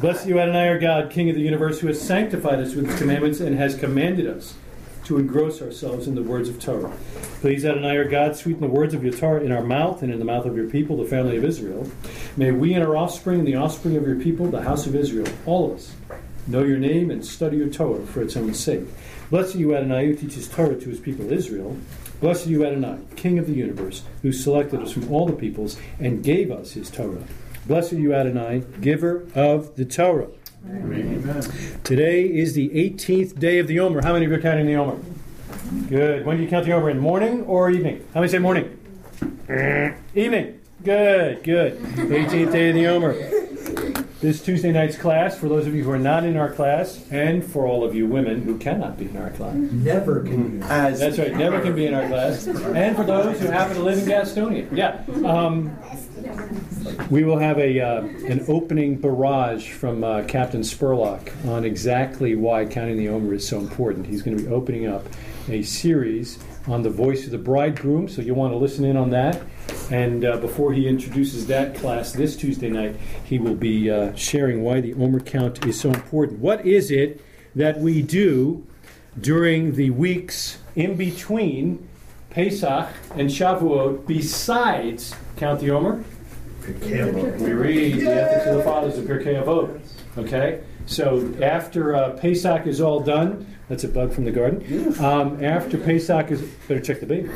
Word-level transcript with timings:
Blessed 0.00 0.26
you, 0.26 0.38
Adonai, 0.38 0.68
our 0.68 0.78
God, 0.78 1.10
King 1.10 1.30
of 1.30 1.36
the 1.36 1.42
universe, 1.42 1.80
who 1.80 1.86
has 1.86 2.00
sanctified 2.00 2.58
us 2.58 2.74
with 2.74 2.86
his 2.86 2.98
commandments 2.98 3.40
and 3.40 3.56
has 3.56 3.74
commanded 3.74 4.26
us 4.26 4.54
to 5.04 5.18
engross 5.18 5.60
ourselves 5.60 6.06
in 6.06 6.14
the 6.14 6.22
words 6.22 6.48
of 6.48 6.60
Torah. 6.60 6.92
Please, 7.40 7.64
Adonai, 7.64 7.96
our 7.96 8.04
God, 8.04 8.36
sweeten 8.36 8.60
the 8.60 8.68
words 8.68 8.94
of 8.94 9.02
your 9.02 9.12
Torah 9.12 9.42
in 9.42 9.52
our 9.52 9.62
mouth 9.62 10.02
and 10.02 10.12
in 10.12 10.18
the 10.18 10.24
mouth 10.24 10.46
of 10.46 10.56
your 10.56 10.68
people, 10.68 10.96
the 10.96 11.04
family 11.04 11.36
of 11.36 11.44
Israel. 11.44 11.90
May 12.36 12.52
we 12.52 12.74
and 12.74 12.84
our 12.84 12.96
offspring 12.96 13.40
and 13.40 13.48
the 13.48 13.56
offspring 13.56 13.96
of 13.96 14.06
your 14.06 14.16
people, 14.16 14.46
the 14.46 14.62
house 14.62 14.86
of 14.86 14.94
Israel, 14.94 15.26
all 15.46 15.70
of 15.70 15.78
us, 15.78 15.94
know 16.46 16.62
your 16.62 16.78
name 16.78 17.10
and 17.10 17.24
study 17.24 17.56
your 17.56 17.68
Torah 17.68 18.06
for 18.06 18.22
its 18.22 18.36
own 18.36 18.54
sake. 18.54 18.84
Blessed 19.30 19.56
you, 19.56 19.74
Adonai, 19.74 20.06
who 20.06 20.14
teaches 20.14 20.48
Torah 20.48 20.78
to 20.78 20.88
his 20.88 21.00
people 21.00 21.32
Israel. 21.32 21.76
Blessed 22.20 22.46
you, 22.46 22.64
Adonai, 22.64 22.98
King 23.16 23.38
of 23.38 23.46
the 23.46 23.54
universe, 23.54 24.02
who 24.22 24.30
selected 24.30 24.80
us 24.80 24.92
from 24.92 25.12
all 25.12 25.26
the 25.26 25.32
peoples 25.32 25.76
and 25.98 26.22
gave 26.22 26.50
us 26.50 26.72
his 26.72 26.90
Torah. 26.90 27.24
Blessed 27.66 27.92
are 27.92 28.00
you, 28.00 28.12
Adonai, 28.12 28.64
giver 28.80 29.24
of 29.36 29.76
the 29.76 29.84
Torah. 29.84 30.26
Amen. 30.68 31.42
Today 31.84 32.24
is 32.24 32.54
the 32.54 32.68
18th 32.70 33.38
day 33.38 33.60
of 33.60 33.68
the 33.68 33.78
Omer. 33.78 34.02
How 34.02 34.12
many 34.12 34.24
of 34.24 34.32
you 34.32 34.38
are 34.38 34.40
counting 34.40 34.66
the 34.66 34.74
Omer? 34.74 34.98
Good. 35.88 36.26
When 36.26 36.38
do 36.38 36.42
you 36.42 36.48
count 36.48 36.66
the 36.66 36.72
Omer? 36.72 36.90
In 36.90 36.98
morning 36.98 37.42
or 37.42 37.70
evening? 37.70 38.04
How 38.14 38.20
many 38.20 38.32
say 38.32 38.40
morning? 38.40 38.78
evening. 40.14 40.60
Good, 40.82 41.44
good. 41.44 41.78
18th 41.78 42.50
day 42.52 42.70
of 42.70 42.74
the 42.74 42.86
Omer. 42.88 43.12
This 44.20 44.40
Tuesday 44.40 44.70
night's 44.70 44.96
class, 44.96 45.36
for 45.36 45.48
those 45.48 45.66
of 45.66 45.74
you 45.74 45.82
who 45.82 45.90
are 45.90 45.98
not 45.98 46.24
in 46.24 46.36
our 46.36 46.52
class, 46.52 47.08
and 47.10 47.44
for 47.44 47.66
all 47.66 47.84
of 47.84 47.92
you 47.92 48.06
women 48.06 48.42
who 48.42 48.56
cannot 48.56 48.96
be 48.96 49.06
in 49.06 49.16
our 49.16 49.30
class. 49.30 49.54
Never 49.54 50.22
can 50.22 50.58
you. 50.58 50.62
As 50.62 51.00
That's 51.00 51.18
right, 51.18 51.36
never 51.36 51.60
can 51.60 51.74
be 51.74 51.86
in 51.86 51.94
our 51.94 52.06
class. 52.06 52.46
And 52.46 52.94
for 52.94 53.04
those 53.04 53.40
who 53.40 53.48
happen 53.48 53.76
to 53.76 53.82
live 53.82 53.98
in 53.98 54.04
Gastonia. 54.04 54.68
Yeah. 54.76 55.02
Um, 55.28 55.76
we 57.10 57.24
will 57.24 57.38
have 57.38 57.58
a 57.58 57.80
uh, 57.80 58.02
an 58.02 58.44
opening 58.48 58.96
barrage 58.96 59.70
from 59.70 60.04
uh, 60.04 60.22
Captain 60.24 60.62
Spurlock 60.62 61.30
on 61.46 61.64
exactly 61.64 62.34
why 62.34 62.64
counting 62.64 62.96
the 62.96 63.08
Omer 63.08 63.34
is 63.34 63.46
so 63.46 63.58
important. 63.58 64.06
He's 64.06 64.22
going 64.22 64.36
to 64.36 64.42
be 64.42 64.48
opening 64.48 64.86
up 64.86 65.04
a 65.48 65.62
series 65.62 66.38
on 66.66 66.82
the 66.82 66.90
voice 66.90 67.24
of 67.24 67.32
the 67.32 67.38
bridegroom, 67.38 68.08
so 68.08 68.22
you'll 68.22 68.36
want 68.36 68.52
to 68.52 68.56
listen 68.56 68.84
in 68.84 68.96
on 68.96 69.10
that. 69.10 69.42
And 69.90 70.24
uh, 70.24 70.36
before 70.38 70.72
he 70.72 70.88
introduces 70.88 71.46
that 71.48 71.74
class 71.74 72.12
this 72.12 72.36
Tuesday 72.36 72.68
night, 72.68 72.96
he 73.24 73.38
will 73.38 73.54
be 73.54 73.90
uh, 73.90 74.14
sharing 74.14 74.62
why 74.62 74.80
the 74.80 74.94
Omer 74.94 75.20
count 75.20 75.66
is 75.66 75.78
so 75.80 75.90
important. 75.90 76.38
What 76.38 76.64
is 76.64 76.90
it 76.90 77.20
that 77.54 77.78
we 77.78 78.00
do 78.02 78.66
during 79.20 79.74
the 79.74 79.90
weeks 79.90 80.58
in 80.76 80.96
between 80.96 81.86
Pesach 82.30 82.88
and 83.14 83.28
Shavuot 83.28 84.06
besides 84.06 85.14
count 85.36 85.60
the 85.60 85.70
Omer? 85.70 86.04
We 86.66 87.52
read 87.52 88.00
the 88.00 88.12
ethics 88.12 88.46
of 88.46 88.56
the 88.58 88.62
fathers 88.62 88.96
of 88.98 89.04
Pirkei 89.04 89.42
Avot. 89.42 89.80
Okay, 90.16 90.62
so 90.86 91.34
after 91.42 91.96
uh, 91.96 92.10
Pesach 92.10 92.66
is 92.66 92.80
all 92.80 93.00
done, 93.00 93.46
that's 93.68 93.84
a 93.84 93.88
bug 93.88 94.12
from 94.12 94.24
the 94.24 94.30
garden. 94.30 95.00
Um, 95.00 95.42
after 95.44 95.78
Pesach 95.78 96.30
is 96.30 96.42
better 96.68 96.80
check 96.80 97.00
the 97.00 97.06
baby. 97.06 97.30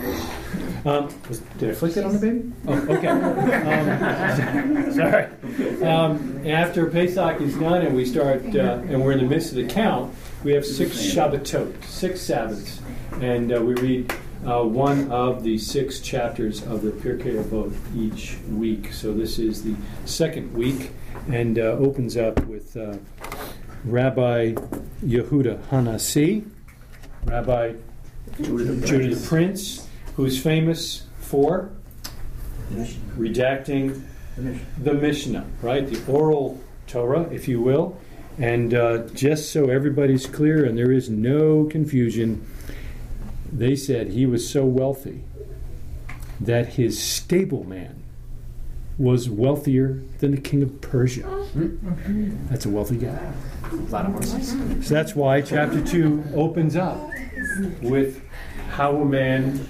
Um, 0.84 1.08
was, 1.28 1.40
did 1.58 1.70
I 1.70 1.74
flick 1.74 1.94
that 1.94 2.04
on 2.04 2.12
the 2.12 2.20
baby? 2.20 2.52
Oh, 2.68 2.96
okay. 2.96 3.08
Um, 3.08 4.92
sorry. 4.94 5.82
Um, 5.82 6.46
after 6.46 6.86
Pesach 6.86 7.40
is 7.40 7.56
done 7.56 7.82
and 7.82 7.96
we 7.96 8.04
start, 8.04 8.44
uh, 8.54 8.82
and 8.88 9.02
we're 9.02 9.12
in 9.12 9.18
the 9.18 9.24
midst 9.24 9.50
of 9.50 9.56
the 9.56 9.66
count, 9.66 10.14
we 10.44 10.52
have 10.52 10.64
six 10.64 10.96
Shabbatot, 10.96 11.82
six 11.84 12.20
Sabbaths, 12.20 12.80
and 13.20 13.52
uh, 13.52 13.60
we 13.60 13.74
read 13.74 14.14
uh, 14.46 14.62
one 14.62 15.10
of 15.10 15.42
the 15.42 15.58
six 15.58 16.00
chapters 16.00 16.62
of 16.62 16.82
the 16.82 16.90
Pirkei 16.90 17.42
Avot 17.42 17.74
each 17.96 18.36
week. 18.50 18.92
So 18.92 19.12
this 19.12 19.38
is 19.38 19.64
the 19.64 19.74
second 20.04 20.54
week, 20.54 20.92
and 21.28 21.58
uh, 21.58 21.62
opens 21.62 22.16
up 22.16 22.44
with 22.46 22.76
uh, 22.76 22.96
Rabbi 23.84 24.54
Yehuda 25.04 25.62
Hanasi, 25.64 26.48
Rabbi 27.24 27.74
Judah 28.40 28.74
the 28.74 29.26
Prince, 29.26 29.88
who's 30.14 30.40
famous 30.40 31.06
for 31.18 31.70
redacting 33.16 34.02
the 34.36 34.94
Mishnah, 34.94 35.46
right? 35.62 35.86
The 35.86 36.12
oral 36.12 36.60
Torah, 36.86 37.22
if 37.32 37.48
you 37.48 37.60
will. 37.60 37.98
And 38.38 38.74
uh, 38.74 39.08
just 39.14 39.50
so 39.50 39.70
everybody's 39.70 40.26
clear 40.26 40.64
and 40.64 40.76
there 40.76 40.92
is 40.92 41.08
no 41.08 41.64
confusion, 41.64 42.46
they 43.52 43.76
said 43.76 44.08
he 44.08 44.26
was 44.26 44.48
so 44.48 44.64
wealthy 44.64 45.24
that 46.40 46.74
his 46.74 47.02
stableman 47.02 48.02
was 48.98 49.28
wealthier 49.28 50.02
than 50.18 50.30
the 50.30 50.40
king 50.40 50.62
of 50.62 50.80
Persia. 50.80 51.46
That's 52.48 52.64
a 52.64 52.70
wealthy 52.70 52.96
guy. 52.96 53.32
A 53.70 53.74
lot 53.74 54.06
of 54.06 54.12
horses. 54.12 54.86
So 54.86 54.94
that's 54.94 55.14
why 55.14 55.40
chapter 55.42 55.84
2 55.84 56.24
opens 56.34 56.76
up 56.76 57.10
with 57.82 58.22
how 58.70 58.96
a 58.96 59.04
man 59.04 59.66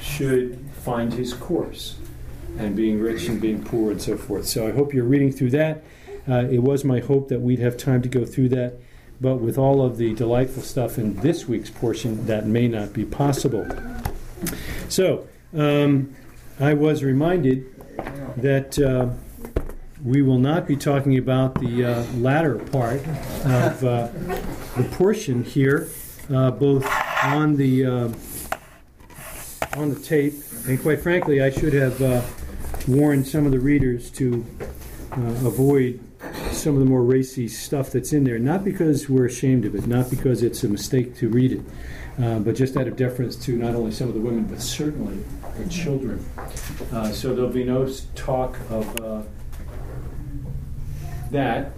should 0.00 0.58
find 0.82 1.12
his 1.12 1.32
course 1.34 1.96
and 2.58 2.74
being 2.74 3.00
rich 3.00 3.28
and 3.28 3.40
being 3.40 3.62
poor 3.62 3.90
and 3.92 4.00
so 4.00 4.16
forth. 4.16 4.46
So 4.46 4.66
I 4.66 4.72
hope 4.72 4.94
you're 4.94 5.04
reading 5.04 5.30
through 5.30 5.50
that. 5.50 5.84
Uh, 6.28 6.46
it 6.50 6.62
was 6.62 6.84
my 6.84 7.00
hope 7.00 7.28
that 7.28 7.40
we'd 7.40 7.60
have 7.60 7.76
time 7.76 8.02
to 8.02 8.08
go 8.08 8.24
through 8.24 8.48
that, 8.48 8.80
but 9.20 9.36
with 9.36 9.58
all 9.58 9.82
of 9.82 9.96
the 9.96 10.14
delightful 10.14 10.62
stuff 10.62 10.98
in 10.98 11.16
this 11.16 11.46
week's 11.46 11.70
portion, 11.70 12.26
that 12.26 12.46
may 12.46 12.68
not 12.68 12.92
be 12.92 13.04
possible. 13.04 13.66
So 14.88 15.26
um, 15.56 16.14
I 16.60 16.74
was 16.74 17.02
reminded 17.02 17.64
that. 18.36 18.78
Uh, 18.78 19.10
we 20.04 20.22
will 20.22 20.38
not 20.38 20.68
be 20.68 20.76
talking 20.76 21.18
about 21.18 21.58
the 21.60 21.84
uh, 21.84 22.04
latter 22.18 22.56
part 22.56 23.00
of 23.44 23.84
uh, 23.84 24.08
the 24.76 24.88
portion 24.92 25.42
here, 25.42 25.88
uh, 26.32 26.52
both 26.52 26.86
on 27.24 27.56
the 27.56 27.84
uh, 27.84 28.08
on 29.76 29.92
the 29.92 30.00
tape, 30.00 30.34
and 30.66 30.80
quite 30.80 31.00
frankly, 31.00 31.42
I 31.42 31.50
should 31.50 31.72
have 31.72 32.00
uh, 32.00 32.22
warned 32.86 33.26
some 33.26 33.46
of 33.46 33.52
the 33.52 33.58
readers 33.58 34.10
to 34.12 34.44
avoid 35.12 36.00
some 36.66 36.74
of 36.74 36.80
the 36.80 36.90
more 36.90 37.04
racy 37.04 37.46
stuff 37.46 37.92
that's 37.92 38.12
in 38.12 38.24
there. 38.24 38.40
Not 38.40 38.64
because 38.64 39.08
we're 39.08 39.26
ashamed 39.26 39.66
of 39.66 39.76
it, 39.76 39.86
not 39.86 40.10
because 40.10 40.42
it's 40.42 40.64
a 40.64 40.68
mistake 40.68 41.14
to 41.18 41.28
read 41.28 41.52
it, 41.52 41.60
uh, 42.20 42.40
but 42.40 42.56
just 42.56 42.76
out 42.76 42.88
of 42.88 42.96
deference 42.96 43.36
to 43.44 43.56
not 43.56 43.76
only 43.76 43.92
some 43.92 44.08
of 44.08 44.14
the 44.14 44.20
women, 44.20 44.46
but 44.46 44.60
certainly 44.60 45.22
the 45.58 45.68
children. 45.68 46.28
Uh, 46.92 47.12
so 47.12 47.36
there'll 47.36 47.52
be 47.52 47.62
no 47.62 47.88
talk 48.16 48.58
of 48.68 49.00
uh, 49.00 49.22
that, 51.30 51.70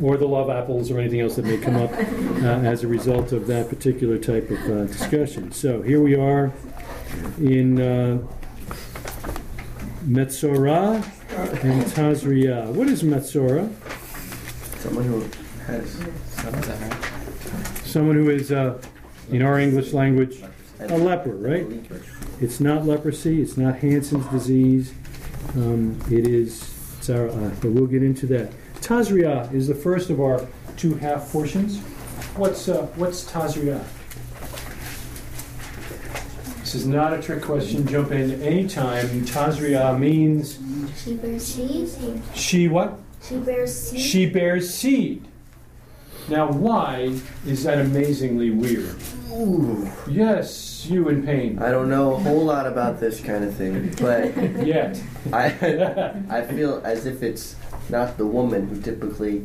or 0.00 0.16
the 0.16 0.28
love 0.28 0.48
apples, 0.48 0.92
or 0.92 1.00
anything 1.00 1.20
else 1.20 1.34
that 1.34 1.44
may 1.44 1.58
come 1.58 1.74
up 1.74 1.90
uh, 1.90 2.64
as 2.64 2.84
a 2.84 2.86
result 2.86 3.32
of 3.32 3.48
that 3.48 3.68
particular 3.68 4.16
type 4.16 4.48
of 4.48 4.60
uh, 4.70 4.84
discussion. 4.84 5.50
So 5.50 5.82
here 5.82 6.00
we 6.00 6.14
are 6.14 6.52
in 7.38 7.80
uh, 7.80 8.28
Metzorah 10.04 11.04
and 11.32 11.82
Tazria. 11.84 12.66
What 12.66 12.88
is 12.88 13.02
Metzorah? 13.02 13.70
someone 14.78 15.04
who 15.04 15.20
has 15.66 15.84
Is 15.84 16.06
that 16.42 16.80
right? 16.80 17.86
Someone 17.86 18.16
who 18.16 18.30
is, 18.30 18.50
uh, 18.50 18.82
in 19.30 19.42
our 19.42 19.58
English 19.58 19.92
language, 19.92 20.42
a 20.80 20.98
leper, 20.98 21.34
right? 21.36 21.66
It's 22.40 22.58
not 22.58 22.84
leprosy. 22.84 23.40
It's 23.40 23.56
not 23.56 23.76
Hansen's 23.76 24.26
disease. 24.26 24.92
Um, 25.54 25.98
it 26.10 26.26
is 26.26 26.62
tzara, 27.00 27.60
but 27.60 27.70
we'll 27.70 27.86
get 27.86 28.02
into 28.02 28.26
that. 28.26 28.50
Tazria 28.80 29.52
is 29.54 29.68
the 29.68 29.74
first 29.74 30.10
of 30.10 30.20
our 30.20 30.46
two 30.76 30.94
half 30.94 31.30
portions. 31.30 31.78
What's 32.36 32.68
uh, 32.68 32.86
what's 32.96 33.24
Tazria? 33.30 33.84
This 36.72 36.80
is 36.80 36.88
not 36.88 37.12
a 37.12 37.20
trick 37.20 37.42
question. 37.42 37.86
Jump 37.86 38.12
in 38.12 38.40
anytime. 38.42 39.06
Tazria 39.26 39.98
means 39.98 40.58
She 41.04 41.12
bears 41.16 41.44
seed. 41.44 42.22
she 42.32 42.66
what? 42.66 42.98
She 43.22 43.36
bears 43.36 43.78
seed. 43.78 44.00
She 44.00 44.24
bears 44.24 44.72
seed. 44.72 45.28
Now, 46.30 46.50
why 46.50 47.14
is 47.44 47.64
that 47.64 47.78
amazingly 47.78 48.48
weird? 48.52 48.96
Ooh. 49.30 49.86
Yes, 50.08 50.86
you 50.88 51.10
in 51.10 51.26
pain. 51.26 51.58
I 51.58 51.70
don't 51.70 51.90
know 51.90 52.14
a 52.14 52.18
whole 52.18 52.42
lot 52.42 52.66
about 52.66 52.98
this 53.00 53.20
kind 53.20 53.44
of 53.44 53.54
thing, 53.54 53.94
but 54.00 54.34
Yet. 54.66 54.98
I 55.30 55.48
I 56.30 56.40
feel 56.40 56.80
as 56.86 57.04
if 57.04 57.22
it's 57.22 57.54
not 57.90 58.16
the 58.16 58.24
woman 58.26 58.68
who 58.68 58.80
typically 58.80 59.44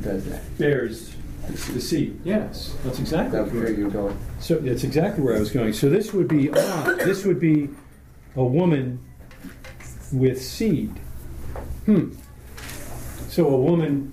does 0.00 0.24
that. 0.24 0.58
bears 0.58 1.14
the 1.50 1.80
seed. 1.80 2.20
Yes, 2.24 2.74
that's 2.84 2.98
exactly 2.98 3.40
where 3.40 3.70
you're 3.70 3.90
going. 3.90 4.16
So 4.40 4.56
that's 4.56 4.84
exactly 4.84 5.22
where 5.22 5.36
I 5.36 5.40
was 5.40 5.50
going. 5.50 5.72
So 5.72 5.88
this 5.88 6.12
would 6.12 6.28
be 6.28 6.50
ah, 6.52 6.94
this 6.98 7.24
would 7.24 7.40
be 7.40 7.68
a 8.36 8.44
woman 8.44 8.98
with 10.12 10.42
seed. 10.42 10.98
Hmm. 11.86 12.12
So 13.28 13.46
a 13.48 13.56
woman, 13.56 14.12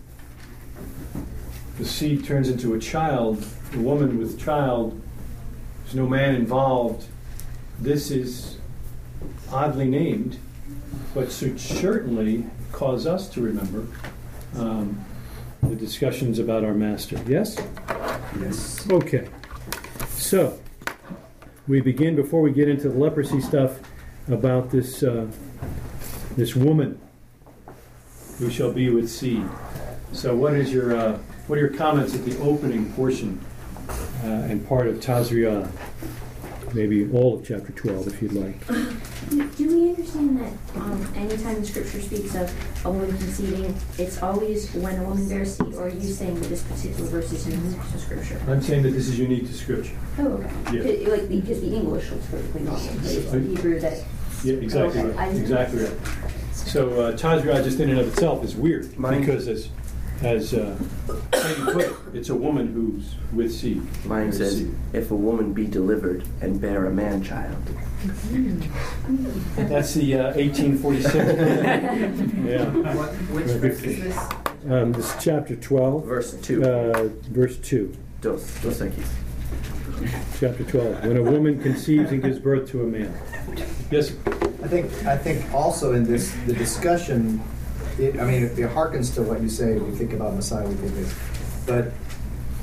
the 1.78 1.86
seed 1.86 2.26
turns 2.26 2.50
into 2.50 2.74
a 2.76 2.80
child. 2.80 3.46
A 3.74 3.80
woman 3.80 4.18
with 4.18 4.40
child. 4.40 5.00
There's 5.84 5.96
no 5.96 6.08
man 6.08 6.36
involved. 6.36 7.06
This 7.80 8.12
is 8.12 8.58
oddly 9.52 9.88
named, 9.88 10.38
but 11.14 11.32
should 11.32 11.60
certainly 11.60 12.46
cause 12.72 13.08
us 13.08 13.30
to 13.30 13.42
remember 13.42 13.88
um, 14.56 15.04
the 15.70 15.76
discussions 15.76 16.40
about 16.40 16.64
our 16.64 16.74
master. 16.74 17.22
Yes? 17.28 17.58
Yes. 18.40 18.90
Okay. 18.90 19.28
So, 20.10 20.60
we 21.68 21.82
begin 21.82 22.16
before 22.16 22.42
we 22.42 22.52
get 22.52 22.70
into 22.70 22.90
the 22.90 22.98
leprosy 22.98 23.42
stuff 23.42 23.80
about 24.30 24.72
this 24.72 25.04
uh, 25.04 25.28
this 26.36 26.56
woman 26.56 27.00
who 28.40 28.50
shall 28.50 28.72
be 28.72 28.90
with 28.90 29.10
seed. 29.10 29.44
So, 30.12 30.36
what 30.36 30.54
is 30.54 30.72
your 30.72 30.96
uh, 30.96 31.18
what 31.48 31.58
are 31.58 31.62
your 31.62 31.74
comments 31.74 32.16
at 32.16 32.26
the 32.26 32.38
opening 32.40 32.92
portion 32.94 33.44
uh, 34.24 34.28
and 34.28 34.66
part 34.68 34.88
of 34.88 34.98
Tazria? 34.98 35.70
Maybe 36.78 37.10
all 37.12 37.40
of 37.40 37.44
chapter 37.44 37.72
twelve, 37.72 38.06
if 38.08 38.22
you'd 38.22 38.34
like. 38.34 38.68
Do 38.68 39.50
do 39.58 39.68
we 39.68 39.90
understand 39.90 40.40
that 40.40 40.54
um, 40.76 41.12
anytime 41.16 41.60
the 41.60 41.66
scripture 41.66 42.00
speaks 42.00 42.36
of 42.36 42.54
a 42.86 42.92
woman 42.92 43.18
conceiving, 43.18 43.76
it's 43.98 44.22
always 44.22 44.72
when 44.76 44.96
a 45.00 45.04
woman 45.04 45.28
bears 45.28 45.58
seed, 45.58 45.74
or 45.74 45.86
are 45.86 45.90
you 45.90 46.14
saying 46.14 46.40
that 46.40 46.50
this 46.50 46.62
particular 46.62 47.10
verse 47.10 47.32
is 47.32 47.48
unique 47.48 47.82
to 47.94 47.98
scripture? 47.98 48.40
I'm 48.48 48.62
saying 48.62 48.84
that 48.84 48.92
this 48.92 49.08
is 49.08 49.18
unique 49.18 49.48
to 49.48 49.54
Scripture. 49.56 49.98
Oh, 50.20 50.28
okay. 50.28 50.52
Yeah. 50.78 50.84
It- 50.84 51.08
Like, 51.10 51.30
because 51.30 51.62
the 51.62 51.74
English 51.76 52.12
looks 52.12 52.26
perfectly 52.28 52.62
normal, 52.62 52.86
but 53.02 53.12
it's 53.12 53.32
the 53.32 53.40
Hebrew 53.40 53.80
that, 53.80 54.04
Yeah, 54.44 54.54
exactly 54.56 55.02
Okay, 55.02 55.10
right. 55.18 55.36
Exactly 55.36 55.84
right. 55.84 55.98
So 56.54 57.02
uh, 57.02 57.18
Tazria 57.18 57.64
just 57.64 57.80
in 57.80 57.90
and 57.90 58.00
of 58.00 58.08
itself 58.10 58.44
is 58.44 58.56
weird 58.56 58.96
Mine- 59.00 59.22
because 59.22 59.48
as 59.48 59.70
as 60.24 60.54
uh, 60.54 60.78
Satan 61.34 61.66
put 61.66 61.86
it, 61.86 61.94
it's 62.14 62.30
a 62.30 62.36
woman 62.36 62.68
who's 62.74 63.16
with 63.34 63.54
seed. 63.54 63.82
Mine 64.06 64.32
says, 64.32 64.58
seed. 64.60 64.76
if 64.94 65.12
a 65.12 65.16
woman 65.16 65.54
be 65.54 65.66
delivered 65.66 66.24
and 66.42 66.60
bear 66.60 66.86
a 66.86 66.92
man 66.92 67.24
child. 67.24 67.56
That's 69.56 69.94
the 69.96 70.16
uh, 70.16 70.34
1846. 70.36 71.16
yeah. 72.46 72.66
What, 72.96 73.10
which 73.10 73.46
verse 73.46 73.82
is 73.84 74.04
this? 74.04 74.18
Um, 74.70 74.92
this 74.92 75.16
is 75.16 75.24
chapter 75.24 75.56
12, 75.56 76.06
Verse 76.06 76.34
2. 76.42 76.64
uh, 76.64 77.10
verse 77.30 77.58
2. 77.58 77.96
Dos, 78.22 78.62
dos 78.62 78.82
Equis. 78.82 79.08
Chapter 80.40 80.64
12. 80.64 81.06
When 81.06 81.18
a 81.18 81.24
woman 81.24 81.62
conceives 81.62 82.12
and 82.12 82.22
gives 82.22 82.40
birth 82.40 82.70
to 82.72 82.84
a 82.84 82.88
man. 82.88 83.14
Yes. 83.90 84.14
I 84.64 84.68
think, 84.68 84.92
I 85.06 85.18
think 85.18 85.54
also 85.54 85.94
in 85.94 86.04
this, 86.04 86.34
the 86.46 86.54
discussion, 86.54 87.42
it, 88.00 88.20
I 88.20 88.26
mean, 88.26 88.44
it 88.44 88.56
harkens 88.56 89.14
to 89.16 89.24
what 89.24 89.42
you 89.42 89.50
say, 89.50 89.74
when 89.74 89.92
you 89.92 89.96
think 89.96 90.14
about 90.14 90.34
Messiah, 90.34 90.68
we 90.68 90.76
think 90.76 90.94
this. 90.94 91.16
But 91.66 91.92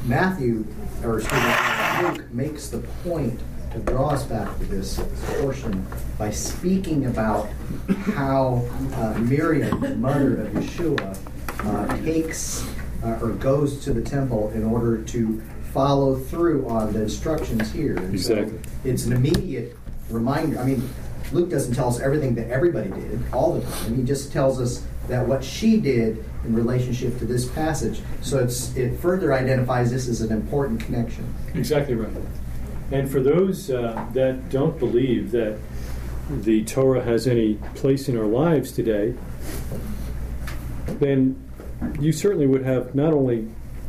Matthew, 0.05 0.67
or 1.03 1.19
excuse 1.19 1.43
me, 1.43 2.03
Luke 2.03 2.33
makes 2.33 2.69
the 2.69 2.79
point 3.03 3.41
to 3.73 3.79
draw 3.81 4.11
us 4.11 4.25
back 4.25 4.57
to 4.59 4.65
this 4.67 5.01
portion 5.41 5.85
by 6.17 6.31
speaking 6.31 7.07
about 7.07 7.49
how 8.15 8.63
uh, 8.95 9.19
Miriam, 9.19 9.81
the 9.81 9.97
mother 9.97 10.43
of 10.43 10.53
Yeshua, 10.53 11.19
uh, 11.65 11.97
takes 12.05 12.69
uh, 13.03 13.19
or 13.21 13.31
goes 13.31 13.83
to 13.85 13.93
the 13.93 14.03
temple 14.03 14.51
in 14.51 14.65
order 14.65 15.03
to 15.03 15.43
follow 15.73 16.17
through 16.17 16.69
on 16.69 16.93
the 16.93 17.03
instructions 17.03 17.73
here. 17.73 17.97
And 17.97 18.21
so 18.21 18.49
it's 18.85 19.07
an 19.07 19.13
immediate 19.13 19.77
reminder. 20.09 20.59
I 20.61 20.65
mean, 20.65 20.89
Luke 21.33 21.51
doesn't 21.51 21.75
tell 21.75 21.89
us 21.89 21.99
everything 21.99 22.37
that 22.37 22.49
everybody 22.51 22.91
did 22.91 23.21
all 23.33 23.55
the 23.55 23.67
time. 23.69 23.97
He 23.97 24.03
just 24.05 24.33
tells 24.33 24.61
us 24.61 24.87
that 25.09 25.27
what 25.27 25.45
she 25.45 25.79
did 25.79 26.25
in 26.45 26.55
relationship 26.55 27.19
to 27.19 27.25
this 27.25 27.47
passage. 27.47 28.01
So 28.23 28.39
it's 28.39 28.75
it 28.77 28.99
further 28.99 29.33
identifies 29.33 29.91
this 29.91 30.09
as 30.09 30.21
an 30.21 30.33
important 30.33 30.81
connection. 30.81 31.33
Exactly 31.55 31.95
right. 31.95 32.13
And 32.93 33.11
for 33.11 33.21
those 33.21 33.71
uh, 33.71 34.07
that 34.13 34.51
don't 34.51 34.79
believe 34.79 35.31
that 35.33 35.59
the 36.31 36.65
Torah 36.65 37.03
has 37.03 37.27
any 37.27 37.55
place 37.75 38.09
in 38.09 38.17
our 38.17 38.27
lives 38.27 38.73
today, 38.73 39.15
then 40.87 41.41
you 42.01 42.13
certainly 42.13 42.47
would 42.47 42.65
have 42.65 42.95
not 42.95 43.13
only 43.13 43.49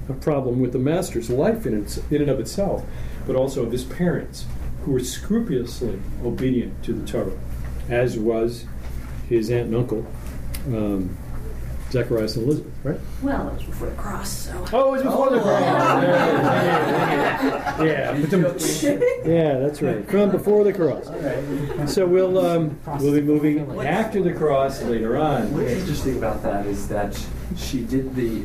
a 0.09 0.13
problem 0.13 0.59
with 0.59 0.73
the 0.73 0.79
master's 0.79 1.29
life 1.29 1.65
in, 1.65 1.81
its, 1.81 1.97
in 2.12 2.21
and 2.21 2.29
of 2.29 2.39
itself, 2.39 2.85
but 3.25 3.35
also 3.35 3.63
of 3.63 3.71
his 3.71 3.83
parents, 3.83 4.45
who 4.83 4.91
were 4.91 5.00
scrupulously 5.00 6.00
obedient 6.23 6.83
to 6.83 6.94
the 6.94 7.06
Torah, 7.07 7.38
as 7.89 8.17
was 8.17 8.65
his 9.27 9.50
aunt 9.50 9.67
and 9.67 9.75
uncle, 9.75 10.06
um, 10.67 11.15
Zacharias 11.91 12.35
and 12.35 12.45
Elizabeth, 12.45 12.73
right? 12.83 13.00
well, 13.21 13.47
it 13.50 13.53
was 13.53 13.63
before 13.63 13.89
the 13.89 13.95
cross, 13.95 14.29
so. 14.29 14.65
Oh, 14.73 14.89
it 14.89 14.91
was 14.91 15.03
before 15.03 15.29
the 15.29 15.39
cross. 15.39 15.62
Yeah, 15.62 17.83
yeah, 17.83 18.19
but 18.19 18.29
the- 18.29 19.21
yeah, 19.25 19.59
that's 19.59 19.81
right. 19.81 20.07
From 20.09 20.31
before 20.31 20.63
the 20.63 20.73
cross. 20.73 21.06
So 21.94 22.06
we'll 22.06 22.38
um, 22.39 22.79
we'll 23.00 23.13
be 23.13 23.21
moving 23.21 23.59
after 23.85 24.21
the 24.21 24.33
cross 24.33 24.81
later 24.83 25.17
on. 25.17 25.53
What's 25.53 25.71
interesting 25.71 26.17
about 26.17 26.41
that 26.44 26.65
is 26.65 26.88
that 26.88 27.19
she 27.56 27.83
did 27.83 28.15
the, 28.15 28.44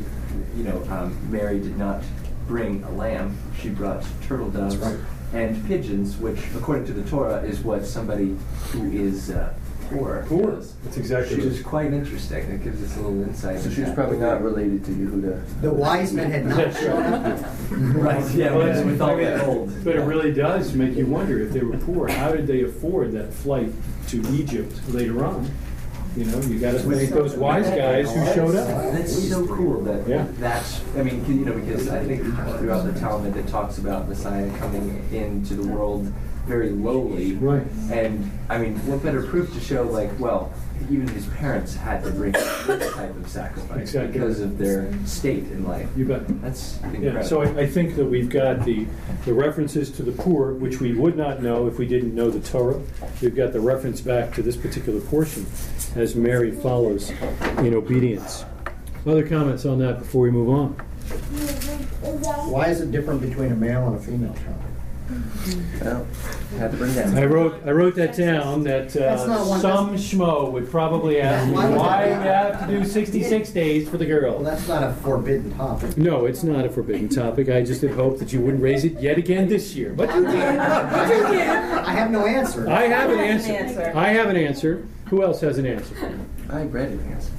you 0.55 0.63
know, 0.63 0.83
um, 0.89 1.17
Mary 1.31 1.59
did 1.59 1.77
not 1.77 2.03
bring 2.47 2.83
a 2.83 2.91
lamb. 2.91 3.37
She 3.59 3.69
brought 3.69 4.03
turtle 4.27 4.49
doves 4.49 4.77
right. 4.77 4.97
and 5.33 5.65
pigeons, 5.67 6.17
which, 6.17 6.39
according 6.55 6.85
to 6.87 6.93
the 6.93 7.09
Torah, 7.09 7.41
is 7.41 7.61
what 7.61 7.85
somebody 7.85 8.35
who 8.71 8.91
is 8.91 9.31
uh, 9.31 9.53
poor 9.91 10.25
Poor. 10.27 10.51
That's 10.83 10.97
exactly 10.97 11.35
Which 11.37 11.45
right. 11.45 11.53
is 11.55 11.61
quite 11.63 11.93
interesting. 11.93 12.49
It 12.51 12.63
gives 12.63 12.83
us 12.83 12.97
a 12.97 13.01
little 13.01 13.21
insight. 13.23 13.59
So 13.59 13.69
she 13.69 13.81
was 13.81 13.93
probably 13.93 14.17
not 14.17 14.41
related 14.43 14.83
to 14.85 14.91
Yehuda. 14.91 15.61
The 15.61 15.73
wise 15.73 16.13
men 16.13 16.31
had 16.31 16.45
not 16.45 16.73
shown 16.79 17.03
up. 17.03 17.39
Right, 17.69 18.31
yeah, 18.33 18.55
Well, 18.55 18.67
with, 18.67 18.85
with 18.85 19.01
all 19.01 19.17
that 19.17 19.45
gold. 19.45 19.73
But 19.83 19.95
it 19.95 20.01
really 20.01 20.33
does 20.33 20.73
make 20.73 20.95
you 20.95 21.05
wonder 21.05 21.39
if 21.41 21.51
they 21.51 21.61
were 21.61 21.77
poor, 21.77 22.07
how 22.07 22.31
did 22.31 22.47
they 22.47 22.63
afford 22.63 23.11
that 23.13 23.33
flight 23.33 23.71
to 24.09 24.21
Egypt 24.33 24.73
later 24.89 25.23
on? 25.25 25.49
You 26.17 26.25
know, 26.25 26.41
you 26.41 26.59
got 26.59 26.73
to 26.73 26.79
thank 26.79 27.09
those 27.11 27.35
wise 27.35 27.69
guys 27.69 28.13
who 28.13 28.25
showed 28.33 28.55
up. 28.55 28.67
That's 28.91 29.29
so 29.29 29.47
cool 29.47 29.81
that 29.83 30.05
Yeah. 30.05 30.27
that's, 30.39 30.81
I 30.97 31.03
mean, 31.03 31.23
you 31.25 31.45
know, 31.45 31.53
because 31.53 31.87
I 31.87 32.03
think 32.03 32.23
throughout 32.59 32.83
the 32.91 32.99
Talmud 32.99 33.37
it 33.37 33.47
talks 33.47 33.77
about 33.77 34.09
Messiah 34.09 34.51
coming 34.57 35.07
into 35.13 35.53
the 35.55 35.65
world 35.65 36.11
very 36.51 36.69
lowly. 36.69 37.33
Right. 37.35 37.65
And, 37.91 38.29
I 38.49 38.57
mean, 38.57 38.75
what 38.85 39.01
better 39.01 39.23
proof 39.23 39.53
to 39.53 39.61
show, 39.61 39.83
like, 39.83 40.11
well, 40.19 40.51
even 40.89 41.07
his 41.07 41.25
parents 41.27 41.73
had 41.75 42.03
to 42.03 42.11
bring 42.11 42.33
this 42.33 42.93
type 42.93 43.15
of 43.15 43.29
sacrifice 43.29 43.79
Exactly. 43.79 44.11
because 44.11 44.41
of 44.41 44.57
their 44.57 44.91
state 45.05 45.43
in 45.45 45.65
life. 45.65 45.87
You 45.95 46.05
bet. 46.05 46.41
That's 46.41 46.75
incredible. 46.83 47.13
Yeah, 47.13 47.21
so 47.21 47.41
I, 47.41 47.61
I 47.61 47.67
think 47.67 47.95
that 47.95 48.05
we've 48.05 48.29
got 48.29 48.65
the, 48.65 48.85
the 49.23 49.33
references 49.33 49.89
to 49.91 50.03
the 50.03 50.11
poor, 50.11 50.53
which 50.53 50.81
we 50.81 50.93
would 50.93 51.15
not 51.15 51.41
know 51.41 51.67
if 51.67 51.77
we 51.77 51.87
didn't 51.87 52.13
know 52.13 52.29
the 52.29 52.41
Torah. 52.41 52.81
We've 53.21 53.35
got 53.35 53.53
the 53.53 53.61
reference 53.61 54.01
back 54.01 54.33
to 54.33 54.41
this 54.41 54.57
particular 54.57 54.99
portion 54.99 55.45
as 55.95 56.15
Mary 56.15 56.51
follows 56.51 57.11
in 57.59 57.73
obedience. 57.73 58.43
Other 59.05 59.25
comments 59.25 59.65
on 59.65 59.79
that 59.79 59.99
before 59.99 60.23
we 60.23 60.31
move 60.31 60.49
on? 60.49 60.69
Why 62.51 62.67
is 62.67 62.81
it 62.81 62.91
different 62.91 63.21
between 63.21 63.53
a 63.53 63.55
male 63.55 63.87
and 63.87 63.95
a 63.95 63.99
female 63.99 64.33
child? 64.33 64.61
Well, 65.81 66.05
had 66.57 66.71
to 66.71 66.77
bring 66.77 66.93
that. 66.95 67.15
I 67.17 67.25
wrote, 67.25 67.61
I 67.65 67.71
wrote 67.71 67.95
that 67.95 68.15
down, 68.15 68.63
that 68.63 68.89
That's 68.89 69.25
not 69.25 69.41
uh, 69.41 69.45
one- 69.45 69.59
some 69.61 69.95
schmo 69.95 70.51
would 70.51 70.69
probably 70.69 71.19
ask 71.19 71.47
me, 71.47 71.53
Why 71.55 71.69
would 71.69 71.77
why 71.77 72.03
we 72.03 72.09
be? 72.09 72.23
have 72.23 72.67
to 72.67 72.79
do 72.79 72.85
66 72.85 73.49
days 73.51 73.89
for 73.89 73.97
the 73.97 74.05
girl. 74.05 74.21
Well, 74.33 74.43
girl? 74.43 74.43
that's 74.43 74.67
not 74.67 74.83
a 74.83 74.93
forbidden 74.93 75.51
topic. 75.57 75.97
No, 75.97 76.25
it's 76.25 76.43
not 76.43 76.65
a 76.65 76.69
forbidden 76.69 77.09
topic. 77.09 77.49
I 77.49 77.63
just 77.63 77.81
had 77.81 77.91
hoped 77.91 78.19
that 78.19 78.31
you 78.31 78.41
wouldn't 78.41 78.61
raise 78.61 78.85
it 78.85 79.01
yet 79.01 79.17
again 79.17 79.47
this 79.47 79.75
year, 79.75 79.93
but 79.93 80.13
you 80.13 80.25
did. 80.25 80.35
I 80.35 81.91
have 81.93 82.11
no 82.11 82.25
answer. 82.25 82.69
I 82.69 82.83
have 82.83 83.09
an 83.09 83.19
answer. 83.19 83.49
an 83.51 83.55
answer. 83.55 83.91
I 83.95 84.09
have 84.09 84.29
an 84.29 84.37
answer. 84.37 84.87
Who 85.07 85.23
else 85.23 85.41
has 85.41 85.57
an 85.57 85.65
answer? 85.65 85.95
I 86.49 86.63
read 86.63 86.91
it. 86.91 86.99
Yes. 87.09 87.31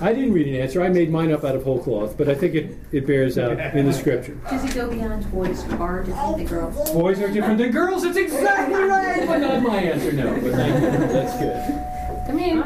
I 0.00 0.12
didn't 0.12 0.32
read 0.32 0.46
an 0.48 0.54
answer. 0.54 0.82
I 0.82 0.88
made 0.88 1.10
mine 1.10 1.32
up 1.32 1.44
out 1.44 1.54
of 1.54 1.64
whole 1.64 1.78
cloth, 1.82 2.16
but 2.16 2.28
I 2.28 2.34
think 2.34 2.54
it, 2.54 2.78
it 2.92 3.06
bears 3.06 3.38
out 3.38 3.58
in 3.74 3.86
the 3.86 3.92
scripture. 3.92 4.34
Does 4.50 4.64
it 4.64 4.74
go 4.74 4.88
beyond 4.88 5.30
boys 5.30 5.64
are 5.74 6.02
different 6.02 6.36
than 6.38 6.46
girls? 6.46 6.90
Boys 6.92 7.20
are 7.20 7.32
different 7.32 7.58
than 7.58 7.70
girls. 7.70 8.02
That's 8.02 8.16
exactly 8.16 8.82
right. 8.82 9.26
But 9.26 9.38
not 9.38 9.62
my 9.62 9.76
answer. 9.78 10.12
No, 10.12 10.32
but 10.34 10.52
thank 10.52 10.74
you. 10.74 10.90
That's 11.08 11.38
good. 11.38 11.96
Come 12.26 12.38
in. 12.40 12.62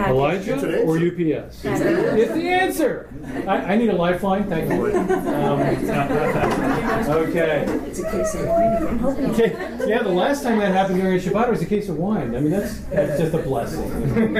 Elijah 0.00 0.82
or 0.82 0.96
UPS? 0.98 1.64
It's 1.64 2.32
the 2.32 2.48
answer. 2.48 3.08
I, 3.46 3.72
I 3.72 3.76
need 3.76 3.90
a 3.90 3.96
lifeline. 3.96 4.48
Thank 4.48 4.70
you. 4.70 4.96
Um, 4.96 5.60
okay. 7.08 7.64
It's 7.86 7.98
a 8.00 8.10
case 8.10 8.34
of 8.34 8.46
wine. 8.46 9.04
Okay. 9.30 9.50
Yeah, 9.88 10.02
the 10.02 10.08
last 10.10 10.42
time 10.42 10.58
that 10.58 10.72
happened 10.72 11.00
during 11.00 11.16
a 11.18 11.20
Shabbat 11.20 11.48
was 11.50 11.62
a 11.62 11.66
case 11.66 11.88
of 11.88 11.96
wine. 11.98 12.34
I 12.34 12.40
mean, 12.40 12.50
that's 12.50 12.78
that's 12.80 13.20
just 13.20 13.34
a 13.34 13.38
blessing. 13.38 14.32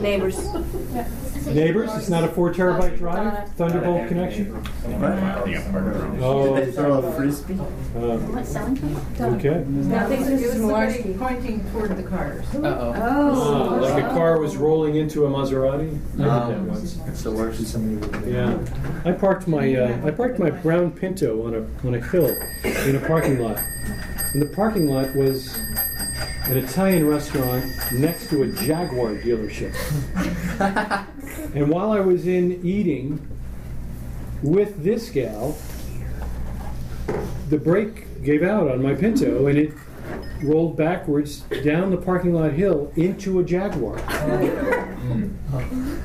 Neighbors. 0.00 0.38
Neighbors, 1.46 1.90
it's 1.94 2.08
not 2.08 2.24
a 2.24 2.28
four 2.28 2.52
terabyte 2.52 2.98
drive, 2.98 3.48
Thunderbolt 3.52 4.08
connection. 4.08 4.52
Oh, 4.84 6.56
Did 6.56 6.66
they 6.68 6.72
throw 6.72 6.94
a 6.94 7.12
frisbee? 7.12 7.54
uh, 7.54 8.18
What, 8.18 8.44
selling 8.44 8.76
time? 9.16 9.34
okay. 9.36 9.64
Now, 9.68 10.08
this 10.08 10.26
is 10.28 10.52
somebody 10.54 11.14
pointing 11.16 11.64
toward 11.70 11.96
the 11.96 12.02
cars. 12.02 12.44
Uh-oh. 12.52 13.76
Uh, 13.76 13.80
like 13.80 14.02
a 14.02 14.08
car 14.08 14.40
was 14.40 14.56
rolling 14.56 14.96
into 14.96 15.26
a 15.26 15.30
Maserati. 15.30 15.86
I 15.86 15.90
did 15.90 16.18
that 16.18 16.28
Um, 16.28 16.66
once. 16.66 16.98
It's 17.06 17.22
the 17.22 17.30
worst. 17.30 17.76
Yeah, 18.26 18.58
I 19.04 19.12
parked 19.12 19.46
my 19.46 19.72
uh, 19.72 20.04
I 20.06 20.10
parked 20.10 20.40
my 20.40 20.50
brown 20.50 20.90
Pinto 20.90 21.46
on 21.46 21.54
a 21.56 21.86
on 21.86 21.94
a 21.94 22.00
hill 22.00 22.28
in 22.64 22.96
a 22.96 23.00
parking 23.06 23.38
lot, 23.38 23.58
and 24.32 24.42
the 24.42 24.46
parking 24.54 24.88
lot 24.88 25.14
was 25.16 25.58
an 26.44 26.56
Italian 26.56 27.06
restaurant 27.06 27.64
next 27.92 28.28
to 28.30 28.42
a 28.42 28.46
Jaguar 28.48 29.16
dealership. 29.16 29.74
And 31.56 31.70
while 31.70 31.90
I 31.90 32.00
was 32.00 32.26
in 32.26 32.60
eating 32.62 33.26
with 34.42 34.84
this 34.84 35.08
gal, 35.08 35.56
the 37.48 37.56
brake 37.56 38.22
gave 38.22 38.42
out 38.42 38.68
on 38.70 38.82
my 38.82 38.94
Pinto 38.94 39.46
and 39.46 39.56
it 39.56 39.72
rolled 40.42 40.76
backwards 40.76 41.40
down 41.64 41.90
the 41.90 41.96
parking 41.96 42.34
lot 42.34 42.52
hill 42.52 42.92
into 42.96 43.38
a 43.40 43.44
Jaguar. 43.44 43.96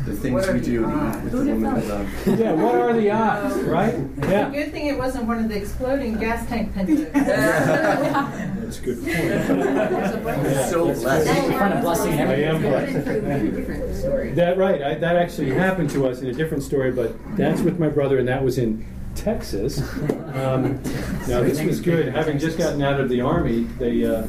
The 0.05 0.15
things 0.15 0.48
we 0.48 0.60
do 0.62 0.86
with 0.86 1.31
the 1.31 1.38
women 1.38 1.74
we 1.75 1.81
love. 1.81 2.27
Yeah, 2.39 2.53
what 2.53 2.75
are 2.75 2.93
the 2.93 3.12
odds, 3.12 3.58
right? 3.63 3.96
Yeah. 4.24 4.50
Good 4.51 4.72
thing 4.72 4.88
it 4.88 4.98
wasn't 4.98 5.25
one 5.25 5.39
of 5.39 5.50
the 5.50 5.58
exploding 5.58 6.17
gas 6.17 6.48
tank 6.48 6.74
Pintos. 6.75 7.12
That's 7.12 8.79
a 8.79 8.81
good 8.81 8.98
point. 9.03 10.70
So 10.70 10.86
blessed. 10.93 11.43
You're 11.43 11.58
trying 11.58 11.81
blessing 11.81 12.13
I 12.13 12.41
am 12.43 12.63
everything. 12.63 13.79
blessed. 13.79 14.00
Story. 14.01 14.31
That 14.34 14.58
right. 14.58 14.81
I, 14.81 14.96
that 14.96 15.15
actually 15.15 15.51
happened 15.51 15.89
to 15.91 16.08
us 16.08 16.22
in 16.22 16.27
a 16.27 16.34
different 16.34 16.63
story, 16.63 16.91
but 16.91 17.13
that's 17.36 17.62
with 17.62 17.79
my 17.79 17.89
brother, 17.89 18.17
and 18.17 18.27
that 18.27 18.43
was 18.43 18.58
in 18.58 18.86
Texas. 19.15 19.81
Um, 20.31 20.81
now 21.27 21.41
this 21.41 21.61
was 21.61 21.81
good. 21.81 22.07
Having 22.07 22.39
just 22.39 22.57
gotten 22.57 22.81
out 22.81 23.01
of 23.01 23.09
the 23.09 23.19
army, 23.19 23.63
they 23.77 24.05
uh, 24.05 24.25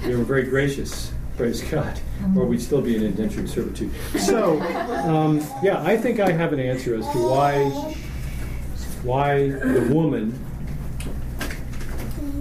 they 0.00 0.16
were 0.16 0.24
very 0.24 0.42
gracious. 0.42 1.12
Praise 1.36 1.62
God, 1.62 2.00
or 2.36 2.46
we'd 2.46 2.60
still 2.60 2.80
be 2.82 2.96
in 2.96 3.04
indentured 3.04 3.48
servitude. 3.48 3.92
So, 4.18 4.60
um, 4.60 5.38
yeah, 5.62 5.80
I 5.82 5.96
think 5.96 6.18
I 6.18 6.32
have 6.32 6.52
an 6.52 6.58
answer 6.58 6.96
as 6.96 7.08
to 7.12 7.18
why 7.18 7.64
why 9.04 9.50
the 9.50 9.88
woman 9.92 10.36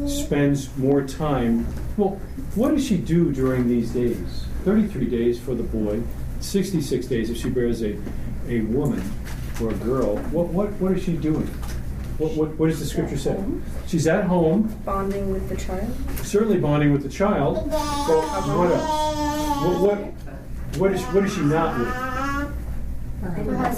spends 0.08 0.76
more 0.78 1.04
time. 1.04 1.68
Well, 1.96 2.20
what 2.56 2.70
does 2.70 2.86
she 2.86 2.98
do 2.98 3.32
during 3.32 3.68
these 3.68 3.92
days? 3.92 4.46
33 4.64 5.06
days 5.06 5.40
for 5.40 5.54
the 5.54 5.64
boy, 5.64 6.02
66 6.40 7.06
days 7.06 7.30
if 7.30 7.38
she 7.38 7.50
bears 7.50 7.84
a, 7.84 7.96
a 8.48 8.62
woman 8.62 9.04
or 9.62 9.70
a 9.70 9.76
girl. 9.76 10.18
What, 10.18 10.48
what, 10.48 10.72
what 10.74 10.92
is 10.94 11.04
she 11.04 11.14
doing? 11.14 11.48
What, 12.18 12.32
what, 12.34 12.56
what 12.58 12.70
does 12.70 12.80
the 12.80 12.86
scripture 12.86 13.18
say? 13.18 13.38
She's 13.88 14.08
at 14.08 14.24
home, 14.24 14.74
Bonding 14.86 15.32
with 15.34 15.50
the 15.50 15.58
child. 15.58 15.92
certainly 16.24 16.58
bonding 16.58 16.94
with 16.94 17.04
the 17.04 17.10
child, 17.10 17.56
but 17.70 17.76
what 17.76 18.72
else? 18.72 19.66
What, 19.66 19.82
what, 19.82 19.98
what, 20.80 20.92
is, 20.94 21.02
what 21.08 21.26
is 21.26 21.34
she 21.34 21.42
not 21.42 21.78
with? 21.78 21.94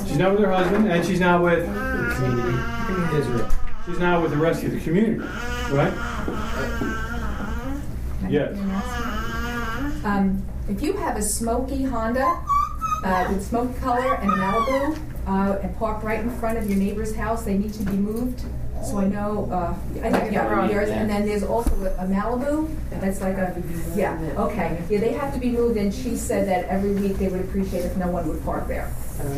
She's 0.07 0.17
not 0.17 0.33
with 0.33 0.41
her 0.41 0.51
husband, 0.51 0.91
and 0.91 1.03
she's 1.05 1.19
not 1.19 1.41
with 1.41 1.63
Israel. 1.63 3.49
She's 3.87 3.99
not 3.99 4.21
with 4.21 4.31
the 4.31 4.37
rest 4.37 4.63
of 4.63 4.71
the 4.71 4.79
community, 4.81 5.19
right? 5.71 5.93
Yes. 8.29 8.55
Um, 10.05 10.43
if 10.69 10.81
you 10.83 10.93
have 10.97 11.17
a 11.17 11.21
smoky 11.21 11.83
Honda 11.83 12.43
uh, 13.03 13.27
with 13.31 13.43
smoke 13.47 13.75
color 13.79 14.15
and 14.15 14.29
Malibu 14.31 14.99
uh, 15.27 15.59
and 15.61 15.77
parked 15.77 16.03
right 16.03 16.21
in 16.21 16.31
front 16.39 16.57
of 16.57 16.69
your 16.69 16.77
neighbor's 16.77 17.15
house, 17.15 17.43
they 17.43 17.57
need 17.57 17.73
to 17.73 17.83
be 17.83 17.97
moved. 17.97 18.41
So 18.83 18.99
I 18.99 19.07
know, 19.07 19.49
uh, 19.51 19.73
I 20.03 20.11
think 20.11 20.31
yeah, 20.31 20.69
yours, 20.69 20.89
and 20.89 21.09
then 21.09 21.25
there's 21.25 21.43
also 21.43 21.71
a 21.71 22.05
Malibu 22.05 22.73
that's 22.91 23.21
like 23.21 23.35
a, 23.35 23.61
yeah, 23.95 24.17
okay. 24.37 24.81
Yeah, 24.87 24.99
they 24.99 25.13
have 25.13 25.33
to 25.33 25.39
be 25.39 25.49
moved, 25.49 25.77
and 25.77 25.93
she 25.93 26.15
said 26.15 26.47
that 26.47 26.65
every 26.65 26.93
week 26.93 27.17
they 27.17 27.27
would 27.27 27.41
appreciate 27.41 27.85
if 27.85 27.97
no 27.97 28.07
one 28.07 28.27
would 28.27 28.41
park 28.43 28.67
there. 28.67 28.93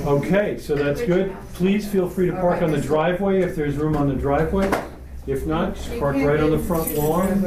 Okay, 0.05 0.57
so 0.57 0.75
that's 0.75 1.01
good. 1.01 1.35
Please 1.53 1.87
feel 1.87 2.09
free 2.09 2.27
to 2.27 2.33
park 2.33 2.61
on 2.61 2.71
the 2.71 2.81
driveway 2.81 3.41
if 3.41 3.55
there's 3.55 3.77
room 3.77 3.95
on 3.95 4.09
the 4.09 4.15
driveway. 4.15 4.69
If 5.25 5.45
not, 5.45 5.75
just 5.75 5.97
park 5.99 6.17
right 6.17 6.39
on 6.39 6.51
the 6.51 6.59
front 6.59 6.93
lawn. 6.95 7.39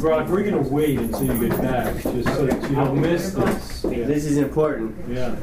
Brock, 0.00 0.28
we're 0.28 0.44
gonna 0.44 0.68
wait 0.68 0.98
until 0.98 1.24
you 1.24 1.48
get 1.48 1.60
back, 1.60 1.94
just 2.02 2.28
so 2.28 2.46
that 2.46 2.70
you 2.70 2.76
don't 2.76 3.00
miss 3.00 3.32
this. 3.32 3.75
Yeah. 3.90 4.06
This 4.06 4.24
is 4.24 4.36
important. 4.38 4.94
Yeah. 5.08 5.34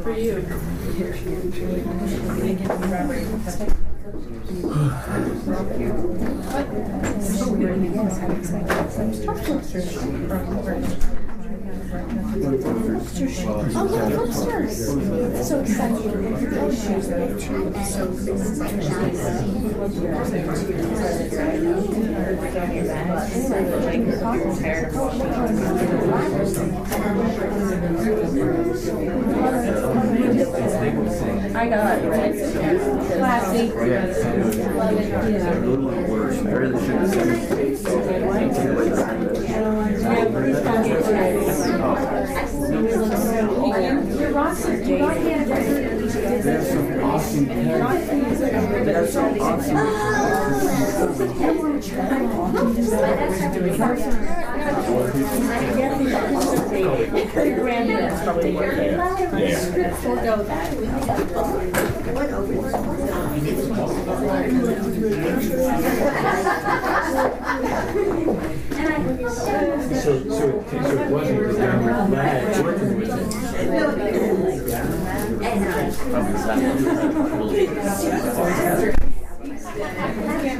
Oh, 11.96 13.88
yeah, 13.92 14.24
upstairs. 14.24 14.88
So 15.48 15.60
excited. 15.60 16.12
I 31.56 31.70
got 31.70 32.00
it, 32.00 32.10
right? 32.10 32.34
Classy. 33.18 33.68
Love 34.74 34.98
it. 34.98 35.44
A 35.44 35.46
little 35.60 35.92
worse. 36.10 36.40
I 36.40 36.42
really 40.26 40.54
some 49.14 49.40
awesome 49.42 50.04
So, 68.84 68.90
so, 68.90 70.14
it- 70.14 70.30
so 70.30 70.44
it 70.76 71.10
wasn't 71.10 71.40
the 71.48 71.54
downward 71.58 72.10
lag 72.12 72.64
working 72.66 73.00
with 73.00 73.10
it. 73.10 73.14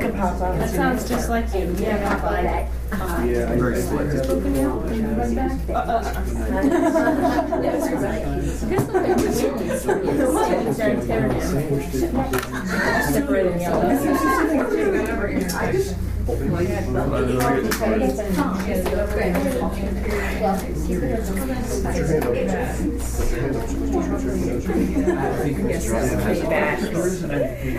Cement 0.00 0.16
or 0.40 0.50
wood? 0.50 0.60
That 0.60 0.70
sounds 0.70 1.08
just 1.08 1.28
like 1.28 1.54
you. 1.54 1.74
Yeah, 1.78 1.98
Papa. 2.08 2.68
I'm 2.92 3.58
very 3.58 3.80
selective. 3.80 4.30
Uh, 5.70 5.74
uh, 5.74 6.02
uh. 6.04 6.24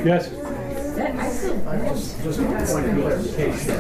Yes. 0.05 0.29
Just 0.29 0.54
a 0.98 2.66
point 2.66 2.86
of 2.86 2.96
clarification. 3.02 3.80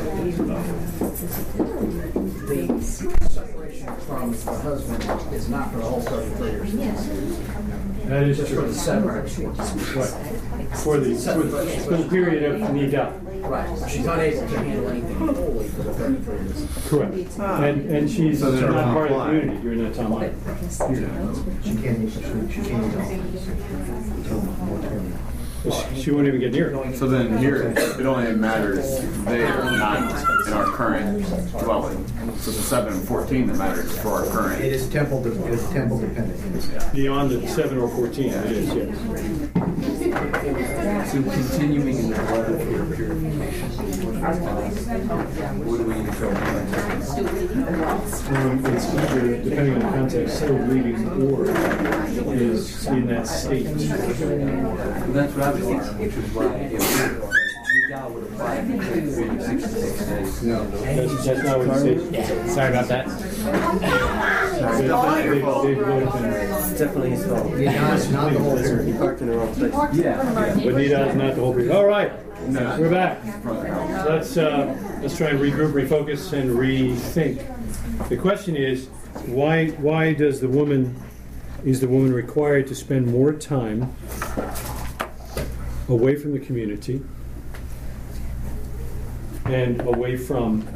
The 2.45 2.81
separation 2.81 3.95
from 3.97 4.31
the 4.31 4.51
husband 4.61 5.33
is 5.33 5.49
not 5.49 5.71
for 5.71 5.77
the 5.77 5.83
whole 5.85 6.01
thirty-three 6.01 6.69
years. 6.81 7.07
That 8.05 8.23
is 8.23 8.37
Just 8.37 8.49
for 8.51 8.55
true. 8.59 8.67
the 8.67 8.73
separation. 8.73 9.53
Right. 9.53 10.13
For 10.77 10.97
the, 10.99 11.15
for 11.15 11.97
the- 11.97 12.07
period 12.09 12.43
of 12.61 12.61
nida. 12.69 13.21
Right, 13.45 13.89
she's 13.89 14.05
not 14.05 14.19
able 14.19 14.47
to 14.47 14.57
handle 14.57 14.89
anything 14.89 15.17
fully 15.35 15.67
for 15.69 15.83
the 15.83 15.93
thirty-three 15.93 16.39
years. 16.45 16.67
Correct. 16.89 17.13
And, 17.39 17.89
and 17.91 18.09
she's 18.09 18.39
So 18.39 18.49
not 18.51 18.59
they're 18.59 18.71
part 18.71 19.11
of 19.11 19.17
the 19.17 19.23
community 19.25 19.61
during 19.61 19.83
that 19.83 19.93
time 19.95 20.13
either. 20.13 20.33
She 21.63 21.75
can't, 21.75 22.11
she 22.11 22.61
can't. 22.61 24.14
She- 25.71 26.01
She 26.03 26.11
won't 26.11 26.27
even 26.27 26.39
get 26.39 26.51
near 26.53 26.69
it. 26.69 26.95
So 26.97 27.07
then 27.07 27.37
here, 27.37 27.73
it 27.75 28.05
only 28.05 28.31
matters 28.33 28.99
there, 29.25 29.47
not 29.63 29.97
in 30.47 30.53
our 30.53 30.65
current 30.65 31.25
dwelling. 31.59 32.05
So 32.37 32.51
the 32.51 32.61
seven 32.61 32.93
and 32.93 33.07
fourteen 33.07 33.47
that 33.47 33.57
matters 33.57 33.97
for 33.99 34.09
our 34.09 34.25
current. 34.25 34.63
is 34.63 34.87
temple, 34.89 35.23
de- 35.23 35.31
it 35.47 35.53
is 35.53 35.67
temple 35.69 35.99
dependent. 35.99 36.93
Beyond 36.93 37.31
the 37.31 37.47
seven 37.47 37.79
or 37.79 37.89
fourteen, 37.89 38.33
it 38.33 38.51
is, 38.51 38.73
yes. 38.73 38.95
So 40.05 40.11
continuing 40.11 41.97
in 41.97 42.09
the 42.11 42.15
blood 42.15 42.51
of 42.51 42.71
your 42.71 42.85
purification. 42.85 43.69
What 45.65 45.77
do 45.77 45.83
we 45.83 45.93
go 46.19 46.29
Um, 48.35 48.65
it's 48.67 48.85
either, 48.93 49.37
depending 49.43 49.73
on 49.73 49.79
the 49.79 49.85
context, 49.87 50.37
still 50.37 50.57
bleeding 50.65 51.07
or 51.09 51.49
is 52.35 52.85
in 52.85 53.07
that 53.07 53.25
state. 53.27 53.63
That's 53.65 55.33
what 55.33 55.43
I 55.43 55.51
was 55.51 55.63
thinking, 55.65 55.97
which 55.97 56.13
is 56.13 56.31
why 56.35 56.53
if 56.53 56.81
Nidal 57.89 58.11
would 58.13 58.23
apply 58.24 58.24
to 58.24 58.24
66 58.24 58.24
days. 58.24 58.24
That's, 58.37 60.41
not 60.43 60.69
what 61.59 61.85
it 61.85 62.13
says. 62.13 62.53
Sorry 62.53 62.69
about 62.69 62.87
that. 62.89 63.07
It's 66.67 66.79
definitely 66.79 67.11
his 67.11 67.25
fault. 67.25 67.57
Yeah, 67.57 67.95
it's 67.95 68.09
not 68.09 68.33
the 68.33 68.39
whole 68.39 68.57
period. 68.57 68.87
He 68.87 68.93
parked 68.93 69.21
in 69.21 69.27
the 69.27 69.37
wrong 69.37 69.53
place. 69.53 69.73
Yeah. 69.93 70.17
But 70.33 70.57
Nidal 70.57 71.09
is 71.09 71.15
not 71.15 71.35
the 71.35 71.41
whole 71.41 71.53
period. 71.53 71.71
All 71.71 71.85
right, 71.85 72.11
No. 72.49 72.77
we're 72.79 72.89
back. 72.89 73.23
Let's, 74.05 74.35
uh, 74.37 74.75
let's 75.01 75.15
try 75.17 75.27
and 75.27 75.39
regroup, 75.39 75.71
refocus, 75.71 76.33
and 76.33 76.51
rethink. 76.51 77.41
The 78.09 78.17
question 78.17 78.55
is, 78.57 78.87
why, 79.27 79.67
why 79.69 80.13
does 80.13 80.41
the 80.41 80.49
woman, 80.49 81.01
is 81.63 81.79
the 81.79 81.87
woman 81.87 82.11
required 82.13 82.67
to 82.67 82.75
spend 82.75 83.07
more 83.07 83.31
time 83.33 83.95
away 85.87 86.15
from 86.15 86.33
the 86.33 86.39
community 86.39 87.01
and 89.45 89.81
away 89.81 90.17
from 90.17 90.67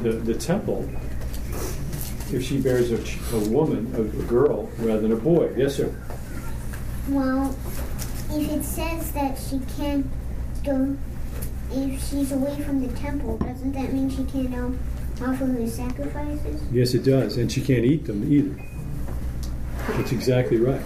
the, 0.00 0.12
the 0.12 0.34
temple 0.34 0.88
if 2.32 2.42
she 2.42 2.60
bears 2.60 2.90
a, 2.92 3.36
a 3.36 3.48
woman, 3.48 3.90
a, 3.96 4.00
a 4.02 4.24
girl, 4.26 4.70
rather 4.78 5.00
than 5.00 5.12
a 5.12 5.16
boy? 5.16 5.52
Yes, 5.56 5.76
sir. 5.76 5.94
Well, 7.08 7.56
if 8.30 8.50
it 8.50 8.62
says 8.64 9.12
that 9.12 9.38
she 9.38 9.60
can't 9.76 10.06
go, 10.62 10.96
if 11.72 12.08
she's 12.08 12.32
away 12.32 12.60
from 12.62 12.86
the 12.86 12.94
temple, 12.98 13.38
doesn't 13.38 13.72
that 13.72 13.92
mean 13.94 14.10
she 14.10 14.24
can't 14.24 14.54
um, 14.54 14.78
offer 15.22 15.46
her 15.46 15.66
sacrifices? 15.66 16.62
Yes, 16.70 16.92
it 16.92 17.04
does, 17.04 17.38
and 17.38 17.50
she 17.50 17.62
can't 17.62 17.84
eat 17.84 18.04
them 18.04 18.30
either. 18.30 18.62
That's 19.96 20.12
exactly 20.12 20.58
right. 20.58 20.82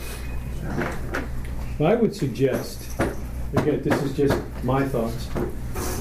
I 1.81 1.97
would 1.97 2.15
suggest, 2.15 2.89
again, 3.55 3.83
this 3.83 4.03
is 4.03 4.17
just 4.17 4.39
my 4.63 4.87
thoughts. 4.87 5.29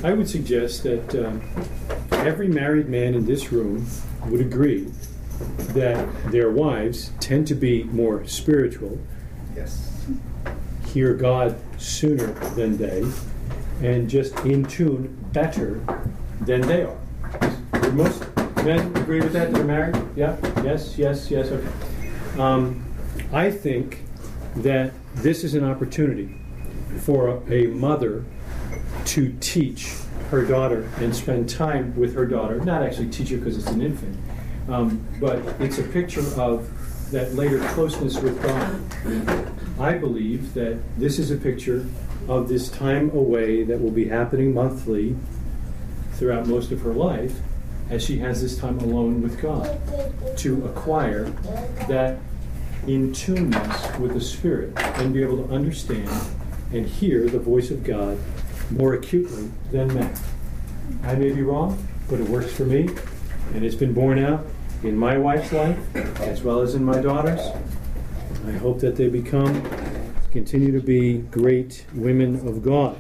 I 0.04 0.14
would 0.14 0.30
suggest 0.30 0.84
that 0.84 1.26
um, 1.26 1.42
every 2.12 2.48
married 2.48 2.90
man 2.90 3.14
in 3.14 3.26
this 3.26 3.52
room 3.52 3.88
would 4.28 4.42
agree 4.42 4.92
that 5.74 6.08
their 6.32 6.52
wives 6.52 7.12
tend 7.20 7.48
to 7.48 7.56
be 7.56 7.84
more 7.86 8.26
spiritual, 8.26 9.00
Yes. 9.56 10.06
hear 10.86 11.14
God 11.14 11.58
sooner 11.78 12.28
than 12.56 12.78
they, 12.78 13.06
and 13.82 14.10
just 14.10 14.38
in 14.40 14.66
tune 14.66 15.18
better 15.34 15.82
than 16.42 16.62
they 16.62 16.84
are. 16.84 16.98
Would 17.74 17.96
most 17.96 18.26
men 18.58 18.96
agree 18.96 19.20
with 19.20 19.34
that 19.34 19.54
They're 19.54 19.64
married? 19.64 19.96
Yeah? 20.16 20.38
Yes, 20.64 20.98
yes, 20.98 21.30
yes, 21.32 21.48
okay. 21.48 22.40
Um, 22.40 22.86
I 23.34 23.50
think 23.52 24.04
that 24.58 24.94
this 25.16 25.44
is 25.44 25.56
an 25.56 25.64
opportunity 25.64 26.41
for 27.00 27.42
a, 27.50 27.68
mother 27.68 28.24
to 29.06 29.36
teach 29.40 29.94
her 30.30 30.46
daughter 30.46 30.90
and 30.98 31.16
spend 31.16 31.50
time 31.50 31.96
with 31.96 32.14
her 32.16 32.26
daughter, 32.26 32.60
not 32.64 32.84
actually 32.84 33.10
teach 33.10 33.30
her 33.30 33.38
because 33.38 33.58
it's 33.58 33.68
an 33.68 33.82
infant, 33.82 34.18
um, 34.70 35.06
but 35.20 35.40
it's 35.60 35.80
a 35.80 35.84
picture 35.84 36.24
of 36.40 36.70
that 37.12 37.34
later 37.34 37.60
closeness 37.70 38.20
with 38.20 38.42
God. 38.42 38.82
I 39.80 39.98
believe 39.98 40.54
that 40.54 40.80
this 40.98 41.20
is 41.20 41.32
a 41.32 41.38
picture 41.38 41.86
of 42.28 42.48
this 42.48 42.70
time 42.70 43.10
away 43.12 43.64
that 43.64 43.82
will 43.82 43.92
be 43.92 44.08
happening 44.08 44.54
monthly 44.54 45.16
throughout 46.14 46.48
most 46.48 46.72
of 46.72 46.82
her 46.82 46.94
life 46.94 47.34
as 47.90 48.04
she 48.04 48.20
has 48.20 48.42
this 48.42 48.58
time 48.58 48.80
alone 48.80 49.22
with 49.22 49.42
God 49.42 49.80
to 50.38 50.64
acquire 50.66 51.26
that 51.90 52.20
in 52.88 53.12
tuneness 53.14 53.98
with 53.98 54.14
the 54.14 54.22
Spirit 54.22 54.72
and 54.78 55.14
be 55.14 55.22
able 55.22 55.46
to 55.46 55.54
understand 55.54 56.10
and 56.74 56.86
hear 56.86 57.28
the 57.28 57.40
voice 57.40 57.72
of 57.72 57.84
God 57.84 58.18
more 58.70 58.94
acutely 58.94 59.50
than 59.72 59.94
men. 59.94 60.14
I 61.04 61.16
may 61.16 61.32
be 61.32 61.42
wrong, 61.42 61.86
but 62.10 62.20
it 62.20 62.28
works 62.28 62.52
for 62.52 62.66
me, 62.66 62.90
and 63.54 63.64
it's 63.66 63.76
been 63.76 63.94
borne 63.94 64.24
out 64.24 64.46
in 64.84 64.96
my 64.96 65.18
wife's 65.18 65.52
life 65.52 65.78
as 66.22 66.42
well 66.44 66.62
as 66.62 66.76
in 66.76 66.84
my 66.84 67.00
daughter's. 67.00 67.42
I 68.48 68.52
hope 68.52 68.80
that 68.80 68.96
they 68.96 69.08
become, 69.08 69.64
continue 70.32 70.72
to 70.72 70.86
be 70.86 71.20
great 71.20 71.86
women 71.94 72.48
of 72.48 72.64
God. 72.64 72.98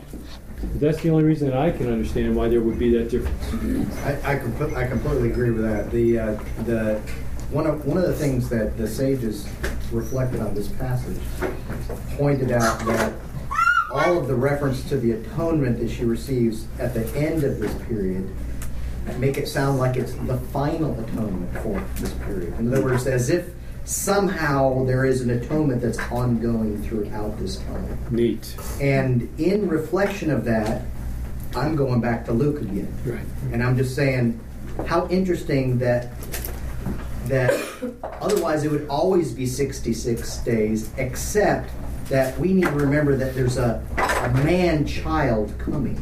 But 0.61 0.79
that's 0.79 1.01
the 1.01 1.09
only 1.09 1.23
reason 1.23 1.49
that 1.49 1.57
I 1.57 1.71
can 1.71 1.91
understand 1.91 2.35
why 2.35 2.47
there 2.47 2.61
would 2.61 2.77
be 2.77 2.95
that 2.95 3.09
difference. 3.09 3.97
I, 4.03 4.33
I, 4.33 4.37
comp- 4.37 4.75
I 4.75 4.85
completely 4.85 5.31
agree 5.31 5.49
with 5.49 5.63
that. 5.63 5.89
The, 5.89 6.19
uh, 6.19 6.39
the, 6.65 7.01
one 7.49 7.65
of, 7.65 7.85
one 7.85 7.97
of 7.97 8.03
the 8.03 8.13
things 8.13 8.47
that 8.49 8.77
the 8.77 8.87
sages 8.87 9.49
reflected 9.91 10.39
on 10.39 10.53
this 10.53 10.67
passage 10.67 11.19
pointed 12.11 12.51
out 12.51 12.79
that 12.85 13.13
all 13.91 14.17
of 14.17 14.27
the 14.27 14.35
reference 14.35 14.87
to 14.89 14.97
the 14.97 15.11
atonement 15.11 15.79
that 15.79 15.89
she 15.89 16.05
receives 16.05 16.65
at 16.79 16.93
the 16.93 17.05
end 17.15 17.43
of 17.43 17.59
this 17.59 17.73
period 17.83 18.29
make 19.17 19.37
it 19.37 19.47
sound 19.47 19.77
like 19.77 19.97
it's 19.97 20.13
the 20.13 20.37
final 20.37 20.97
atonement 20.99 21.53
for 21.57 21.83
this 21.99 22.13
period. 22.25 22.57
In 22.59 22.71
other 22.71 22.83
words, 22.83 23.07
as 23.07 23.29
if 23.29 23.49
somehow 23.83 24.85
there 24.85 25.05
is 25.05 25.21
an 25.21 25.31
atonement 25.31 25.81
that's 25.81 25.99
ongoing 26.11 26.81
throughout 26.83 27.37
this 27.39 27.57
time. 27.57 27.97
Neat. 28.11 28.55
And 28.79 29.27
in 29.39 29.67
reflection 29.67 30.29
of 30.29 30.45
that, 30.45 30.83
I'm 31.55 31.75
going 31.75 31.99
back 31.99 32.25
to 32.25 32.31
Luke 32.31 32.61
again. 32.61 32.93
Right. 33.05 33.25
And 33.51 33.63
I'm 33.63 33.75
just 33.75 33.95
saying 33.95 34.39
how 34.87 35.07
interesting 35.09 35.79
that 35.79 36.13
that 37.25 37.53
otherwise 38.03 38.63
it 38.63 38.71
would 38.71 38.87
always 38.87 39.31
be 39.31 39.45
66 39.45 40.37
days 40.37 40.89
except 40.97 41.69
that 42.11 42.37
we 42.37 42.53
need 42.53 42.65
to 42.65 42.71
remember 42.71 43.15
that 43.15 43.33
there's 43.33 43.57
a, 43.57 43.81
a 43.97 44.43
man 44.43 44.85
child 44.85 45.53
coming 45.57 45.95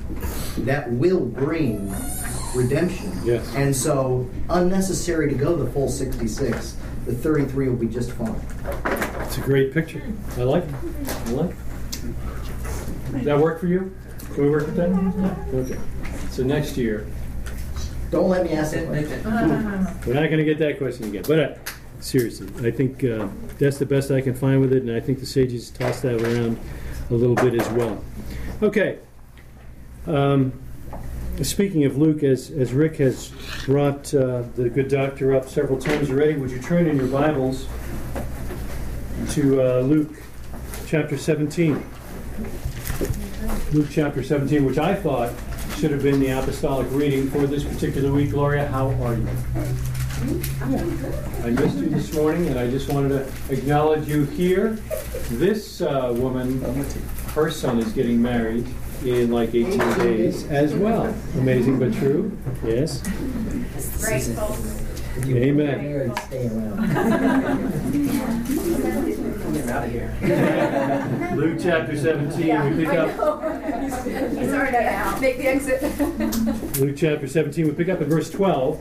that 0.66 0.92
will 0.92 1.24
bring 1.24 1.94
redemption. 2.56 3.14
Yes. 3.24 3.48
And 3.56 3.74
so 3.76 4.28
unnecessary 4.50 5.30
to 5.30 5.36
go 5.36 5.56
the 5.56 5.70
full 5.72 5.88
66. 5.88 6.76
The 7.06 7.14
33 7.14 7.70
will 7.70 7.76
be 7.76 7.88
just 7.88 8.12
fine. 8.14 8.36
It's 9.22 9.38
a 9.38 9.42
great 9.42 9.72
picture. 9.72 10.02
I 10.36 10.42
like 10.42 10.64
it. 10.64 10.70
I 11.28 11.30
like 11.32 11.52
it. 11.52 11.56
Does 13.12 13.26
that 13.26 13.40
work 13.40 13.60
for 13.60 13.68
you? 13.68 13.96
Can 14.34 14.44
we 14.46 14.50
work 14.50 14.66
with 14.66 14.76
that? 14.78 14.90
Okay. 15.54 15.80
So 16.32 16.44
next 16.44 16.76
year, 16.76 17.06
Don't 18.10 18.30
let 18.30 18.44
me 18.44 18.54
ask 18.54 18.74
that 18.74 18.88
question. 18.88 19.24
we're 20.06 20.14
not 20.20 20.30
going 20.30 20.38
to 20.38 20.44
get 20.44 20.58
that 20.58 20.80
question 20.80 21.06
again. 21.06 21.24
But 21.28 21.40
uh, 21.40 21.54
seriously, 22.00 22.48
I 22.68 22.72
think 22.72 23.04
uh, 23.04 23.28
that's 23.58 23.78
the 23.78 23.86
best 23.86 24.12
I 24.12 24.22
can 24.22 24.34
find 24.34 24.62
with 24.62 24.74
it, 24.74 24.84
and 24.84 24.92
I 24.92 25.00
think 25.00 25.20
the 25.20 25.26
sages 25.26 25.70
tossed 25.70 26.04
that 26.04 26.22
around 26.22 26.60
a 27.10 27.14
little 27.14 27.36
bit 27.36 27.60
as 27.60 27.68
well. 27.70 28.04
Okay. 28.62 29.00
Um, 30.08 30.54
speaking 31.42 31.86
of 31.86 31.98
Luke, 31.98 32.24
as, 32.24 32.52
as 32.52 32.74
Rick 32.74 32.98
has 32.98 33.32
brought 33.66 34.14
uh, 34.14 34.44
the 34.56 34.70
good 34.70 34.88
doctor 34.88 35.36
up 35.36 35.48
several 35.48 35.80
times 35.80 36.10
already, 36.10 36.36
would 36.36 36.52
you 36.52 36.60
turn 36.60 36.88
in 36.88 36.98
your 36.98 37.08
Bibles 37.08 37.68
to 39.32 39.62
uh, 39.62 39.80
Luke 39.82 40.16
chapter 40.88 41.18
17? 41.18 41.84
Luke 43.72 43.88
chapter 43.92 44.24
17, 44.24 44.66
which 44.66 44.78
I 44.78 44.96
thought 44.96 45.34
should 45.78 45.92
have 45.92 46.04
been 46.04 46.20
the 46.20 46.30
apostolic 46.30 46.88
reading 46.92 47.30
for 47.30 47.46
this 47.48 47.64
particular 47.64 48.12
week. 48.12 48.32
Gloria, 48.32 48.68
how 48.68 48.90
are 49.04 49.16
you? 49.16 49.28
I 50.20 51.50
missed 51.52 51.78
you 51.78 51.90
this 51.90 52.14
morning, 52.14 52.48
and 52.48 52.60
I 52.60 52.70
just 52.70 52.92
wanted 52.92 53.10
to 53.10 53.54
acknowledge 53.54 54.06
you 54.08 54.26
here. 54.26 54.72
This 55.30 55.80
uh, 55.82 56.14
woman, 56.16 56.62
her 57.34 57.50
son 57.50 57.80
is 57.80 57.94
getting 57.94 58.22
married 58.22 58.68
in 59.06 59.32
like 59.32 59.56
18 59.56 59.78
days 59.98 60.46
as 60.48 60.74
well. 60.74 61.16
Amazing 61.36 61.80
but 61.80 61.94
true. 61.94 62.38
Yes. 62.66 63.02
Grateful. 64.02 64.58
Amen. 65.26 66.12
Stay. 69.60 69.68
Get 69.68 69.70
him 69.70 69.70
out 69.70 69.86
of 69.86 69.92
here. 69.92 71.36
Luke 71.36 71.60
chapter 71.62 71.98
17, 71.98 72.78
we 72.78 72.86
pick 72.86 72.94
up. 72.94 73.10
He's 74.32 74.54
already 74.54 74.78
out. 74.78 75.22
Make 75.22 75.38
the 75.38 75.48
exit. 75.48 75.82
Luke 76.80 76.96
chapter 76.98 77.28
17, 77.28 77.66
we 77.68 77.72
pick 77.74 77.90
up 77.90 78.02
at 78.02 78.08
verse 78.08 78.30
12. 78.30 78.80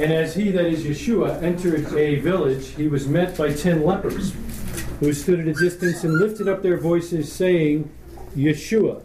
And 0.00 0.12
as 0.12 0.34
he, 0.34 0.50
that 0.50 0.66
is 0.66 0.84
Yeshua, 0.84 1.42
entered 1.42 1.92
a 1.94 2.16
village, 2.20 2.68
he 2.68 2.88
was 2.88 3.06
met 3.06 3.36
by 3.36 3.52
ten 3.52 3.82
lepers, 3.84 4.34
who 5.00 5.12
stood 5.12 5.40
at 5.40 5.48
a 5.48 5.54
distance 5.54 6.04
and 6.04 6.14
lifted 6.14 6.48
up 6.48 6.62
their 6.62 6.78
voices, 6.78 7.32
saying, 7.32 7.90
Yeshua, 8.36 9.02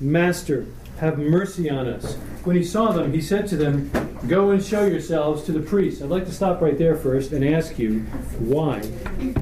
Master, 0.00 0.66
have 0.98 1.18
mercy 1.18 1.68
on 1.70 1.88
us. 1.88 2.14
When 2.44 2.56
he 2.56 2.64
saw 2.64 2.92
them, 2.92 3.12
he 3.12 3.20
said 3.20 3.46
to 3.48 3.56
them, 3.56 3.90
Go 4.28 4.50
and 4.50 4.62
show 4.64 4.86
yourselves 4.86 5.44
to 5.44 5.52
the 5.52 5.60
priests. 5.60 6.02
I'd 6.02 6.08
like 6.08 6.24
to 6.26 6.32
stop 6.32 6.60
right 6.60 6.76
there 6.76 6.96
first 6.96 7.32
and 7.32 7.44
ask 7.44 7.78
you 7.78 8.00
why 8.38 8.80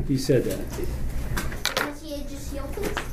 he 0.08 0.18
said 0.18 0.44
that. 0.44 0.58
Because 1.64 2.02
he 2.02 2.18
had 2.18 2.28
just 2.28 2.52
healed 2.52 2.74
them? 2.74 3.04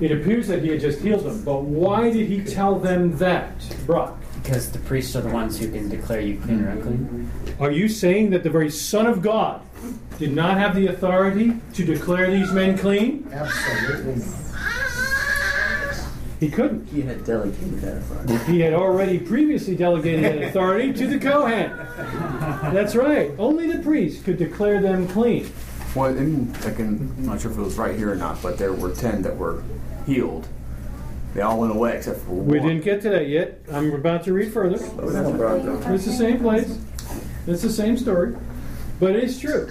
It 0.00 0.12
appears 0.12 0.46
that 0.48 0.62
he 0.62 0.68
had 0.68 0.80
just 0.80 1.00
healed 1.00 1.24
them, 1.24 1.44
but 1.44 1.62
why 1.62 2.10
did 2.10 2.28
he 2.28 2.44
tell 2.44 2.78
them 2.78 3.16
that, 3.18 3.52
Brock? 3.86 4.16
Because 4.42 4.70
the 4.70 4.78
priests 4.80 5.16
are 5.16 5.22
the 5.22 5.30
ones 5.30 5.58
who 5.58 5.70
can 5.70 5.88
declare 5.88 6.20
you 6.20 6.40
clean 6.40 6.64
or 6.64 6.70
unclean. 6.70 7.30
Are 7.58 7.70
you 7.72 7.88
saying 7.88 8.30
that 8.30 8.44
the 8.44 8.50
very 8.50 8.70
Son 8.70 9.06
of 9.06 9.22
God 9.22 9.62
did 10.18 10.32
not 10.32 10.56
have 10.56 10.76
the 10.76 10.86
authority 10.86 11.54
to 11.74 11.84
declare 11.84 12.30
these 12.30 12.52
men 12.52 12.78
clean? 12.78 13.28
Absolutely 13.32 14.16
not. 14.16 14.47
He 16.40 16.48
couldn't. 16.48 16.86
He 16.86 17.02
had 17.02 17.24
delegated 17.24 17.80
that 17.80 17.96
authority. 17.96 18.52
He 18.52 18.60
had 18.60 18.72
already 18.72 19.18
previously 19.18 19.74
delegated 19.74 20.24
that 20.24 20.48
authority 20.48 20.92
to 20.92 21.06
the 21.06 21.18
Kohen. 21.18 21.76
That's 22.72 22.94
right. 22.94 23.32
Only 23.38 23.72
the 23.72 23.82
priest 23.82 24.24
could 24.24 24.38
declare 24.38 24.80
them 24.80 25.08
clean. 25.08 25.50
Well, 25.96 26.16
in, 26.16 26.52
like 26.62 26.78
in, 26.78 27.12
I'm 27.18 27.26
not 27.26 27.40
sure 27.40 27.50
if 27.50 27.58
it 27.58 27.62
was 27.62 27.76
right 27.76 27.96
here 27.96 28.12
or 28.12 28.16
not, 28.16 28.40
but 28.40 28.56
there 28.56 28.72
were 28.72 28.94
ten 28.94 29.22
that 29.22 29.36
were 29.36 29.64
healed. 30.06 30.46
They 31.34 31.40
all 31.40 31.58
went 31.58 31.74
away 31.74 31.96
except 31.96 32.20
for 32.20 32.30
one. 32.30 32.46
We 32.46 32.60
didn't 32.60 32.84
get 32.84 33.02
to 33.02 33.10
that 33.10 33.26
yet. 33.26 33.60
I'm 33.72 33.92
about 33.92 34.22
to 34.24 34.32
read 34.32 34.52
further. 34.52 34.78
Slow 34.78 35.12
down, 35.12 35.36
Bronco. 35.36 35.92
It's 35.92 36.04
the 36.04 36.12
same 36.12 36.38
place. 36.38 36.78
It's 37.46 37.62
the 37.62 37.70
same 37.70 37.96
story. 37.96 38.36
But 39.00 39.16
it 39.16 39.24
is 39.24 39.38
true. 39.40 39.68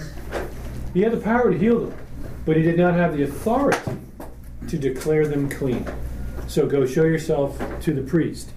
He 0.94 1.02
had 1.02 1.14
the 1.14 1.18
power 1.18 1.52
to 1.52 1.58
heal 1.58 1.86
them, 1.86 1.98
but 2.46 2.58
he 2.58 2.64
did 2.64 2.78
not 2.78 2.94
have 2.94 3.16
the 3.16 3.24
authority 3.24 3.98
to 4.68 4.78
declare 4.78 5.28
them 5.28 5.50
clean. 5.50 5.86
So 6.48 6.66
go 6.66 6.86
show 6.86 7.04
yourself 7.04 7.62
to 7.82 7.94
the 7.94 8.02
priest. 8.02 8.52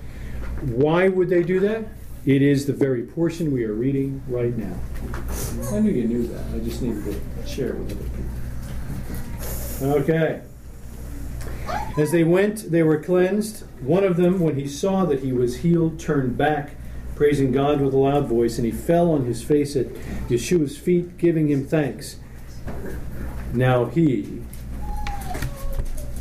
Why 0.62 1.09
would 1.09 1.29
they 1.29 1.42
do 1.42 1.61
that? 1.61 1.87
It 2.26 2.42
is 2.42 2.66
the 2.66 2.72
very 2.72 3.03
portion 3.03 3.50
we 3.53 3.64
are 3.64 3.72
reading 3.72 4.22
right 4.29 4.57
now. 4.57 4.76
I 5.72 5.81
knew 5.81 5.90
you 5.90 6.07
knew 6.07 6.26
that. 6.29 6.44
I 6.55 6.59
just 6.59 6.83
needed 6.83 7.05
to 7.05 7.46
share 7.46 7.70
it 7.70 7.76
with 7.76 7.92
other 7.92 8.05
people. 8.11 9.94
Okay. 10.00 10.42
As 11.96 12.12
they 12.12 12.24
went, 12.24 12.70
they 12.70 12.83
were 12.83 12.98
cleansed. 13.03 13.64
One 13.81 14.05
of 14.05 14.16
them, 14.16 14.38
when 14.40 14.57
he 14.57 14.68
saw 14.68 15.07
that 15.07 15.20
he 15.20 15.33
was 15.33 15.59
healed, 15.59 15.98
turned 15.98 16.37
back, 16.37 16.74
praising 17.14 17.53
God 17.53 17.81
with 17.81 17.94
a 17.94 17.98
loud 17.98 18.26
voice, 18.26 18.59
and 18.59 18.66
he 18.66 18.72
fell 18.72 19.11
on 19.11 19.24
his 19.24 19.42
face 19.42 19.74
at 19.76 19.87
Yeshua's 20.29 20.76
feet, 20.76 21.16
giving 21.16 21.48
him 21.48 21.66
thanks. 21.66 22.16
Now 23.55 23.87
he 23.87 24.42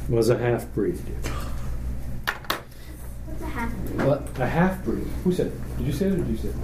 was 0.08 0.30
a 0.30 0.38
half 0.38 0.72
breed. 0.74 1.00
What's 3.26 3.42
a 3.42 3.46
half? 3.48 3.70
What? 3.72 3.89
A 4.00 4.48
half 4.48 4.84
breed. 4.84 5.08
Who 5.24 5.32
said 5.34 5.48
it? 5.48 5.78
Did 5.78 5.88
you 5.88 5.94
say 5.94 6.08
it 6.08 6.14
or 6.14 6.18
did 6.18 6.28
you 6.28 6.38
say 6.38 6.48
it? 6.50 6.56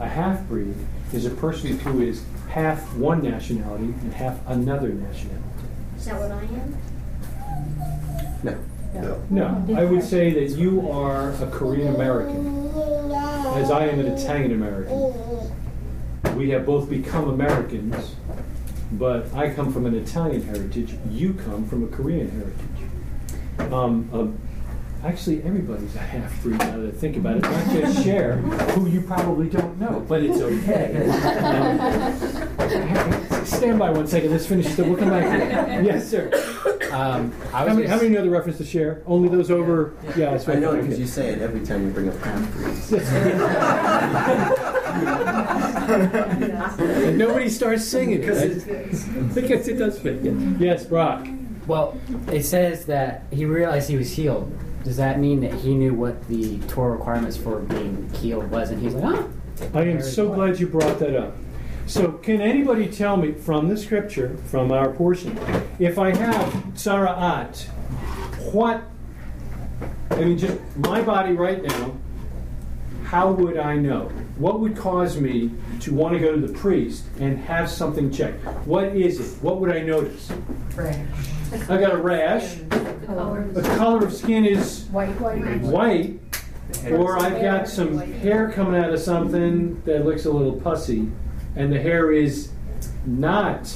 A 0.00 0.08
half 0.08 0.46
breed 0.48 0.74
is 1.12 1.26
a 1.26 1.30
person 1.30 1.78
who 1.80 2.00
is 2.00 2.24
half 2.48 2.94
one 2.94 3.22
nationality 3.22 3.84
and 3.84 4.12
half 4.12 4.38
another 4.48 4.88
nationality. 4.88 5.42
Is 5.96 6.06
that 6.06 6.18
what 6.18 6.30
I 6.32 6.42
am? 6.42 6.76
No. 8.42 8.58
No, 8.94 9.64
No. 9.66 9.76
I 9.78 9.84
would 9.84 10.02
say 10.02 10.32
that 10.32 10.56
you 10.58 10.90
are 10.90 11.30
a 11.30 11.46
Korean 11.50 11.94
American, 11.94 12.66
as 13.56 13.70
I 13.70 13.86
am 13.86 14.00
an 14.00 14.06
Italian 14.06 14.52
American. 14.52 15.50
We 16.36 16.50
have 16.50 16.66
both 16.66 16.90
become 16.90 17.28
Americans, 17.28 18.16
but 18.92 19.32
I 19.34 19.50
come 19.54 19.72
from 19.72 19.86
an 19.86 19.94
Italian 19.94 20.42
heritage. 20.42 20.94
You 21.10 21.34
come 21.34 21.66
from 21.68 21.84
a 21.84 21.86
Korean 21.86 22.30
heritage. 22.30 23.72
Um, 23.72 24.10
um, 24.12 24.38
actually, 25.04 25.42
everybody's 25.42 25.94
a 25.96 26.00
half 26.00 26.42
breed 26.42 26.58
now 26.58 26.78
that 26.78 26.88
I 26.88 26.96
think 26.96 27.16
about 27.16 27.36
it. 27.38 27.42
Not 27.42 27.70
just 27.72 28.04
Cher, 28.04 28.36
who 28.36 28.88
you 28.88 29.00
probably 29.02 29.48
don't 29.48 29.78
know, 29.78 30.04
but 30.08 30.22
it's 30.22 30.40
okay. 30.40 31.08
Um, 31.38 33.42
stand 33.46 33.78
by 33.78 33.90
one 33.90 34.06
second. 34.06 34.30
Let's 34.30 34.46
finish. 34.46 34.72
The, 34.74 34.84
we'll 34.84 34.96
come 34.96 35.10
back. 35.10 35.24
To. 35.24 35.84
Yes, 35.84 36.08
sir. 36.08 36.30
Um, 36.92 37.32
I 37.52 37.66
How 37.66 37.74
many, 37.74 37.86
how 37.86 37.96
gonna 37.96 38.02
many 38.02 38.14
know 38.14 38.22
the 38.22 38.30
reference 38.30 38.58
to 38.58 38.64
Cher? 38.64 39.02
Only 39.06 39.28
those 39.28 39.50
over. 39.50 39.94
Yeah, 40.16 40.32
that's 40.32 40.48
I 40.48 40.52
right. 40.52 40.60
know 40.60 40.80
because 40.80 40.98
you 40.98 41.06
say 41.06 41.30
it 41.30 41.40
every 41.40 41.64
time 41.64 41.86
you 41.86 41.92
bring 41.92 42.08
up 42.08 42.16
half 42.18 42.52
breeds. 42.52 42.92
and 46.80 47.18
nobody 47.18 47.48
starts 47.48 47.84
singing 47.84 48.22
it. 48.22 48.26
Because 49.34 49.46
it 49.68 49.78
does 49.78 49.98
fit. 49.98 50.22
Yeah. 50.22 50.32
Yes, 50.58 50.84
Brock. 50.84 51.26
Well, 51.66 51.98
it 52.30 52.44
says 52.44 52.86
that 52.86 53.24
he 53.30 53.44
realized 53.44 53.88
he 53.88 53.96
was 53.96 54.12
healed. 54.12 54.52
Does 54.84 54.96
that 54.96 55.20
mean 55.20 55.40
that 55.40 55.54
he 55.54 55.74
knew 55.74 55.94
what 55.94 56.26
the 56.28 56.58
Torah 56.60 56.92
requirements 56.92 57.36
for 57.36 57.60
being 57.60 58.10
healed 58.14 58.50
was, 58.50 58.70
and 58.70 58.82
he's 58.82 58.94
like, 58.94 59.14
ah? 59.14 59.26
I 59.74 59.82
am 59.82 60.02
so 60.02 60.32
glad 60.32 60.58
you 60.58 60.66
brought 60.66 60.98
that 60.98 61.14
up. 61.14 61.36
So, 61.86 62.12
can 62.12 62.40
anybody 62.40 62.88
tell 62.88 63.16
me 63.16 63.32
from 63.32 63.68
the 63.68 63.76
scripture, 63.76 64.36
from 64.46 64.72
our 64.72 64.92
portion, 64.92 65.38
if 65.78 65.98
I 65.98 66.14
have 66.14 66.52
Tzara'at, 66.74 67.64
what, 68.52 68.82
I 70.10 70.16
mean, 70.16 70.38
just 70.38 70.58
my 70.76 71.02
body 71.02 71.32
right 71.32 71.62
now, 71.62 71.96
how 73.04 73.30
would 73.30 73.58
I 73.58 73.76
know? 73.76 74.08
What 74.38 74.60
would 74.60 74.76
cause 74.76 75.20
me 75.20 75.50
to 75.80 75.92
want 75.92 76.14
to 76.14 76.18
go 76.18 76.34
to 76.34 76.46
the 76.46 76.52
priest 76.52 77.04
and 77.20 77.38
have 77.40 77.70
something 77.70 78.10
checked? 78.10 78.44
What 78.66 78.96
is 78.96 79.20
it? 79.20 79.42
What 79.42 79.60
would 79.60 79.70
I 79.70 79.82
notice? 79.82 80.32
I 81.52 81.78
got 81.78 81.92
a 81.92 81.98
rash. 81.98 82.54
The 82.54 83.74
color 83.76 84.04
of 84.04 84.12
skin 84.12 84.44
is 84.46 84.84
White, 84.90 85.08
white. 85.20 85.60
white, 85.60 86.20
or 86.90 87.18
I've 87.18 87.42
got 87.42 87.68
some 87.68 87.98
hair 87.98 88.50
coming 88.50 88.80
out 88.80 88.90
of 88.92 89.00
something 89.00 89.82
that 89.82 90.04
looks 90.04 90.24
a 90.24 90.30
little 90.30 90.58
pussy, 90.58 91.10
and 91.54 91.72
the 91.72 91.80
hair 91.80 92.10
is 92.12 92.50
not 93.04 93.68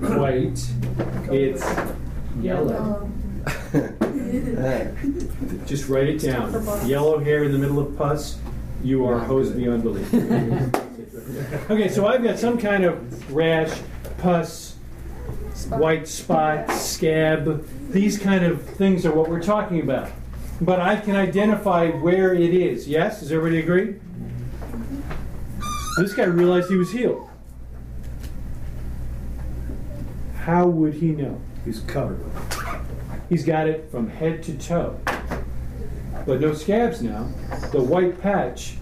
white, 0.00 0.58
it's 1.30 1.64
yellow. 2.40 3.10
Just 5.66 5.88
write 5.88 6.08
it 6.08 6.20
down. 6.20 6.52
Yellow 6.88 7.18
hair 7.18 7.44
in 7.44 7.52
the 7.52 7.58
middle 7.58 7.78
of 7.78 7.96
pus, 7.96 8.38
you 8.82 9.06
are 9.06 9.18
hosed 9.18 9.56
beyond 9.56 9.82
belief. 9.82 10.12
okay, 11.70 11.88
so 11.88 12.06
I've 12.06 12.22
got 12.22 12.38
some 12.38 12.56
kind 12.58 12.84
of 12.84 13.32
rash, 13.32 13.78
pus, 14.18 14.69
white 15.66 16.08
spot, 16.08 16.70
scab. 16.70 17.66
These 17.90 18.18
kind 18.18 18.44
of 18.44 18.62
things 18.62 19.04
are 19.06 19.12
what 19.12 19.28
we're 19.28 19.42
talking 19.42 19.80
about. 19.80 20.10
But 20.60 20.80
I 20.80 20.96
can 20.96 21.16
identify 21.16 21.88
where 21.88 22.34
it 22.34 22.54
is. 22.54 22.86
Yes? 22.86 23.20
Does 23.20 23.32
everybody 23.32 23.60
agree? 23.60 23.96
This 25.98 26.14
guy 26.14 26.24
realized 26.24 26.70
he 26.70 26.76
was 26.76 26.92
healed. 26.92 27.28
How 30.36 30.66
would 30.66 30.94
he 30.94 31.08
know? 31.08 31.40
He's 31.64 31.80
covered. 31.80 32.20
He's 33.28 33.44
got 33.44 33.68
it 33.68 33.90
from 33.90 34.08
head 34.08 34.42
to 34.44 34.56
toe. 34.56 34.98
But 36.26 36.40
no 36.40 36.54
scabs 36.54 37.02
now. 37.02 37.30
The 37.72 37.82
white 37.82 38.20
patch, 38.20 38.76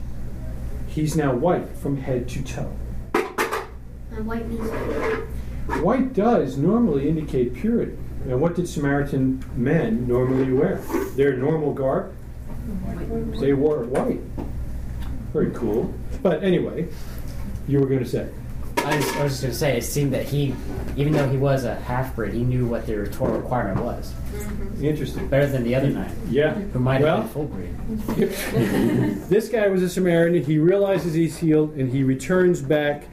he's 0.86 1.16
now 1.16 1.34
white 1.34 1.68
from 1.76 1.96
head 1.96 2.28
to 2.30 2.42
toe. 2.42 2.76
And 3.14 4.26
white 4.26 4.48
means 4.48 4.70
White 5.82 6.12
does 6.12 6.56
normally 6.56 7.08
indicate 7.08 7.54
purity. 7.54 7.96
And 8.28 8.40
what 8.40 8.54
did 8.56 8.68
Samaritan 8.68 9.44
men 9.54 10.06
normally 10.08 10.52
wear? 10.52 10.76
Their 11.14 11.36
normal 11.36 11.72
garb? 11.72 12.14
They 13.40 13.52
wore 13.52 13.84
white. 13.84 14.20
Very 15.32 15.50
cool. 15.52 15.92
But 16.22 16.42
anyway, 16.42 16.88
you 17.68 17.80
were 17.80 17.86
going 17.86 18.00
to 18.02 18.08
say. 18.08 18.28
I 18.78 18.96
was, 18.96 19.06
I 19.16 19.22
was 19.24 19.32
just 19.32 19.42
going 19.42 19.52
to 19.52 19.58
say, 19.58 19.76
it 19.78 19.84
seemed 19.84 20.12
that 20.14 20.26
he, 20.26 20.54
even 20.96 21.12
though 21.12 21.28
he 21.28 21.36
was 21.36 21.64
a 21.64 21.74
half 21.74 22.14
breed, 22.16 22.32
he 22.32 22.42
knew 22.42 22.66
what 22.66 22.86
their 22.86 23.06
Torah 23.06 23.38
requirement 23.38 23.84
was. 23.84 24.12
Mm-hmm. 24.32 24.84
Interesting. 24.84 25.28
Better 25.28 25.46
than 25.46 25.64
the 25.64 25.74
other 25.74 25.90
nine, 25.90 26.10
Yeah. 26.30 26.54
who 26.54 26.78
might 26.78 27.00
have 27.00 27.02
Well, 27.02 27.20
been 27.22 27.28
full 27.28 27.44
breed. 27.46 28.28
this 29.28 29.48
guy 29.48 29.68
was 29.68 29.82
a 29.82 29.88
Samaritan. 29.88 30.42
He 30.44 30.58
realizes 30.58 31.12
he's 31.14 31.36
healed 31.38 31.74
and 31.74 31.90
he 31.90 32.02
returns 32.02 32.62
back. 32.62 33.04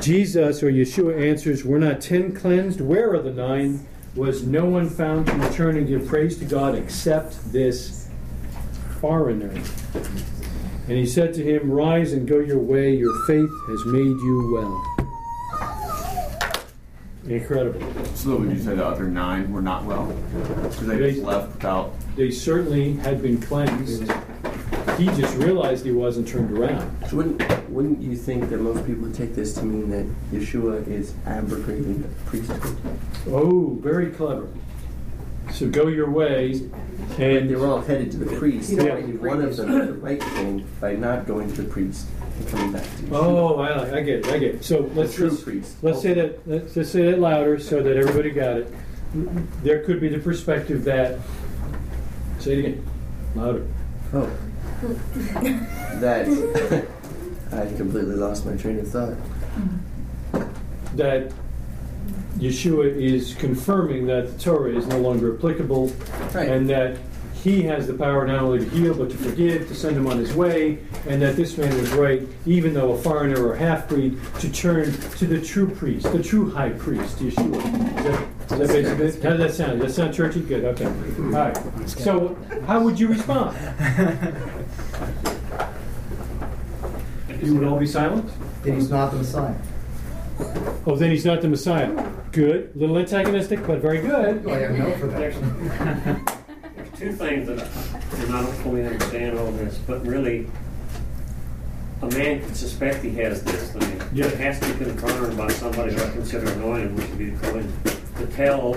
Jesus 0.00 0.62
or 0.62 0.70
Yeshua 0.70 1.20
answers, 1.20 1.64
We're 1.64 1.78
not 1.78 2.00
ten 2.00 2.34
cleansed. 2.34 2.80
Where 2.80 3.12
are 3.14 3.22
the 3.22 3.32
nine? 3.32 3.86
Was 4.16 4.44
no 4.46 4.64
one 4.64 4.88
found 4.88 5.26
to 5.26 5.32
return 5.34 5.76
and 5.76 5.86
give 5.88 6.06
praise 6.06 6.38
to 6.38 6.44
God 6.44 6.74
except 6.74 7.52
this 7.52 8.08
foreigner? 9.00 9.50
And 10.86 10.98
he 10.98 11.06
said 11.06 11.34
to 11.34 11.42
him, 11.42 11.70
Rise 11.70 12.12
and 12.12 12.26
go 12.28 12.38
your 12.38 12.58
way. 12.58 12.94
Your 12.94 13.14
faith 13.26 13.50
has 13.68 13.84
made 13.86 14.02
you 14.04 14.52
well. 14.52 14.90
Incredible. 17.26 17.80
So 18.14 18.36
would 18.36 18.50
you 18.50 18.58
say 18.62 18.74
the 18.74 18.86
other 18.86 19.04
nine 19.08 19.50
were 19.50 19.62
not 19.62 19.84
well? 19.84 20.14
Because 20.62 20.86
they 20.86 20.98
They- 20.98 21.12
just 21.14 21.24
left 21.24 21.54
without. 21.54 21.94
They 22.16 22.30
certainly 22.30 22.92
had 22.94 23.22
been 23.22 23.40
cleansed. 23.40 24.12
He 24.98 25.06
just 25.06 25.36
realized 25.36 25.84
he 25.84 25.92
wasn't 25.92 26.28
turned 26.28 26.56
around. 26.56 27.12
Wouldn't 27.12 27.68
Wouldn't 27.68 28.00
you 28.00 28.14
think 28.16 28.48
that 28.50 28.58
most 28.58 28.86
people 28.86 29.02
would 29.04 29.14
take 29.14 29.34
this 29.34 29.54
to 29.54 29.62
mean 29.64 29.90
that 29.90 30.06
Yeshua 30.32 30.86
is 30.86 31.14
abrogating 31.26 32.02
the 32.02 32.08
priesthood? 32.26 32.76
Oh, 33.28 33.76
very 33.80 34.10
clever. 34.10 34.48
So 35.52 35.68
go 35.68 35.88
your 35.88 36.10
way, 36.10 36.52
And 37.18 37.22
and 37.22 37.50
they 37.50 37.54
were 37.56 37.66
all 37.66 37.80
headed 37.80 38.10
to 38.12 38.18
the 38.18 38.36
priest. 38.36 38.70
Yeah. 38.70 38.92
Only 38.92 39.16
one 39.16 39.42
of 39.42 39.56
them 39.56 39.70
did 39.78 39.88
the 39.88 39.94
right 39.94 40.22
thing 40.22 40.66
by 40.80 40.94
not 40.94 41.26
going 41.26 41.52
to 41.54 41.62
the 41.62 41.68
priest 41.68 42.06
and 42.38 42.48
coming 42.48 42.72
back 42.72 42.82
to 42.82 42.88
Yeshua. 42.88 43.12
oh, 43.12 43.58
I, 43.60 43.96
I 43.98 44.02
get 44.02 44.20
it, 44.20 44.26
I 44.28 44.38
get 44.38 44.54
it. 44.56 44.64
So 44.64 44.90
let's 44.94 45.14
true 45.14 45.30
let's, 45.30 45.42
priest. 45.42 45.76
let's 45.82 46.02
say 46.02 46.14
that 46.14 46.46
let's 46.46 46.74
just 46.74 46.92
say 46.92 47.10
that 47.10 47.18
louder 47.18 47.58
so 47.58 47.82
that 47.82 47.96
everybody 47.96 48.30
got 48.30 48.58
it. 48.58 48.72
there 49.62 49.82
could 49.84 50.00
be 50.00 50.08
the 50.08 50.18
perspective 50.18 50.84
that, 50.84 51.18
say 52.38 52.54
it 52.54 52.58
again, 52.60 52.86
louder. 53.34 53.66
Oh. 54.12 54.30
that 56.00 56.26
I 57.52 57.66
completely 57.76 58.16
lost 58.16 58.44
my 58.46 58.56
train 58.56 58.78
of 58.80 58.88
thought. 58.88 59.14
that 60.96 61.32
Yeshua 62.38 62.94
is 62.96 63.34
confirming 63.34 64.06
that 64.08 64.36
the 64.36 64.42
Torah 64.42 64.70
is 64.74 64.86
no 64.86 64.98
longer 64.98 65.36
applicable, 65.36 65.92
Right. 66.34 66.48
and 66.48 66.68
that 66.68 66.98
he 67.32 67.62
has 67.62 67.86
the 67.86 67.94
power 67.94 68.26
not 68.26 68.40
only 68.40 68.58
to 68.60 68.68
heal 68.70 68.94
but 68.94 69.10
to 69.10 69.16
forgive, 69.18 69.68
to 69.68 69.74
send 69.74 69.96
him 69.96 70.06
on 70.06 70.18
his 70.18 70.34
way, 70.34 70.78
and 71.06 71.20
that 71.22 71.36
this 71.36 71.56
man 71.58 71.72
was 71.78 71.90
right, 71.92 72.22
even 72.46 72.72
though 72.74 72.92
a 72.92 72.98
foreigner 72.98 73.46
or 73.46 73.54
half 73.54 73.86
breed, 73.88 74.18
to 74.40 74.50
turn 74.50 74.90
to 74.92 75.26
the 75.26 75.40
true 75.40 75.68
priest, 75.68 76.10
the 76.10 76.22
true 76.22 76.50
high 76.50 76.70
priest, 76.70 77.18
Yeshua. 77.18 77.56
Is 77.58 78.04
that, 78.04 78.26
is 78.50 78.58
that 78.58 78.68
basically 78.98 79.06
it? 79.06 79.22
How 79.22 79.30
does 79.36 79.38
that 79.38 79.52
sound? 79.54 79.80
Does 79.80 79.94
that 79.94 80.02
sound 80.02 80.14
churchy? 80.14 80.40
Good. 80.40 80.64
Okay. 80.64 80.86
All 80.86 80.92
right. 81.22 81.88
So, 81.88 82.36
how 82.66 82.80
would 82.82 82.98
you 82.98 83.08
respond? 83.08 83.56
You 87.42 87.54
would 87.56 87.64
all 87.68 87.78
be 87.78 87.86
silent. 87.86 88.30
Then 88.62 88.74
he's 88.76 88.90
not 88.90 89.10
the 89.10 89.18
Messiah. 89.18 89.54
Oh, 90.86 90.96
then 90.96 91.10
he's 91.10 91.24
not 91.24 91.42
the 91.42 91.48
Messiah. 91.48 91.90
Good. 92.32 92.72
A 92.74 92.78
little 92.78 92.98
antagonistic, 92.98 93.66
but 93.66 93.80
very 93.80 94.00
good. 94.00 94.46
I 94.48 94.58
have 94.60 94.70
no 94.72 94.92
for 94.96 95.06
that. 95.08 96.38
two 96.96 97.12
things 97.12 97.46
that, 97.48 97.60
I- 97.60 98.22
and 98.22 98.34
I 98.34 98.42
don't 98.42 98.52
fully 98.56 98.84
understand 98.86 99.38
all 99.38 99.50
this, 99.52 99.78
but 99.78 100.04
really, 100.06 100.46
a 102.02 102.06
man 102.06 102.40
can 102.40 102.54
suspect 102.54 103.02
he 103.04 103.10
has 103.16 103.42
this. 103.44 103.74
I 103.76 103.80
mean, 103.80 104.02
Yeah. 104.12 104.26
it 104.26 104.38
has 104.38 104.60
to 104.60 104.72
be 104.74 104.84
confirmed 104.84 105.36
by 105.36 105.48
somebody 105.48 105.92
who 105.94 106.02
I 106.02 106.10
consider 106.10 106.50
anointed, 106.52 106.94
which 106.96 107.08
would 107.08 107.18
be 107.18 107.30
the 107.30 107.46
Kohen, 107.46 107.72
to 108.16 108.26
tell 108.28 108.74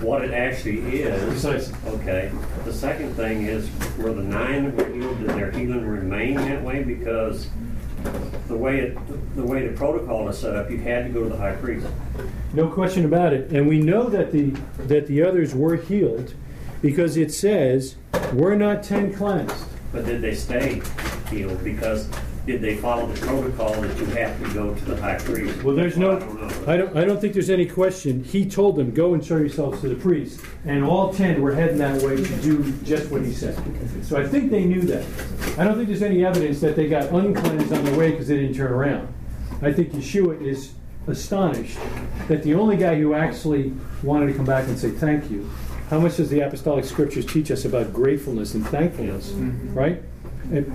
what 0.00 0.24
it 0.24 0.32
actually 0.32 1.02
is. 1.02 1.22
Precisely. 1.24 1.74
Okay. 1.86 2.30
The 2.64 2.72
second 2.72 3.14
thing 3.14 3.46
is, 3.46 3.70
were 3.98 4.12
the 4.12 4.22
nine 4.22 4.74
were 4.76 4.88
healed, 4.88 5.20
did 5.20 5.30
their 5.30 5.50
healing 5.50 5.86
remain 5.86 6.36
that 6.36 6.62
way? 6.62 6.82
Because 6.82 7.48
the 8.48 8.56
way 8.56 8.80
it, 8.80 9.34
the 9.36 9.44
way 9.44 9.66
the 9.66 9.76
protocol 9.76 10.28
is 10.28 10.38
set 10.38 10.56
up, 10.56 10.70
you 10.70 10.78
had 10.78 11.06
to 11.06 11.10
go 11.10 11.22
to 11.22 11.28
the 11.28 11.36
high 11.36 11.54
priest. 11.54 11.86
No 12.52 12.68
question 12.68 13.04
about 13.04 13.32
it. 13.32 13.50
And 13.50 13.68
we 13.68 13.80
know 13.80 14.08
that 14.08 14.32
the 14.32 14.50
that 14.86 15.06
the 15.06 15.22
others 15.22 15.54
were 15.54 15.76
healed 15.76 16.34
because 16.80 17.16
it 17.16 17.32
says, 17.32 17.96
"We're 18.32 18.56
not 18.56 18.82
ten 18.82 19.12
cleansed." 19.14 19.64
But 19.92 20.06
did 20.06 20.22
they 20.22 20.34
stay 20.34 20.82
healed? 21.30 21.62
Because 21.62 22.08
did 22.46 22.60
they 22.60 22.76
follow 22.76 23.06
the 23.06 23.20
protocol 23.20 23.72
that 23.80 23.96
you 23.98 24.06
have 24.06 24.36
to 24.42 24.54
go 24.54 24.74
to 24.74 24.84
the 24.84 24.96
high 25.00 25.16
priest? 25.18 25.62
Well, 25.62 25.76
there's 25.76 25.96
no. 25.96 26.16
I 26.16 26.18
don't 26.18 26.40
know. 26.40 26.72
I 26.72 26.76
don't. 26.76 26.96
I 26.96 27.04
don't 27.04 27.20
think 27.20 27.34
there's 27.34 27.50
any 27.50 27.66
question. 27.66 28.24
He 28.24 28.48
told 28.48 28.76
them, 28.76 28.92
"Go 28.92 29.14
and 29.14 29.24
show 29.24 29.36
yourselves 29.36 29.80
to 29.82 29.88
the 29.88 29.94
priest," 29.94 30.40
and 30.64 30.84
all 30.84 31.12
ten 31.12 31.40
were 31.40 31.54
heading 31.54 31.78
that 31.78 32.02
way 32.02 32.16
to 32.16 32.36
do 32.42 32.72
just 32.84 33.10
what 33.10 33.22
he 33.22 33.32
said. 33.32 33.56
So 34.04 34.20
I 34.20 34.26
think 34.26 34.50
they 34.50 34.64
knew 34.64 34.82
that. 34.82 35.04
I 35.58 35.64
don't 35.64 35.76
think 35.76 35.88
there's 35.88 36.02
any 36.02 36.24
evidence 36.24 36.60
that 36.60 36.74
they 36.74 36.88
got 36.88 37.12
uncleansed 37.12 37.72
on 37.72 37.84
their 37.84 37.96
way 37.96 38.10
because 38.10 38.26
they 38.26 38.36
didn't 38.36 38.56
turn 38.56 38.72
around. 38.72 39.12
I 39.60 39.72
think 39.72 39.92
Yeshua 39.92 40.40
is 40.42 40.72
astonished 41.06 41.78
that 42.28 42.42
the 42.42 42.54
only 42.54 42.76
guy 42.76 42.98
who 42.98 43.14
actually 43.14 43.72
wanted 44.02 44.26
to 44.26 44.34
come 44.34 44.44
back 44.46 44.66
and 44.66 44.76
say 44.78 44.90
thank 44.90 45.30
you. 45.30 45.48
How 45.90 46.00
much 46.00 46.16
does 46.16 46.30
the 46.30 46.40
apostolic 46.40 46.84
scriptures 46.86 47.26
teach 47.26 47.50
us 47.50 47.64
about 47.64 47.92
gratefulness 47.92 48.54
and 48.54 48.66
thankfulness, 48.66 49.30
mm-hmm. 49.30 49.74
right? 49.74 50.02
And 50.52 50.66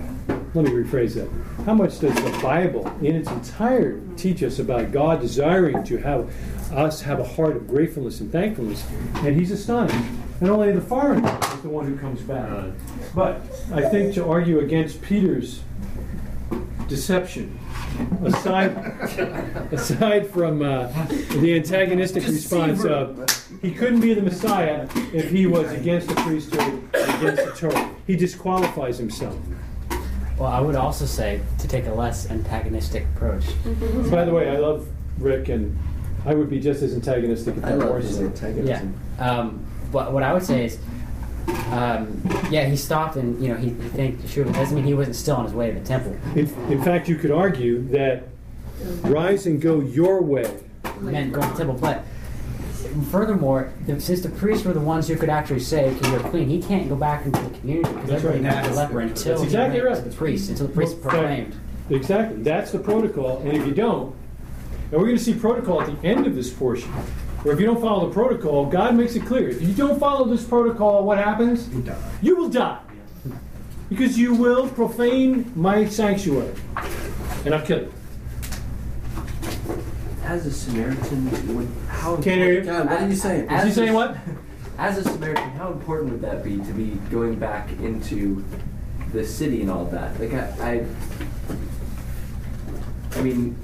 let 0.54 0.64
me 0.64 0.72
rephrase 0.72 1.14
that. 1.14 1.28
How 1.64 1.72
much 1.72 2.00
does 2.00 2.12
the 2.14 2.38
Bible 2.42 2.86
in 3.00 3.14
its 3.14 3.30
entirety 3.30 4.00
teach 4.16 4.42
us 4.42 4.58
about 4.58 4.90
God 4.90 5.20
desiring 5.20 5.84
to 5.84 5.98
have 5.98 6.28
us 6.72 7.00
have 7.02 7.20
a 7.20 7.24
heart 7.24 7.56
of 7.56 7.68
gratefulness 7.68 8.20
and 8.20 8.32
thankfulness? 8.32 8.84
And 9.16 9.36
he's 9.36 9.52
astonished. 9.52 9.96
And 10.40 10.50
only 10.50 10.72
the 10.72 10.80
foreigner 10.80 11.38
is 11.54 11.62
the 11.62 11.68
one 11.68 11.86
who 11.86 11.96
comes 11.96 12.20
back. 12.22 12.72
But 13.14 13.40
I 13.72 13.88
think 13.88 14.14
to 14.14 14.28
argue 14.28 14.58
against 14.58 15.00
Peter's 15.00 15.60
deception, 16.88 17.56
aside 18.24 18.70
aside 19.72 20.26
from 20.28 20.62
uh, 20.62 20.88
the 21.40 21.54
antagonistic 21.54 22.26
response 22.26 22.84
of 22.84 23.28
he 23.62 23.72
couldn't 23.72 24.00
be 24.00 24.14
the 24.14 24.22
Messiah 24.22 24.88
if 25.12 25.30
he 25.30 25.46
was 25.46 25.70
against 25.72 26.08
the 26.08 26.14
priesthood, 26.16 26.82
against 26.94 27.44
the 27.44 27.52
Torah. 27.56 27.94
He 28.06 28.16
disqualifies 28.16 28.98
himself. 28.98 29.38
Well, 30.38 30.50
I 30.50 30.60
would 30.60 30.76
also 30.76 31.04
say 31.04 31.40
to 31.58 31.68
take 31.68 31.86
a 31.86 31.92
less 31.92 32.30
antagonistic 32.30 33.04
approach. 33.16 33.44
By 34.10 34.24
the 34.24 34.32
way, 34.32 34.48
I 34.48 34.58
love 34.58 34.86
Rick, 35.18 35.48
and 35.48 35.76
I 36.24 36.34
would 36.34 36.48
be 36.48 36.60
just 36.60 36.82
as 36.82 36.94
antagonistic 36.94 37.56
if 37.56 37.64
I 37.64 37.70
I 37.70 37.74
love 37.74 37.90
were 37.90 38.00
his 38.00 38.16
so. 38.16 38.48
Yeah. 38.64 38.82
Um, 39.18 39.66
but 39.90 40.12
what 40.12 40.22
I 40.22 40.32
would 40.32 40.44
say 40.44 40.66
is, 40.66 40.78
um, 41.70 42.22
yeah, 42.50 42.66
he 42.66 42.76
stopped 42.76 43.16
and 43.16 43.42
you 43.42 43.48
know 43.48 43.56
he, 43.56 43.70
he 43.70 43.88
thanked 43.88 44.22
Yeshua. 44.22 44.44
But 44.46 44.54
doesn't 44.54 44.76
mean 44.76 44.84
he 44.84 44.94
wasn't 44.94 45.16
still 45.16 45.36
on 45.36 45.44
his 45.44 45.54
way 45.54 45.72
to 45.72 45.80
the 45.80 45.84
temple. 45.84 46.16
In, 46.36 46.46
in 46.70 46.82
fact, 46.82 47.08
you 47.08 47.16
could 47.16 47.30
argue 47.30 47.82
that 47.88 48.28
rise 49.02 49.46
and 49.46 49.60
go 49.60 49.80
your 49.80 50.22
way. 50.22 50.60
meant 51.00 51.32
going 51.32 51.46
to 51.48 51.52
the 51.52 51.58
temple. 51.58 51.78
But 51.80 52.04
furthermore, 53.10 53.72
the, 53.86 54.00
since 54.00 54.20
the 54.20 54.28
priests 54.30 54.64
were 54.64 54.72
the 54.72 54.80
ones 54.80 55.08
who 55.08 55.16
could 55.16 55.28
actually 55.28 55.60
say, 55.60 55.90
"Okay, 55.96 56.10
you're 56.10 56.20
clean," 56.30 56.48
he 56.48 56.60
can't 56.62 56.88
go 56.88 56.96
back 56.96 57.24
into 57.26 57.40
the 57.40 57.58
community 57.58 57.92
because 57.94 58.10
That's 58.10 58.24
everybody 58.24 58.54
right. 58.54 58.62
got 58.64 58.70
the 58.70 58.76
leper 58.76 59.00
until 59.00 59.32
That's 59.32 59.40
he 59.40 59.46
exactly 59.46 59.80
went 59.80 59.90
right. 59.94 60.02
to 60.04 60.08
the 60.10 60.16
priest, 60.16 60.50
until 60.50 60.66
the 60.66 60.72
priest 60.72 60.94
Well, 60.98 61.10
proclaimed. 61.10 61.54
Exactly. 61.90 62.42
That's 62.42 62.72
the 62.72 62.78
protocol. 62.78 63.38
And 63.38 63.52
if 63.52 63.66
you 63.66 63.72
don't, 63.72 64.14
and 64.90 64.92
we're 65.00 65.06
going 65.06 65.16
to 65.16 65.22
see 65.22 65.34
protocol 65.34 65.82
at 65.82 65.86
the 66.00 66.06
end 66.06 66.26
of 66.26 66.34
this 66.34 66.50
portion, 66.52 66.90
where 67.42 67.54
if 67.54 67.60
you 67.60 67.66
don't 67.66 67.80
follow 67.80 68.06
the 68.08 68.12
protocol, 68.12 68.66
God 68.66 68.94
makes 68.94 69.14
it 69.16 69.24
clear. 69.26 69.48
If 69.48 69.62
you 69.62 69.74
don't 69.74 69.98
follow 69.98 70.24
this 70.26 70.44
protocol, 70.44 71.04
what 71.04 71.18
happens? 71.18 71.68
You 71.70 71.82
die. 71.82 72.10
You 72.22 72.36
will 72.36 72.48
die. 72.48 72.78
Because 73.88 74.18
you 74.18 74.34
will 74.34 74.68
profane 74.68 75.50
my 75.56 75.86
sanctuary. 75.86 76.52
And 77.46 77.54
I'll 77.54 77.64
kill 77.64 77.80
you. 77.80 77.92
As 80.28 80.44
a 80.44 80.52
Samaritan, 80.52 81.56
would 81.56 81.68
how 81.88 82.16
Can't 82.16 82.26
hear 82.42 82.52
you. 82.52 82.60
God, 82.64 82.84
what 82.90 83.00
are 83.00 83.08
you 83.08 83.16
saying? 83.16 83.50
Is 83.50 83.64
he 83.64 83.70
saying 83.72 83.94
what? 83.94 84.14
As 84.78 84.98
a 84.98 85.02
Samaritan, 85.04 85.50
how 85.52 85.72
important 85.72 86.12
would 86.12 86.20
that 86.20 86.44
be 86.44 86.58
to 86.58 86.72
be 86.74 86.90
going 87.10 87.36
back 87.36 87.70
into 87.80 88.44
the 89.12 89.24
city 89.24 89.62
and 89.62 89.70
all 89.70 89.86
that? 89.86 90.20
Like 90.20 90.34
I, 90.34 90.84
I, 93.14 93.18
I 93.18 93.22
mean, 93.22 93.56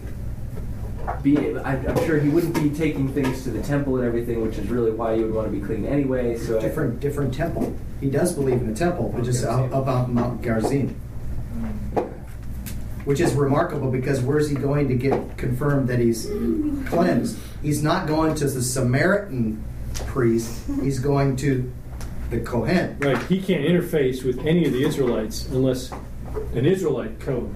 be 1.23 1.37
I, 1.59 1.75
I'm 1.87 2.07
sure 2.07 2.19
he 2.19 2.31
wouldn't 2.31 2.55
be 2.55 2.71
taking 2.71 3.13
things 3.13 3.43
to 3.45 3.51
the 3.51 3.63
temple 3.63 3.97
and 3.99 4.07
everything, 4.07 4.41
which 4.41 4.57
is 4.57 4.71
really 4.71 4.91
why 4.91 5.13
you 5.13 5.25
would 5.27 5.35
want 5.35 5.53
to 5.53 5.53
be 5.53 5.61
clean 5.65 5.85
anyway. 5.85 6.39
So 6.39 6.57
I- 6.59 6.63
Different, 6.63 6.99
different 6.99 7.35
temple. 7.35 7.77
He 8.01 8.09
does 8.09 8.33
believe 8.33 8.55
in 8.63 8.73
the 8.73 8.77
temple, 8.79 9.11
which 9.11 9.29
is 9.29 9.45
out- 9.45 9.71
about 9.71 10.11
Mount 10.11 10.43
Gerizim. 10.43 10.99
Mm. 11.59 12.11
Which 13.05 13.21
is 13.21 13.35
remarkable 13.35 13.91
because 13.91 14.21
where's 14.21 14.49
he 14.49 14.55
going 14.55 14.89
to 14.89 14.95
get 14.95 15.37
confirmed 15.37 15.89
that 15.89 15.99
he's 15.99 16.27
cleansed? 16.87 17.39
He's 17.63 17.83
not 17.83 18.07
going 18.07 18.35
to 18.37 18.49
the 18.49 18.63
Samaritan 18.63 19.63
priest, 20.07 20.63
he's 20.83 20.99
going 20.99 21.37
to 21.37 21.71
the 22.31 22.41
Kohen. 22.41 22.99
Right. 22.99 23.21
He 23.25 23.41
can't 23.41 23.65
interface 23.65 24.25
with 24.25 24.47
any 24.47 24.65
of 24.67 24.73
the 24.73 24.85
Israelites 24.85 25.47
unless 25.49 25.93
an 26.55 26.67
Israelite 26.67 27.21
code 27.21 27.55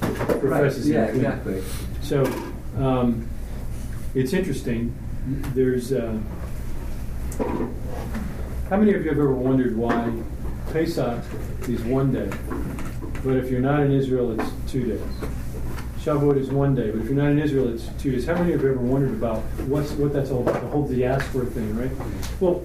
professes 0.00 0.88
right. 0.88 0.94
yeah, 0.94 1.06
him. 1.06 1.16
exactly. 1.16 1.62
So 2.02 2.24
um, 2.78 3.28
it's 4.14 4.32
interesting. 4.32 4.94
There's 5.54 5.92
uh, 5.92 6.18
how 8.70 8.76
many 8.76 8.94
of 8.94 9.02
you 9.02 9.08
have 9.10 9.18
ever 9.18 9.32
wondered 9.32 9.76
why 9.76 10.12
Pesach 10.72 11.22
is 11.68 11.82
one 11.82 12.12
day, 12.12 12.30
but 13.26 13.36
if 13.36 13.50
you're 13.50 13.60
not 13.60 13.80
in 13.80 13.90
Israel, 13.90 14.38
it's 14.38 14.50
two 14.70 14.86
days. 14.86 15.00
Shavuot 15.98 16.38
is 16.38 16.48
one 16.48 16.76
day, 16.76 16.92
but 16.92 17.00
if 17.00 17.06
you're 17.06 17.16
not 17.16 17.32
in 17.32 17.40
Israel, 17.40 17.68
it's 17.74 17.88
two 18.00 18.12
days. 18.12 18.24
How 18.24 18.34
many 18.34 18.52
of 18.52 18.60
you 18.62 18.68
have 18.68 18.76
ever 18.78 18.86
wondered 18.86 19.10
about 19.10 19.38
what's 19.66 19.90
what 19.92 20.12
that's 20.12 20.30
all 20.30 20.42
about? 20.42 20.62
The 20.62 20.68
whole 20.68 20.86
diaspora 20.86 21.46
thing, 21.46 21.76
right? 21.76 21.90
Well, 22.38 22.64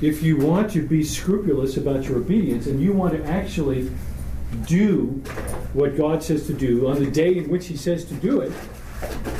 if 0.00 0.22
you 0.22 0.36
want 0.36 0.70
to 0.70 0.86
be 0.86 1.02
scrupulous 1.02 1.76
about 1.76 2.04
your 2.04 2.18
obedience 2.18 2.68
and 2.68 2.80
you 2.80 2.92
want 2.92 3.14
to 3.14 3.24
actually 3.24 3.90
do 4.66 5.06
what 5.72 5.96
God 5.96 6.22
says 6.22 6.46
to 6.46 6.54
do 6.54 6.86
on 6.88 7.02
the 7.02 7.10
day 7.10 7.36
in 7.36 7.48
which 7.48 7.66
He 7.66 7.76
says 7.76 8.04
to 8.04 8.14
do 8.14 8.40
it, 8.40 8.52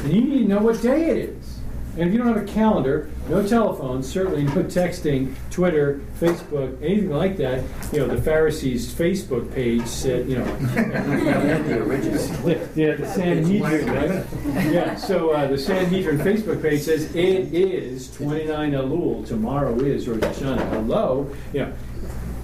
then 0.02 0.10
you 0.10 0.20
need 0.22 0.42
to 0.42 0.48
know 0.48 0.58
what 0.58 0.82
day 0.82 1.10
it 1.10 1.16
is. 1.30 1.57
And 1.98 2.06
if 2.06 2.12
you 2.12 2.18
don't 2.18 2.28
have 2.28 2.48
a 2.48 2.52
calendar, 2.52 3.10
no 3.28 3.44
telephone, 3.44 4.04
certainly 4.04 4.44
no 4.44 4.62
texting, 4.62 5.34
Twitter, 5.50 6.00
Facebook, 6.20 6.80
anything 6.80 7.10
like 7.10 7.36
that, 7.38 7.64
you 7.92 7.98
know, 7.98 8.06
the 8.06 8.22
Pharisees' 8.22 8.94
Facebook 8.94 9.52
page 9.52 9.84
said, 9.84 10.28
you 10.28 10.38
know, 10.38 10.44
the 10.44 11.82
original. 11.82 12.50
yeah, 12.76 12.94
the 12.94 13.04
Sanhedrin, 13.04 13.86
right? 13.92 14.72
Yeah, 14.72 14.94
so 14.94 15.30
uh, 15.30 15.48
the 15.48 15.58
Sanhedrin 15.58 16.18
Facebook 16.18 16.62
page 16.62 16.82
says 16.82 17.12
it 17.16 17.52
is 17.52 18.14
29 18.14 18.72
Elul, 18.72 19.26
tomorrow 19.26 19.76
is 19.80 20.06
Rosh 20.06 20.20
Hashanah. 20.20 20.68
Hello? 20.70 21.28
Yeah, 21.52 21.72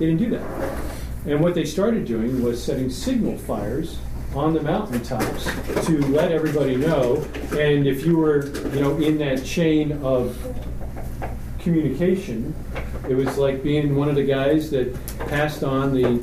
they 0.01 0.07
didn't 0.07 0.19
do 0.19 0.31
that. 0.31 0.83
And 1.27 1.40
what 1.40 1.55
they 1.55 1.64
started 1.64 2.07
doing 2.07 2.43
was 2.43 2.61
setting 2.61 2.90
signal 2.90 3.38
fires 3.38 3.99
on 4.35 4.53
the 4.53 4.62
mountaintops 4.62 5.44
to 5.87 5.99
let 6.09 6.33
everybody 6.33 6.77
know. 6.77 7.25
And 7.53 7.87
if 7.87 8.05
you 8.05 8.16
were, 8.16 8.47
you 8.70 8.81
know, 8.81 8.97
in 8.99 9.18
that 9.18 9.44
chain 9.44 9.92
of 10.03 10.37
communication. 11.64 12.55
It 13.09 13.14
was 13.14 13.38
like 13.38 13.62
being 13.62 13.97
one 13.97 14.11
of 14.11 14.14
the 14.14 14.23
guys 14.23 14.70
that 14.70 14.94
passed 15.29 15.64
on 15.64 15.94
the 15.94 16.23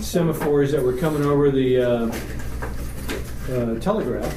semaphores 0.00 0.70
that 0.72 0.82
were 0.82 0.96
coming 0.98 1.24
over 1.24 1.50
the 1.50 1.78
uh, 1.80 2.12
uh, 3.50 3.80
telegraph 3.80 4.30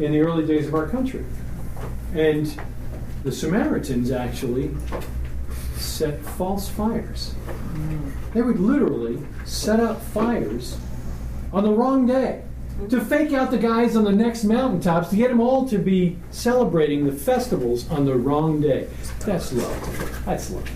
in 0.00 0.10
the 0.10 0.20
early 0.20 0.44
days 0.44 0.66
of 0.66 0.74
our 0.74 0.88
country. 0.88 1.24
And 2.14 2.52
the 3.22 3.30
Samaritans 3.30 4.10
actually 4.10 4.74
set 5.76 6.20
false 6.20 6.68
fires. 6.68 7.34
They 8.34 8.42
would 8.42 8.58
literally 8.58 9.24
set 9.44 9.78
up 9.78 10.02
fires 10.02 10.78
on 11.52 11.62
the 11.62 11.70
wrong 11.70 12.06
day 12.06 12.42
to 12.88 13.00
fake 13.00 13.32
out 13.32 13.50
the 13.50 13.58
guys 13.58 13.96
on 13.96 14.04
the 14.04 14.12
next 14.12 14.44
mountaintops 14.44 15.08
to 15.10 15.16
get 15.16 15.28
them 15.28 15.40
all 15.40 15.68
to 15.68 15.78
be 15.78 16.16
celebrating 16.30 17.06
the 17.06 17.12
festivals 17.12 17.88
on 17.90 18.04
the 18.04 18.14
wrong 18.14 18.60
day. 18.60 18.88
That's 19.20 19.52
love. 19.52 20.24
That's 20.24 20.50
love. 20.50 20.68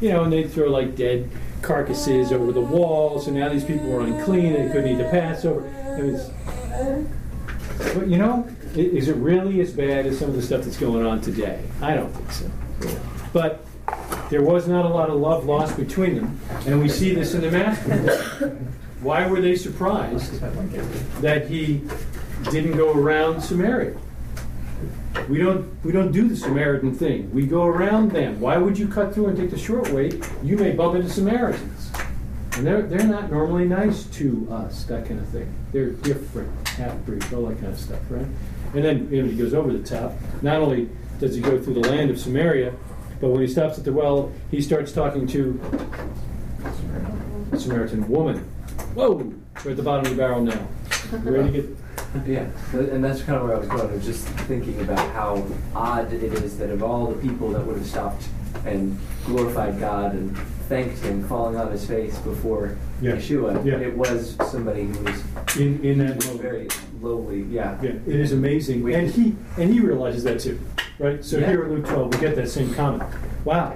You 0.00 0.10
know, 0.10 0.24
and 0.24 0.32
they'd 0.32 0.50
throw 0.50 0.68
like 0.68 0.96
dead 0.96 1.30
carcasses 1.62 2.32
over 2.32 2.52
the 2.52 2.60
walls, 2.60 3.26
and 3.26 3.36
now 3.36 3.48
these 3.48 3.64
people 3.64 3.88
were 3.88 4.00
unclean, 4.00 4.54
they 4.54 4.72
couldn't 4.72 4.88
eat 4.88 5.02
the 5.02 5.10
Passover. 5.10 5.66
It 5.98 6.12
was, 6.12 6.30
but 7.94 8.06
you 8.08 8.16
know, 8.16 8.48
is 8.74 9.08
it 9.08 9.16
really 9.16 9.60
as 9.60 9.72
bad 9.72 10.06
as 10.06 10.18
some 10.18 10.30
of 10.30 10.36
the 10.36 10.42
stuff 10.42 10.64
that's 10.64 10.78
going 10.78 11.04
on 11.04 11.20
today? 11.20 11.62
I 11.82 11.94
don't 11.94 12.10
think 12.12 12.32
so. 12.32 12.50
But 13.32 13.64
there 14.30 14.42
was 14.42 14.66
not 14.68 14.86
a 14.86 14.88
lot 14.88 15.10
of 15.10 15.20
love 15.20 15.44
lost 15.44 15.76
between 15.76 16.16
them, 16.16 16.40
and 16.66 16.80
we 16.80 16.88
see 16.88 17.14
this 17.14 17.34
in 17.34 17.42
the 17.42 17.50
master. 17.50 18.58
Why 19.02 19.26
were 19.26 19.40
they 19.40 19.56
surprised 19.56 20.40
that 21.22 21.48
he 21.48 21.82
didn't 22.50 22.76
go 22.76 22.92
around 22.92 23.40
Samaria? 23.40 23.96
We 25.28 25.38
don't 25.38 25.72
we 25.84 25.92
don't 25.92 26.12
do 26.12 26.28
the 26.28 26.36
Samaritan 26.36 26.94
thing. 26.94 27.30
We 27.32 27.46
go 27.46 27.64
around 27.64 28.12
them. 28.12 28.40
Why 28.40 28.56
would 28.58 28.78
you 28.78 28.88
cut 28.88 29.14
through 29.14 29.26
and 29.26 29.36
take 29.36 29.50
the 29.50 29.58
short 29.58 29.90
way? 29.90 30.10
You 30.42 30.56
may 30.56 30.72
bump 30.72 30.96
into 30.96 31.08
Samaritans. 31.08 31.90
And 32.56 32.66
they're, 32.66 32.82
they're 32.82 33.06
not 33.06 33.30
normally 33.30 33.66
nice 33.66 34.04
to 34.04 34.46
us, 34.50 34.84
that 34.84 35.06
kind 35.06 35.20
of 35.20 35.28
thing. 35.28 35.50
They're 35.72 35.90
different, 35.90 36.68
half 36.68 36.94
breeds, 37.06 37.32
all 37.32 37.46
that 37.46 37.60
kind 37.60 37.72
of 37.72 37.78
stuff, 37.78 38.00
right? 38.10 38.26
And 38.74 38.84
then 38.84 39.08
you 39.10 39.22
know, 39.22 39.28
he 39.28 39.36
goes 39.36 39.54
over 39.54 39.72
the 39.72 39.82
top. 39.82 40.12
Not 40.42 40.56
only 40.60 40.90
does 41.20 41.34
he 41.34 41.40
go 41.40 41.58
through 41.58 41.74
the 41.74 41.88
land 41.88 42.10
of 42.10 42.18
Samaria, 42.18 42.74
but 43.20 43.28
when 43.30 43.40
he 43.40 43.46
stops 43.46 43.78
at 43.78 43.84
the 43.84 43.92
well, 43.92 44.32
he 44.50 44.60
starts 44.60 44.92
talking 44.92 45.26
to 45.28 45.60
a 47.52 47.58
Samaritan 47.58 48.08
woman. 48.08 48.44
Whoa! 48.94 49.32
We're 49.64 49.70
at 49.72 49.76
the 49.76 49.82
bottom 49.82 50.06
of 50.06 50.10
the 50.10 50.16
barrel 50.16 50.42
now. 50.42 50.66
You 51.12 51.18
ready 51.18 51.52
to 51.52 51.62
get 51.62 51.76
Yeah, 52.26 52.46
and 52.72 53.04
that's 53.04 53.22
kind 53.22 53.38
of 53.38 53.46
where 53.46 53.56
I 53.56 53.58
was 53.60 53.68
going. 53.68 53.88
I 53.88 53.94
was 53.94 54.04
just 54.04 54.26
thinking 54.26 54.80
about 54.80 54.98
how 55.12 55.44
odd 55.74 56.12
it 56.12 56.22
is 56.22 56.58
that 56.58 56.70
of 56.70 56.82
all 56.82 57.06
the 57.06 57.20
people 57.20 57.50
that 57.50 57.64
would 57.64 57.76
have 57.76 57.86
stopped 57.86 58.24
and 58.66 58.98
glorified 59.24 59.78
God 59.78 60.14
and 60.14 60.36
thanked 60.68 60.98
Him, 61.00 61.22
falling 61.28 61.56
on 61.56 61.70
His 61.70 61.86
face 61.86 62.18
before 62.18 62.76
Yeah. 63.00 63.12
Yeshua, 63.12 63.64
Yeah. 63.64 63.76
it 63.78 63.96
was 63.96 64.36
somebody 64.50 64.84
who 64.86 65.04
was 65.04 65.56
in, 65.56 65.84
in 65.84 65.98
that 65.98 66.24
moment? 66.24 66.40
very 66.42 66.68
lowly. 67.00 67.42
Yeah, 67.42 67.80
Yeah, 67.80 67.90
it 67.90 68.16
is 68.16 68.32
amazing, 68.32 68.82
We- 68.82 68.94
and 68.94 69.08
he 69.08 69.36
and 69.56 69.72
he 69.72 69.78
realizes 69.80 70.24
that 70.24 70.40
too, 70.40 70.58
right? 70.98 71.24
So 71.24 71.38
Yeah. 71.38 71.46
here 71.46 71.64
in 71.64 71.74
Luke 71.74 71.86
12, 71.86 72.12
we 72.14 72.20
get 72.20 72.34
that 72.36 72.48
same 72.48 72.74
comment. 72.74 73.04
Wow, 73.44 73.74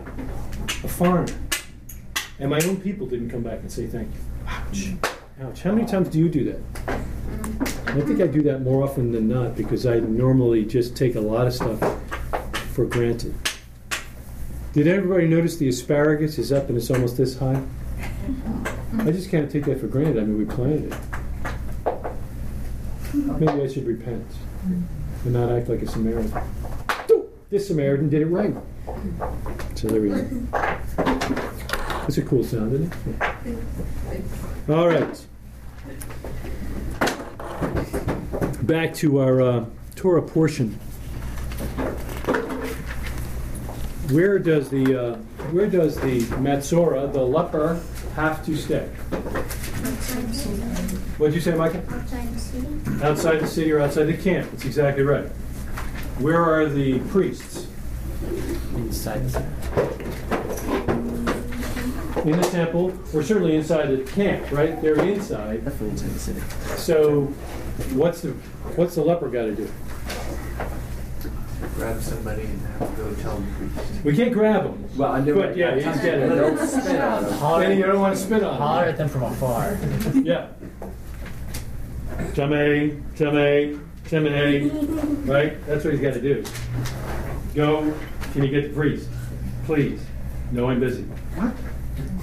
a 0.83 0.88
foreigner, 0.88 1.33
and 2.40 2.51
my 2.51 2.61
own 2.67 2.77
people 2.79 3.07
didn't 3.07 3.31
come 3.31 3.43
back 3.43 3.61
and 3.61 3.71
say 3.71 3.87
thank 3.87 4.09
you. 4.09 4.21
Ouch, 4.47 4.93
ouch. 5.43 5.63
How 5.63 5.73
many 5.73 5.87
times 5.87 6.09
do 6.09 6.19
you 6.19 6.29
do 6.29 6.45
that? 6.45 6.61
I 7.87 8.01
think 8.01 8.21
I 8.21 8.27
do 8.27 8.43
that 8.43 8.63
more 8.63 8.83
often 8.83 9.13
than 9.13 9.29
not 9.29 9.57
because 9.57 9.87
I 9.87 10.01
normally 10.01 10.65
just 10.65 10.97
take 10.97 11.15
a 11.15 11.21
lot 11.21 11.47
of 11.47 11.55
stuff 11.55 11.79
for 12.73 12.85
granted. 12.85 13.35
Did 14.73 14.89
everybody 14.89 15.29
notice 15.29 15.57
the 15.57 15.69
asparagus 15.69 16.39
is 16.39 16.51
up 16.51 16.69
and 16.69 16.77
it's 16.77 16.91
almost 16.91 17.17
this 17.17 17.39
high? 17.39 17.63
I 18.99 19.13
just 19.13 19.31
can't 19.31 19.51
take 19.51 19.65
that 19.67 19.81
for 19.81 19.87
granted. 19.87 20.19
I 20.19 20.23
mean, 20.23 20.39
we 20.39 20.45
planted 20.45 20.93
it. 20.93 20.99
Maybe 23.15 23.63
I 23.63 23.69
should 23.69 23.87
repent 23.87 24.27
and 24.65 25.33
not 25.33 25.51
act 25.51 25.69
like 25.69 25.83
a 25.83 25.87
Samaritan. 25.87 26.33
This 27.51 27.69
Samaritan 27.69 28.09
did 28.09 28.23
it 28.23 28.27
right. 28.27 28.55
So 29.77 29.87
there 29.89 30.01
we 30.01 30.09
go. 30.09 30.25
That's 30.53 32.19
a 32.19 32.23
cool 32.23 32.43
sound, 32.43 32.73
isn't 32.73 32.93
it? 32.93 33.34
All 34.69 34.89
right. 34.89 35.27
Back 38.63 38.95
to 38.95 39.19
our 39.19 39.43
uh, 39.43 39.67
Torah 39.97 40.23
portion. 40.23 40.73
Where 44.11 44.39
does 44.39 44.71
the 44.71 44.99
uh, 44.99 45.17
where 45.53 45.67
does 45.67 45.97
the 45.97 46.21
Metzora, 46.41 47.13
the 47.13 47.21
leper, 47.21 47.83
have 48.17 48.45
to 48.47 48.57
stay? 48.57 48.87
What'd 51.19 51.35
you 51.35 51.41
say, 51.43 51.55
Micah? 51.55 51.83
Outside 51.91 52.33
the 52.33 52.39
city. 52.39 53.03
Outside 53.03 53.41
the 53.41 53.47
city 53.47 53.73
or 53.73 53.81
outside 53.81 54.05
the 54.05 54.17
camp. 54.17 54.51
That's 54.53 54.65
exactly 54.65 55.03
right. 55.03 55.27
Where 56.19 56.43
are 56.43 56.67
the 56.67 56.99
priests? 57.11 57.67
Inside 58.75 59.29
the 59.29 60.04
In 62.25 62.41
the 62.41 62.49
temple, 62.49 62.93
or 63.13 63.23
certainly 63.23 63.55
inside 63.55 63.87
the 63.87 64.11
camp, 64.13 64.51
right? 64.51 64.81
They're 64.81 64.99
inside. 65.05 65.65
Definitely 65.65 65.91
inside 65.91 66.11
the 66.11 66.19
city. 66.19 66.41
So, 66.77 67.25
what's 67.93 68.23
the 68.23 68.31
what's 68.77 68.95
the 68.95 69.03
leper 69.03 69.29
got 69.29 69.45
to 69.45 69.55
do? 69.55 69.71
grab 71.75 72.01
somebody 72.01 72.43
and 72.43 72.61
have 72.79 72.91
to 72.97 73.03
go 73.03 73.15
tell 73.17 73.37
them. 73.37 73.47
The 73.47 73.81
priest. 73.83 74.05
We 74.05 74.17
can't 74.17 74.33
grab 74.33 74.65
him. 74.65 74.97
Well, 74.97 75.13
I 75.13 75.21
know. 75.21 75.35
But 75.35 75.57
yeah, 75.57 75.75
he's 75.75 75.85
dead. 75.85 76.29
Don't 76.29 76.69
spit 76.69 77.01
on 77.01 77.25
them. 77.25 77.63
And 77.63 77.79
you 77.79 77.87
don't 77.87 78.01
want 78.01 78.17
to 78.17 78.21
spit 78.21 78.43
on 78.43 78.57
Holler 78.57 78.85
at 78.85 78.97
them 78.97 79.09
from 79.09 79.25
afar. 79.25 79.79
Yeah. 80.23 80.49
Tamei, 82.33 83.03
tamei, 83.15 83.81
tamei, 84.05 85.29
right? 85.29 85.67
That's 85.67 85.85
what 85.85 85.95
he's 85.95 86.03
got 86.03 86.15
to 86.15 86.21
do. 86.21 86.45
Go. 87.55 87.93
Can 88.33 88.45
you 88.45 88.51
get 88.51 88.69
the 88.69 88.75
priest? 88.75 89.09
Please. 89.67 90.01
No, 90.53 90.69
I'm 90.69 90.81
busy. 90.81 91.03
What? 91.03 91.53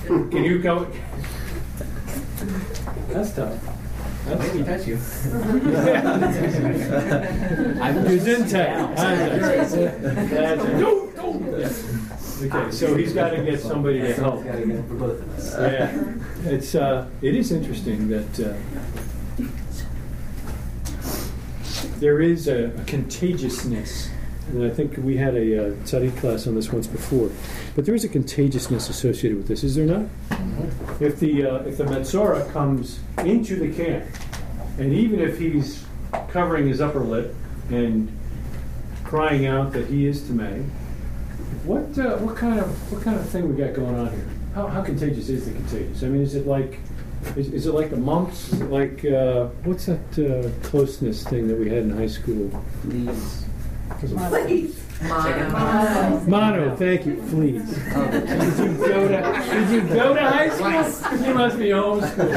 Can 0.08 0.44
you 0.44 0.60
go? 0.60 0.88
That's 3.10 3.34
tough. 3.34 3.60
That's 4.26 4.54
Maybe 4.54 4.64
touch 4.64 4.88
you. 4.88 4.98
Gesundheit. 8.08 8.96
That's 8.96 9.74
it. 9.74 10.02
Don't, 10.80 11.16
don't. 11.16 11.60
Yeah. 11.60 11.70
Okay, 12.44 12.72
so 12.72 12.96
he's 12.96 13.14
got 13.14 13.30
to 13.30 13.44
get 13.44 13.60
somebody 13.60 14.00
to 14.00 14.14
help. 14.14 14.44
Got 14.44 14.56
to 14.56 14.66
get 14.66 14.88
for 14.88 14.96
both 14.96 15.22
of 15.22 15.30
us. 15.38 15.54
Yeah, 15.60 15.92
it's 16.46 16.74
uh, 16.74 17.08
it 17.22 17.36
is 17.36 17.52
interesting 17.52 18.08
that 18.10 18.40
uh, 18.40 18.54
there 22.00 22.22
is 22.22 22.48
a, 22.48 22.72
a 22.72 22.84
contagiousness, 22.86 24.10
and 24.54 24.66
I 24.66 24.70
think 24.70 24.98
we 24.98 25.18
had 25.18 25.36
a 25.36 25.40
uh, 25.40 25.76
tzaddik 25.84 26.18
class 26.18 26.48
on 26.48 26.56
this 26.56 26.72
once 26.72 26.88
before. 26.88 27.30
But 27.76 27.86
there 27.86 27.96
is 27.96 28.04
a 28.04 28.10
contagiousness 28.10 28.90
associated 28.90 29.38
with 29.38 29.48
this, 29.48 29.64
is 29.64 29.76
there 29.76 29.86
not? 29.86 30.06
If 31.00 31.20
the 31.20 31.46
uh, 31.46 31.56
if 31.64 31.78
the 31.78 31.86
Metzora 31.86 32.52
comes 32.52 33.00
into 33.20 33.56
the 33.56 33.74
camp, 33.74 34.06
and 34.78 34.94
even 34.94 35.20
if 35.20 35.40
he's 35.40 35.86
covering 36.30 36.68
his 36.68 36.82
upper 36.82 37.00
lip 37.00 37.34
and 37.70 38.12
crying 39.04 39.46
out 39.46 39.72
that 39.74 39.88
he 39.88 40.06
is 40.06 40.22
Tamei, 40.22 40.68
what 41.64 41.98
uh, 41.98 42.18
what 42.18 42.36
kind 42.36 42.60
of 42.60 42.92
what 42.92 43.02
kind 43.04 43.18
of 43.18 43.28
thing 43.30 43.50
we 43.50 43.56
got 43.62 43.74
going 43.74 43.96
on 43.96 44.12
here? 44.12 44.28
How, 44.54 44.68
how 44.68 44.82
contagious 44.82 45.30
is 45.30 45.46
the 45.46 45.54
contagious? 45.54 46.04
I 46.04 46.08
mean, 46.08 46.22
is 46.22 46.36
it 46.36 46.46
like 46.46 46.80
is, 47.36 47.50
is 47.50 47.68
it 47.68 47.74
like 47.74 47.90
the 47.90 47.98
mumps? 47.98 48.52
Like 48.54 49.06
uh, 49.06 49.46
what's 49.64 49.86
that 49.86 50.20
uh, 50.20 50.68
closeness 50.68 51.24
thing 51.24 51.48
that 51.48 51.58
we 51.58 51.70
had 51.70 51.84
in 51.84 51.92
high 51.92 52.08
school? 52.08 52.50
Please. 54.00 54.80
Mono, 56.28 56.76
thank 56.76 57.06
you, 57.08 57.16
please. 57.30 57.64
Did 57.64 58.60
you 58.60 58.78
go 58.78 59.08
to 59.08 59.22
Did 59.52 59.70
you 59.70 59.82
go 59.94 60.14
to 60.14 60.22
high 60.22 60.50
school? 60.50 61.28
You 61.28 61.34
must 61.34 61.58
be 61.58 61.70
homeschooled. 61.70 62.32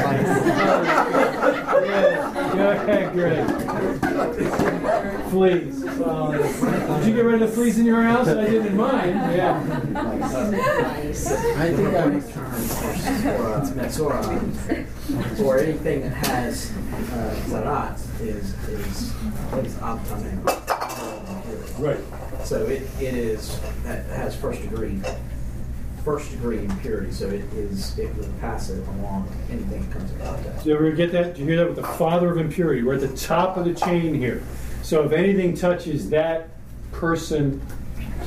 yeah. 1.85 2.81
Okay, 2.81 3.09
great. 3.13 3.45
Fleas. 5.29 5.83
Well, 5.99 6.31
did 6.31 7.07
you 7.07 7.13
get 7.13 7.25
rid 7.25 7.35
of 7.35 7.39
the 7.41 7.47
fleas 7.55 7.77
in 7.77 7.85
your 7.85 8.01
house? 8.01 8.27
I 8.27 8.45
did 8.45 8.65
in 8.65 8.75
mine. 8.75 9.09
Yeah. 9.09 9.61
I 11.57 11.71
think 11.71 11.91
that 11.91 12.13
was 12.13 12.31
for 12.31 12.43
uh, 12.43 13.61
Metzora, 13.75 15.39
or 15.43 15.59
anything 15.59 16.01
that 16.01 16.13
has 16.27 16.71
uh, 16.71 17.35
zarat 17.47 17.99
is 18.21 18.53
is 18.69 19.11
what 19.51 19.65
is 19.65 19.75
abtamim. 19.75 20.64
Right. 21.77 21.99
So 22.43 22.63
it, 22.65 22.83
it 22.99 23.13
is 23.13 23.59
has 23.85 24.35
first 24.35 24.61
degree 24.61 25.01
first 26.03 26.29
degree 26.29 26.59
impurity. 26.59 27.11
So 27.11 27.27
it 27.27 27.43
is 27.53 27.97
it 27.97 28.15
will 28.15 28.29
pass 28.39 28.69
it 28.69 28.87
along 28.87 29.27
anything 29.49 29.81
that 29.81 29.97
comes 29.97 30.11
in 30.11 30.19
contact. 30.19 30.57
Did 30.57 30.65
you 30.67 30.75
ever 30.75 30.91
get 30.91 31.11
that? 31.11 31.33
Did 31.33 31.39
you 31.39 31.45
hear 31.45 31.57
that 31.57 31.67
with 31.67 31.77
the 31.77 31.83
father 31.97 32.29
of 32.29 32.37
impurity? 32.37 32.83
We're 32.83 32.95
at 32.95 33.01
the 33.01 33.17
top 33.17 33.57
of 33.57 33.65
the 33.65 33.73
chain 33.73 34.13
here. 34.13 34.43
So 34.83 35.03
if 35.03 35.11
anything 35.11 35.55
touches 35.55 36.09
that 36.11 36.49
person, 36.91 37.59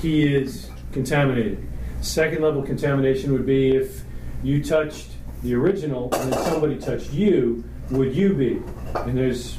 he 0.02 0.34
is 0.34 0.70
contaminated. 0.92 1.64
Second 2.00 2.42
level 2.42 2.62
contamination 2.62 3.32
would 3.32 3.46
be 3.46 3.76
if 3.76 4.02
you 4.42 4.62
touched 4.62 5.08
the 5.42 5.54
original 5.54 6.12
and 6.14 6.32
then 6.32 6.44
somebody 6.44 6.76
touched 6.78 7.12
you, 7.12 7.64
would 7.90 8.14
you 8.14 8.34
be? 8.34 8.60
And 8.94 9.16
there's, 9.16 9.56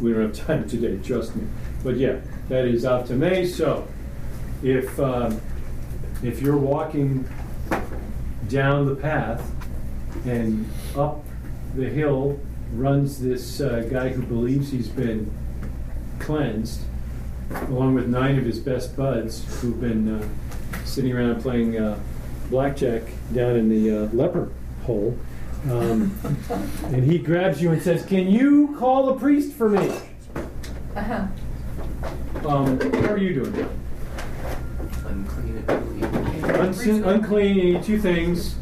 we 0.00 0.12
don't 0.12 0.22
have 0.22 0.46
time 0.46 0.68
today, 0.68 0.98
trust 1.02 1.34
me. 1.34 1.46
But 1.82 1.96
yeah, 1.96 2.20
that 2.48 2.64
is 2.66 2.84
up 2.84 3.06
to 3.06 3.14
me. 3.14 3.46
So 3.46 3.86
if, 4.62 4.98
um, 5.00 5.40
if 6.22 6.42
you're 6.42 6.56
walking 6.56 7.28
down 8.48 8.86
the 8.86 8.96
path 8.96 9.50
and 10.24 10.68
up 10.96 11.24
the 11.74 11.88
hill 11.88 12.38
runs 12.72 13.20
this 13.20 13.60
uh, 13.60 13.86
guy 13.90 14.08
who 14.08 14.22
believes 14.22 14.70
he's 14.70 14.88
been 14.88 15.30
cleansed, 16.18 16.82
along 17.68 17.94
with 17.94 18.08
nine 18.08 18.38
of 18.38 18.44
his 18.44 18.58
best 18.58 18.96
buds 18.96 19.60
who've 19.60 19.80
been 19.80 20.20
uh, 20.20 20.28
sitting 20.84 21.12
around 21.12 21.40
playing 21.40 21.78
uh, 21.78 21.98
blackjack 22.48 23.02
down 23.32 23.56
in 23.56 23.68
the 23.68 24.04
uh, 24.04 24.08
leper 24.12 24.52
hole. 24.84 25.16
Um, 25.70 26.16
and 26.84 27.04
he 27.04 27.18
grabs 27.18 27.60
you 27.60 27.70
and 27.70 27.82
says, 27.82 28.04
Can 28.04 28.28
you 28.28 28.76
call 28.78 29.06
the 29.06 29.14
priest 29.14 29.54
for 29.54 29.68
me? 29.68 29.90
Uh-huh. 30.96 31.26
Um, 32.46 32.78
how 32.80 33.12
are 33.12 33.18
you 33.18 33.34
doing 33.34 33.52
now? 33.52 33.68
Unclean 35.06 35.56
and 35.56 35.66
clean. 35.66 36.40
Unsin- 36.42 37.06
unclean, 37.06 37.56
you 37.56 37.62
need 37.74 37.82
two 37.82 37.98
things, 37.98 38.56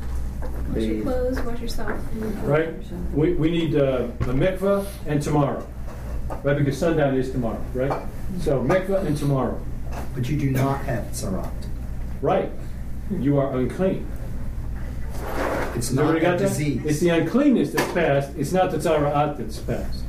Wash 0.75 0.83
your 0.85 1.03
clothes, 1.03 1.41
wash 1.41 1.61
yourself. 1.61 1.99
right? 2.43 2.75
We, 3.15 3.35
we 3.35 3.51
need 3.51 3.77
uh, 3.77 4.09
a 4.21 4.25
mikvah 4.25 4.87
and 5.07 5.23
tomorrow, 5.23 5.67
right? 6.43 6.59
Because 6.59 6.77
sundown 6.77 7.15
is 7.17 7.31
tomorrow, 7.31 7.63
right? 7.73 8.03
So 8.41 8.61
mikvah 8.63 9.07
and 9.07 9.17
tomorrow, 9.17 9.61
But 10.15 10.29
you 10.29 10.37
do 10.39 10.51
not 10.51 10.81
have 10.85 11.05
tzarat. 11.13 11.51
right? 12.21 12.51
You 13.11 13.39
are 13.39 13.57
unclean. 13.57 14.07
It's 15.75 15.89
Has 15.89 15.95
not 15.95 16.17
a 16.17 16.21
got 16.21 16.39
that? 16.39 16.49
disease. 16.49 16.83
It's 16.85 17.01
the 17.01 17.11
uncleanness 17.11 17.73
that's 17.73 17.93
passed. 17.93 18.33
It's 18.37 18.53
not 18.53 18.71
the 18.73 18.77
tzara'at 18.79 19.39
that's 19.39 19.59
passed. 19.61 20.03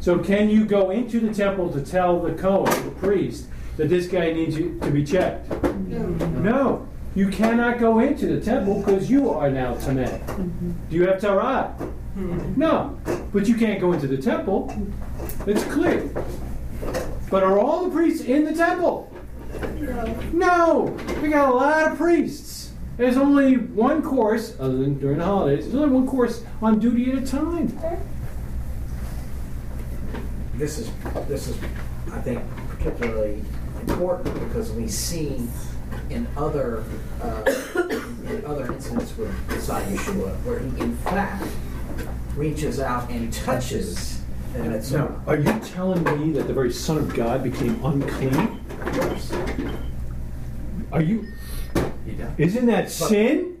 So 0.00 0.18
can 0.18 0.48
you 0.48 0.64
go 0.64 0.90
into 0.90 1.20
the 1.20 1.32
temple 1.32 1.70
to 1.72 1.82
tell 1.82 2.20
the 2.20 2.32
Kohen, 2.32 2.84
the 2.84 2.90
priest, 2.92 3.46
that 3.76 3.90
this 3.90 4.06
guy 4.06 4.32
needs 4.32 4.56
you 4.56 4.78
to 4.82 4.90
be 4.90 5.04
checked? 5.04 5.50
No. 5.62 6.06
No. 6.40 6.88
You 7.14 7.28
cannot 7.28 7.78
go 7.78 7.98
into 7.98 8.26
the 8.26 8.40
temple 8.40 8.78
because 8.78 9.10
you 9.10 9.28
are 9.30 9.50
now 9.50 9.74
tameh. 9.74 10.24
Mm-hmm. 10.26 10.70
Do 10.88 10.96
you 10.96 11.06
have 11.06 11.20
tzara'at? 11.20 11.76
Mm-hmm. 12.16 12.58
No. 12.58 12.98
But 13.32 13.46
you 13.46 13.56
can't 13.56 13.78
go 13.80 13.92
into 13.92 14.06
the 14.06 14.16
temple. 14.16 14.74
It's 15.46 15.64
clear. 15.64 16.08
But 17.30 17.42
are 17.42 17.58
all 17.58 17.84
the 17.84 17.90
priests 17.90 18.24
in 18.24 18.44
the 18.44 18.54
temple? 18.54 19.12
No. 19.78 20.18
No. 20.32 20.98
We 21.20 21.28
got 21.28 21.50
a 21.50 21.52
lot 21.52 21.92
of 21.92 21.98
priests. 21.98 22.72
There's 22.96 23.16
only 23.16 23.56
one 23.56 24.02
course, 24.02 24.56
other 24.58 24.78
than 24.78 24.98
during 24.98 25.18
the 25.18 25.24
holidays, 25.24 25.64
there's 25.64 25.74
only 25.74 25.94
one 25.94 26.06
course 26.06 26.42
on 26.62 26.78
duty 26.78 27.12
at 27.12 27.18
a 27.18 27.26
time. 27.26 27.76
This 30.60 30.78
is 30.78 30.90
this 31.26 31.48
is 31.48 31.56
I 32.12 32.20
think 32.20 32.42
particularly 32.68 33.42
important 33.80 34.34
because 34.46 34.70
we 34.72 34.86
see 34.88 35.48
in 36.10 36.28
other 36.36 36.84
uh, 37.22 37.42
in 38.28 38.44
other 38.46 38.70
incidents 38.70 39.16
with 39.16 39.34
Messiah 39.48 39.86
Yeshua 39.86 40.36
where 40.44 40.58
he 40.58 40.68
in 40.80 40.94
fact 40.98 41.46
reaches 42.36 42.78
out 42.78 43.10
and 43.10 43.32
touches 43.32 44.22
and 44.54 44.74
it's 44.74 44.90
Now, 44.90 45.22
are 45.26 45.36
you 45.36 45.58
telling 45.60 46.04
me 46.04 46.32
that 46.32 46.46
the 46.46 46.52
very 46.52 46.72
Son 46.72 46.98
of 46.98 47.14
God 47.14 47.42
became 47.42 47.82
unclean? 47.84 48.60
Are 50.92 51.00
you? 51.00 51.26
Isn't 52.36 52.66
that 52.66 52.90
sin? 52.90 53.56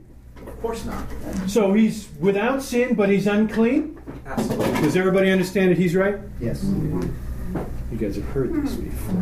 of 0.46 0.60
course 0.60 0.84
not 0.84 1.04
So 1.46 1.72
he's 1.72 2.08
without 2.18 2.62
sin, 2.62 2.94
but 2.94 3.08
he's 3.08 3.26
unclean? 3.26 3.99
Absolutely 4.26 4.80
Does 4.82 4.96
everybody 4.96 5.30
understand 5.30 5.70
that 5.70 5.78
he's 5.78 5.94
right? 5.94 6.18
Yes. 6.40 6.62
You 6.64 7.96
guys 7.98 8.16
have 8.16 8.24
heard 8.26 8.52
this 8.54 8.74
before. 8.74 9.14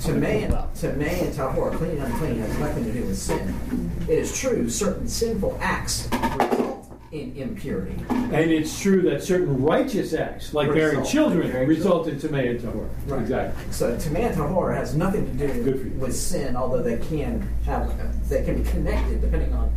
to 0.00 0.12
man 0.14 0.50
to 0.74 0.92
man 0.94 1.26
and 1.26 1.34
tahor 1.34 1.76
clean 1.76 1.92
and 1.92 2.02
unclean 2.02 2.38
has 2.38 2.58
nothing 2.58 2.84
to 2.84 2.92
do 2.92 3.04
with 3.04 3.16
sin 3.16 3.90
it 4.08 4.18
is 4.18 4.36
true 4.36 4.68
certain 4.68 5.06
sinful 5.06 5.56
acts 5.60 6.08
result 6.10 6.72
in 7.12 7.36
impurity 7.36 7.94
And 8.08 8.50
it's 8.50 8.80
true 8.80 9.02
that 9.02 9.22
certain 9.22 9.62
righteous 9.62 10.14
acts, 10.14 10.54
like 10.54 10.68
bearing 10.72 10.98
Result. 11.00 11.12
children, 11.12 11.52
Bearing 11.52 11.68
result 11.68 12.08
in 12.08 12.16
Tamei 12.16 12.50
and 12.50 12.60
Tahor. 12.60 12.88
Right. 13.06 13.20
Exactly. 13.20 13.62
So 13.70 13.90
and 13.92 14.00
Tahor 14.00 14.74
has 14.74 14.96
nothing 14.96 15.26
to 15.38 15.46
do 15.62 15.92
with 15.98 16.16
sin, 16.16 16.56
although 16.56 16.82
they 16.82 16.96
can 16.96 17.46
have 17.66 18.28
they 18.30 18.42
can 18.44 18.62
be 18.62 18.68
connected 18.70 19.20
depending 19.20 19.52
on 19.52 19.68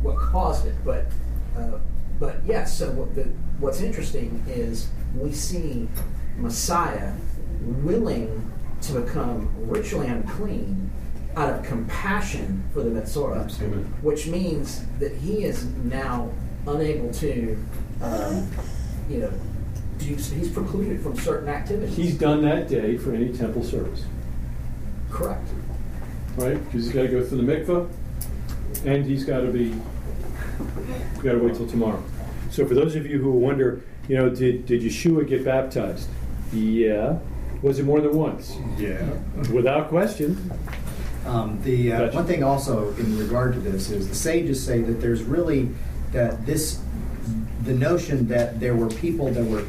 what 0.00 0.16
caused 0.16 0.66
it. 0.66 0.74
But 0.82 1.06
uh, 1.58 1.78
but 2.22 2.36
yes, 2.46 2.78
so 2.78 2.88
what 2.92 3.12
the, 3.16 3.24
what's 3.58 3.80
interesting 3.80 4.44
is 4.46 4.88
we 5.16 5.32
see 5.32 5.88
Messiah 6.36 7.14
willing 7.60 8.48
to 8.82 9.00
become 9.00 9.52
ritually 9.58 10.06
unclean 10.06 10.88
out 11.34 11.52
of 11.52 11.64
compassion 11.64 12.62
for 12.72 12.84
the 12.84 12.90
Metzora, 12.90 13.60
Amen. 13.60 13.92
which 14.02 14.28
means 14.28 14.86
that 15.00 15.12
he 15.16 15.42
is 15.42 15.64
now 15.82 16.30
unable 16.68 17.12
to, 17.14 17.58
um, 18.00 18.48
you 19.10 19.18
know, 19.18 19.32
do, 19.98 20.14
he's 20.14 20.48
precluded 20.48 21.02
from 21.02 21.18
certain 21.18 21.48
activities. 21.48 21.96
He's 21.96 22.16
done 22.16 22.42
that 22.42 22.68
day 22.68 22.98
for 22.98 23.12
any 23.12 23.32
temple 23.32 23.64
service, 23.64 24.04
Correct. 25.10 25.48
right? 26.36 26.64
Because 26.66 26.84
he's 26.84 26.94
got 26.94 27.02
to 27.02 27.08
go 27.08 27.24
through 27.24 27.44
the 27.44 27.52
mikvah, 27.52 27.90
and 28.86 29.04
he's 29.04 29.24
got 29.24 29.40
to 29.40 29.50
be, 29.50 29.74
got 31.16 31.32
to 31.32 31.38
wait 31.38 31.56
till 31.56 31.66
tomorrow. 31.66 32.00
So 32.52 32.66
for 32.66 32.74
those 32.74 32.94
of 32.96 33.06
you 33.06 33.18
who 33.18 33.32
wonder, 33.32 33.82
you 34.08 34.16
know, 34.16 34.28
did, 34.28 34.66
did 34.66 34.82
Yeshua 34.82 35.26
get 35.26 35.42
baptized? 35.42 36.06
Yeah. 36.52 37.18
Was 37.62 37.78
it 37.78 37.86
more 37.86 38.02
than 38.02 38.14
once? 38.14 38.54
Yeah. 38.76 39.02
Without 39.50 39.88
question. 39.88 40.52
Um, 41.24 41.58
the 41.62 41.92
uh, 41.92 41.98
Gotcha. 42.00 42.16
one 42.16 42.26
thing 42.26 42.44
also 42.44 42.90
in 42.96 43.18
regard 43.18 43.54
to 43.54 43.60
this 43.60 43.90
is 43.90 44.06
the 44.06 44.14
sages 44.14 44.62
say 44.62 44.82
that 44.82 45.00
there's 45.00 45.22
really 45.22 45.70
that 46.10 46.44
this 46.44 46.82
the 47.62 47.72
notion 47.72 48.28
that 48.28 48.60
there 48.60 48.74
were 48.76 48.88
people 48.88 49.30
that 49.30 49.44
were. 49.44 49.64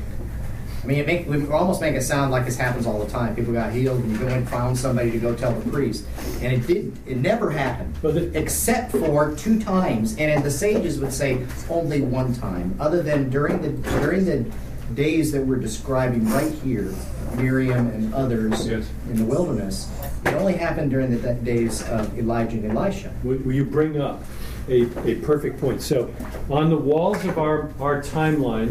I 0.83 0.85
mean, 0.85 1.05
make, 1.05 1.27
we 1.27 1.47
almost 1.47 1.79
make 1.79 1.95
it 1.95 2.01
sound 2.01 2.31
like 2.31 2.43
this 2.43 2.57
happens 2.57 2.85
all 2.85 2.99
the 2.99 3.09
time. 3.09 3.35
People 3.35 3.53
got 3.53 3.71
healed, 3.71 4.01
and 4.01 4.11
you 4.11 4.17
go 4.17 4.27
and 4.27 4.47
found 4.49 4.77
somebody 4.77 5.11
to 5.11 5.17
go 5.17 5.33
tell 5.33 5.53
the 5.57 5.69
priest, 5.71 6.05
and 6.41 6.51
it 6.51 6.67
didn't. 6.67 6.97
It 7.07 7.17
never 7.17 7.49
happened, 7.51 7.95
except 8.35 8.91
for 8.91 9.33
two 9.35 9.61
times. 9.61 10.17
And 10.17 10.43
the 10.43 10.51
sages 10.51 10.99
would 10.99 11.13
say 11.13 11.45
only 11.69 12.01
one 12.01 12.33
time, 12.33 12.75
other 12.81 13.01
than 13.01 13.29
during 13.29 13.61
the 13.61 13.69
during 14.01 14.25
the 14.25 14.45
days 14.93 15.31
that 15.31 15.45
we're 15.45 15.55
describing 15.55 16.29
right 16.29 16.51
here, 16.51 16.93
Miriam 17.37 17.87
and 17.87 18.13
others 18.13 18.67
Yes. 18.67 18.89
in 19.09 19.17
the 19.17 19.25
wilderness. 19.25 19.89
It 20.25 20.33
only 20.33 20.53
happened 20.53 20.91
during 20.91 21.19
the 21.21 21.33
days 21.33 21.81
of 21.89 22.17
Elijah 22.19 22.57
and 22.57 22.77
Elisha. 22.77 23.13
Will 23.23 23.53
you 23.53 23.63
bring 23.65 23.99
up 23.99 24.21
a, 24.67 24.83
a 25.07 25.15
perfect 25.15 25.59
point? 25.59 25.81
So, 25.81 26.13
on 26.49 26.69
the 26.69 26.77
walls 26.77 27.23
of 27.25 27.37
our, 27.37 27.71
our 27.79 28.01
timeline 28.01 28.69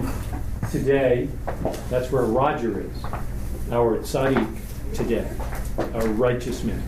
today, 0.72 1.28
that's 1.90 2.10
where 2.10 2.22
Roger 2.22 2.80
is, 2.80 3.04
our 3.70 3.98
tzaddik 3.98 4.58
today, 4.94 5.30
our 5.94 6.08
righteous 6.08 6.64
man. 6.64 6.82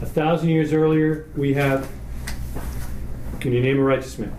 A 0.00 0.06
thousand 0.06 0.48
years 0.48 0.72
earlier, 0.72 1.28
we 1.36 1.52
have. 1.54 1.90
Can 3.40 3.52
you 3.52 3.60
name 3.60 3.78
a 3.78 3.82
righteous 3.82 4.18
man? 4.18 4.34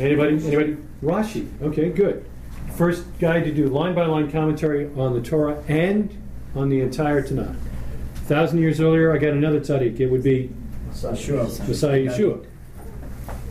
Anybody? 0.00 0.44
Anybody? 0.44 0.76
Rashi. 1.02 1.48
Okay, 1.62 1.90
good. 1.90 2.28
First 2.76 3.04
guy 3.20 3.40
to 3.40 3.52
do 3.54 3.68
line 3.68 3.94
by 3.94 4.06
line 4.06 4.30
commentary 4.30 4.90
on 4.96 5.14
the 5.14 5.22
Torah 5.22 5.62
and 5.68 6.14
on 6.54 6.68
the 6.68 6.80
entire 6.80 7.22
Tanakh. 7.22 7.54
A 7.54 8.18
thousand 8.26 8.58
years 8.58 8.80
earlier, 8.80 9.14
I 9.14 9.18
got 9.18 9.30
another 9.30 9.60
tzaddik. 9.60 10.00
It 10.00 10.08
would 10.10 10.24
be 10.24 10.50
Yeshua. 10.90 11.68
Messiah 11.68 12.06
Yeshua. 12.06 12.44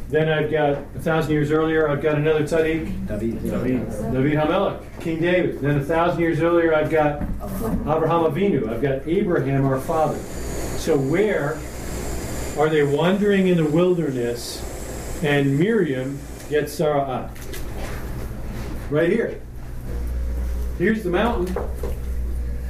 Then 0.10 0.30
I've 0.30 0.49
got 0.49 0.72
a 0.95 0.99
thousand 0.99 1.34
years 1.34 1.51
earlier, 1.51 1.89
I've 1.89 2.01
got 2.01 2.16
another 2.16 2.43
tzaddik, 2.43 3.08
David. 3.08 3.43
David 3.43 4.34
HaMelech, 4.38 5.01
King 5.01 5.22
David. 5.22 5.60
Then 5.60 5.80
a 5.80 5.84
thousand 5.84 6.22
years 6.22 6.39
earlier, 6.39 6.74
I've 6.74 6.89
got 6.89 7.22
Abraham 7.22 8.24
Avinu. 8.24 8.70
I've 8.70 8.82
got 8.82 9.05
Abraham, 9.05 9.66
our 9.66 9.82
father. 9.82 10.18
So 10.18 10.97
where 10.97 11.60
are 12.58 12.70
they 12.70 12.84
wandering 12.84 13.47
in 13.47 13.58
the 13.58 13.66
wilderness, 13.66 14.64
and 15.24 15.60
Miriam 15.60 16.20
gets 16.49 16.74
Sarah 16.74 17.30
Right 18.89 19.12
here. 19.12 19.41
Here's 20.78 21.03
the 21.03 21.10
mountain. 21.10 21.53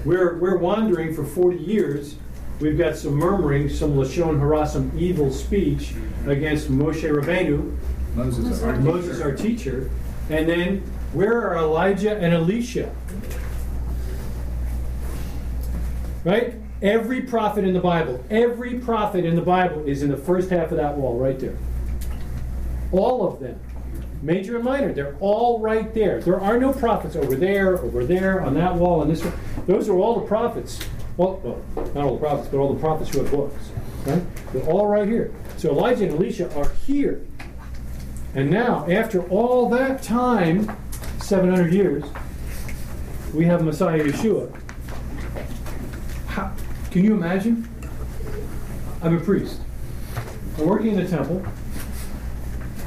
We're, 0.03 0.39
we're 0.39 0.57
wandering 0.57 1.13
for 1.13 1.23
40 1.23 1.57
years. 1.57 2.15
We've 2.59 2.77
got 2.77 2.95
some 2.95 3.13
murmuring, 3.13 3.69
some 3.69 3.93
Lashon 3.93 4.39
Hara, 4.39 4.67
some 4.67 4.91
evil 4.97 5.31
speech 5.31 5.89
mm-hmm. 5.89 6.29
against 6.29 6.69
Moshe 6.71 7.03
Rabbeinu, 7.03 7.77
Moses. 8.15 8.63
our 8.63 8.75
Moses, 8.77 9.17
teacher. 9.17 9.29
our 9.29 9.35
teacher. 9.35 9.91
And 10.29 10.49
then 10.49 10.79
where 11.13 11.49
are 11.49 11.57
Elijah 11.57 12.17
and 12.17 12.33
Elisha? 12.33 12.93
Right? 16.23 16.55
Every 16.81 17.21
prophet 17.21 17.63
in 17.63 17.73
the 17.73 17.79
Bible, 17.79 18.23
every 18.29 18.79
prophet 18.79 19.23
in 19.23 19.35
the 19.35 19.41
Bible 19.41 19.87
is 19.87 20.03
in 20.03 20.09
the 20.09 20.17
first 20.17 20.49
half 20.49 20.71
of 20.71 20.77
that 20.77 20.97
wall 20.97 21.17
right 21.17 21.39
there. 21.39 21.57
All 22.91 23.27
of 23.27 23.39
them. 23.39 23.59
Major 24.21 24.55
and 24.55 24.65
minor, 24.65 24.93
they're 24.93 25.15
all 25.19 25.59
right 25.59 25.93
there. 25.93 26.19
There 26.21 26.41
are 26.41 26.59
no 26.59 26.73
prophets 26.73 27.15
over 27.15 27.35
there, 27.35 27.77
over 27.77 28.03
there, 28.03 28.41
on 28.41 28.55
that 28.55 28.73
wall, 28.75 29.01
on 29.01 29.09
this 29.09 29.23
one. 29.23 29.33
Those 29.67 29.87
are 29.89 29.97
all 29.97 30.19
the 30.19 30.25
prophets. 30.25 30.79
Well, 31.17 31.61
not 31.75 31.97
all 31.97 32.13
the 32.13 32.19
prophets, 32.19 32.49
but 32.49 32.57
all 32.59 32.73
the 32.73 32.79
prophets 32.79 33.09
who 33.09 33.23
have 33.23 33.31
books. 33.31 33.71
Right? 34.05 34.53
They're 34.53 34.63
all 34.69 34.87
right 34.87 35.07
here. 35.07 35.33
So 35.57 35.71
Elijah 35.71 36.05
and 36.05 36.13
Elisha 36.13 36.55
are 36.55 36.69
here. 36.85 37.25
And 38.35 38.51
now, 38.51 38.87
after 38.89 39.23
all 39.29 39.67
that 39.69 40.03
time, 40.03 40.77
700 41.19 41.73
years, 41.73 42.03
we 43.33 43.45
have 43.45 43.63
Messiah 43.63 44.03
Yeshua. 44.03 44.55
How, 46.27 46.53
can 46.91 47.03
you 47.03 47.13
imagine? 47.13 47.67
I'm 49.01 49.17
a 49.17 49.19
priest. 49.19 49.59
I'm 50.57 50.67
working 50.67 50.89
in 50.89 51.03
the 51.03 51.07
temple. 51.07 51.43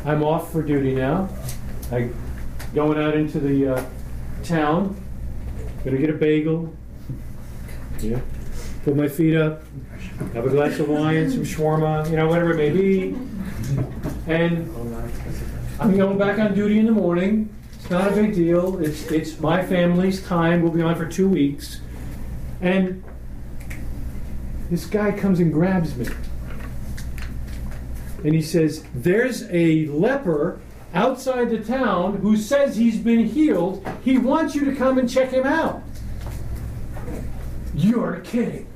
I'm 0.05 0.23
off 0.23 0.53
for 0.53 0.63
duty 0.63 0.95
now. 0.95 1.29
I'm 1.91 2.15
going 2.75 2.99
out 2.99 3.17
into 3.17 3.41
the 3.41 3.75
uh, 3.75 3.85
town. 4.45 5.01
Gonna 5.85 5.99
get 5.99 6.11
a 6.11 6.15
bagel. 6.15 6.73
Yeah. 8.03 8.21
Put 8.85 8.97
my 8.97 9.09
feet 9.09 9.37
up. 9.37 9.63
Have 10.35 10.47
a 10.47 10.51
glass 10.51 10.79
of 10.79 10.89
wine, 10.89 11.31
some 11.31 11.43
shawarma, 11.43 12.09
you 12.11 12.17
know, 12.17 12.29
whatever 12.29 12.53
it 12.53 12.57
may 12.57 12.71
be. 12.71 13.17
And 14.27 14.71
I'm 15.79 15.97
going 15.97 16.19
back 16.19 16.39
on 16.39 16.55
duty 16.55 16.79
in 16.79 16.87
the 16.87 16.93
morning. 16.93 17.55
It's 17.75 17.91
not 17.91 18.11
a 18.13 18.15
big 18.15 18.35
deal. 18.35 18.79
It's 18.79 19.11
it's 19.11 19.39
my 19.41 19.65
family's 19.65 20.23
time. 20.23 20.63
We'll 20.63 20.73
be 20.73 20.83
on 20.83 20.95
for 20.97 21.07
two 21.07 21.29
weeks. 21.29 21.81
And 22.61 23.03
this 24.71 24.87
guy 24.87 25.13
comes 25.13 25.41
and 25.41 25.53
grabs 25.53 25.97
me. 25.97 26.07
And 28.25 28.35
he 28.35 28.43
says, 28.43 28.85
There's 28.95 29.45
a 29.51 29.87
leper 29.87 30.61
outside 30.95 31.51
the 31.51 31.59
town 31.59 32.19
who 32.19 32.37
says 32.37 32.77
he's 32.77 32.99
been 32.99 33.27
healed. 33.27 33.87
He 34.05 34.19
wants 34.19 34.55
you 34.55 34.65
to 34.67 34.75
come 34.75 34.99
and 34.99 35.09
check 35.09 35.31
him 35.31 35.47
out. 35.47 35.83
You're 37.81 38.21
kidding. 38.21 38.67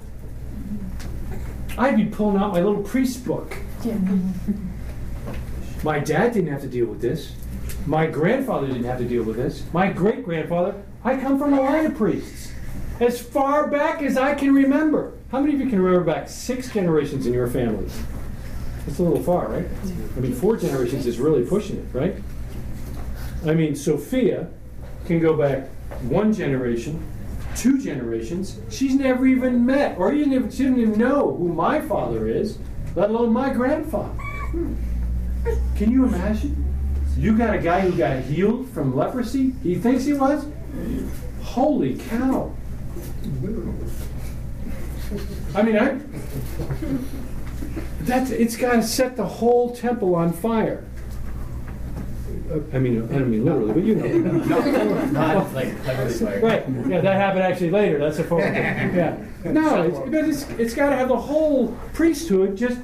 I'd 1.76 1.96
be 1.96 2.06
pulling 2.06 2.38
out 2.38 2.52
my 2.52 2.60
little 2.60 2.82
priest 2.82 3.26
book. 3.26 3.54
My 5.82 5.98
dad 5.98 6.32
didn't 6.32 6.50
have 6.50 6.62
to 6.62 6.68
deal 6.68 6.86
with 6.86 7.02
this. 7.02 7.34
My 7.84 8.06
grandfather 8.06 8.66
didn't 8.66 8.84
have 8.84 8.98
to 8.98 9.04
deal 9.04 9.22
with 9.22 9.36
this. 9.36 9.62
My 9.74 9.92
great 9.92 10.24
grandfather, 10.24 10.82
I 11.04 11.18
come 11.18 11.38
from 11.38 11.52
a 11.52 11.60
line 11.60 11.84
of 11.84 11.96
priests. 11.96 12.52
As 12.98 13.20
far 13.20 13.68
back 13.68 14.00
as 14.00 14.16
I 14.16 14.34
can 14.34 14.54
remember. 14.54 15.12
How 15.30 15.40
many 15.40 15.54
of 15.54 15.60
you 15.60 15.68
can 15.68 15.82
remember 15.82 16.10
back 16.10 16.28
six 16.28 16.72
generations 16.72 17.26
in 17.26 17.34
your 17.34 17.48
family? 17.48 17.90
It's 18.86 18.98
a 19.00 19.02
little 19.02 19.22
far, 19.22 19.48
right? 19.48 19.66
I 20.16 20.20
mean, 20.20 20.32
four 20.32 20.56
generations 20.56 21.06
is 21.06 21.18
really 21.18 21.44
pushing 21.44 21.76
it, 21.76 21.86
right? 21.92 22.16
I 23.44 23.52
mean, 23.52 23.76
Sophia 23.76 24.48
can 25.04 25.20
go 25.20 25.36
back 25.36 25.68
one 26.02 26.32
generation, 26.32 27.04
two 27.56 27.80
generations. 27.80 28.58
She's 28.70 28.94
never 28.94 29.26
even 29.26 29.64
met, 29.64 29.98
or 29.98 30.12
even 30.12 30.32
if 30.32 30.52
she 30.52 30.64
didn't 30.64 30.80
even 30.80 30.98
know 30.98 31.34
who 31.36 31.52
my 31.52 31.80
father 31.80 32.28
is, 32.28 32.58
let 32.94 33.10
alone 33.10 33.32
my 33.32 33.50
grandfather. 33.50 34.14
Can 35.76 35.90
you 35.90 36.04
imagine? 36.04 36.60
You 37.16 37.36
got 37.36 37.54
a 37.54 37.58
guy 37.58 37.80
who 37.80 37.96
got 37.96 38.22
healed 38.24 38.68
from 38.70 38.96
leprosy? 38.96 39.52
He 39.62 39.76
thinks 39.76 40.04
he 40.04 40.12
was? 40.14 40.46
Holy 41.42 41.96
cow. 41.96 42.52
I 45.54 45.62
mean, 45.62 45.78
I. 45.78 46.00
That's 48.00 48.30
it's 48.30 48.56
got 48.56 48.74
to 48.74 48.82
set 48.82 49.16
the 49.16 49.26
whole 49.26 49.74
temple 49.74 50.14
on 50.14 50.32
fire. 50.32 50.84
Uh, 52.50 52.58
I 52.74 52.78
mean, 52.78 53.02
I 53.10 53.18
don't 53.18 53.30
mean 53.30 53.44
literally, 53.44 53.72
but 53.72 53.84
you 53.84 53.94
know. 53.94 55.04
Not 55.12 55.52
like 55.54 55.82
cleverly 55.82 56.12
fired. 56.12 56.42
Right. 56.42 56.64
Yeah, 56.88 57.00
that 57.00 57.14
happened 57.16 57.42
actually 57.42 57.70
later. 57.70 57.98
That's 57.98 58.18
a 58.18 58.24
photo. 58.24 58.44
Yeah. 58.44 59.16
No, 59.44 59.82
it's, 59.82 59.98
but 59.98 60.24
it's, 60.24 60.48
it's 60.58 60.74
got 60.74 60.88
to 60.88 60.96
have 60.96 61.08
the 61.08 61.18
whole 61.18 61.78
priesthood 61.92 62.56
just 62.56 62.80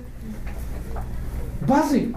buzzing. 1.63 2.15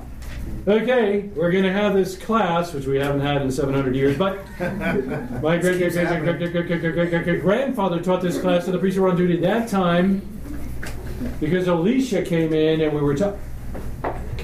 Okay, 0.68 1.30
we're 1.34 1.50
going 1.50 1.64
to 1.64 1.72
have 1.72 1.94
this 1.94 2.18
class, 2.18 2.74
which 2.74 2.86
we 2.86 2.98
haven't 2.98 3.22
had 3.22 3.42
in 3.42 3.50
700 3.50 3.96
years, 3.96 4.18
but 4.18 4.46
my 4.60 5.58
great 5.58 5.78
great 5.78 5.94
great 5.94 5.94
great 5.94 6.24
great 6.24 6.52
great 6.52 6.68
great 6.68 6.94
great 6.94 7.10
great 7.10 7.24
great 7.24 7.42
grandfather 7.42 8.02
taught 8.02 8.22
this 8.22 8.40
class 8.40 8.66
to 8.66 8.72
the 8.72 8.80
priests 8.80 8.98
who 8.98 9.04
were 9.04 9.10
on 9.10 9.16
duty 9.16 9.36
at 9.36 9.42
that 9.42 9.70
time 9.70 10.22
because 11.40 11.68
Elisha 11.68 12.22
came 12.22 12.54
in 12.54 12.82
and 12.82 12.94
we 12.94 13.02
were 13.02 13.16
talking. 13.16 13.40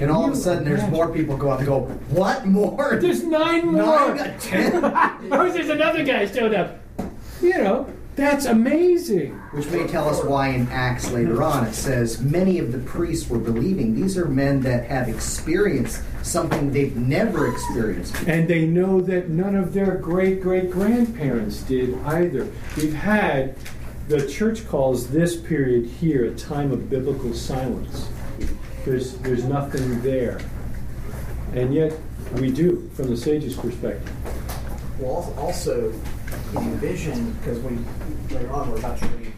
And 0.00 0.10
all 0.10 0.24
of 0.24 0.32
a 0.32 0.36
sudden, 0.36 0.64
there's 0.64 0.88
more 0.90 1.12
people 1.12 1.36
go 1.36 1.50
out 1.50 1.58
and 1.58 1.68
go, 1.68 1.80
what 2.10 2.46
more? 2.46 2.96
There's 3.00 3.22
nine 3.22 3.66
more. 3.66 4.14
Nine, 4.14 4.38
ten. 4.38 4.82
oh, 5.30 5.52
there's 5.52 5.68
another 5.68 6.02
guy 6.04 6.26
showed 6.26 6.54
up. 6.54 6.80
You 7.42 7.58
know, 7.58 7.92
that's 8.16 8.46
amazing. 8.46 9.32
Which 9.52 9.70
may 9.70 9.86
tell 9.86 10.08
us 10.08 10.22
why 10.24 10.48
in 10.48 10.68
Acts 10.68 11.10
later 11.10 11.42
on 11.42 11.66
it 11.66 11.74
says 11.74 12.20
many 12.20 12.58
of 12.58 12.72
the 12.72 12.78
priests 12.78 13.28
were 13.28 13.38
believing. 13.38 13.94
These 13.94 14.16
are 14.18 14.26
men 14.26 14.60
that 14.62 14.86
have 14.86 15.08
experienced 15.08 16.02
something 16.22 16.72
they've 16.72 16.96
never 16.96 17.50
experienced. 17.50 18.14
And 18.26 18.48
they 18.48 18.66
know 18.66 19.00
that 19.02 19.28
none 19.28 19.54
of 19.54 19.72
their 19.72 19.96
great 19.96 20.42
great 20.42 20.70
grandparents 20.70 21.62
did 21.62 21.98
either. 22.04 22.46
We've 22.76 22.94
had, 22.94 23.56
the 24.08 24.26
church 24.28 24.66
calls 24.68 25.08
this 25.08 25.36
period 25.36 25.86
here 25.86 26.24
a 26.26 26.34
time 26.34 26.72
of 26.72 26.90
biblical 26.90 27.32
silence. 27.32 28.08
There's, 28.84 29.14
there's 29.18 29.44
nothing 29.44 30.00
there. 30.02 30.40
And 31.54 31.74
yet, 31.74 31.92
we 32.34 32.50
do, 32.50 32.90
from 32.94 33.10
the 33.10 33.16
sage's 33.16 33.56
perspective. 33.56 34.10
Well, 34.98 35.34
also, 35.38 35.92
you 36.52 36.58
envision, 36.58 37.32
because 37.34 37.58
we, 37.60 37.78
later 38.34 38.52
on, 38.52 38.70
we're 38.70 38.78
about 38.78 38.98
to 38.98 39.06
read, 39.06 39.32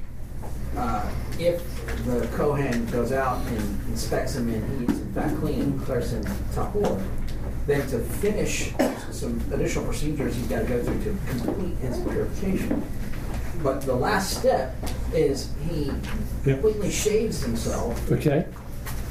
uh, 0.76 1.10
if 1.38 1.62
the 2.04 2.26
Kohen 2.34 2.86
goes 2.86 3.12
out 3.12 3.38
and 3.46 3.80
inspects 3.88 4.36
him 4.36 4.48
and 4.48 4.88
he's 4.88 4.98
in 4.98 5.12
fact 5.12 5.36
clean 5.38 5.60
and 5.60 5.78
declares 5.78 6.12
him 6.12 6.24
tahor, 6.54 7.02
then 7.66 7.86
to 7.88 7.98
finish 7.98 8.72
some 9.10 9.40
additional 9.52 9.84
procedures 9.84 10.34
he's 10.34 10.46
got 10.46 10.60
to 10.60 10.66
go 10.66 10.82
through 10.82 11.04
to 11.04 11.16
complete 11.28 11.76
his 11.76 11.98
purification. 12.00 12.82
But 13.62 13.82
the 13.82 13.94
last 13.94 14.38
step 14.38 14.74
is 15.12 15.52
he 15.68 15.92
completely 16.42 16.90
shaves 16.90 17.42
himself 17.42 18.10
Okay? 18.10 18.46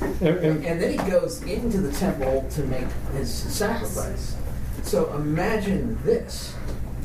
And, 0.01 0.21
and- 0.39 0.65
and 0.65 0.81
then 0.81 0.91
he 0.91 1.09
goes 1.09 1.41
into 1.43 1.77
the 1.79 1.91
temple 1.93 2.45
to 2.51 2.63
make 2.65 2.87
his 3.13 3.31
sacrifice. 3.31 4.35
So 4.83 5.13
imagine 5.15 5.97
this. 6.03 6.55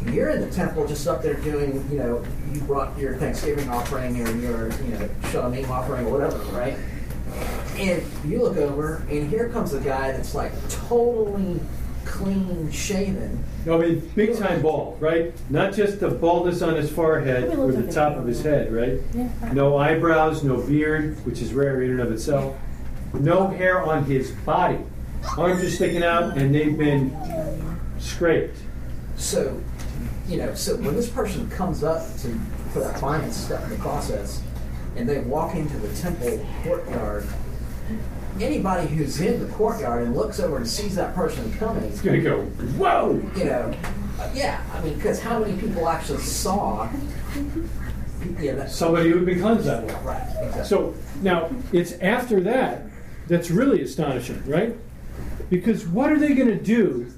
You're 0.07 0.31
in 0.31 0.41
the 0.41 0.51
temple 0.51 0.87
just 0.87 1.07
up 1.09 1.23
there 1.23 1.35
doing, 1.35 1.85
you 1.91 1.99
know, 1.99 2.25
you 2.53 2.61
brought 2.63 2.97
your 2.99 3.15
Thanksgiving 3.17 3.69
offering 3.69 4.21
or 4.27 4.31
your, 4.37 4.71
you 4.85 4.93
know, 4.99 5.09
Shalom 5.31 5.71
offering 5.71 6.07
or 6.07 6.11
whatever, 6.13 6.39
right? 6.57 6.77
And 7.77 8.03
you 8.25 8.41
look 8.43 8.57
over, 8.57 9.03
and 9.11 9.29
here 9.29 9.49
comes 9.51 9.75
a 9.75 9.81
guy 9.81 10.13
that's 10.13 10.35
like 10.35 10.53
totally 10.71 11.61
clean 12.05 12.71
shaven. 12.71 13.43
I 13.69 13.77
mean, 13.77 14.11
big 14.15 14.39
time 14.39 14.63
bald, 14.63 15.03
right? 15.03 15.35
Not 15.51 15.75
just 15.75 15.99
the 15.99 16.09
baldness 16.09 16.63
on 16.63 16.77
his 16.77 16.91
forehead 16.91 17.59
or 17.59 17.73
the 17.73 17.93
top 17.93 18.17
of 18.17 18.27
his 18.27 18.43
head, 18.43 18.73
right? 18.73 19.01
No 19.53 19.77
eyebrows, 19.77 20.45
no 20.45 20.59
beard, 20.59 21.17
which 21.27 21.43
is 21.43 21.53
rare 21.53 21.83
in 21.83 21.91
and 21.91 22.01
of 22.01 22.13
itself. 22.13 22.57
No 23.15 23.47
hair 23.49 23.83
on 23.83 24.05
his 24.05 24.31
body. 24.31 24.79
Arms 25.37 25.63
are 25.63 25.71
sticking 25.71 26.03
out 26.03 26.37
and 26.37 26.55
they've 26.55 26.77
been 26.77 27.17
scraped. 27.99 28.59
So, 29.17 29.61
you 30.29 30.37
know, 30.39 30.55
so 30.55 30.77
when 30.77 30.95
this 30.95 31.09
person 31.09 31.49
comes 31.51 31.83
up 31.83 32.03
to 32.19 32.39
for 32.73 32.81
that 32.81 32.99
final 33.01 33.31
step 33.31 33.63
in 33.65 33.71
the 33.71 33.77
process, 33.77 34.43
and 34.97 35.09
they 35.09 35.19
walk 35.21 35.55
into 35.55 35.77
the 35.79 35.95
temple 35.97 36.45
courtyard, 36.63 37.27
anybody 38.41 38.87
who's 38.89 39.21
in 39.21 39.41
the 39.41 39.53
courtyard 39.55 40.03
and 40.05 40.15
looks 40.17 40.41
over 40.41 40.59
and 40.59 40.69
sees 40.69 40.95
that 40.97 41.15
person 41.15 41.51
coming, 41.59 41.85
It's 41.85 42.01
gonna 42.03 42.21
go, 42.21 42.43
whoa! 42.79 43.15
you 43.37 43.45
know, 43.45 43.75
uh, 44.21 44.31
yeah, 44.35 44.63
I 44.75 44.81
mean, 44.83 44.95
because 44.95 45.21
how 45.21 45.39
many 45.39 45.59
people 45.59 45.89
actually 45.89 46.23
saw? 46.23 46.89
Yeah, 48.41 48.67
Somebody 48.67 49.13
been 49.13 49.41
cleansed 49.41 49.67
that 49.67 49.85
way. 49.85 49.95
right. 50.05 50.23
Exactly. 50.43 50.65
So 50.65 50.95
now 51.23 51.51
it's 51.73 51.93
after 52.01 52.41
that 52.41 52.83
that's 53.29 53.51
really 53.51 53.83
astonishing, 53.83 54.43
right? 54.47 54.77
Because 55.51 55.87
what 55.87 56.13
are 56.13 56.19
they 56.19 56.35
going 56.35 56.49
to 56.49 56.63
do 56.63 57.13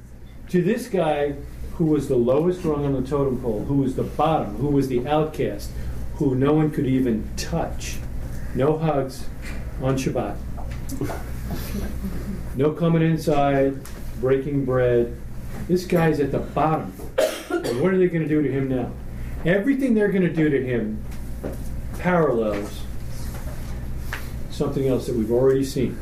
to 0.49 0.63
this 0.63 0.89
guy 0.89 1.35
who 1.75 1.87
was 1.87 2.09
the 2.09 2.17
lowest 2.17 2.65
rung 2.65 2.85
on 2.85 2.93
the 2.93 3.09
totem 3.09 3.41
pole, 3.41 3.65
who 3.65 3.77
was 3.77 3.97
the 3.97 4.03
bottom, 4.03 4.57
who 4.57 4.69
was 4.69 4.89
the 4.89 5.07
outcast, 5.07 5.71
who 6.15 6.35
no 6.35 6.53
one 6.53 6.71
could 6.71 6.87
even 6.87 7.29
touch? 7.37 7.99
No 8.55 8.77
hugs 8.79 9.27
on 9.83 9.97
Shabbat. 9.97 10.37
No 12.57 12.73
coming 12.73 13.03
inside, 13.03 13.79
breaking 14.21 14.65
bread. 14.65 15.17
This 15.69 15.85
guy's 15.87 16.19
at 16.21 16.33
the 16.33 16.39
bottom. 16.39 16.91
What 17.49 17.93
are 17.95 17.99
they 17.99 18.09
going 18.09 18.23
to 18.23 18.29
do 18.29 18.43
to 18.43 18.51
him 18.51 18.69
now? 18.69 18.91
Everything 19.45 19.95
they're 19.95 20.11
going 20.11 20.23
to 20.23 20.33
do 20.33 20.49
to 20.49 20.65
him 20.65 21.05
parallels 21.99 22.81
something 24.59 24.89
else 24.89 25.07
that 25.07 25.15
we've 25.15 25.31
already 25.31 25.65
seen. 25.65 25.97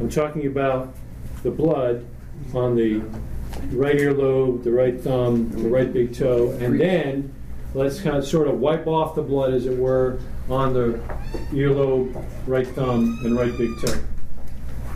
I'm 0.00 0.08
talking 0.08 0.46
about 0.46 0.94
the 1.42 1.50
blood 1.50 2.06
on 2.54 2.74
the 2.74 3.02
right 3.70 3.96
earlobe, 3.96 4.64
the 4.64 4.72
right 4.72 4.98
thumb, 4.98 5.50
the 5.50 5.68
right 5.68 5.92
big 5.92 6.14
toe, 6.14 6.52
and 6.52 6.80
then 6.80 7.34
let's 7.74 8.00
kind 8.00 8.16
of 8.16 8.26
sort 8.26 8.48
of 8.48 8.58
wipe 8.58 8.86
off 8.86 9.14
the 9.14 9.22
blood, 9.22 9.52
as 9.52 9.66
it 9.66 9.76
were, 9.76 10.18
on 10.48 10.72
the 10.72 10.98
earlobe, 11.50 12.24
right 12.46 12.66
thumb, 12.68 13.20
and 13.24 13.36
right 13.36 13.56
big 13.58 13.70
toe. 13.80 14.00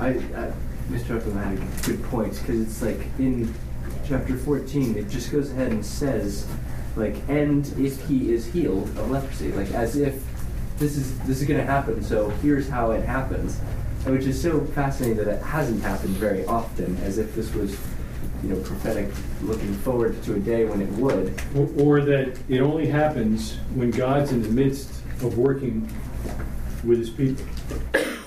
I, 0.01 0.09
I 0.09 0.53
Mr. 0.89 1.17
Upton 1.17 1.37
had 1.37 1.85
good 1.85 2.03
points 2.05 2.39
because 2.39 2.61
it's 2.61 2.83
like 2.83 3.07
in 3.19 3.55
chapter 4.07 4.37
14, 4.37 4.97
it 4.97 5.09
just 5.09 5.31
goes 5.31 5.51
ahead 5.51 5.71
and 5.71 5.85
says, 5.85 6.47
like, 6.97 7.17
and 7.29 7.67
if 7.79 8.07
he 8.09 8.33
is 8.33 8.47
healed 8.47 8.89
of 8.99 9.11
leprosy, 9.11 9.53
like 9.53 9.71
as 9.73 9.97
if 9.97 10.23
this 10.79 10.97
is 10.97 11.19
this 11.21 11.41
is 11.41 11.49
going 11.49 11.61
to 11.61 11.67
happen. 11.67 12.03
So 12.03 12.31
here's 12.43 12.69
how 12.69 12.93
it 12.93 13.05
happens, 13.05 13.59
which 14.05 14.25
is 14.25 14.41
so 14.41 14.61
fascinating 14.67 15.19
that 15.19 15.29
it 15.29 15.43
hasn't 15.43 15.83
happened 15.83 16.15
very 16.17 16.45
often, 16.47 16.97
as 16.99 17.19
if 17.19 17.35
this 17.35 17.55
was, 17.55 17.79
you 18.43 18.51
know, 18.51 18.61
prophetic, 18.63 19.11
looking 19.43 19.75
forward 19.75 20.23
to 20.25 20.35
a 20.35 20.39
day 20.39 20.65
when 20.65 20.81
it 20.81 20.91
would. 20.93 21.41
Or, 21.57 21.69
or 21.83 22.01
that 22.03 22.39
it 22.49 22.61
only 22.61 22.87
happens 22.87 23.55
when 23.75 23.91
God's 23.91 24.33
in 24.33 24.43
the 24.43 24.49
midst 24.49 24.91
of 25.23 25.39
working 25.39 25.89
with 26.85 26.99
his 26.99 27.11
people. 27.11 27.45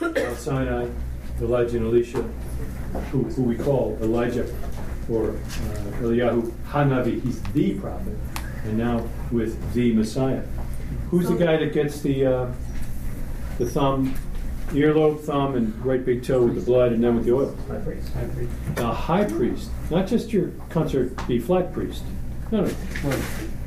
Mount 0.01 0.37
Sinai, 0.37 0.87
Elijah 1.41 1.77
and 1.77 1.85
Elisha, 1.87 2.21
who, 3.11 3.23
who 3.23 3.43
we 3.43 3.57
call 3.57 3.97
Elijah 4.01 4.47
or 5.09 5.31
uh, 5.31 5.33
Eliyahu 6.01 6.51
Hanavi, 6.69 7.21
he's 7.21 7.41
the 7.53 7.73
prophet, 7.75 8.15
and 8.63 8.77
now 8.77 9.05
with 9.31 9.73
the 9.73 9.93
Messiah. 9.93 10.43
Who's 11.15 11.29
the 11.29 11.35
guy 11.45 11.55
that 11.55 11.71
gets 11.71 12.01
the 12.01 12.25
uh, 12.25 12.51
the 13.57 13.65
thumb, 13.65 14.15
earlobe, 14.71 15.21
thumb, 15.21 15.55
and 15.55 15.73
right 15.85 16.05
big 16.05 16.23
toe 16.25 16.43
with 16.43 16.55
the 16.55 16.61
blood, 16.61 16.91
and 16.91 17.01
then 17.01 17.15
with 17.15 17.23
the 17.23 17.33
oil? 17.33 17.55
High 17.69 17.77
priest. 17.79 18.09
The 18.75 18.87
high 18.91 19.23
priest, 19.23 19.69
not 19.89 20.07
just 20.07 20.33
your 20.33 20.49
concert 20.69 21.15
B 21.25 21.39
flat 21.39 21.71
priest. 21.73 22.03
No, 22.51 22.65
no, 22.65 22.71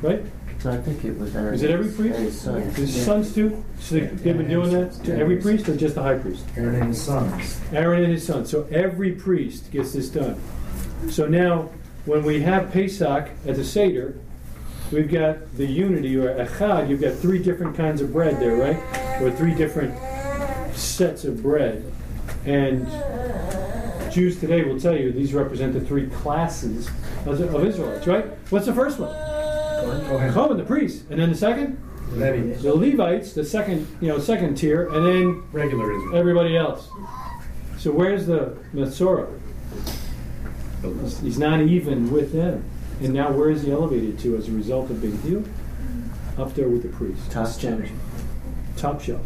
right? 0.03 0.21
So 0.59 0.69
I 0.71 0.77
think 0.77 1.03
it 1.05 1.17
was 1.17 1.35
Aaron. 1.35 1.55
Is 1.55 1.63
it 1.63 1.71
every 1.71 1.91
priest? 1.91 2.15
And 2.17 2.25
his 2.25 2.39
son. 2.39 2.61
His 2.61 3.05
sons 3.05 3.33
too? 3.33 3.63
So 3.79 3.95
they- 3.95 4.01
they've 4.07 4.37
been 4.37 4.47
doing 4.49 4.69
that 4.71 4.91
to 5.05 5.17
every 5.17 5.37
priest 5.37 5.67
or 5.69 5.75
just 5.75 5.95
the 5.95 6.03
high 6.03 6.17
priest? 6.19 6.45
Aaron 6.55 6.75
and 6.75 6.87
his 6.89 7.01
sons. 7.01 7.59
Aaron 7.73 8.03
and 8.03 8.11
his 8.13 8.23
sons. 8.25 8.49
So 8.51 8.67
every 8.69 9.13
priest 9.13 9.71
gets 9.71 9.93
this 9.93 10.09
done. 10.09 10.35
So 11.09 11.27
now, 11.27 11.69
when 12.05 12.23
we 12.23 12.41
have 12.41 12.71
Pesach 12.71 13.29
at 13.47 13.55
the 13.55 13.63
Seder, 13.63 14.15
we've 14.91 15.11
got 15.11 15.55
the 15.57 15.65
unity 15.65 16.17
or 16.17 16.33
echad. 16.35 16.89
You've 16.89 17.01
got 17.01 17.15
three 17.15 17.41
different 17.41 17.75
kinds 17.75 18.01
of 18.01 18.11
bread 18.13 18.39
there, 18.39 18.55
right? 18.55 19.21
Or 19.21 19.31
three 19.31 19.53
different 19.53 19.93
sets 20.75 21.23
of 21.25 21.41
bread. 21.41 21.91
And 22.45 22.87
Jews 24.11 24.39
today 24.39 24.63
will 24.63 24.79
tell 24.79 24.95
you 24.97 25.11
these 25.11 25.33
represent 25.33 25.73
the 25.73 25.81
three 25.81 26.07
classes 26.07 26.87
of 27.25 27.39
of 27.41 27.65
Israelites, 27.65 28.07
right? 28.07 28.25
What's 28.49 28.65
the 28.65 28.73
first 28.73 28.99
one? 28.99 29.13
Kohen, 30.33 30.57
the 30.57 30.63
priest, 30.63 31.05
and 31.09 31.19
then 31.19 31.29
the 31.29 31.37
second, 31.37 31.77
the 32.61 32.73
Levites, 32.73 33.33
the 33.33 33.45
second, 33.45 33.87
you 34.01 34.07
know, 34.07 34.19
second 34.19 34.55
tier, 34.55 34.87
and 34.89 35.05
then 35.05 35.43
Regular 35.51 35.91
Israel. 35.95 36.15
everybody 36.15 36.57
else. 36.57 36.89
So 37.77 37.91
where's 37.91 38.25
the 38.25 38.57
Metzora? 38.73 39.27
He's- 40.81 41.19
He's 41.21 41.37
not 41.39 41.61
even 41.61 42.09
with 42.11 42.31
them. 42.33 42.63
And 43.01 43.13
now 43.13 43.31
where 43.31 43.49
is 43.49 43.63
he 43.63 43.71
elevated 43.71 44.19
to 44.19 44.35
as 44.37 44.47
a 44.49 44.51
result 44.51 44.89
of 44.89 45.01
being 45.01 45.17
healed? 45.21 45.47
Up 46.37 46.53
there 46.53 46.67
with 46.69 46.83
the 46.83 46.89
priest. 46.89 47.29
Top 47.31 47.47
shelf. 47.59 47.81
Top 48.77 49.01
shelf. 49.01 49.21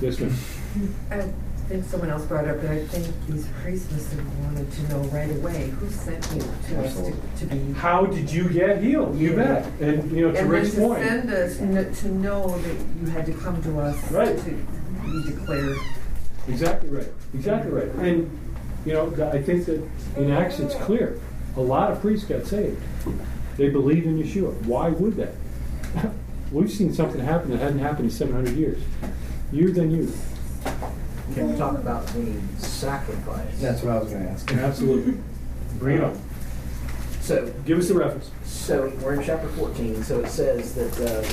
Yes, 0.00 0.18
ma'am. 0.18 0.32
I 1.10 1.22
think 1.68 1.84
someone 1.84 2.10
else 2.10 2.24
brought 2.26 2.46
up, 2.46 2.60
but 2.60 2.70
I 2.70 2.84
think 2.86 3.06
these 3.28 3.46
priests 3.62 3.90
must 3.90 4.12
have 4.12 4.38
wanted 4.44 4.70
to 4.70 4.88
know 4.88 5.00
right 5.08 5.30
away, 5.30 5.68
who 5.70 5.88
sent 5.90 6.24
you 6.32 6.40
to 6.68 6.84
us 6.84 6.94
to, 6.94 7.14
to 7.38 7.46
be. 7.46 7.72
How 7.72 8.06
did 8.06 8.30
you 8.30 8.48
get 8.48 8.80
healed? 8.82 9.18
You 9.18 9.30
Yeah. 9.30 9.36
bet. 9.36 9.72
And, 9.80 10.12
you 10.12 10.26
know, 10.26 10.32
to 10.32 10.38
And 10.38 10.46
then 10.46 10.48
Rick's 10.48 10.74
to 10.74 10.80
point. 10.80 11.02
send 11.04 11.30
us, 11.30 11.56
kn- 11.56 11.92
to 11.92 12.08
know 12.08 12.56
that 12.58 12.76
you 13.00 13.06
had 13.10 13.26
to 13.26 13.32
come 13.32 13.60
to 13.62 13.80
us 13.80 14.12
Right. 14.12 14.36
to 14.38 14.50
be 15.04 15.24
declared. 15.30 15.76
Exactly 16.48 16.88
right. 16.88 17.12
Exactly 17.34 17.72
right. 17.72 17.88
And, 17.96 18.30
you 18.84 18.92
know, 18.92 19.12
I 19.32 19.42
think 19.42 19.64
that 19.66 19.82
in 20.16 20.30
Acts 20.30 20.60
it's 20.60 20.74
clear. 20.76 21.18
A 21.56 21.60
lot 21.60 21.90
of 21.90 22.00
priests 22.00 22.26
got 22.26 22.46
saved. 22.46 22.80
They 23.56 23.70
believed 23.70 24.06
in 24.06 24.22
Yeshua. 24.22 24.52
Why 24.64 24.90
would 24.90 25.16
they? 25.16 25.32
We've 26.52 26.70
seen 26.70 26.92
something 26.92 27.20
happen 27.20 27.50
that 27.50 27.58
hadn't 27.58 27.78
happened 27.78 28.06
in 28.06 28.10
700 28.10 28.54
years. 28.54 28.82
You 29.52 29.72
then 29.72 29.90
you. 29.90 30.12
Can 31.34 31.52
we 31.52 31.58
talk 31.58 31.76
about 31.78 32.06
the 32.08 32.34
sacrifice? 32.58 33.60
That's 33.60 33.82
what 33.82 33.96
I 33.96 33.98
was 33.98 34.10
going 34.10 34.24
to 34.24 34.30
ask. 34.30 34.52
Absolutely. 34.52 35.18
Bring 35.78 35.98
it 35.98 36.04
on. 36.04 36.20
So, 37.20 37.52
Give 37.64 37.78
us 37.78 37.88
the 37.88 37.94
reference. 37.94 38.30
so 38.44 38.92
we're 39.02 39.14
in 39.14 39.24
chapter 39.24 39.48
14. 39.48 40.04
So 40.04 40.20
it 40.20 40.28
says 40.28 40.74
that 40.74 40.94
um, 41.00 41.24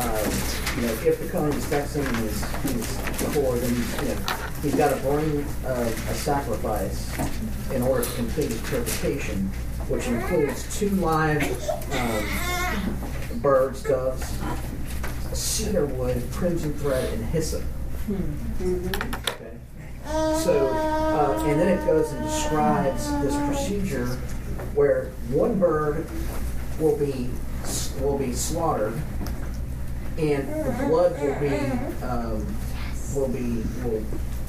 um, 0.00 0.76
you 0.76 0.86
know 0.86 0.92
if 1.08 1.18
the 1.20 1.28
Kohen 1.30 1.52
inspects 1.52 1.94
him 1.96 2.04
and 2.04 2.16
he's, 2.16 2.62
he's 2.62 2.98
before, 2.98 3.56
then 3.56 3.74
you 3.74 4.14
know 4.14 4.20
he's 4.60 4.74
got 4.74 4.90
to 4.90 4.96
bring 5.00 5.42
uh, 5.64 5.90
a 6.10 6.14
sacrifice 6.14 7.10
in 7.72 7.82
order 7.82 8.04
to 8.04 8.12
complete 8.14 8.50
purification, 8.64 9.46
which 9.88 10.06
includes 10.06 10.78
two 10.78 10.90
live 10.90 11.42
um, 11.92 13.40
birds, 13.40 13.82
doves, 13.82 14.38
cedar 15.32 15.86
wood, 15.86 16.22
crimson 16.32 16.72
thread, 16.74 17.12
and 17.14 17.24
hyssop. 17.26 17.62
Okay. 18.10 19.56
So, 20.42 20.68
uh, 20.72 21.44
and 21.46 21.60
then 21.60 21.68
it 21.68 21.86
goes 21.86 22.10
and 22.12 22.24
describes 22.24 23.10
this 23.22 23.36
procedure 23.46 24.06
where 24.74 25.06
one 25.28 25.58
bird 25.58 26.06
will 26.78 26.96
be 26.96 27.30
will 28.00 28.18
be 28.18 28.32
slaughtered, 28.32 29.00
and 30.18 30.48
the 30.48 30.86
blood 30.88 31.20
will 31.20 31.38
be 31.38 31.56
um, 32.04 32.56
will 33.14 33.28
be 33.28 33.62
will, 33.84 34.02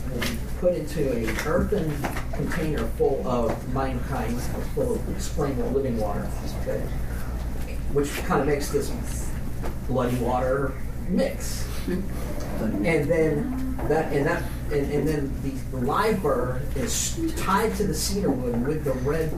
will 0.10 0.22
be 0.22 0.38
put 0.62 0.76
into 0.76 1.12
a 1.12 1.48
earthen 1.48 1.92
container 2.34 2.86
full 2.90 3.28
of 3.28 3.52
mayim 3.74 4.00
chayim, 4.02 4.40
full 4.76 4.94
of 4.94 5.22
spring 5.22 5.60
or 5.60 5.66
living 5.72 5.98
water, 5.98 6.30
okay, 6.62 6.80
which 7.94 8.16
kind 8.26 8.42
of 8.42 8.48
makes 8.48 8.70
this 8.70 8.92
bloody 9.88 10.16
water 10.18 10.74
mix. 11.10 11.68
And 11.88 12.86
then 13.10 13.76
that 13.90 14.14
and 14.14 14.28
that 14.28 14.44
and, 14.72 14.92
and 14.92 15.08
then 15.08 15.34
the 15.42 15.78
live 15.78 16.22
bird 16.22 16.62
is 16.76 17.20
tied 17.38 17.76
to 17.78 17.88
the 17.88 17.96
cedar 17.96 18.30
wood 18.30 18.66
with 18.66 18.84
the 18.84 18.94
red 18.94 19.34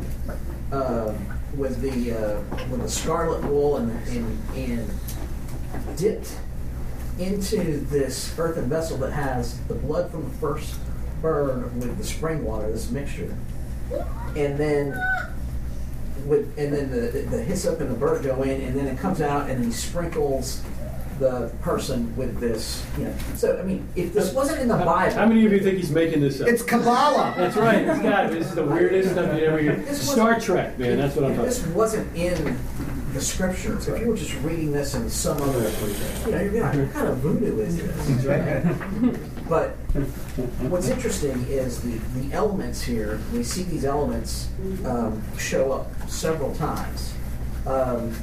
uh, 0.74 1.14
with 1.56 1.80
the 1.82 2.12
uh, 2.12 2.42
with 2.70 2.82
the 2.82 2.90
scarlet 2.90 3.42
wool 3.46 3.78
and 3.78 3.92
and, 4.10 4.56
and 4.56 5.98
dipped 5.98 6.38
into 7.18 7.80
this 7.86 8.38
earthen 8.38 8.68
vessel 8.68 8.98
that 8.98 9.14
has 9.14 9.58
the 9.68 9.76
blood 9.76 10.12
from 10.12 10.24
the 10.24 10.38
first 10.38 10.76
bird 11.24 11.76
with 11.80 11.98
the 11.98 12.04
spring 12.04 12.44
water 12.44 12.72
this 12.72 12.92
mixture 12.92 13.36
and 14.36 14.58
then 14.58 14.94
with 16.26 16.54
and 16.58 16.74
then 16.74 16.92
the, 16.92 17.22
the 17.36 17.42
hyssop 17.42 17.80
and 17.80 17.90
the 17.90 17.96
bird 17.96 18.24
go 18.24 18.44
in 18.44 18.62
and 18.62 18.78
then 18.78 18.88
it 18.88 19.00
comes 19.00 19.22
out 19.22 19.50
and 19.50 19.64
he 19.64 19.72
sprinkles 19.72 20.62
the 21.20 21.50
person 21.62 22.14
with 22.18 22.40
this 22.40 22.86
you 22.98 23.06
know 23.06 23.16
so 23.36 23.58
i 23.58 23.64
mean 23.64 23.88
if 23.96 24.14
this 24.14 24.34
wasn't 24.34 24.60
in 24.60 24.68
the 24.68 24.76
bible 24.76 25.16
How 25.16 25.26
many 25.26 25.46
of 25.46 25.54
you 25.54 25.60
think 25.62 25.78
he's 25.78 25.92
making 25.92 26.20
this 26.22 26.42
up? 26.42 26.48
It's 26.48 26.64
Kabbalah. 26.64 27.36
That's 27.38 27.56
right. 27.56 27.88
It's 27.88 28.02
got 28.02 28.26
it. 28.26 28.32
This 28.34 28.48
is 28.50 28.56
the 28.56 28.66
weirdest 28.66 29.12
stuff 29.12 29.40
you 29.40 29.46
ever 29.46 29.60
hear. 29.60 29.94
Star 29.94 30.40
Trek, 30.40 30.78
man. 30.78 30.98
That's 30.98 31.16
what 31.16 31.26
I'm 31.26 31.32
if 31.32 31.38
talking 31.38 31.50
this 31.50 31.66
wasn't 31.68 32.16
in 32.18 32.58
the 33.14 33.22
scriptures 33.22 33.88
if 33.88 34.00
you 34.02 34.08
were 34.08 34.18
just 34.18 34.36
reading 34.42 34.72
this 34.72 34.96
in 34.96 35.10
some 35.10 35.40
other 35.42 35.70
you 36.26 36.32
know 36.32 36.42
you'd 36.42 36.54
be 36.54 36.60
like 36.60 36.76
what 36.76 36.94
kind 36.94 37.08
of 37.08 37.18
voodoo 37.18 37.60
is 37.60 37.78
this 37.78 38.26
right? 38.26 39.50
but 39.50 39.70
what's 40.70 40.90
interesting 40.90 41.46
is 41.48 41.82
the, 41.82 41.98
the 42.20 42.34
elements 42.34 42.82
here 42.82 43.20
we 43.32 43.44
see 43.44 43.64
these 43.64 43.86
elements 43.86 44.50
um, 44.86 45.22
show 45.38 45.72
up 45.72 46.10
several 46.10 46.54
times. 46.56 47.14
Um, 47.66 48.14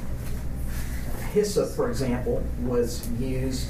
hyssop 1.31 1.69
for 1.69 1.89
example 1.89 2.43
was 2.61 3.09
used 3.11 3.69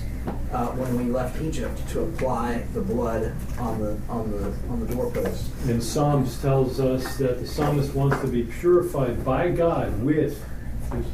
uh, 0.51 0.67
when 0.67 0.97
we 0.97 1.11
left 1.11 1.41
Egypt 1.41 1.80
to 1.89 2.01
apply 2.01 2.63
the 2.74 2.82
blood 2.82 3.34
on 3.59 3.80
the 3.80 3.97
on 4.09 4.32
the 4.32 4.53
on 4.69 4.80
the 4.86 4.93
doorpost. 4.93 5.51
And 5.67 5.82
Psalms 5.82 6.39
tells 6.41 6.80
us 6.80 7.17
that 7.17 7.39
the 7.39 7.47
psalmist 7.47 7.93
wants 7.93 8.19
to 8.22 8.28
be 8.28 8.43
purified 8.43 9.24
by 9.24 9.49
God 9.49 10.03
with 10.03 10.43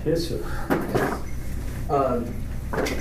hyssop. 0.03 0.43
Um, 1.89 2.33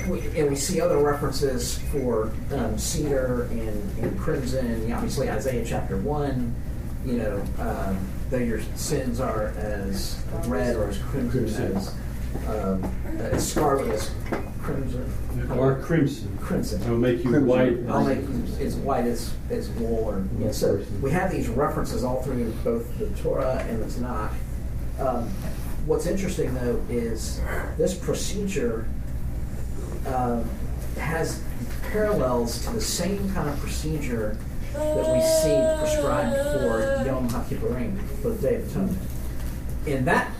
we, 0.09 0.21
and 0.39 0.49
we 0.49 0.55
see 0.55 0.79
other 0.79 0.97
references 0.97 1.77
for 1.91 2.31
um, 2.51 2.77
cedar 2.77 3.43
and, 3.51 3.99
and 3.99 4.17
crimson. 4.19 4.91
Obviously, 4.91 5.29
Isaiah 5.29 5.65
chapter 5.65 5.97
1, 5.97 6.55
you 7.05 7.13
know, 7.17 7.43
um, 7.59 8.07
though 8.29 8.37
your 8.37 8.61
sins 8.75 9.19
are 9.19 9.47
as 9.57 10.21
red 10.45 10.75
or 10.75 10.89
as 10.89 10.97
crimson, 10.99 11.31
Crimson. 11.31 11.75
as 11.75 11.93
um, 12.47 12.83
as 13.19 13.51
scarlet 13.51 13.89
as 13.93 14.11
crimson. 14.61 15.11
Or 15.51 15.75
crimson. 15.81 16.37
Crimson. 16.39 16.81
It'll 16.81 16.97
make 16.97 17.23
you 17.23 17.39
white. 17.41 17.77
I'll 17.87 18.05
make 18.05 18.21
you 18.21 18.43
as 18.59 18.75
white 18.75 19.05
as, 19.05 19.33
as 19.49 19.69
wool. 19.71 20.05
Or, 20.05 20.25
yeah, 20.39 20.51
so 20.51 20.83
we 21.01 21.11
have 21.11 21.31
these 21.31 21.47
references 21.47 22.03
all 22.03 22.21
through 22.21 22.51
both 22.63 22.97
the 22.97 23.09
Torah 23.21 23.65
and 23.69 23.81
the 23.81 23.85
Tanakh. 23.85 24.33
Um, 24.99 25.29
what's 25.87 26.05
interesting 26.05 26.53
though 26.55 26.83
is 26.89 27.41
this 27.77 27.93
procedure 27.95 28.85
um, 30.05 30.47
has 30.97 31.41
parallels 31.91 32.65
to 32.65 32.71
the 32.71 32.81
same 32.81 33.33
kind 33.33 33.49
of 33.49 33.57
procedure 33.59 34.37
that 34.73 35.13
we 35.13 35.21
see 35.21 35.57
prescribed 35.79 36.35
for 36.35 37.03
Yom 37.05 37.27
HaKippurim, 37.29 37.99
for 38.21 38.29
the 38.29 38.47
Day 38.47 38.55
of 38.55 38.69
Atonement. 38.69 38.99
In 39.85 40.05
that, 40.05 40.31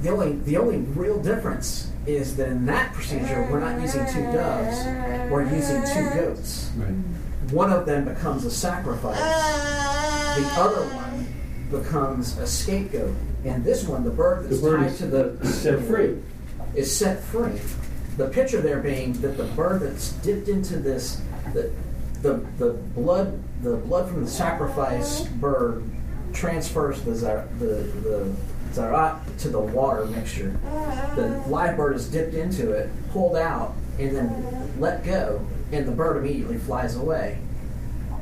the 0.00 0.08
only 0.08 0.32
the 0.38 0.56
only 0.56 0.78
real 0.78 1.22
difference 1.22 1.92
is 2.06 2.36
that 2.36 2.48
in 2.48 2.66
that 2.66 2.92
procedure 2.92 3.46
we're 3.50 3.60
not 3.60 3.80
using 3.80 4.04
two 4.06 4.22
doves, 4.32 4.84
we're 5.30 5.44
using 5.54 5.82
two 5.82 6.10
goats. 6.14 6.70
Right. 6.76 6.94
One 7.52 7.70
of 7.70 7.86
them 7.86 8.06
becomes 8.06 8.44
a 8.46 8.50
sacrifice. 8.50 9.18
The 9.18 10.60
other 10.60 10.82
one 10.94 11.26
becomes 11.70 12.38
a 12.38 12.46
scapegoat. 12.46 13.14
And 13.44 13.64
this 13.64 13.84
one, 13.86 14.04
the 14.04 14.10
bird 14.10 14.44
that's 14.44 14.60
The 14.60 14.70
bird 14.70 14.80
tied 14.80 14.90
is 14.90 14.98
to 14.98 15.06
the 15.06 15.46
set 15.46 15.80
free. 15.82 16.18
is 16.74 16.94
set 16.94 17.22
free. 17.22 17.60
The 18.16 18.28
picture 18.28 18.60
there 18.60 18.80
being 18.80 19.12
that 19.20 19.36
the 19.36 19.44
bird 19.44 19.82
that's 19.82 20.12
dipped 20.12 20.48
into 20.48 20.76
this, 20.76 21.20
the, 21.52 21.70
the, 22.22 22.34
the 22.58 22.70
blood, 22.94 23.42
the 23.62 23.76
blood 23.76 24.08
from 24.08 24.24
the 24.24 24.30
sacrifice 24.30 25.22
bird 25.24 25.84
transfers 26.32 27.02
the 27.02 27.14
zar, 27.14 27.48
the, 27.58 27.66
the 27.66 28.34
zarat 28.72 29.20
to 29.38 29.48
the 29.48 29.58
water 29.60 30.06
mixture. 30.06 30.58
The 31.16 31.42
live 31.48 31.76
bird 31.76 31.96
is 31.96 32.08
dipped 32.08 32.34
into 32.34 32.72
it, 32.72 32.90
pulled 33.12 33.36
out, 33.36 33.74
and 33.98 34.16
then 34.16 34.72
let 34.80 35.04
go, 35.04 35.44
and 35.70 35.86
the 35.86 35.92
bird 35.92 36.16
immediately 36.16 36.58
flies 36.58 36.96
away. 36.96 37.38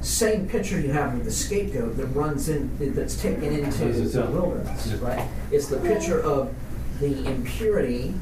Same 0.03 0.49
picture 0.49 0.81
you 0.81 0.91
have 0.91 1.15
with 1.15 1.25
the 1.25 1.31
scapegoat 1.33 1.97
that 1.97 2.07
runs 2.07 2.49
in, 2.49 2.71
that's 2.95 3.21
taken 3.21 3.45
into 3.45 3.85
the 3.87 4.27
wilderness, 4.27 4.93
right? 4.95 5.29
It's 5.53 5.69
the 5.69 5.79
picture 5.79 6.21
of 6.21 6.53
the 6.99 7.25
impurity, 7.25 8.15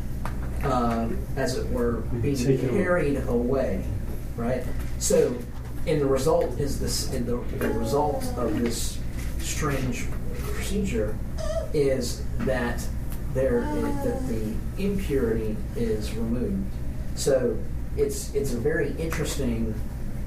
um, 0.62 1.18
as 1.36 1.56
it 1.56 1.66
were, 1.70 2.02
being 2.22 2.58
carried 2.68 3.16
away, 3.28 3.82
right? 4.36 4.62
So, 4.98 5.34
and 5.86 6.00
the 6.00 6.06
result 6.06 6.60
is 6.60 6.78
this. 6.78 7.10
And 7.14 7.24
the, 7.24 7.36
the 7.56 7.70
result 7.70 8.24
of 8.36 8.60
this 8.60 8.98
strange 9.38 10.06
procedure 10.42 11.16
is 11.72 12.22
that 12.40 12.86
there 13.32 13.62
that 14.04 14.28
the 14.28 14.54
impurity 14.76 15.56
is 15.76 16.14
removed. 16.14 16.70
So 17.14 17.56
it's 17.96 18.34
it's 18.34 18.52
a 18.52 18.58
very 18.58 18.92
interesting 18.98 19.74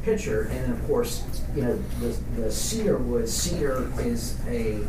picture, 0.04 0.44
and 0.44 0.64
then 0.64 0.72
of 0.72 0.88
course, 0.88 1.24
you 1.56 1.64
know 1.64 1.78
the, 2.00 2.42
the 2.42 2.52
cedar 2.52 2.98
wood. 2.98 3.28
Cedar 3.28 3.92
is 4.00 4.38
a 4.48 4.80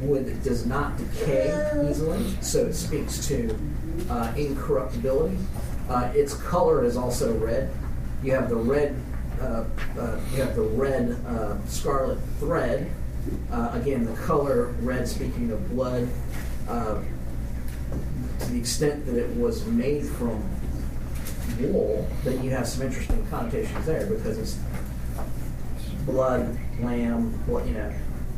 wood 0.00 0.26
that 0.26 0.42
does 0.42 0.66
not 0.66 0.96
decay 0.96 1.48
easily, 1.88 2.34
so 2.40 2.66
it 2.66 2.74
speaks 2.74 3.26
to 3.28 3.58
uh, 4.08 4.32
incorruptibility. 4.36 5.38
Uh, 5.88 6.12
its 6.14 6.34
color 6.34 6.84
is 6.84 6.96
also 6.96 7.36
red. 7.38 7.70
You 8.22 8.32
have 8.32 8.48
the 8.48 8.56
red. 8.56 8.94
Uh, 9.40 9.64
uh, 9.98 10.20
you 10.32 10.42
have 10.42 10.54
the 10.54 10.62
red 10.62 11.16
uh, 11.26 11.56
scarlet 11.66 12.18
thread. 12.38 12.90
Uh, 13.50 13.70
again, 13.74 14.04
the 14.04 14.14
color 14.22 14.66
red, 14.82 15.08
speaking 15.08 15.50
of 15.50 15.68
blood. 15.70 16.08
To 16.68 18.46
the 18.52 18.58
extent 18.58 19.04
that 19.06 19.16
it 19.16 19.36
was 19.36 19.66
made 19.66 20.06
from 20.06 20.42
then 22.24 22.42
you 22.42 22.50
have 22.50 22.66
some 22.66 22.86
interesting 22.86 23.26
connotations 23.28 23.86
there 23.86 24.06
because 24.06 24.38
it's 24.38 24.58
blood, 26.06 26.58
lamb, 26.80 27.32
blood, 27.46 27.66
you 27.66 27.74
know, 27.74 27.92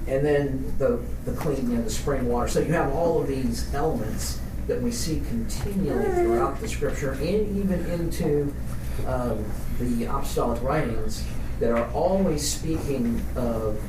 and 0.06 0.24
then 0.24 0.74
the 0.78 1.00
the 1.24 1.32
clean, 1.32 1.70
you 1.70 1.76
know, 1.76 1.82
the 1.82 1.90
spring 1.90 2.28
water. 2.28 2.48
So 2.48 2.60
you 2.60 2.72
have 2.72 2.92
all 2.92 3.20
of 3.20 3.28
these 3.28 3.72
elements 3.74 4.40
that 4.66 4.80
we 4.80 4.90
see 4.90 5.20
continually 5.28 6.04
throughout 6.14 6.60
the 6.60 6.68
scripture 6.68 7.12
and 7.12 7.56
even 7.58 7.84
into 7.86 8.54
um, 9.06 9.44
the 9.78 10.04
apostolic 10.04 10.62
writings 10.62 11.24
that 11.58 11.72
are 11.72 11.90
always 11.92 12.48
speaking 12.48 13.20
of 13.36 13.80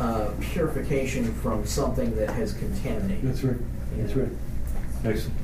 uh, 0.00 0.30
purification 0.40 1.32
from 1.34 1.66
something 1.66 2.14
that 2.16 2.30
has 2.30 2.52
contaminated. 2.54 3.22
That's 3.22 3.44
right. 3.44 3.56
That's 3.96 4.14
right. 4.14 4.28
Excellent. 5.04 5.43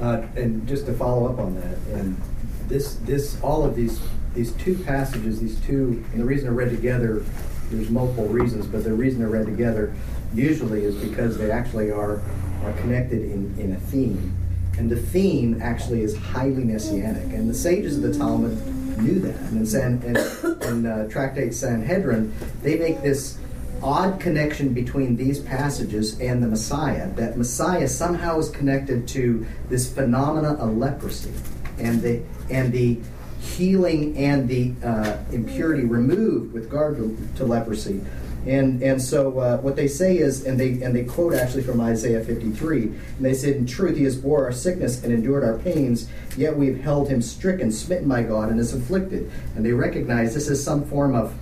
Uh, 0.00 0.22
and 0.36 0.66
just 0.66 0.86
to 0.86 0.92
follow 0.92 1.32
up 1.32 1.38
on 1.38 1.54
that, 1.54 1.76
and 1.98 2.20
this, 2.68 2.94
this, 2.96 3.40
all 3.42 3.64
of 3.64 3.76
these, 3.76 4.00
these 4.34 4.52
two 4.52 4.76
passages, 4.84 5.40
these 5.40 5.60
two, 5.60 6.04
and 6.12 6.20
the 6.20 6.24
reason 6.24 6.44
they're 6.44 6.54
read 6.54 6.70
together, 6.70 7.24
there's 7.70 7.90
multiple 7.90 8.26
reasons, 8.26 8.66
but 8.66 8.84
the 8.84 8.92
reason 8.92 9.20
they're 9.20 9.28
read 9.28 9.46
together 9.46 9.94
usually 10.34 10.84
is 10.84 10.96
because 10.96 11.36
they 11.38 11.50
actually 11.50 11.90
are, 11.90 12.20
are 12.64 12.72
connected 12.78 13.22
in, 13.22 13.54
in 13.58 13.72
a 13.72 13.80
theme. 13.80 14.36
And 14.78 14.88
the 14.88 14.96
theme 14.96 15.60
actually 15.60 16.02
is 16.02 16.16
highly 16.16 16.64
messianic. 16.64 17.32
And 17.34 17.50
the 17.50 17.54
sages 17.54 17.96
of 17.96 18.02
the 18.02 18.16
Talmud 18.16 18.52
knew 18.98 19.20
that. 19.20 19.36
And 19.36 19.58
in, 19.58 19.66
San, 19.66 20.86
uh, 20.86 21.08
Tractate 21.08 21.54
Sanhedrin, 21.54 22.32
they 22.62 22.78
make 22.78 23.02
this 23.02 23.38
odd 23.82 24.20
connection 24.20 24.72
between 24.72 25.16
these 25.16 25.40
passages 25.40 26.20
and 26.20 26.42
the 26.42 26.46
Messiah. 26.46 27.08
That 27.10 27.36
Messiah 27.36 27.88
somehow 27.88 28.38
is 28.38 28.50
connected 28.50 29.08
to 29.08 29.46
this 29.68 29.92
phenomena 29.92 30.54
of 30.54 30.76
leprosy 30.76 31.32
and 31.78 32.02
the 32.02 32.22
and 32.50 32.72
the 32.72 32.98
healing 33.40 34.16
and 34.16 34.48
the 34.48 34.74
uh, 34.84 35.16
impurity 35.32 35.84
removed 35.84 36.52
with 36.52 36.64
regard 36.64 36.96
to, 36.96 37.16
to 37.36 37.44
leprosy. 37.44 38.00
And 38.46 38.82
and 38.82 39.00
so 39.02 39.38
uh, 39.38 39.58
what 39.58 39.76
they 39.76 39.86
say 39.86 40.16
is, 40.16 40.46
and 40.46 40.58
they 40.58 40.80
and 40.82 40.96
they 40.96 41.04
quote 41.04 41.34
actually 41.34 41.62
from 41.62 41.78
Isaiah 41.80 42.24
53, 42.24 42.82
and 42.84 42.96
they 43.20 43.34
said, 43.34 43.56
"In 43.56 43.66
truth, 43.66 43.98
He 43.98 44.04
has 44.04 44.16
bore 44.16 44.44
our 44.44 44.52
sickness 44.52 45.04
and 45.04 45.12
endured 45.12 45.44
our 45.44 45.58
pains, 45.58 46.08
yet 46.38 46.56
we 46.56 46.68
have 46.68 46.80
held 46.80 47.10
Him 47.10 47.20
stricken, 47.20 47.70
smitten 47.70 48.08
by 48.08 48.22
God, 48.22 48.48
and 48.48 48.58
is 48.58 48.72
afflicted." 48.72 49.30
And 49.54 49.64
they 49.64 49.72
recognize 49.72 50.32
this 50.32 50.48
is 50.48 50.64
some 50.64 50.86
form 50.86 51.14
of 51.14 51.34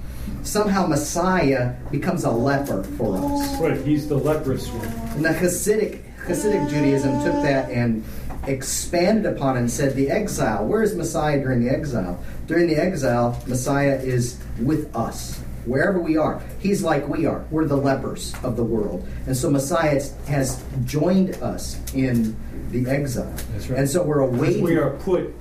somehow 0.43 0.87
Messiah 0.87 1.75
becomes 1.91 2.25
a 2.25 2.31
leper 2.31 2.83
for 2.83 3.17
us. 3.17 3.61
Right, 3.61 3.81
he's 3.81 4.09
the 4.09 4.17
leprous 4.17 4.69
one. 4.69 4.87
And 5.17 5.25
the 5.25 5.31
Hasidic 5.31 6.05
Hasidic 6.29 6.69
Judaism 6.69 7.23
took 7.25 7.43
that 7.43 7.71
and 7.71 8.05
expanded 8.47 9.27
upon 9.27 9.57
it 9.57 9.61
and 9.61 9.71
said 9.71 9.95
the 9.95 10.11
exile. 10.11 10.67
Where 10.67 10.83
is 10.83 10.95
Messiah 10.95 11.41
during 11.41 11.65
the 11.65 11.71
exile? 11.71 12.23
During 12.47 12.67
the 12.67 12.77
exile, 12.77 13.43
Messiah 13.47 13.97
is 13.97 14.39
with 14.61 14.95
us. 14.95 15.41
Wherever 15.65 15.99
we 15.99 16.17
are, 16.17 16.43
he's 16.61 16.83
like 16.83 17.07
we 17.09 17.27
are. 17.27 17.45
We're 17.51 17.67
the 17.67 17.77
lepers 17.77 18.35
of 18.43 18.57
the 18.57 18.65
world. 18.65 19.07
And 19.27 19.37
so 19.37 19.51
Messiah 19.51 20.03
has 20.27 20.63
joined 20.85 21.35
us 21.37 21.79
in 21.95 22.37
the 22.71 22.89
exile. 22.91 23.35
That's 23.53 23.69
right. 23.69 23.81
And 23.81 23.89
so 23.89 24.03
we're 24.03 24.21
awaiting 24.21 24.63
We 24.63 24.77
are 24.77 24.91
put 24.91 25.35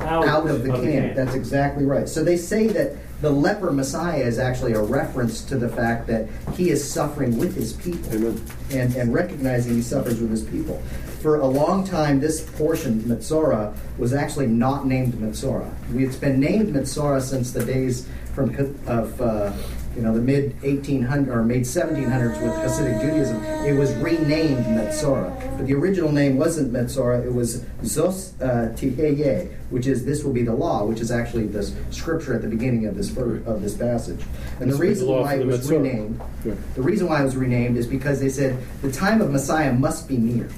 out, 0.00 0.26
out 0.26 0.46
of 0.48 0.62
the 0.64 0.72
camp. 0.72 1.14
That's 1.14 1.34
exactly 1.34 1.84
right. 1.84 2.08
So 2.08 2.24
they 2.24 2.36
say 2.36 2.66
that 2.68 2.96
the 3.20 3.30
leper 3.30 3.70
Messiah 3.70 4.22
is 4.22 4.38
actually 4.38 4.72
a 4.72 4.80
reference 4.80 5.42
to 5.42 5.56
the 5.56 5.68
fact 5.68 6.06
that 6.06 6.28
he 6.54 6.70
is 6.70 6.90
suffering 6.90 7.36
with 7.36 7.54
his 7.54 7.74
people 7.74 8.12
Amen. 8.14 8.46
and, 8.70 8.94
and 8.96 9.12
recognizing 9.12 9.74
he 9.74 9.82
suffers 9.82 10.20
with 10.20 10.30
his 10.30 10.42
people. 10.42 10.82
For 11.20 11.40
a 11.40 11.46
long 11.46 11.86
time, 11.86 12.18
this 12.18 12.40
portion, 12.40 13.00
Metzora, 13.02 13.76
was 13.98 14.14
actually 14.14 14.46
not 14.46 14.86
named 14.86 15.12
Metzora. 15.14 15.70
It's 15.94 16.16
been 16.16 16.40
named 16.40 16.74
Metzora 16.74 17.20
since 17.20 17.52
the 17.52 17.62
days 17.62 18.08
from 18.34 18.54
of 18.86 19.20
uh, 19.20 19.52
you 19.96 20.02
know 20.02 20.14
the 20.14 20.20
mid 20.20 20.56
1800s 20.60 21.28
or 21.28 21.42
mid 21.44 21.62
1700s 21.62 22.40
with 22.42 22.52
Hasidic 22.52 23.00
Judaism. 23.00 23.42
It 23.66 23.76
was 23.76 23.92
renamed 23.94 24.64
Metzora, 24.66 25.56
but 25.56 25.66
the 25.66 25.74
original 25.74 26.12
name 26.12 26.36
wasn't 26.36 26.72
Metzora. 26.72 27.24
It 27.24 27.32
was 27.34 27.62
Zos 27.82 28.32
uh, 28.40 28.72
Tiheye, 28.76 29.50
which 29.70 29.86
is 29.86 30.04
this 30.04 30.22
will 30.22 30.32
be 30.32 30.42
the 30.44 30.54
law, 30.54 30.84
which 30.84 31.00
is 31.00 31.10
actually 31.10 31.46
the 31.46 31.62
scripture 31.90 32.34
at 32.34 32.42
the 32.42 32.48
beginning 32.48 32.86
of 32.86 32.96
this 32.96 33.10
of 33.16 33.62
this 33.62 33.74
passage. 33.76 34.20
And 34.60 34.70
This 34.70 34.78
the 34.78 34.82
reason 34.82 35.08
why 35.08 35.34
it 35.34 35.46
was 35.46 35.66
Metzora. 35.68 35.82
renamed, 35.82 36.20
Yeah. 36.44 36.54
the 36.76 36.82
reason 36.82 37.08
why 37.08 37.20
it 37.20 37.24
was 37.24 37.36
renamed 37.36 37.76
is 37.76 37.86
because 37.86 38.20
they 38.20 38.28
said 38.28 38.56
the 38.82 38.92
time 38.92 39.20
of 39.20 39.30
Messiah 39.30 39.72
must 39.72 40.08
be 40.08 40.16
near. 40.18 40.48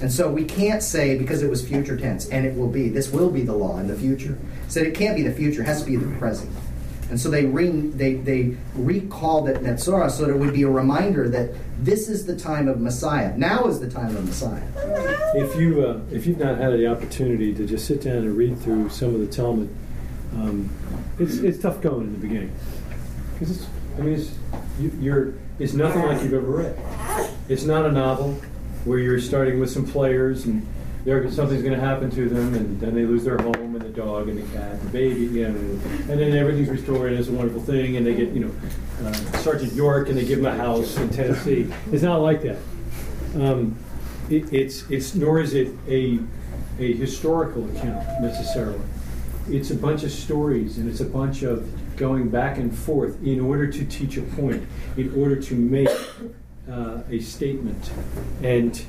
And 0.00 0.10
so 0.10 0.30
we 0.32 0.44
can't 0.44 0.82
say 0.82 1.18
because 1.18 1.42
it 1.42 1.50
was 1.50 1.66
future 1.66 1.94
tense, 1.98 2.26
and 2.30 2.46
it 2.46 2.56
will 2.56 2.68
be. 2.68 2.88
This 2.88 3.10
will 3.12 3.30
be 3.30 3.42
the 3.42 3.52
law 3.52 3.78
in 3.78 3.86
the 3.86 3.94
future. 3.94 4.38
Said 4.68 4.86
it 4.86 4.94
can't 4.94 5.14
be 5.14 5.22
the 5.22 5.32
future; 5.32 5.60
it 5.60 5.66
has 5.66 5.80
to 5.82 5.86
be 5.86 5.96
the 5.96 6.06
present. 6.16 6.50
And 7.10 7.20
so 7.20 7.28
they 7.28 7.44
re, 7.44 7.68
they 7.68 8.14
they 8.14 8.56
recalled 8.74 9.48
it 9.48 9.62
Metzora 9.62 10.10
so 10.10 10.24
that 10.24 10.30
it 10.30 10.38
would 10.38 10.52
be 10.52 10.62
a 10.62 10.70
reminder 10.70 11.28
that 11.28 11.50
this 11.78 12.08
is 12.08 12.24
the 12.24 12.36
time 12.36 12.68
of 12.68 12.80
Messiah. 12.80 13.36
Now 13.36 13.66
is 13.66 13.80
the 13.80 13.90
time 13.90 14.16
of 14.16 14.24
Messiah. 14.24 14.62
If 15.34 15.56
you 15.60 15.84
uh, 15.84 16.00
if 16.12 16.26
you've 16.26 16.38
not 16.38 16.58
had 16.58 16.72
the 16.72 16.86
opportunity 16.86 17.52
to 17.54 17.66
just 17.66 17.86
sit 17.86 18.02
down 18.02 18.18
and 18.18 18.36
read 18.36 18.58
through 18.60 18.88
some 18.90 19.14
of 19.14 19.20
the 19.20 19.26
Talmud, 19.26 19.68
um, 20.34 20.70
it's 21.18 21.38
it's 21.38 21.58
tough 21.58 21.80
going 21.80 22.06
in 22.06 22.12
the 22.12 22.18
beginning 22.18 22.52
because 23.34 23.50
it's 23.56 23.66
I 23.98 24.02
mean 24.02 24.14
it's 24.14 24.30
you, 24.78 24.92
you're 25.00 25.34
it's 25.58 25.72
nothing 25.72 26.02
like 26.02 26.22
you've 26.22 26.34
ever 26.34 26.46
read. 26.46 26.78
It's 27.48 27.64
not 27.64 27.84
a 27.86 27.92
novel. 27.92 28.40
where 28.84 28.98
you're 28.98 29.20
starting 29.20 29.60
with 29.60 29.70
some 29.70 29.86
players 29.86 30.46
and 30.46 30.66
there, 31.04 31.30
something's 31.30 31.62
going 31.62 31.78
to 31.78 31.84
happen 31.84 32.10
to 32.10 32.28
them, 32.28 32.54
and 32.54 32.80
then 32.80 32.94
they 32.94 33.04
lose 33.04 33.24
their 33.24 33.38
home 33.38 33.74
and 33.74 33.80
the 33.80 33.88
dog 33.88 34.28
and 34.28 34.38
the 34.38 34.58
cat 34.58 34.72
and 34.72 34.82
the 34.82 34.90
baby, 34.90 35.20
you 35.20 35.48
know, 35.48 35.58
and 36.10 36.20
then 36.20 36.32
everything's 36.36 36.68
restored 36.68 37.10
and 37.10 37.18
it's 37.18 37.28
a 37.28 37.32
wonderful 37.32 37.62
thing, 37.62 37.96
and 37.96 38.06
they 38.06 38.14
get, 38.14 38.30
you 38.30 38.40
know, 38.40 38.52
uh, 39.06 39.12
Sergeant 39.38 39.72
York 39.72 40.08
and 40.08 40.18
they 40.18 40.24
give 40.24 40.40
him 40.40 40.46
a 40.46 40.54
house 40.54 40.96
in 40.98 41.08
Tennessee. 41.08 41.72
It's 41.90 42.02
not 42.02 42.20
like 42.20 42.42
that. 42.42 42.58
Um, 43.34 43.76
it, 44.28 44.52
it's, 44.52 44.88
it's, 44.90 45.14
nor 45.14 45.40
is 45.40 45.54
it 45.54 45.72
a, 45.88 46.18
a 46.78 46.92
historical 46.94 47.64
account 47.76 48.06
necessarily. 48.20 48.80
It's 49.48 49.70
a 49.70 49.74
bunch 49.74 50.04
of 50.04 50.10
stories 50.10 50.78
and 50.78 50.88
it's 50.88 51.00
a 51.00 51.04
bunch 51.04 51.42
of 51.42 51.68
going 51.96 52.28
back 52.28 52.58
and 52.58 52.76
forth 52.76 53.22
in 53.24 53.40
order 53.40 53.70
to 53.70 53.84
teach 53.86 54.16
a 54.16 54.22
point, 54.22 54.66
in 54.96 55.14
order 55.20 55.36
to 55.40 55.54
make 55.54 55.88
uh, 56.70 57.00
a 57.10 57.20
statement. 57.20 57.90
And 58.42 58.80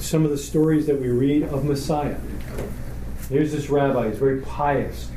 some 0.00 0.24
of 0.24 0.30
the 0.30 0.38
stories 0.38 0.86
that 0.86 1.00
we 1.00 1.08
read 1.08 1.44
of 1.44 1.64
Messiah. 1.64 2.16
There's 3.28 3.52
this 3.52 3.70
rabbi, 3.70 4.08
he's 4.08 4.18
very 4.18 4.40
pious. 4.40 5.10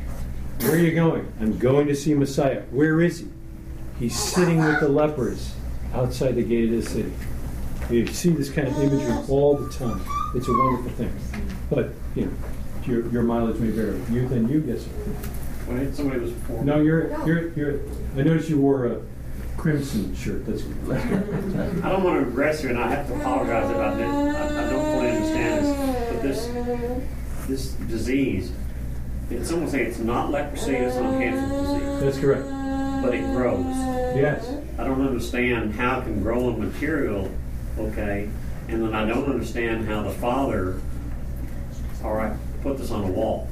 Where 0.59 0.73
are 0.73 0.77
you 0.77 0.93
going? 0.93 1.31
I'm 1.39 1.57
going 1.57 1.87
to 1.87 1.95
see 1.95 2.13
Messiah. 2.13 2.61
Where 2.71 3.01
is 3.01 3.19
he? 3.19 3.27
He's 3.99 4.17
sitting 4.17 4.57
with 4.63 4.79
the 4.79 4.89
lepers 4.89 5.55
outside 5.93 6.35
the 6.35 6.43
gate 6.43 6.71
of 6.71 6.83
the 6.83 6.89
city. 6.89 7.13
You 7.89 8.07
see 8.07 8.29
this 8.29 8.49
kind 8.49 8.67
of 8.67 8.77
imagery 8.79 9.13
all 9.29 9.57
the 9.57 9.71
time. 9.71 10.01
It's 10.35 10.47
a 10.47 10.51
wonderful 10.51 10.91
thing. 10.91 11.13
But, 11.69 11.91
you 12.15 12.25
know, 12.25 12.31
your, 12.85 13.07
your 13.09 13.23
mileage 13.23 13.57
may 13.57 13.69
vary. 13.69 13.99
You 14.11 14.27
and 14.27 14.49
you, 14.49 14.63
yes. 14.65 14.83
When 15.65 15.93
somebody 15.93 16.19
was 16.21 16.31
before. 16.31 16.63
No, 16.63 16.81
you're, 16.81 17.09
you're, 17.25 17.53
you're, 17.53 17.79
I 18.17 18.23
noticed 18.23 18.49
you 18.49 18.59
wore 18.59 18.85
a 18.87 19.01
crimson 19.63 20.13
shirt. 20.13 20.45
That's. 20.45 20.61
I 20.61 21.89
don't 21.89 22.03
want 22.03 22.19
to 22.19 22.29
aggress 22.29 22.61
you, 22.61 22.69
and 22.69 22.77
I 22.77 22.89
have 22.93 23.07
to 23.07 23.15
apologize 23.15 23.71
about 23.71 23.97
this. 23.97 24.07
I, 24.09 24.67
I 24.67 24.69
don't 24.69 24.85
fully 24.91 25.09
understand 25.09 25.65
this, 25.65 26.11
but 26.11 26.21
this 26.21 27.47
this 27.47 27.71
disease, 27.87 28.51
it's 29.31 29.49
someone 29.49 29.69
saying 29.69 29.87
it's 29.87 29.99
not 29.99 30.31
leprosy, 30.31 30.75
it's 30.75 30.97
not 30.97 31.17
cancer 31.17 31.47
disease. 31.47 31.99
That's 32.01 32.19
correct. 32.19 32.43
But 33.01 33.15
it 33.15 33.23
grows. 33.31 33.65
Yes. 34.17 34.53
I 34.77 34.83
don't 34.83 35.01
understand 35.01 35.75
how 35.75 35.99
it 35.99 36.03
can 36.03 36.21
grow 36.21 36.47
on 36.47 36.59
material, 36.59 37.31
okay, 37.77 38.29
and 38.67 38.83
then 38.83 38.93
I 38.93 39.05
don't 39.05 39.29
understand 39.29 39.87
how 39.87 40.03
the 40.03 40.11
father, 40.11 40.81
all 42.03 42.13
right, 42.13 42.33
put 42.63 42.77
this 42.77 42.91
on 42.91 43.05
a 43.05 43.11
wall. 43.11 43.47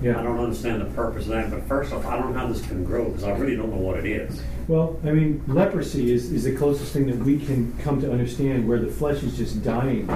Yeah. 0.00 0.20
I 0.20 0.22
don't 0.22 0.38
understand 0.38 0.80
the 0.80 0.86
purpose 0.86 1.24
of 1.24 1.30
that, 1.30 1.50
but 1.50 1.66
first 1.66 1.92
off, 1.92 2.06
I 2.06 2.18
don't 2.18 2.34
know 2.34 2.38
how 2.38 2.46
this 2.46 2.64
can 2.66 2.84
grow 2.84 3.06
because 3.06 3.24
I 3.24 3.32
really 3.32 3.56
don't 3.56 3.70
know 3.70 3.80
what 3.80 3.98
it 3.98 4.06
is. 4.06 4.42
Well, 4.68 4.98
I 5.04 5.12
mean, 5.12 5.44
leprosy 5.46 6.12
is, 6.12 6.32
is 6.32 6.42
the 6.42 6.56
closest 6.56 6.92
thing 6.92 7.06
that 7.06 7.18
we 7.18 7.38
can 7.38 7.76
come 7.78 8.00
to 8.00 8.10
understand 8.10 8.68
where 8.68 8.80
the 8.80 8.88
flesh 8.90 9.22
is 9.22 9.36
just 9.36 9.62
dying, 9.62 10.06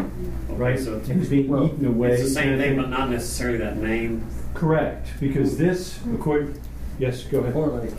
right? 0.48 0.78
so 0.78 0.94
it's- 0.94 1.08
and 1.08 1.20
it's 1.20 1.30
being 1.30 1.46
well, 1.48 1.66
eaten 1.66 1.86
away. 1.86 2.12
It's 2.12 2.22
the 2.24 2.28
same 2.30 2.42
kind 2.44 2.54
of 2.54 2.60
thing, 2.60 2.76
but 2.76 2.88
not 2.88 3.10
necessarily 3.10 3.58
that 3.58 3.76
name. 3.76 4.26
Correct, 4.54 5.08
because 5.20 5.56
this, 5.56 6.00
according, 6.12 6.60
yes, 6.98 7.22
go 7.24 7.38
ahead. 7.40 7.54
Or 7.54 7.68
like, 7.68 7.92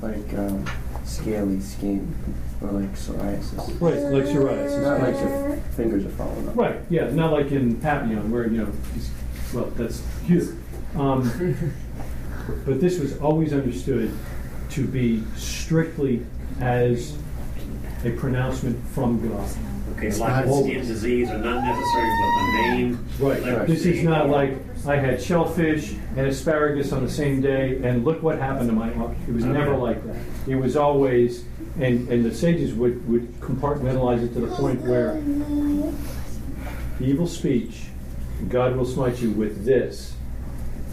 like 0.00 0.38
um, 0.38 0.64
scaly 1.04 1.60
skin, 1.60 2.14
or 2.62 2.70
like 2.70 2.94
psoriasis. 2.94 3.58
Right, 3.78 4.02
like 4.04 4.24
psoriasis. 4.24 4.82
Not 4.82 5.00
like 5.02 5.20
your 5.20 5.56
fingers 5.76 6.06
are 6.06 6.10
falling 6.10 6.48
off. 6.48 6.56
Right, 6.56 6.76
yeah, 6.88 7.10
not 7.10 7.30
like 7.32 7.52
in 7.52 7.76
Papillon 7.76 8.30
where, 8.30 8.46
you 8.46 8.56
know, 8.58 8.72
he's- 8.94 9.10
well, 9.52 9.66
that's 9.76 10.02
cute. 10.26 10.48
Um, 10.96 11.30
but 12.64 12.80
this 12.80 12.98
was 12.98 13.18
always 13.18 13.52
understood 13.52 14.10
to 14.74 14.86
be 14.86 15.22
strictly 15.36 16.26
as 16.60 17.16
a 18.04 18.10
pronouncement 18.10 18.84
from 18.88 19.26
God. 19.28 19.48
Okay, 19.96 20.08
it's 20.08 20.18
like 20.18 20.44
a 20.44 20.52
skin 20.52 20.86
disease, 20.86 21.30
or 21.30 21.38
not 21.38 21.62
necessary, 21.62 22.08
with 22.08 22.34
the 22.36 22.52
name. 22.60 23.08
Right. 23.20 23.66
This 23.66 23.86
is 23.86 24.02
not 24.02 24.28
like 24.28 24.58
I 24.86 24.96
had 24.96 25.22
shellfish 25.22 25.92
and 26.16 26.26
asparagus 26.26 26.92
on 26.92 27.04
the 27.04 27.10
same 27.10 27.40
day, 27.40 27.80
and 27.84 28.04
look 28.04 28.22
what 28.22 28.38
happened 28.38 28.68
to 28.68 28.74
my. 28.74 28.90
It 28.90 29.32
was 29.32 29.44
never 29.44 29.76
like 29.76 30.04
that. 30.06 30.16
It 30.48 30.56
was 30.56 30.76
always, 30.76 31.44
and 31.78 32.08
and 32.08 32.24
the 32.24 32.34
sages 32.34 32.74
would 32.74 33.08
would 33.08 33.32
compartmentalize 33.40 34.24
it 34.24 34.32
to 34.34 34.40
the 34.40 34.54
point 34.56 34.80
where 34.82 35.22
evil 37.00 37.28
speech, 37.28 37.84
God 38.48 38.74
will 38.76 38.86
smite 38.86 39.20
you 39.20 39.30
with 39.30 39.64
this. 39.64 40.14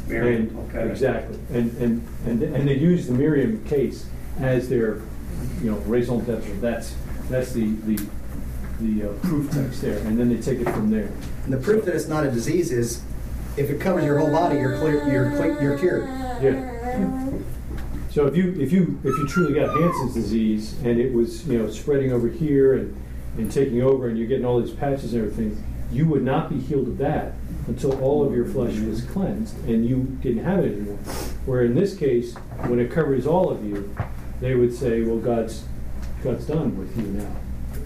Miriam, 0.08 0.42
And- 0.50 0.70
okay. 0.76 0.90
Exactly, 0.90 1.38
and 1.54 1.72
and 1.78 2.08
and 2.26 2.44
and 2.44 2.68
they 2.68 2.76
use 2.76 3.08
the 3.08 3.14
Miriam 3.14 3.64
case 3.66 4.06
as 4.40 4.68
their, 4.70 4.98
you 5.62 5.72
know, 5.72 5.78
raison 5.86 6.24
d'etre. 6.24 6.54
That's 6.60 6.96
that's 7.30 7.52
the 7.54 7.76
the 7.86 8.00
the 8.80 9.10
uh, 9.10 9.14
proof 9.22 9.52
text 9.52 9.82
there, 9.82 10.00
and 10.00 10.18
then 10.20 10.30
they 10.30 10.42
take 10.42 10.60
it 10.60 10.70
from 10.70 10.90
there. 10.90 11.12
And 11.46 11.54
the 11.54 11.58
proof 11.58 11.86
that 11.86 11.96
it's 11.96 12.08
not 12.08 12.26
a 12.26 12.32
disease 12.32 12.72
is 12.72 13.02
if 13.58 13.70
it 13.70 13.80
covers 13.80 14.04
your 14.06 14.18
whole 14.18 14.32
body, 14.32 14.58
you're 14.58 14.78
clear, 14.80 15.08
you're 15.12 15.30
cle 15.32 15.62
you're 15.62 15.78
cured. 15.78 16.08
Yeah. 16.42 17.30
So 18.10 18.26
if 18.26 18.36
you 18.36 18.60
if 18.60 18.72
you 18.74 19.00
if 19.04 19.18
you 19.18 19.28
truly 19.28 19.54
got 19.54 19.70
Hansen's 19.80 20.14
disease 20.14 20.76
and 20.84 21.00
it 21.00 21.14
was 21.14 21.48
you 21.48 21.58
know 21.60 21.70
spreading 21.70 22.12
over 22.12 22.28
here 22.28 22.74
and 22.74 22.96
and 23.38 23.50
taking 23.52 23.82
over 23.82 24.10
and 24.10 24.18
you're 24.18 24.28
getting 24.28 24.46
all 24.46 24.60
these 24.62 24.74
patches 24.74 25.14
and 25.14 25.24
everything, 25.24 25.64
you 25.92 26.08
would 26.08 26.24
not 26.24 26.50
be 26.50 26.60
healed 26.60 26.88
of 26.88 26.98
that 27.00 27.34
until 27.68 28.00
all 28.02 28.26
of 28.26 28.34
your 28.34 28.46
flesh 28.46 28.78
was 28.80 29.04
cleansed 29.04 29.58
and 29.68 29.86
you 29.86 30.04
didn't 30.22 30.44
have 30.44 30.60
it 30.60 30.74
anymore. 30.74 30.98
Where 31.46 31.64
in 31.64 31.76
this 31.76 31.96
case, 31.96 32.36
when 32.68 32.80
it 32.80 32.92
covers 32.92 33.28
all 33.28 33.50
of 33.50 33.66
you, 33.66 33.96
they 34.40 34.56
would 34.56 34.74
say, 34.74 35.02
well, 35.02 35.18
God's 35.18 35.66
God's 36.24 36.46
done 36.46 36.78
with 36.78 36.96
you 36.98 37.04
now, 37.04 37.36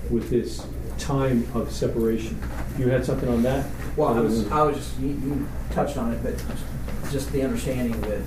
with 0.09 0.29
this 0.29 0.65
time 0.97 1.47
of 1.53 1.71
separation. 1.71 2.37
You 2.77 2.89
had 2.89 3.05
something 3.05 3.29
on 3.29 3.43
that? 3.43 3.65
Well, 3.95 4.13
I 4.13 4.19
was, 4.19 4.51
I 4.51 4.61
was 4.61 4.75
just, 4.75 4.99
you, 4.99 5.07
you 5.07 5.47
touched 5.71 5.97
on 5.97 6.11
it, 6.11 6.21
but 6.21 6.35
just 7.11 7.31
the 7.31 7.43
understanding 7.43 7.99
that 8.01 8.21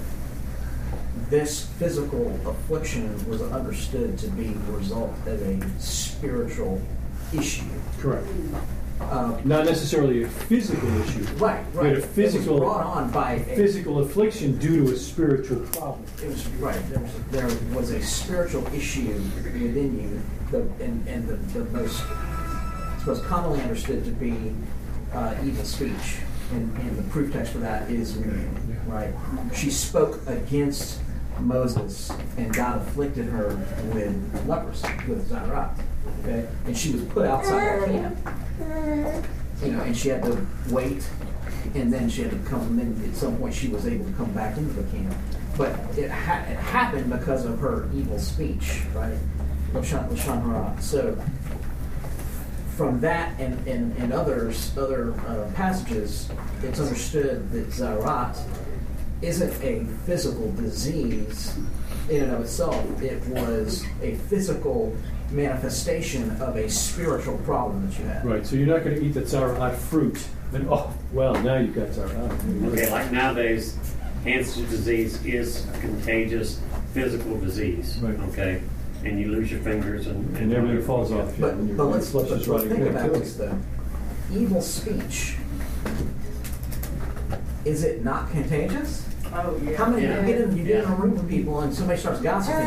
this 1.29 1.67
physical 1.79 2.35
affliction 2.49 3.29
was 3.29 3.43
understood 3.43 4.17
to 4.19 4.29
be 4.29 4.45
the 4.45 4.73
result 4.73 5.13
of 5.27 5.43
a 5.43 5.81
spiritual 5.81 6.81
issue. 7.35 7.67
Correct. 7.99 8.27
Uh, 9.01 9.39
Not 9.45 9.65
necessarily 9.65 10.25
a 10.25 10.29
physical 10.29 10.89
issue. 11.03 11.25
Right, 11.37 11.65
But 11.75 11.83
right. 11.83 11.87
a 11.87 11.91
It 11.93 11.97
was 11.97 12.05
physical, 12.07 12.59
brought 12.59 12.85
on 12.85 13.11
by 13.11 13.33
a- 13.35 13.57
physical 13.57 14.01
affliction 14.01 14.59
due 14.59 14.85
to 14.87 14.93
a 14.93 14.97
spiritual 14.97 15.61
problem. 15.67 16.05
It 16.23 16.29
was 16.29 16.47
right. 16.59 16.81
There 16.91 17.01
was, 17.01 17.13
there 17.31 17.77
was 17.77 17.91
a 17.91 18.03
spiritual 18.03 18.67
issue 18.75 19.13
within 19.45 19.99
you, 20.01 20.23
the, 20.51 20.85
and, 20.85 21.07
and 21.09 21.29
the, 21.29 21.37
the 21.59 21.65
most, 21.71 22.03
it's 22.97 23.07
most 23.07 23.25
commonly 23.25 23.61
understood 23.63 24.05
to 24.05 24.11
be 24.11 24.53
uh, 25.13 25.35
evil 25.45 25.65
speech. 25.65 26.19
And, 26.51 26.75
and 26.79 26.97
the 26.99 27.03
proof 27.11 27.33
text 27.33 27.53
for 27.53 27.59
that 27.59 27.91
is 27.91 28.17
right? 28.87 29.13
She 29.55 29.71
spoke 29.71 30.21
against 30.27 30.99
Moses, 31.41 32.11
and 32.39 32.53
God 32.55 32.79
afflicted 32.81 33.27
her 33.27 33.49
with 33.93 34.45
leprosy, 34.49 34.89
with 35.07 35.31
Zarat. 35.31 35.79
Okay, 36.29 36.49
and 36.67 36.77
she 36.77 36.93
was 36.93 37.03
put 37.05 37.27
outside 37.27 37.83
the 37.83 37.87
camp. 37.87 38.19
You 39.63 39.73
know, 39.73 39.83
and 39.83 39.97
she 39.97 40.09
had 40.11 40.23
to 40.25 40.47
wait 40.69 41.09
and 41.75 41.93
then 41.93 42.09
she 42.09 42.23
had 42.23 42.31
to 42.31 42.39
come, 42.49 42.61
and 42.61 42.79
then 42.79 43.11
at 43.11 43.17
some 43.17 43.37
point 43.37 43.55
she 43.55 43.69
was 43.69 43.87
able 43.87 44.05
to 44.07 44.13
come 44.13 44.33
back 44.33 44.57
into 44.57 44.73
the 44.75 44.91
camp. 44.91 45.15
But 45.57 45.71
it, 45.97 46.11
ha- 46.11 46.45
it 46.49 46.57
happened 46.57 47.11
because 47.11 47.45
of 47.45 47.59
her 47.59 47.89
evil 47.95 48.19
speech, 48.19 48.83
right? 48.95 49.19
Lashon 49.73 50.09
Lashon 50.09 50.43
Hara. 50.43 50.77
So 50.81 51.17
from 52.77 53.01
that 53.01 53.39
and, 53.41 53.67
and, 53.67 53.97
and 53.99 54.13
others, 54.13 54.77
other 54.79 55.13
uh, 55.27 55.51
passages, 55.55 56.31
it's 56.63 56.79
understood 56.79 57.51
that 57.51 57.67
Zarat 57.69 58.39
isn't 59.21 59.63
a 59.63 59.85
physical 60.07 60.53
disease 60.53 61.59
in 62.09 62.23
and 62.25 62.33
of 62.33 62.43
itself. 62.43 63.03
It 63.03 63.27
was 63.27 63.85
a 64.01 64.15
physical 64.15 64.97
manifestation 65.31 66.31
of 66.41 66.57
a 66.57 66.69
spiritual 66.71 67.39
problem 67.39 67.89
that 67.89 67.99
you 67.99 68.05
had. 68.07 68.25
Right, 68.25 68.47
so 68.47 68.57
you're 68.57 68.67
not 68.67 68.85
going 68.85 68.97
to 68.97 69.05
eat 69.05 69.15
the 69.15 69.23
tzaraat 69.23 69.75
fruit, 69.77 70.19
and 70.53 70.69
oh, 70.71 70.93
well, 71.13 71.35
now 71.43 71.57
you've 71.59 71.75
got 71.75 71.89
tzaraat. 71.89 72.73
Okay, 72.73 72.91
like 72.91 73.13
nowadays, 73.13 73.77
Hansen's 74.25 74.71
disease 74.71 75.25
is 75.25 75.69
a 75.69 75.73
contagious 75.81 76.61
physical 76.95 77.39
disease. 77.39 77.99
Right. 77.99 78.19
Okay, 78.31 78.63
and 79.05 79.21
you 79.21 79.29
lose 79.31 79.51
your 79.51 79.61
fingers 79.61 80.07
and, 80.07 80.37
And 80.37 80.53
everything 80.53 80.83
falls 80.83 81.13
off. 81.13 81.29
yeah, 81.35 81.41
But, 81.41 81.57
when 81.57 81.69
your 81.69 81.77
but 81.77 81.85
let's, 81.87 82.11
flesh 82.11 82.29
but 82.31 82.41
is 82.41 82.49
let's 82.49 82.65
think 82.65 82.89
about 82.89 83.13
this 83.13 83.35
though. 83.37 83.59
Evil 84.35 84.61
speech, 84.61 85.37
is 87.65 87.85
it 87.85 88.05
not 88.05 88.31
contagious? 88.31 89.07
Oh, 89.33 89.61
yeah. 89.63 89.77
How 89.77 89.87
many, 89.91 90.03
Yeah. 90.03 90.21
you 90.21 90.27
get 90.27 90.41
in, 90.41 90.57
you 90.57 90.65
get 90.65 90.85
in 90.85 90.91
a 90.91 90.95
room 90.95 91.15
with 91.15 91.29
people 91.29 91.61
and 91.61 91.73
somebody 91.75 92.01
starts 92.01 92.21
gossiping, 92.21 92.67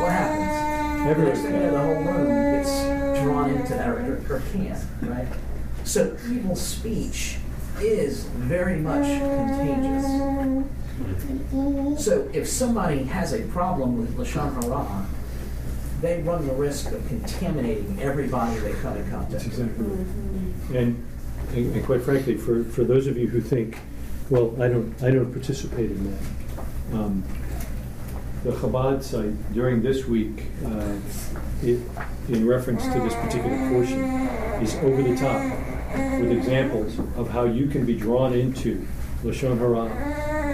what 0.00 0.10
happens? 0.10 0.87
Everyone- 1.06 1.24
next 1.26 1.40
thing 1.40 1.54
you 1.54 1.60
know, 1.60 1.70
the 1.72 1.78
whole 1.78 1.94
room 2.14 2.52
gets 2.52 3.22
drawn 3.22 3.50
into 3.50 3.72
that 3.74 3.88
or, 3.88 4.22
or 4.30 4.42
can, 4.52 4.76
right? 5.02 5.26
So 5.84 6.16
evil 6.30 6.56
speech 6.56 7.38
is 7.80 8.24
very 8.24 8.76
much 8.76 9.06
contagious. 9.06 10.04
So 12.04 12.28
if 12.32 12.48
somebody 12.48 13.04
has 13.04 13.32
a 13.32 13.42
problem 13.42 13.98
with 13.98 14.16
Lashon 14.16 14.52
Hara, 14.62 15.06
they 16.00 16.22
run 16.22 16.46
the 16.46 16.54
risk 16.54 16.92
of 16.92 17.06
contaminating 17.08 17.98
everybody 18.00 18.58
they 18.60 18.72
come 18.74 18.96
in 18.96 19.08
contact 19.10 19.32
with. 19.32 19.46
exactly. 19.46 19.86
And 20.78 21.04
and 21.54 21.74
and 21.76 21.84
quite 21.84 22.02
frankly, 22.02 22.36
for, 22.36 22.62
for 22.64 22.84
those 22.84 23.06
of 23.06 23.16
you 23.16 23.26
who 23.28 23.40
think, 23.40 23.78
well, 24.28 24.54
I 24.62 24.68
don't, 24.68 24.94
I 25.02 25.10
don't 25.10 25.32
participate 25.32 25.90
in 25.90 26.04
that. 26.12 26.20
um, 26.98 27.22
The 28.44 28.52
Chabad 28.52 29.02
site 29.02 29.52
during 29.52 29.82
this 29.82 30.06
week, 30.06 30.44
uh, 30.64 30.94
it, 31.60 31.80
in 32.28 32.46
reference 32.46 32.84
to 32.84 33.00
this 33.00 33.14
particular 33.14 33.56
portion, 33.68 34.04
is 34.62 34.76
over 34.76 35.02
the 35.02 35.16
top 35.16 35.42
with 36.20 36.30
examples 36.30 36.98
of 37.16 37.30
how 37.30 37.44
you 37.44 37.66
can 37.66 37.84
be 37.84 37.96
drawn 37.96 38.32
into 38.34 38.86
Lashon 39.24 39.58
Hara 39.58 39.86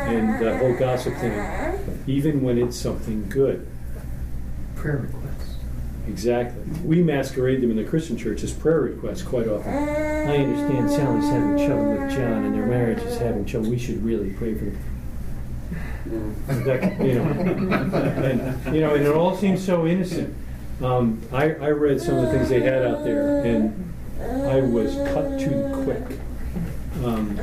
and 0.08 0.42
the 0.42 0.56
whole 0.56 0.74
gossip 0.78 1.14
thing, 1.16 1.78
even 2.06 2.42
when 2.42 2.56
it's 2.56 2.76
something 2.76 3.28
good. 3.28 3.66
Prayer 4.76 4.96
requests. 4.96 5.56
Exactly. 6.08 6.62
We 6.84 7.02
masquerade 7.02 7.60
them 7.60 7.70
in 7.70 7.76
the 7.76 7.84
Christian 7.84 8.16
church 8.16 8.42
as 8.42 8.52
prayer 8.52 8.80
requests 8.80 9.22
quite 9.22 9.46
often. 9.46 9.72
I 9.72 10.38
understand 10.38 10.90
Sally's 10.90 11.28
having 11.28 11.66
trouble 11.66 11.90
with 11.92 12.10
John 12.10 12.44
and 12.44 12.54
their 12.54 12.66
marriage 12.66 13.00
is 13.00 13.18
having 13.18 13.44
trouble. 13.44 13.68
We 13.68 13.78
should 13.78 14.02
really 14.02 14.30
pray 14.30 14.54
for 14.54 14.64
them. 14.64 14.93
That, 16.04 17.00
you 17.00 17.14
know, 17.14 17.24
and, 17.30 18.74
you 18.74 18.80
know, 18.82 18.94
and 18.94 19.04
it 19.06 19.14
all 19.14 19.36
seems 19.36 19.64
so 19.64 19.86
innocent. 19.86 20.34
Um, 20.82 21.22
I, 21.32 21.44
I 21.54 21.70
read 21.70 22.00
some 22.00 22.16
of 22.16 22.22
the 22.26 22.30
things 22.32 22.48
they 22.50 22.60
had 22.60 22.84
out 22.84 23.04
there, 23.04 23.42
and 23.44 23.94
I 24.20 24.60
was 24.60 24.94
cut 25.12 25.38
to 25.40 25.48
the 25.48 25.82
quick. 25.84 26.18
Um, 27.04 27.38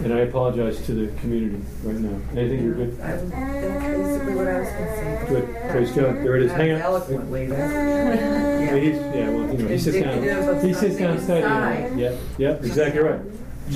and 0.00 0.12
I 0.12 0.18
apologize 0.20 0.84
to 0.86 0.92
the 0.92 1.20
community 1.20 1.64
right 1.82 1.96
now. 1.96 2.20
Anything 2.38 2.64
you're 2.64 2.74
good? 2.74 3.00
I 3.00 3.14
was- 3.14 3.30
That's 3.30 3.84
basically 3.96 4.34
what 4.34 4.48
I 4.48 4.60
was 4.60 4.68
gonna 4.68 4.96
say. 4.96 5.24
Good. 5.28 5.70
Praise 5.70 5.90
God. 5.92 6.16
There 6.16 6.36
it 6.36 6.42
is. 6.42 6.52
Hang 6.52 6.72
on. 6.72 6.80
Eloquently, 6.80 7.46
that's 7.46 7.72
Yeah, 7.72 8.76
he's, 8.76 8.96
yeah, 8.96 9.28
well, 9.30 9.54
you 9.54 9.62
know, 9.62 9.68
he 9.68 9.78
sits 9.78 9.98
down, 10.00 10.60
he 10.66 10.74
sits 10.74 10.96
down 10.96 11.18
studying. 11.20 11.98
Yeah, 11.98 12.16
yeah, 12.38 12.50
exactly 12.54 13.00
right. 13.00 13.20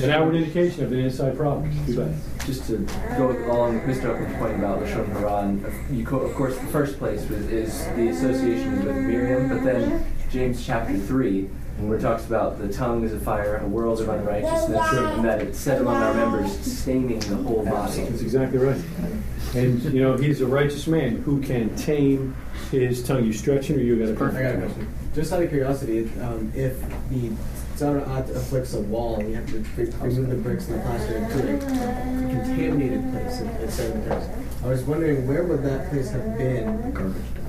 An 0.03 0.11
outward 0.11 0.35
indication 0.35 0.85
of 0.85 0.93
an 0.93 0.99
inside 0.99 1.37
problem. 1.37 1.71
Too 1.87 1.97
bad. 1.97 2.15
Just 2.49 2.67
to 2.69 2.79
go 3.19 3.31
along 3.31 3.75
with 3.75 3.99
Mr. 3.99 4.05
Upman's 4.05 4.39
point 4.39 4.55
about 4.55 4.81
Lashon 4.81 5.07
Hara, 5.13 5.41
and 5.41 5.63
you 5.95 6.03
co- 6.03 6.21
of 6.21 6.35
course, 6.35 6.57
the 6.57 6.67
first 6.69 6.97
place 6.99 7.29
was, 7.29 7.47
is 7.51 7.85
the 7.89 8.09
association 8.09 8.83
with 8.87 8.97
Miriam, 8.97 9.51
but 9.51 9.63
then 9.65 10.03
James 10.31 10.65
chapter 10.65 10.97
3, 10.97 11.43
where 11.43 11.99
it 11.99 12.01
talks 12.01 12.25
about 12.25 12.59
the 12.59 12.73
tongue 12.73 13.05
is 13.05 13.13
a 13.13 13.21
fire, 13.21 13.59
a 13.59 13.67
world 13.69 14.01
of 14.01 14.09
unrighteousness, 14.09 14.81
and 14.95 15.23
that 15.27 15.43
it's 15.43 15.59
set 15.59 15.83
among 15.83 15.97
our 15.97 16.15
members, 16.15 16.59
staining 16.61 17.21
the 17.21 17.37
whole 17.37 17.67
body. 17.67 18.05
That's 18.05 18.23
exactly 18.23 18.57
right. 18.57 18.81
And, 19.55 19.83
you 19.85 20.01
know, 20.01 20.17
he's 20.17 20.41
a 20.41 20.47
righteous 20.47 20.87
man 20.87 21.17
who 21.19 21.43
can 21.43 21.77
tame 21.77 22.35
his 22.71 23.07
tongue. 23.07 23.27
You 23.27 23.35
stretching 23.35 23.77
or 23.77 23.81
you 23.81 23.99
got 23.99 24.09
a 24.09 24.39
I 24.39 24.43
got 24.43 24.55
a 24.55 24.59
question. 24.59 24.89
Just 25.15 25.35
out 25.35 25.43
of 25.43 25.51
curiosity, 25.51 26.11
um, 26.23 26.51
if 26.57 26.81
the 27.11 27.31
Tzara 27.79 28.29
afflicts 28.35 28.75
a 28.75 28.81
wall 28.81 29.21
and 29.21 29.29
you 29.31 29.37
have 29.37 29.47
to 29.51 29.59
re- 29.77 29.91
remove 30.01 30.31
the 30.31 30.35
bricks 30.37 30.67
and 30.67 30.79
the 30.81 30.83
plaster 30.83 31.17
into 31.17 31.55
a 31.55 31.59
contaminated 31.61 33.13
place 33.13 33.41
in 33.41 33.71
San 33.71 34.09
Mateo, 34.09 34.31
I 34.65 34.67
was 34.67 34.83
wondering 34.83 35.29
where 35.29 35.45
would 35.45 35.63
that 35.63 35.89
place 35.91 36.11
have 36.11 36.37
been 36.37 36.93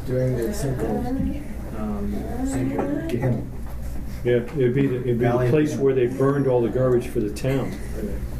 during 0.06 0.38
the 0.38 0.54
simple 0.54 0.98
um, 1.78 2.12
Gehenna. 3.08 3.42
Yeah, 4.24 4.34
it'd 4.36 4.76
be, 4.76 4.86
the- 4.86 5.00
it'd 5.02 5.20
be 5.20 5.26
the 5.26 5.48
place 5.50 5.76
where 5.76 5.96
they 5.96 6.06
burned 6.06 6.46
all 6.48 6.62
the 6.62 6.70
garbage 6.70 7.08
for 7.08 7.22
the 7.22 7.32
town. 7.34 7.72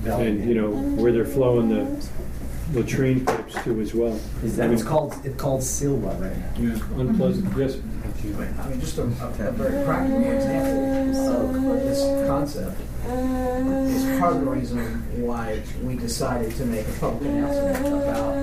And, 0.06 0.48
you 0.48 0.54
know, 0.56 0.70
where 0.70 1.12
they're 1.12 1.26
flowing 1.26 1.70
the 1.70 2.08
latrine 2.74 3.26
pipes 3.26 3.56
to 3.64 3.80
as 3.82 3.94
well. 3.96 4.20
Is 4.44 4.56
that, 4.58 4.70
it's 4.72 4.84
called, 4.84 5.16
it's 5.24 5.36
called 5.42 5.64
Silva 5.64 6.10
right 6.20 6.38
now. 6.38 6.76
Yeah, 6.76 7.00
unpleasant, 7.02 7.58
yes. 7.58 7.78
I 8.22 8.68
mean, 8.70 8.82
just 8.82 8.98
a, 8.98 9.04
a 9.04 9.52
very 9.52 9.86
practical 9.86 10.24
example 10.24 11.72
of 11.72 11.80
this 11.84 12.28
concept 12.28 12.82
is 13.08 14.20
part 14.20 14.34
of 14.34 14.42
the 14.42 14.50
reason 14.50 15.26
why 15.26 15.62
we 15.84 15.96
decided 15.96 16.54
to 16.58 16.66
make 16.66 16.86
a 16.86 16.92
public 17.00 17.30
announcement 17.30 18.04
about 18.04 18.36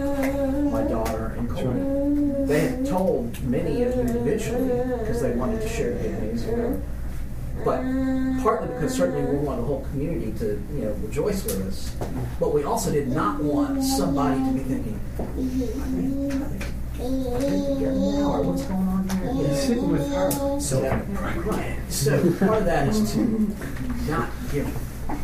my 0.72 0.82
daughter 0.82 1.34
and 1.36 1.50
Coleman. 1.50 2.46
They 2.46 2.60
had 2.60 2.86
told 2.86 3.42
many 3.44 3.82
of 3.82 3.94
you 3.94 4.00
individually 4.00 4.68
because 4.98 5.20
they 5.20 5.32
wanted 5.32 5.60
to 5.60 5.68
share 5.68 5.92
good 5.92 6.22
news 6.22 6.44
with 6.46 6.56
them. 6.56 6.82
But 7.64 7.82
partly 8.42 8.68
because 8.68 8.94
certainly 8.94 9.30
we 9.30 9.44
want 9.44 9.60
the 9.60 9.66
whole 9.66 9.84
community 9.90 10.32
to, 10.38 10.62
you 10.72 10.84
know, 10.84 10.92
rejoice 11.02 11.44
with 11.44 11.66
us. 11.66 11.94
But 12.40 12.54
we 12.54 12.64
also 12.64 12.90
did 12.92 13.08
not 13.08 13.42
want 13.42 13.82
somebody 13.82 14.38
to 14.40 14.52
be 14.52 14.60
thinking, 14.60 15.00
I 15.18 15.24
think, 15.24 16.34
I 16.34 16.46
think, 16.46 16.75
What's 16.98 18.64
going 18.64 18.88
on 18.88 19.08
here? 19.08 19.32
Know, 19.32 19.54
Sitting 19.54 19.90
with 19.90 20.12
her. 20.12 20.60
So, 20.60 20.82
right. 20.82 21.78
So 21.90 22.32
part 22.38 22.58
of 22.58 22.64
that 22.64 22.88
is 22.88 23.12
to 23.12 23.54
not 24.08 24.30
give 24.52 24.66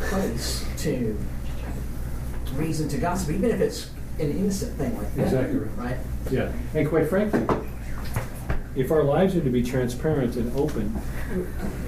place 0.00 0.64
to 0.78 1.18
reason 2.54 2.88
to 2.90 2.98
gossip, 2.98 3.30
even 3.30 3.50
if 3.50 3.60
it's 3.60 3.90
an 4.18 4.30
innocent 4.30 4.76
thing 4.76 4.96
like 4.98 5.14
that. 5.14 5.24
Exactly 5.24 5.58
right. 5.58 5.78
Right? 5.78 5.96
Yeah, 6.30 6.52
and 6.74 6.88
quite 6.88 7.08
frankly, 7.08 7.46
if 8.76 8.90
our 8.90 9.02
lives 9.02 9.34
are 9.36 9.40
to 9.40 9.50
be 9.50 9.62
transparent 9.62 10.36
and 10.36 10.54
open, 10.56 10.90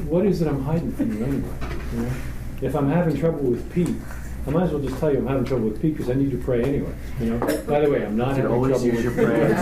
what 0.08 0.24
is 0.24 0.40
it 0.40 0.48
I'm 0.48 0.62
hiding 0.62 0.92
from 0.92 1.16
you 1.16 1.24
anyway? 1.24 1.58
you 1.94 2.00
know? 2.00 2.12
If 2.62 2.74
I'm 2.74 2.88
having 2.88 3.18
trouble 3.18 3.40
with 3.40 3.70
Pete, 3.72 3.96
I 4.46 4.50
might 4.50 4.64
as 4.64 4.72
well 4.72 4.82
just 4.82 4.98
tell 4.98 5.10
you 5.10 5.18
I'm 5.18 5.26
having 5.26 5.44
trouble 5.44 5.68
with 5.68 5.80
Pete 5.80 5.96
because 5.96 6.10
I 6.10 6.14
need 6.14 6.30
to 6.30 6.36
pray 6.38 6.62
anyway. 6.62 6.92
You 7.20 7.30
know. 7.30 7.38
By 7.66 7.80
the 7.80 7.90
way, 7.90 8.04
I'm 8.04 8.16
not 8.16 8.36
You 8.36 8.42
can 8.42 8.42
having 8.42 8.52
always 8.52 8.72
trouble 8.72 8.86
use 8.86 9.04
with 9.04 9.16
your 9.16 9.24
prayers. 9.24 9.58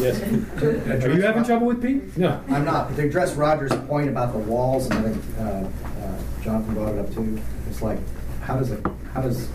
yes. 0.00 1.04
Are 1.04 1.12
you 1.14 1.22
having 1.22 1.44
trouble 1.44 1.66
with 1.68 1.82
Pete? 1.82 2.16
No. 2.16 2.42
I'm 2.48 2.64
not, 2.64 2.88
but 2.88 2.96
to 2.96 3.06
address 3.06 3.34
Roger's 3.34 3.72
point 3.86 4.08
about 4.08 4.32
the 4.32 4.38
walls, 4.38 4.86
and 4.86 4.94
I 4.94 5.02
think 5.10 5.24
uh, 5.38 5.42
uh, 5.42 6.18
Jonathan 6.42 6.74
brought 6.74 6.94
it 6.94 6.98
up 6.98 7.12
too, 7.14 7.38
it's 7.68 7.82
like, 7.82 7.98
how 8.42 8.56
does 8.58 8.72
a, 8.72 8.80
how 9.14 9.22
does, 9.22 9.48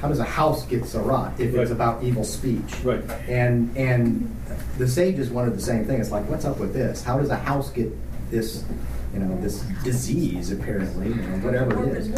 how 0.00 0.08
does 0.08 0.18
a 0.18 0.24
house 0.24 0.64
get 0.66 0.82
tzara'at 0.82 1.38
if 1.38 1.54
Right. 1.54 1.62
it's 1.62 1.70
about 1.70 2.02
evil 2.02 2.24
speech? 2.24 2.74
Right. 2.82 3.04
And, 3.28 3.74
and 3.76 4.34
the 4.78 4.88
sages 4.88 5.30
wanted 5.30 5.54
the 5.54 5.60
same 5.62 5.84
thing, 5.84 6.00
it's 6.00 6.10
like, 6.10 6.28
what's 6.28 6.44
up 6.44 6.58
with 6.58 6.74
this? 6.74 7.04
How 7.04 7.18
does 7.18 7.30
a 7.30 7.36
house 7.36 7.70
get 7.70 7.92
this, 8.32 8.64
you 9.12 9.20
know, 9.20 9.40
this 9.40 9.60
disease 9.84 10.50
apparently, 10.52 11.08
you 11.08 11.14
know, 11.14 11.36
whatever 11.38 11.86
it 11.88 11.96
is? 11.98 12.08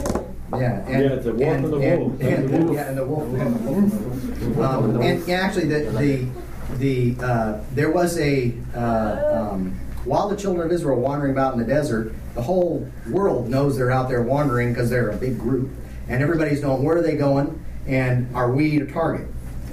Yeah, 0.52 0.84
and. 0.86 1.02
Yeah, 1.02 1.14
the 1.16 1.32
wolf 1.34 1.42
and- 1.42 1.64
the 1.64 1.78
wolf. 1.78 2.20
and- 2.20 2.48
The 2.48 2.58
wolf. 2.58 2.74
Yeah, 2.76 2.88
and 2.88 2.98
the 2.98 3.04
wolf. 3.06 3.34
and 3.34 3.56
the 3.56 3.70
wolf. 4.50 4.58
Um, 4.70 4.90
And 5.00 5.22
and 5.22 5.30
actually, 5.30 5.66
the, 5.66 5.90
the, 6.78 7.16
the, 7.16 7.24
uh, 7.24 7.58
there 7.74 7.90
was 7.90 8.18
a, 8.18 8.52
uh, 8.76 9.50
um, 9.52 9.74
while 10.04 10.28
the 10.28 10.36
children 10.36 10.66
of 10.66 10.72
Israel 10.72 11.00
wandering 11.00 11.32
about 11.32 11.54
in 11.54 11.58
the 11.58 11.64
desert, 11.66 12.12
the 12.34 12.42
whole 12.42 12.88
world 13.10 13.48
knows 13.48 13.76
they're 13.76 13.90
out 13.90 14.08
there 14.08 14.22
wandering 14.22 14.72
because 14.72 14.90
they're 14.90 15.10
a 15.10 15.16
big 15.16 15.38
group, 15.38 15.70
and 16.08 16.22
everybody's 16.22 16.62
knowing 16.62 16.84
where 16.84 16.98
are 16.98 17.02
they 17.02 17.16
going, 17.16 17.64
and 17.86 18.28
are 18.36 18.52
we 18.52 18.80
a 18.80 18.86
target? 18.86 19.26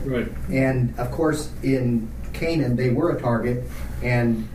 Right. 0.05 0.32
And 0.51 0.97
of 0.97 1.11
course, 1.11 1.51
in 1.63 2.09
Canaan, 2.34 2.76
they 2.76 2.89
were 2.89 3.11
a 3.15 3.22
target, 3.22 3.63
and 4.01 4.47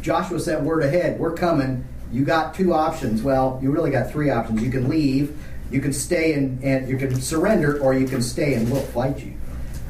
Joshua 0.00 0.40
sent 0.40 0.62
word 0.62 0.82
ahead, 0.82 1.20
we're 1.20 1.34
coming. 1.34 1.84
You 2.12 2.24
got 2.24 2.54
two 2.54 2.74
options. 2.74 3.22
Well, 3.22 3.58
you 3.62 3.70
really 3.70 3.90
got 3.90 4.10
three 4.10 4.30
options. 4.30 4.62
You 4.62 4.70
can 4.70 4.88
leave, 4.88 5.36
you 5.70 5.80
can 5.80 5.92
stay 5.92 6.34
and, 6.34 6.62
and 6.62 6.88
you 6.88 6.96
can 6.98 7.20
surrender, 7.20 7.80
or 7.80 7.94
you 7.94 8.06
can 8.06 8.22
stay 8.22 8.54
and 8.54 8.70
we'll 8.70 8.82
fight 8.82 9.18
you. 9.20 9.32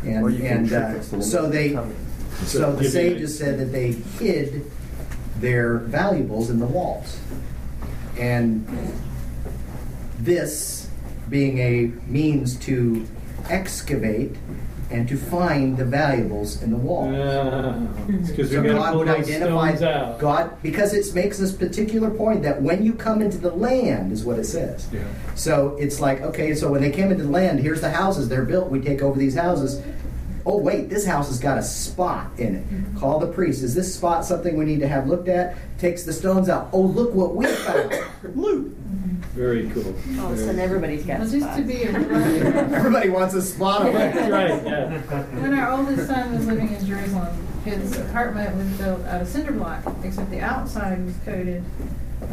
And, 0.04 0.22
Or 0.24 0.30
you 0.30 0.38
can 0.38 0.58
and 0.58 0.72
uh, 0.72 1.02
so 1.20 1.48
they, 1.48 1.72
coming. 1.72 1.96
so 2.44 2.72
the 2.74 2.88
sages 2.88 3.36
said 3.36 3.58
that 3.58 3.66
they 3.72 3.92
hid 3.92 4.70
their 5.38 5.78
valuables 5.78 6.50
in 6.50 6.58
the 6.60 6.66
walls. 6.66 7.18
And 8.18 8.66
this 10.20 10.88
being 11.28 11.58
a 11.58 11.86
means 12.06 12.56
to 12.60 13.06
excavate 13.48 14.36
and 14.92 15.08
to 15.08 15.16
find 15.16 15.76
the 15.76 15.84
valuables 15.84 16.62
in 16.62 16.70
the 16.70 16.76
walls. 16.76 17.08
Hmm. 17.14 18.24
Because 18.26 18.50
So 18.50 18.60
we 18.60 18.68
got 18.68 18.72
to 18.72 18.78
God 18.78 18.96
would 18.96 19.08
identify. 19.08 20.18
God 20.18 20.62
because 20.62 20.92
it 20.94 21.14
makes 21.14 21.38
this 21.38 21.52
particular 21.52 22.10
point 22.10 22.42
that 22.42 22.60
when 22.62 22.84
you 22.84 22.92
come 22.92 23.22
into 23.22 23.38
the 23.38 23.50
land 23.50 24.12
is 24.12 24.24
what 24.24 24.38
it 24.38 24.44
says. 24.44 24.88
Yeah. 24.92 25.02
So 25.34 25.76
it's 25.80 26.00
like 26.00 26.20
okay, 26.22 26.54
so 26.54 26.70
when 26.70 26.80
they 26.82 26.90
came 26.90 27.10
into 27.10 27.24
the 27.24 27.30
land, 27.30 27.60
here's 27.60 27.80
the 27.80 27.90
houses 27.90 28.28
they're 28.28 28.44
built. 28.44 28.70
We 28.70 28.80
take 28.80 29.02
over 29.02 29.18
these 29.18 29.34
houses. 29.34 29.82
Oh 30.44 30.58
wait, 30.58 30.90
this 30.90 31.06
house 31.06 31.28
has 31.28 31.38
got 31.38 31.56
a 31.58 31.62
spot 31.62 32.30
in 32.38 32.56
it. 32.56 32.64
Hmm. 32.64 32.98
Call 32.98 33.18
the 33.20 33.28
priest. 33.28 33.62
Is 33.62 33.74
this 33.74 33.94
spot 33.94 34.24
something 34.24 34.56
we 34.56 34.64
need 34.64 34.80
to 34.80 34.88
have 34.88 35.06
looked 35.06 35.28
at? 35.28 35.56
Takes 35.78 36.02
the 36.04 36.12
stones 36.12 36.48
out. 36.48 36.68
Oh 36.72 36.80
look 36.82 37.14
what 37.14 37.34
we 37.36 37.46
found. 37.46 37.94
Loot. 38.36 38.72
Hmm. 38.72 39.21
Very 39.34 39.68
cool. 39.70 39.94
All 40.20 40.26
of 40.32 40.32
a 40.32 40.36
sudden, 40.38 40.58
everybody's 40.60 41.04
got 41.06 41.20
Well, 41.20 41.28
just 41.28 41.42
spots. 41.44 41.56
to 41.58 41.62
be 41.64 41.84
a 41.84 41.88
Everybody 42.76 43.08
wants 43.08 43.34
a 43.34 43.40
spot 43.42 43.86
of 43.88 43.94
it. 43.94 44.30
right, 44.30 44.62
yeah. 44.64 44.98
When 45.40 45.54
our 45.54 45.72
oldest 45.72 46.06
son 46.06 46.34
was 46.34 46.46
living 46.46 46.70
in 46.72 46.84
Jerusalem, 46.84 47.34
his 47.64 47.98
apartment 47.98 48.54
was 48.56 48.66
built 48.78 49.04
out 49.06 49.22
of 49.22 49.28
cinder 49.28 49.52
block, 49.52 49.82
except 50.04 50.30
the 50.30 50.40
outside 50.40 51.02
was 51.04 51.14
coated 51.24 51.64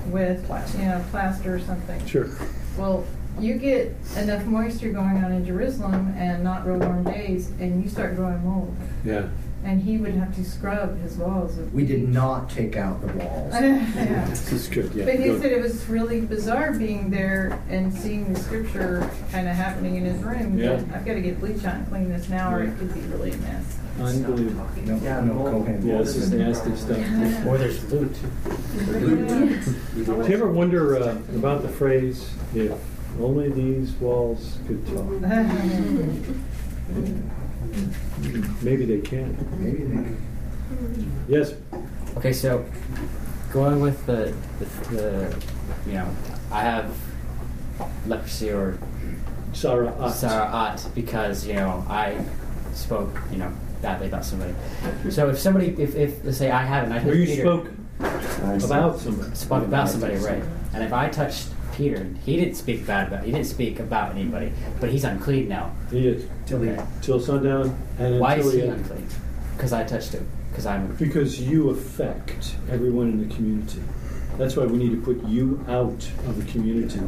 with, 0.07 0.41
you 0.77 0.85
know, 0.85 1.03
plaster 1.11 1.55
or 1.55 1.59
something. 1.59 2.05
Sure. 2.05 2.29
Well, 2.77 3.05
you 3.39 3.55
get 3.55 3.95
enough 4.17 4.45
moisture 4.45 4.91
going 4.91 5.23
on 5.23 5.31
in 5.31 5.45
Jerusalem 5.45 6.13
and 6.17 6.43
not 6.43 6.67
real 6.67 6.79
warm 6.79 7.05
days, 7.05 7.51
and 7.61 7.81
you 7.81 7.89
start 7.89 8.15
growing 8.17 8.43
mold. 8.43 8.75
Yeah. 9.05 9.29
And 9.63 9.81
he 9.81 9.97
would 9.97 10.13
have 10.13 10.35
to 10.35 10.43
scrub 10.43 10.99
his 11.01 11.17
walls. 11.17 11.57
Of 11.57 11.73
We 11.73 11.85
did 11.85 12.07
not 12.09 12.49
take 12.49 12.77
out 12.77 13.01
the 13.01 13.07
walls. 13.13 13.53
yeah. 13.53 14.25
This 14.29 14.51
is 14.51 14.67
good, 14.67 14.93
yeah. 14.93 15.05
But 15.05 15.15
he 15.15 15.25
go. 15.25 15.41
said 15.41 15.51
it 15.51 15.61
was 15.61 15.85
really 15.87 16.21
bizarre 16.21 16.73
being 16.73 17.09
there 17.09 17.61
and 17.69 17.93
seeing 17.93 18.33
the 18.33 18.39
scripture 18.39 19.09
kind 19.31 19.47
of 19.47 19.55
happening 19.55 19.95
in 19.95 20.05
his 20.05 20.21
room. 20.23 20.57
Yeah. 20.57 20.81
I've 20.93 21.05
got 21.05 21.13
to 21.13 21.21
get 21.21 21.39
bleach 21.39 21.65
on, 21.65 21.75
and 21.75 21.87
clean 21.89 22.09
this 22.09 22.29
now, 22.29 22.53
or 22.53 22.63
it 22.63 22.77
could 22.77 22.93
be 22.93 23.01
really 23.01 23.31
a 23.31 23.37
mess. 23.37 23.77
Unbelievable. 23.99 24.67
No, 24.85 24.95
Yeah, 24.97 25.21
no 25.21 25.33
mold. 25.33 25.65
Cohen. 25.65 25.85
Yeah, 25.85 25.97
this 25.97 26.15
is 26.15 26.31
nasty 26.31 26.75
stuff. 26.75 26.97
Or 27.45 27.57
there's 27.57 27.91
loot. 27.91 28.15
Do 28.85 30.05
you 30.05 30.33
ever 30.33 30.51
wonder 30.51 30.97
uh, 30.97 31.17
about 31.35 31.63
the 31.63 31.69
phrase, 31.69 32.29
if 32.55 32.71
only 33.19 33.49
these 33.49 33.91
walls 33.93 34.59
could 34.67 34.85
talk? 34.87 35.05
Maybe 38.61 38.85
they 38.85 38.99
can. 39.01 39.35
Maybe 39.59 39.83
they. 39.83 39.93
can. 39.95 40.17
Yes, 41.27 41.53
Okay, 42.17 42.33
so 42.33 42.65
going 43.53 43.79
with 43.79 44.05
the, 44.05 44.33
the, 44.59 44.95
the 44.95 45.43
you 45.87 45.93
know, 45.93 46.09
I 46.51 46.61
have 46.63 46.91
leprosy 48.07 48.49
or 48.51 48.77
Sarah 49.53 49.93
Ott. 49.99 50.11
tzara'at 50.13 50.93
because, 50.95 51.45
you 51.47 51.53
know, 51.53 51.85
I 51.87 52.23
spoke, 52.73 53.15
you 53.31 53.37
know, 53.37 53.51
badly 53.81 54.07
about 54.07 54.25
somebody. 54.25 54.53
So 55.09 55.29
if 55.29 55.39
somebody, 55.39 55.67
if, 55.81 55.95
if 55.95 56.23
let's 56.25 56.37
say 56.37 56.51
I 56.51 56.63
haven't, 56.63 56.91
I 56.91 57.03
Or 57.07 57.13
you 57.13 57.25
Peter, 57.25 57.41
spoke 57.43 57.67
about 58.63 58.99
somebody. 58.99 59.35
spoke 59.35 59.63
about 59.63 59.89
somebody, 59.89 60.15
right? 60.17 60.43
And 60.73 60.83
if 60.83 60.93
I 60.93 61.09
touched 61.09 61.47
Peter, 61.79 62.13
he 62.25 62.35
didn't 62.35 62.55
speak 62.55 62.85
bad 62.85 63.07
about, 63.07 63.23
he 63.23 63.31
didn't 63.31 63.47
speak 63.47 63.79
about 63.79 64.11
anybody, 64.11 64.51
but 64.81 64.89
he's 64.89 65.05
unclean 65.05 65.47
now. 65.47 65.71
He 65.89 66.09
is. 66.09 66.25
Okay. 66.51 66.77
Till 67.01 67.21
sundown 67.21 67.73
and 67.97 68.19
Why 68.19 68.33
until 68.33 68.49
is 68.49 68.53
he 68.55 68.61
he 68.61 68.67
unclean? 68.67 69.07
Because 69.55 69.71
I 69.71 69.85
touched 69.85 70.11
him. 70.11 70.29
Because 70.49 70.65
I'm. 70.65 70.93
Because 70.97 71.39
you 71.39 71.69
affect 71.69 72.55
everyone 72.69 73.07
in 73.11 73.29
the 73.29 73.33
community. 73.33 73.81
That's 74.37 74.57
why 74.57 74.65
we 74.65 74.77
need 74.77 74.91
to 74.91 75.01
put 75.01 75.25
you 75.25 75.63
out 75.69 76.05
of 76.27 76.45
the 76.45 76.51
community 76.51 76.99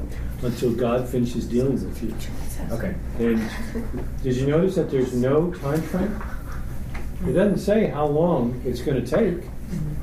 until 0.41 0.73
God 0.73 1.07
finishes 1.07 1.49
dealing 1.49 1.73
with 1.73 2.01
you. 2.01 2.15
Okay. 2.71 2.95
And 3.19 3.51
did 4.23 4.37
you 4.37 4.47
notice 4.47 4.75
that 4.75 4.89
there's 4.89 5.13
no 5.13 5.53
time 5.55 5.81
frame? 5.81 6.21
It 7.27 7.33
doesn't 7.33 7.59
say 7.59 7.87
how 7.87 8.05
long 8.05 8.61
it's 8.65 8.81
going 8.81 9.03
to 9.03 9.05
take. 9.05 9.49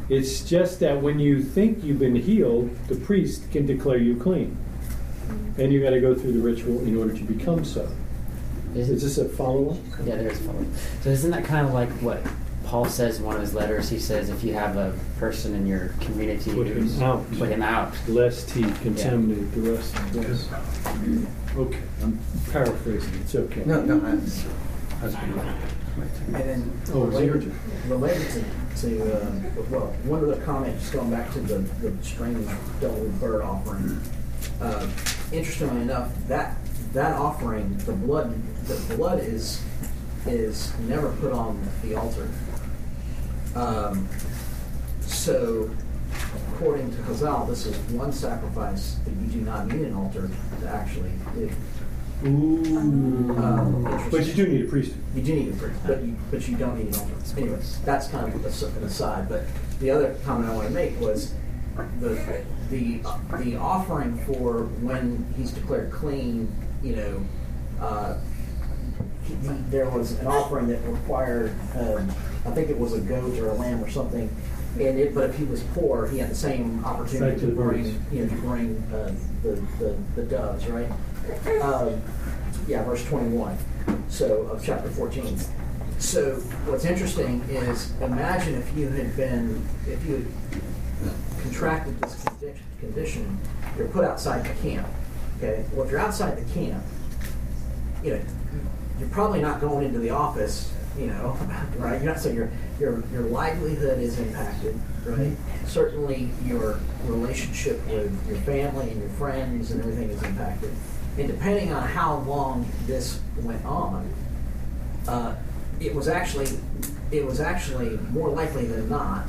It's 0.09 0.43
just 0.43 0.81
that 0.81 1.01
when 1.03 1.19
you 1.19 1.43
think 1.43 1.83
you've 1.85 1.99
been 1.99 2.17
healed, 2.17 2.75
the 2.89 2.95
priest 2.97 3.51
can 3.53 3.67
declare 3.67 3.99
you 3.99 4.17
clean. 4.17 4.57
And 5.59 5.73
you 5.73 5.83
got 5.83 5.91
to 5.91 6.01
go 6.01 6.15
through 6.15 6.33
the 6.33 6.39
ritual 6.41 6.81
in 6.81 6.97
order 6.97 7.13
to 7.15 7.23
become 7.25 7.65
so. 7.65 7.89
Is 8.75 8.89
Is 8.91 9.03
this 9.03 9.19
a 9.19 9.29
follow 9.29 9.71
up? 9.73 9.79
Yeah, 10.05 10.17
there's 10.17 10.39
a 10.41 10.43
follow. 10.45 10.61
Up. 10.61 10.67
So 11.03 11.11
isn't 11.11 11.31
that 11.31 11.45
kind 11.45 11.67
of 11.67 11.75
like 11.75 11.91
what 12.01 12.23
Paul 12.65 12.85
says 12.87 13.19
in 13.19 13.25
one 13.25 13.35
of 13.35 13.41
his 13.41 13.55
letters? 13.55 13.89
He 13.91 13.99
says 13.99 14.29
if 14.31 14.45
you 14.45 14.53
have 14.55 14.77
a 14.77 14.95
person 15.19 15.55
in 15.55 15.67
your 15.67 15.89
community 16.01 16.53
Put 16.55 16.67
him 16.69 16.75
who's 16.83 17.01
out. 17.03 17.25
put 17.39 17.49
him 17.49 17.63
out. 17.63 17.93
Lest 18.09 18.51
he 18.51 18.63
contaminate 18.63 19.51
the 19.53 19.73
rest 19.73 19.95
of 19.97 20.17
us. 20.31 20.49
Okay, 21.57 21.79
I'm 22.03 22.19
paraphrasing. 22.53 23.15
It's 23.21 23.35
okay. 23.35 23.63
No, 23.65 23.83
no, 23.83 23.99
that's, 23.99 24.45
that's 25.01 25.15
And 25.15 26.35
then 26.35 26.81
Oh, 26.93 27.09
it's 27.09 27.21
your 27.21 27.35
related, 27.35 27.55
related 27.89 28.31
to, 28.33 28.45
to 28.81 29.03
uh, 29.03 29.31
well, 29.71 29.87
one 30.05 30.21
of 30.21 30.29
the 30.29 30.45
comments 30.45 30.91
going 30.91 31.11
back 31.11 31.33
to 31.33 31.41
the, 31.41 31.59
the 31.81 32.05
strange 32.05 32.49
double 32.81 33.09
bird 33.21 33.43
offering. 33.43 34.01
Uh, 34.61 34.89
interestingly 35.33 35.83
enough, 35.83 36.11
that 36.29 36.57
that 36.93 37.15
offering, 37.17 37.77
the 37.79 37.93
blood, 37.93 38.35
the 38.67 38.97
blood 38.97 39.21
is 39.21 39.63
is 40.27 40.77
never 40.81 41.13
put 41.17 41.33
on 41.33 41.61
the 41.83 41.95
altar. 41.95 42.29
Um, 43.55 44.09
so, 45.01 45.71
according 46.53 46.91
to 46.91 46.97
Chazal, 46.99 47.49
this 47.49 47.67
is 47.67 47.77
one 47.93 48.13
sacrifice 48.13 48.97
that 49.05 49.11
you 49.11 49.27
do 49.27 49.41
not 49.41 49.67
need 49.67 49.87
an 49.87 49.95
altar 49.95 50.31
to 50.61 50.69
actually 50.69 51.13
do. 51.35 51.51
Ooh. 52.25 53.37
Um, 53.39 53.85
But 54.11 54.27
you 54.27 54.33
do 54.35 54.47
need 54.49 54.65
a 54.65 54.69
priest. 54.69 54.95
You 55.15 55.23
do 55.23 55.35
need 55.35 55.49
a 55.51 55.57
priest, 55.57 55.79
but 55.87 56.03
you 56.03 56.17
but 56.31 56.49
you 56.49 56.57
don't 56.57 56.77
need 56.79 56.89
an 56.95 57.01
altar. 57.01 57.15
Anyways, 57.37 57.79
that's 57.85 58.09
kind 58.09 58.33
of 58.35 58.45
a- 58.45 58.67
an 58.79 58.85
aside. 58.85 59.29
But 59.29 59.45
the 59.81 59.91
other 59.91 60.17
comment 60.25 60.51
I 60.51 60.55
want 60.55 60.69
to 60.69 60.75
make 60.75 61.01
was 61.01 61.33
the 62.01 62.19
the 62.71 63.01
the 63.39 63.57
offering 63.57 64.17
for 64.27 64.65
when 64.83 65.27
he's 65.37 65.53
declared 65.53 65.93
clean. 65.93 66.49
You 66.83 66.97
know, 66.97 67.21
uh, 67.81 68.15
he, 69.25 69.35
he- 69.35 69.63
there 69.71 69.89
was 69.89 70.19
an 70.19 70.27
offering 70.27 70.67
that 70.69 70.81
required 70.89 71.53
um, 71.79 72.11
I 72.47 72.51
think 72.51 72.69
it 72.71 72.79
was 72.79 72.95
a 72.95 73.01
goat 73.01 73.39
or 73.39 73.51
a 73.51 73.55
lamb 73.55 73.83
or 73.85 73.91
something. 73.91 74.29
And 74.79 74.99
it, 74.99 75.15
but 75.15 75.31
if 75.31 75.37
he 75.39 75.45
was 75.45 75.63
poor, 75.75 76.07
he 76.07 76.19
had 76.19 76.31
the 76.31 76.35
same 76.37 76.85
opportunity 76.85 77.41
to 77.41 77.47
to 77.47 77.53
bring, 77.53 77.85
you 78.13 78.25
know, 78.25 78.29
to 78.29 78.41
bring 78.43 78.77
uh, 78.93 79.13
the, 79.43 79.61
the 79.79 79.97
the 80.15 80.23
doves, 80.23 80.67
right? 80.69 80.87
Um, 81.63 82.03
yeah, 82.67 82.85
verse 82.85 83.05
21. 83.07 83.57
So 84.09 84.43
of 84.49 84.65
chapter 84.65 84.89
14. 84.91 85.39
So 85.99 86.35
what's 86.67 86.85
interesting 86.85 87.41
is 87.49 87.93
imagine 88.01 88.55
if 88.55 88.77
you 88.77 88.89
had 88.89 89.17
been 89.17 89.67
if 89.87 90.05
you 90.07 90.27
had 91.03 91.13
contracted 91.43 92.01
this 92.01 92.25
condition, 92.81 93.39
you're 93.77 93.89
put 93.89 94.05
outside 94.05 94.45
the 94.45 94.69
camp. 94.69 94.87
Okay. 95.39 95.65
Well, 95.73 95.85
if 95.85 95.91
you're 95.91 96.01
outside 96.01 96.37
the 96.37 96.55
camp, 96.55 96.83
you 98.03 98.13
know, 98.13 98.21
you're 98.99 99.09
probably 99.09 99.41
not 99.41 99.61
going 99.61 99.87
into 99.87 99.99
the 99.99 100.11
office. 100.11 100.73
You 100.99 101.09
know, 101.09 101.37
right? 101.79 102.03
You're 102.03 102.13
not, 102.13 102.21
so 102.21 102.31
your 102.31 102.51
your 102.81 103.03
your 103.13 103.23
livelihood 103.23 103.99
is 104.01 104.19
impacted, 104.19 104.79
right? 105.05 105.37
Certainly, 105.67 106.31
your 106.45 106.79
relationship 107.05 107.85
with 107.89 108.27
your 108.29 108.39
family 108.39 108.91
and 108.91 109.01
your 109.01 109.11
friends 109.11 109.71
and 109.71 109.81
everything 109.81 110.11
is 110.11 110.23
impacted. 110.23 110.73
And 111.19 111.27
depending 111.27 111.73
on 111.73 111.83
how 111.83 112.19
long 112.21 112.71
this 112.87 113.21
went 113.43 113.65
on, 113.65 114.09
uh, 115.09 115.35
it 115.81 115.95
was 115.95 116.09
actually 116.09 116.49
it 117.11 117.25
was 117.25 117.41
actually 117.41 117.97
more 118.11 118.29
likely 118.29 118.67
than 118.67 118.89
not 118.89 119.27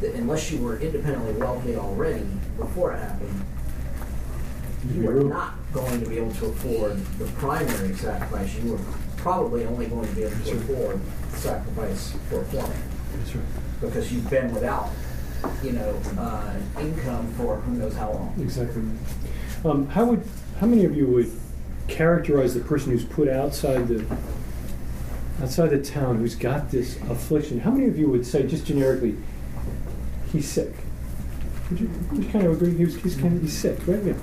that 0.00 0.14
unless 0.14 0.50
you 0.50 0.58
were 0.58 0.78
independently 0.80 1.32
wealthy 1.34 1.76
already 1.76 2.26
before 2.56 2.92
it 2.92 2.98
happened, 2.98 3.44
you 4.90 5.02
were 5.04 5.22
not 5.22 5.54
going 5.72 6.00
to 6.00 6.08
be 6.08 6.16
able 6.18 6.32
to 6.34 6.46
afford 6.46 6.96
the 7.18 7.26
primary 7.32 7.94
sacrifice. 7.94 8.54
You 8.56 8.72
were 8.72 8.80
probably 9.18 9.64
only 9.64 9.86
going 9.86 10.08
to 10.08 10.14
be 10.14 10.24
able 10.24 10.44
to 10.44 10.56
afford 10.56 11.00
the 11.30 11.36
sacrifice 11.36 12.14
for 12.28 12.40
a 12.40 12.44
right. 12.44 12.76
because 13.80 14.12
you've 14.12 14.28
been 14.28 14.52
without, 14.52 14.90
you 15.62 15.72
know, 15.72 16.00
uh, 16.18 16.54
income 16.80 17.32
for 17.34 17.56
who 17.56 17.74
knows 17.74 17.94
how 17.94 18.12
long. 18.12 18.34
Exactly. 18.40 18.82
Um, 19.64 19.86
how 19.86 20.06
would 20.06 20.24
how 20.60 20.66
many 20.66 20.84
of 20.84 20.96
you 20.96 21.06
would 21.06 21.30
characterize 21.88 22.54
the 22.54 22.60
person 22.60 22.92
who's 22.92 23.04
put 23.04 23.28
outside 23.28 23.88
the 23.88 24.04
outside 25.42 25.70
the 25.70 25.82
town 25.82 26.18
who's 26.18 26.34
got 26.34 26.70
this 26.70 26.96
affliction? 27.08 27.60
How 27.60 27.70
many 27.70 27.86
of 27.88 27.98
you 27.98 28.08
would 28.08 28.24
say 28.24 28.46
just 28.46 28.66
generically, 28.66 29.16
he's 30.30 30.48
sick? 30.48 30.72
Would 31.70 31.80
you, 31.80 31.90
would 32.10 32.24
you 32.24 32.30
kind 32.30 32.46
of 32.46 32.52
agree? 32.52 32.76
He 32.76 32.84
was, 32.84 32.96
he's 32.96 33.16
kind 33.16 33.34
of 33.36 33.42
he's 33.42 33.56
sick, 33.56 33.78
right? 33.86 34.02
Yeah. 34.02 34.14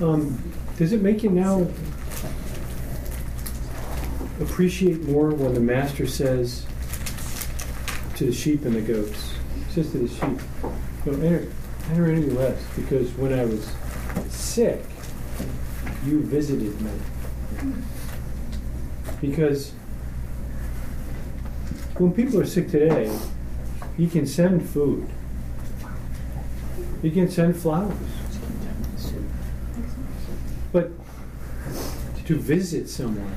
Um, 0.00 0.52
does 0.76 0.92
it 0.92 1.02
make 1.02 1.22
you 1.22 1.30
now 1.30 1.66
appreciate 4.40 5.02
more 5.02 5.30
when 5.30 5.54
the 5.54 5.60
master 5.60 6.06
says 6.06 6.66
to 8.16 8.26
the 8.26 8.32
sheep 8.32 8.64
and 8.64 8.74
the 8.74 8.80
goats, 8.80 9.34
says 9.70 9.90
to 9.92 9.98
the 9.98 10.08
sheep, 10.08 10.40
know, 11.06 11.12
enter, 11.26 11.48
enter 11.90 12.34
rest, 12.34 12.64
because 12.76 13.10
when 13.12 13.32
I 13.32 13.44
was 13.44 13.70
sick, 14.28 14.82
you 16.04 16.20
visited 16.22 16.80
me. 16.80 16.90
Because 19.20 19.72
when 21.96 22.12
people 22.12 22.40
are 22.40 22.46
sick 22.46 22.70
today, 22.70 23.16
he 23.96 24.06
can 24.06 24.26
send 24.26 24.68
food. 24.68 25.08
He 27.02 27.10
can 27.10 27.30
send 27.30 27.56
flowers. 27.56 27.96
But 30.72 30.90
to 32.24 32.36
visit 32.36 32.88
someone 32.88 33.36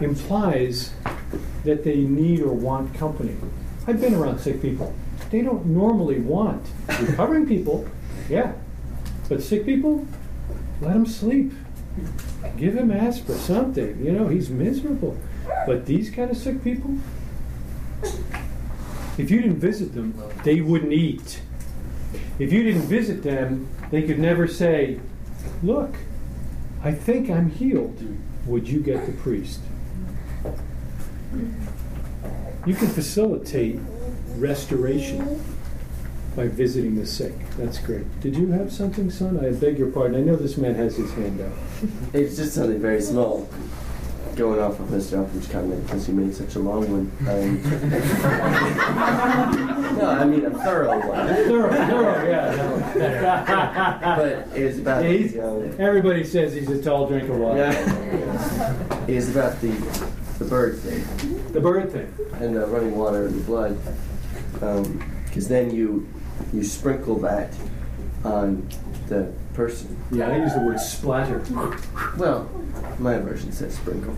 implies 0.00 0.92
that 1.64 1.84
they 1.84 1.98
need 1.98 2.40
or 2.40 2.52
want 2.54 2.94
company. 2.94 3.36
I've 3.86 4.00
been 4.00 4.14
around 4.14 4.38
sick 4.38 4.62
people. 4.62 4.94
They 5.30 5.42
don't 5.42 5.66
normally 5.66 6.20
want 6.20 6.64
recovering 7.00 7.46
people, 7.46 7.86
yeah. 8.28 8.52
But 9.28 9.42
sick 9.42 9.64
people, 9.64 10.06
let 10.80 10.94
them 10.94 11.06
sleep. 11.06 11.52
Give 12.56 12.76
him 12.76 12.90
aspirin, 12.90 13.38
something. 13.38 14.04
You 14.04 14.12
know, 14.12 14.28
he's 14.28 14.50
miserable. 14.50 15.16
But 15.66 15.86
these 15.86 16.10
kind 16.10 16.30
of 16.30 16.36
sick 16.36 16.62
people, 16.62 16.96
if 19.18 19.30
you 19.30 19.42
didn't 19.42 19.58
visit 19.58 19.94
them, 19.94 20.14
they 20.44 20.60
wouldn't 20.60 20.92
eat. 20.92 21.42
If 22.38 22.52
you 22.52 22.62
didn't 22.62 22.82
visit 22.82 23.22
them, 23.22 23.68
they 23.90 24.02
could 24.02 24.18
never 24.18 24.46
say, 24.46 25.00
Look, 25.62 25.94
I 26.82 26.92
think 26.92 27.30
I'm 27.30 27.50
healed. 27.50 28.02
Would 28.46 28.68
you 28.68 28.80
get 28.80 29.06
the 29.06 29.12
priest? 29.12 29.60
you 32.66 32.74
can 32.74 32.88
facilitate 32.88 33.80
restoration 34.36 35.42
by 36.36 36.48
visiting 36.48 36.94
the 36.96 37.06
sick. 37.06 37.34
That's 37.58 37.78
great. 37.78 38.04
Did 38.20 38.36
you 38.36 38.48
have 38.52 38.72
something, 38.72 39.10
son? 39.10 39.38
I 39.44 39.50
beg 39.52 39.78
your 39.78 39.90
pardon. 39.90 40.16
I 40.20 40.24
know 40.24 40.36
this 40.36 40.56
man 40.56 40.74
has 40.76 40.96
his 40.96 41.12
hand 41.14 41.40
out. 41.40 41.52
It's 42.14 42.36
just 42.36 42.54
something 42.54 42.80
very 42.80 43.00
small. 43.02 43.48
Going 44.36 44.60
off 44.60 44.80
of 44.80 44.86
Mr. 44.88 45.22
Upham's 45.22 45.46
comment 45.48 45.84
because 45.86 46.06
he 46.06 46.12
made 46.14 46.34
such 46.34 46.54
a 46.56 46.58
long 46.58 46.90
one. 46.90 47.10
Um, 47.28 47.62
no, 49.98 50.06
I 50.08 50.24
mean 50.24 50.46
a 50.46 50.50
thorough 50.50 50.98
one. 51.06 51.26
Thorough, 51.28 51.70
thorough, 51.70 52.24
yeah. 52.30 54.16
But 54.16 54.48
it 54.56 54.64
was 54.64 54.78
about 54.78 55.04
He's- 55.04 55.32
the, 55.34 55.46
um, 55.46 55.74
Everybody 55.78 56.24
says 56.24 56.54
he's 56.54 56.70
a 56.70 56.80
tall 56.82 57.06
drink 57.08 57.28
of 57.28 57.36
water. 57.36 57.58
yeah. 57.58 59.04
It 59.06 59.16
was 59.16 59.28
about 59.30 59.60
the 59.60 59.72
the 60.38 60.46
bird 60.46 60.78
thing 60.78 61.04
The 61.52 61.60
bird 61.60 61.92
thing. 61.92 62.08
and 62.40 62.56
the 62.56 62.66
running 62.66 62.96
water 62.96 63.26
and 63.26 63.34
the 63.38 63.44
blood. 63.44 63.76
Because 65.26 65.46
then 65.48 65.70
you 65.74 66.06
you 66.52 66.64
sprinkle 66.64 67.18
that 67.20 67.54
on 68.24 68.68
the 69.08 69.32
person. 69.54 69.96
Yeah, 70.10 70.30
I 70.30 70.36
use 70.36 70.54
the 70.54 70.60
word 70.60 70.80
splatter. 70.80 71.42
Well, 72.16 72.48
my 72.98 73.18
version 73.18 73.52
says 73.52 73.74
sprinkle. 73.76 74.16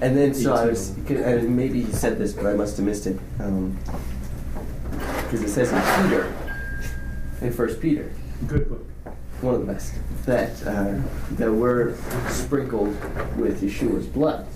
And 0.00 0.16
then 0.16 0.34
so 0.34 0.54
I 0.54 0.66
was, 0.66 0.90
and 1.08 1.56
maybe 1.56 1.82
he 1.82 1.92
said 1.92 2.18
this, 2.18 2.32
but 2.32 2.46
I 2.46 2.54
must 2.54 2.76
have 2.76 2.86
missed 2.86 3.06
it. 3.06 3.18
Because 3.36 5.42
it 5.42 5.48
says 5.48 5.72
in 5.72 5.80
Peter, 6.04 6.32
in 7.40 7.52
First 7.52 7.80
Peter, 7.80 8.10
Good 8.46 8.68
book. 8.68 8.86
one 9.42 9.54
of 9.54 9.66
the 9.66 9.72
best, 9.72 9.94
that 10.26 10.50
uh, 10.66 10.94
that 11.32 11.52
we're 11.52 11.94
sprinkled 12.28 12.88
with 13.36 13.62
Yeshua's 13.62 14.06
blood. 14.06 14.46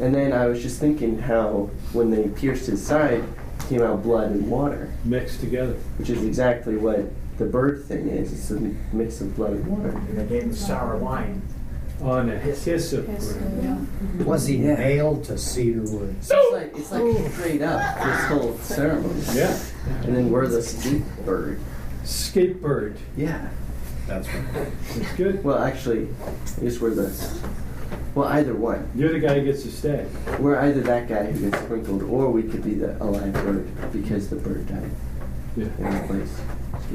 And 0.00 0.14
then 0.14 0.32
I 0.32 0.46
was 0.46 0.62
just 0.62 0.80
thinking 0.80 1.18
how 1.18 1.70
when 1.92 2.10
they 2.10 2.28
pierced 2.28 2.66
his 2.66 2.84
side, 2.84 3.22
came 3.70 3.82
out 3.82 4.02
blood 4.02 4.32
and 4.32 4.50
water, 4.50 4.92
Mixed 5.04 5.38
together. 5.40 5.74
which 5.96 6.10
is 6.10 6.22
exactly 6.24 6.76
what 6.76 7.04
the 7.38 7.44
bird 7.44 7.84
thing 7.84 8.08
is. 8.08 8.32
It's 8.32 8.50
a 8.50 8.60
mix 8.94 9.20
of 9.20 9.34
blood 9.36 9.52
and 9.52 9.66
water. 9.68 9.90
And 9.90 10.18
they 10.18 10.26
gave 10.26 10.42
him 10.42 10.52
sour 10.52 10.96
wine. 10.96 11.40
On 12.02 12.28
a 12.30 12.36
hyssop. 12.38 13.06
Was 14.26 14.46
he 14.46 14.56
nailed 14.58 15.22
to 15.24 15.36
cedar 15.38 15.82
wood? 15.82 16.16
So 16.24 16.56
it's 16.56 16.90
like 16.90 17.02
it's 17.04 17.24
like 17.24 17.32
straight 17.32 17.62
up 17.62 18.02
this 18.02 18.24
whole 18.26 18.56
ceremony. 18.58 19.22
Yeah. 19.34 19.58
And 20.02 20.16
then 20.16 20.30
we're 20.30 20.46
the 20.48 20.62
scape 20.62 21.02
bird. 21.24 21.60
Skatebird. 22.04 22.96
Yeah. 23.18 23.48
That's 24.06 24.26
right. 24.28 24.44
That's 24.96 25.12
good. 25.16 25.44
Well, 25.44 25.62
actually, 25.62 26.08
I 26.58 26.60
guess 26.62 26.80
we're 26.80 26.94
the. 26.94 27.10
Well, 28.14 28.28
either 28.28 28.54
one. 28.54 28.90
You're 28.94 29.12
the 29.12 29.20
guy 29.20 29.38
who 29.38 29.44
gets 29.44 29.62
to 29.62 29.70
stay. 29.70 30.06
We're 30.38 30.58
either 30.58 30.80
that 30.82 31.08
guy 31.08 31.30
who 31.30 31.50
gets 31.50 31.62
sprinkled, 31.62 32.02
or 32.02 32.30
we 32.30 32.42
could 32.42 32.64
be 32.64 32.74
the 32.74 33.00
alive 33.02 33.32
bird 33.32 33.68
because 33.92 34.28
the 34.28 34.36
bird 34.36 34.66
died 34.68 34.90
Yeah. 35.56 35.66
in 35.78 35.84
our 35.86 36.06
place. 36.06 36.40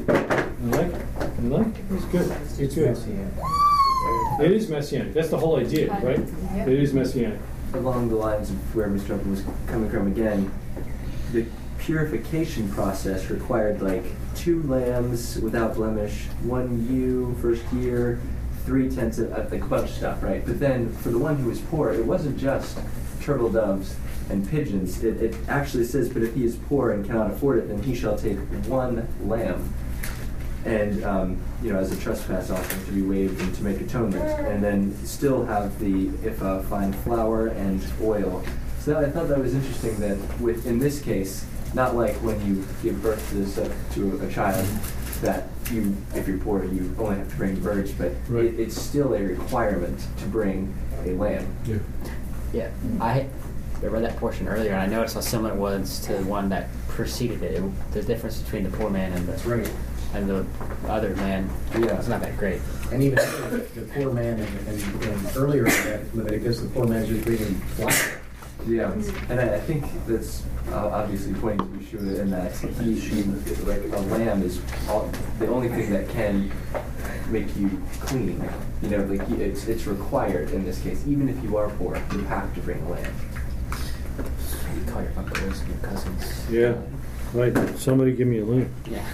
I 0.08 0.12
like 0.12 0.92
it. 0.92 1.02
I 1.20 1.42
like 1.46 1.66
it. 1.68 1.84
It's 1.90 2.04
good. 2.06 2.30
It's 2.42 2.58
It's 2.58 2.74
good. 2.74 2.88
messianic. 2.90 3.32
It 4.40 4.52
is 4.52 4.68
messianic. 4.68 5.14
That's 5.14 5.30
the 5.30 5.38
whole 5.38 5.56
idea, 5.56 5.90
right? 6.02 6.20
It 6.68 6.78
is 6.78 6.92
messianic. 6.92 7.38
along 7.74 8.08
the 8.08 8.14
lines 8.14 8.48
of 8.48 8.56
where 8.76 8.88
Mr. 8.88 9.14
Upton 9.16 9.30
was 9.32 9.42
coming 9.66 9.90
from 9.90 10.06
again, 10.06 10.50
the 11.32 11.44
purification 11.78 12.68
process 12.70 13.28
required 13.28 13.82
like 13.82 14.04
two 14.34 14.62
lambs 14.62 15.38
without 15.40 15.74
blemish, 15.74 16.26
one 16.44 16.86
ewe 16.90 17.34
first 17.42 17.64
year, 17.74 18.18
three 18.66 18.90
tenths 18.90 19.18
of 19.18 19.30
like 19.50 19.62
a 19.62 19.66
bunch 19.66 19.90
stuff, 19.90 20.22
right? 20.22 20.44
But 20.44 20.60
then 20.60 20.92
for 20.96 21.10
the 21.10 21.18
one 21.18 21.36
who 21.36 21.50
is 21.50 21.60
poor, 21.60 21.92
it 21.92 22.04
wasn't 22.04 22.36
just 22.38 22.78
turtle 23.22 23.50
doves 23.50 23.96
and 24.28 24.46
pigeons. 24.48 25.02
It, 25.02 25.22
it 25.22 25.36
actually 25.48 25.84
says, 25.84 26.08
but 26.10 26.22
if 26.22 26.34
he 26.34 26.44
is 26.44 26.56
poor 26.68 26.90
and 26.90 27.06
cannot 27.06 27.30
afford 27.30 27.58
it, 27.58 27.68
then 27.68 27.82
he 27.82 27.94
shall 27.94 28.18
take 28.18 28.38
one 28.66 29.08
lamb 29.22 29.72
and 30.66 31.04
um, 31.04 31.40
you 31.62 31.72
know, 31.72 31.78
as 31.78 31.92
a 31.92 32.00
trespass 32.00 32.50
offering 32.50 32.84
to 32.86 32.92
be 32.92 33.02
waived 33.02 33.40
and 33.40 33.54
to 33.54 33.62
make 33.62 33.80
atonement, 33.80 34.24
and 34.46 34.62
then 34.62 34.94
still 35.06 35.46
have 35.46 35.78
the 35.78 36.08
if 36.26 36.42
uh, 36.42 36.60
fine 36.62 36.92
flour 36.92 37.48
and 37.48 37.84
oil. 38.02 38.44
So 38.80 38.94
that, 38.94 39.04
I 39.04 39.10
thought 39.10 39.28
that 39.28 39.38
was 39.38 39.54
interesting 39.54 39.96
that 40.00 40.18
with 40.40 40.66
in 40.66 40.78
this 40.78 41.00
case, 41.00 41.46
not 41.72 41.94
like 41.94 42.14
when 42.16 42.44
you 42.44 42.66
give 42.82 43.00
birth 43.00 43.26
to 43.30 43.36
this 43.36 43.58
uh, 43.58 43.72
to 43.94 44.20
a, 44.20 44.30
child, 44.30 44.66
that 45.20 45.44
you 45.72 45.96
if 46.14 46.26
you're 46.28 46.38
poor 46.38 46.64
you 46.64 46.94
only 46.98 47.16
have 47.16 47.30
to 47.30 47.36
bring 47.36 47.56
birds, 47.60 47.92
but 47.92 48.12
Right. 48.28 48.44
it, 48.46 48.60
it's 48.60 48.80
still 48.80 49.14
a 49.14 49.22
requirement 49.22 49.98
to 50.18 50.24
bring 50.26 50.74
a 51.04 51.12
lamb. 51.12 51.46
Yeah. 51.66 51.78
Yeah, 52.52 52.70
I, 53.00 53.26
I 53.82 53.86
read 53.86 54.04
that 54.04 54.16
portion 54.16 54.48
earlier, 54.48 54.72
and 54.72 54.80
I 54.80 54.86
noticed 54.86 55.14
how 55.14 55.20
similar 55.20 55.50
it 55.52 55.56
was 55.56 55.98
to 56.06 56.14
the 56.14 56.24
one 56.24 56.48
that 56.50 56.68
preceded 56.88 57.42
it. 57.42 57.54
it 57.62 57.92
the 57.92 58.02
difference 58.02 58.38
between 58.40 58.62
the 58.64 58.70
poor 58.70 58.88
man 58.88 59.12
and 59.12 59.26
the 59.26 59.32
That's 59.32 59.44
right. 59.44 59.70
and 60.14 60.28
the 60.28 60.46
other 60.88 61.14
man. 61.16 61.50
Yeah. 61.74 61.98
it's 61.98 62.08
not 62.08 62.20
that 62.22 62.36
great. 62.38 62.60
And 62.92 63.02
even 63.02 63.16
the, 63.16 63.66
the 63.74 63.82
poor 63.92 64.12
man, 64.12 64.38
and, 64.40 64.68
and, 64.68 65.02
and 65.04 65.36
earlier 65.36 65.66
in 65.66 65.72
that 65.84 66.14
Leviticus, 66.16 66.60
the 66.60 66.68
poor 66.68 66.86
man 66.86 67.02
is 67.02 67.08
just 67.08 67.24
bringing 67.24 67.54
flour. 67.76 68.15
Yeah, 68.66 68.92
and 69.28 69.40
I, 69.40 69.54
I 69.54 69.60
think 69.60 69.84
that's 70.06 70.42
uh, 70.70 70.88
obviously 70.88 71.34
pointing 71.34 71.78
to 71.78 71.84
Yeshua 71.84 72.20
in 72.20 72.30
that 72.30 72.52
he, 72.80 72.98
she, 72.98 73.22
like 73.64 73.82
a 73.92 74.00
lamb 74.12 74.42
is 74.42 74.60
all, 74.88 75.10
the 75.38 75.46
only 75.48 75.68
thing 75.68 75.90
that 75.90 76.08
can 76.08 76.50
make 77.28 77.54
you 77.56 77.80
clean. 78.00 78.42
You 78.82 78.88
know, 78.88 79.04
like 79.04 79.28
it's 79.30 79.66
it's 79.68 79.86
required 79.86 80.50
in 80.50 80.64
this 80.64 80.80
case. 80.80 81.06
Even 81.06 81.28
if 81.28 81.40
you 81.44 81.56
are 81.56 81.70
poor, 81.70 81.96
you 82.12 82.22
have 82.24 82.52
to 82.54 82.60
bring 82.60 82.82
a 82.82 82.90
lamb. 82.90 83.14
You 84.74 84.92
call 84.92 85.02
your 85.02 85.12
uncles 85.16 85.60
and 85.60 85.68
your 85.68 85.78
cousins. 85.78 86.50
Yeah. 86.50 86.74
Right. 87.32 87.78
Somebody 87.78 88.12
give 88.12 88.28
me 88.28 88.38
a 88.38 88.44
link. 88.44 88.68
Yeah. 88.90 89.04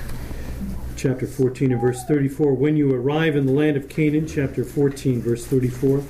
Chapter 0.96 1.26
14 1.26 1.72
and 1.72 1.80
verse 1.80 2.04
34. 2.04 2.54
When 2.54 2.76
you 2.76 2.94
arrive 2.94 3.34
in 3.34 3.46
the 3.46 3.52
land 3.52 3.76
of 3.76 3.88
Canaan, 3.88 4.26
chapter 4.26 4.64
14, 4.64 5.20
verse 5.20 5.44
34, 5.44 6.04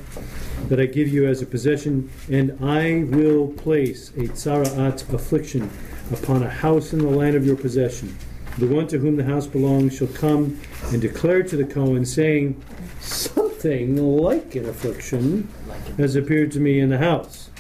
that 0.68 0.80
I 0.80 0.86
give 0.86 1.08
you 1.08 1.26
as 1.26 1.42
a 1.42 1.46
possession, 1.46 2.10
and 2.30 2.56
I 2.64 3.04
will 3.04 3.48
place 3.48 4.10
a 4.10 4.28
tsara'at 4.28 5.12
affliction 5.12 5.70
upon 6.12 6.42
a 6.42 6.50
house 6.50 6.92
in 6.92 7.00
the 7.00 7.10
land 7.10 7.36
of 7.36 7.46
your 7.46 7.56
possession. 7.56 8.16
The 8.58 8.66
one 8.66 8.86
to 8.88 8.98
whom 8.98 9.16
the 9.16 9.24
house 9.24 9.46
belongs 9.46 9.96
shall 9.96 10.08
come 10.08 10.60
and 10.92 11.00
declare 11.00 11.42
to 11.42 11.56
the 11.56 11.64
Cohen, 11.64 12.04
saying, 12.04 12.62
Something 13.00 13.96
like 14.18 14.54
an 14.54 14.68
affliction 14.68 15.48
has 15.96 16.16
appeared 16.16 16.52
to 16.52 16.60
me 16.60 16.80
in 16.80 16.90
the 16.90 16.98
house. 16.98 17.50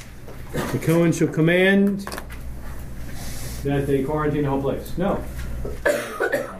The 0.52 0.78
Cohen 0.78 1.12
shall 1.12 1.28
command 1.28 2.06
that 3.64 3.86
they 3.86 4.02
quarantine 4.02 4.42
the 4.42 4.50
whole 4.50 4.60
place. 4.60 4.92
No. 4.98 5.22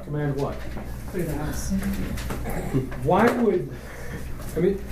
Command 0.04 0.36
what? 0.36 0.56
The 1.12 1.30
house. 1.34 1.72
Why 3.02 3.30
would, 3.32 3.70
I 4.56 4.60
mean, 4.60 4.84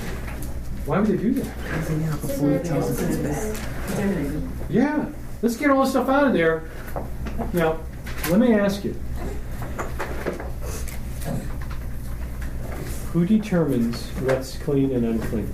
why 0.87 0.99
would 0.99 1.09
they 1.09 1.17
do 1.17 1.33
that? 1.35 1.47
Yeah, 4.69 5.07
let's 5.43 5.57
get 5.57 5.71
all 5.71 5.83
this 5.83 5.91
stuff 5.91 6.09
out 6.09 6.27
of 6.27 6.33
there. 6.33 6.65
Now, 7.53 7.79
let 8.31 8.39
me 8.41 8.55
ask 8.55 8.85
you. 8.85 8.95
Who 13.13 13.27
determines 13.27 14.07
what's 14.21 14.57
clean 14.59 14.93
and 14.93 15.05
unclean? 15.05 15.53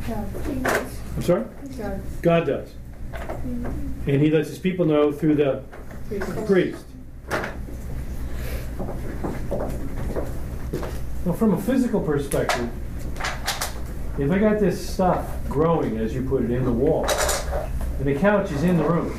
I'm 1.16 1.22
sorry? 1.22 1.44
God 2.22 2.46
does. 2.46 2.74
And 3.14 4.20
he 4.22 4.30
lets 4.30 4.48
his 4.50 4.58
people 4.58 4.84
know 4.84 5.10
through 5.10 5.36
the 5.36 5.62
priest. 6.46 6.84
Well, 11.24 11.34
from 11.34 11.54
a 11.54 11.60
physical 11.62 12.00
perspective, 12.00 12.68
if 14.18 14.30
I 14.30 14.38
got 14.38 14.58
this 14.58 14.88
stuff 14.88 15.28
growing, 15.48 15.98
as 15.98 16.14
you 16.14 16.22
put 16.22 16.42
it, 16.42 16.50
in 16.50 16.64
the 16.64 16.72
wall, 16.72 17.06
and 17.98 18.06
the 18.06 18.14
couch 18.14 18.50
is 18.50 18.62
in 18.62 18.76
the 18.76 18.84
room, 18.84 19.18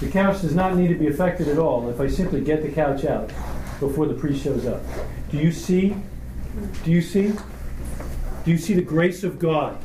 the 0.00 0.10
couch 0.10 0.42
does 0.42 0.54
not 0.54 0.76
need 0.76 0.88
to 0.88 0.94
be 0.94 1.06
affected 1.06 1.48
at 1.48 1.58
all 1.58 1.88
if 1.88 2.00
I 2.00 2.06
simply 2.06 2.40
get 2.40 2.62
the 2.62 2.70
couch 2.70 3.04
out 3.04 3.28
before 3.80 4.06
the 4.06 4.14
priest 4.14 4.44
shows 4.44 4.66
up. 4.66 4.82
Do 5.30 5.38
you 5.38 5.50
see? 5.50 5.96
Do 6.84 6.90
you 6.90 7.02
see? 7.02 7.32
Do 8.44 8.50
you 8.50 8.58
see 8.58 8.74
the 8.74 8.82
grace 8.82 9.24
of 9.24 9.38
God 9.38 9.78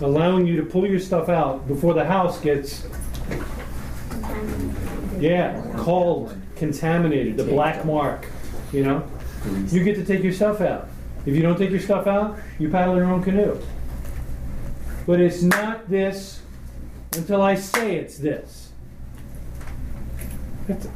allowing 0.00 0.46
you 0.46 0.56
to 0.56 0.62
pull 0.64 0.86
your 0.86 0.98
stuff 0.98 1.28
out 1.28 1.68
before 1.68 1.94
the 1.94 2.04
house 2.04 2.40
gets, 2.40 2.86
yeah, 5.18 5.62
called, 5.76 6.34
contaminated, 6.56 7.36
the 7.36 7.44
black 7.44 7.84
mark, 7.84 8.26
you 8.72 8.82
know? 8.82 9.06
You 9.68 9.84
get 9.84 9.96
to 9.96 10.04
take 10.04 10.22
your 10.22 10.32
stuff 10.32 10.60
out. 10.60 10.88
If 11.26 11.34
you 11.36 11.42
don't 11.42 11.58
take 11.58 11.70
your 11.70 11.80
stuff 11.80 12.06
out, 12.06 12.38
you 12.58 12.70
paddle 12.70 12.96
your 12.96 13.04
own 13.04 13.22
canoe. 13.22 13.60
But 15.06 15.20
it's 15.20 15.42
not 15.42 15.88
this 15.88 16.42
until 17.16 17.42
I 17.42 17.54
say 17.56 17.96
it's 17.96 18.18
this. 18.18 18.72
It 20.68 20.88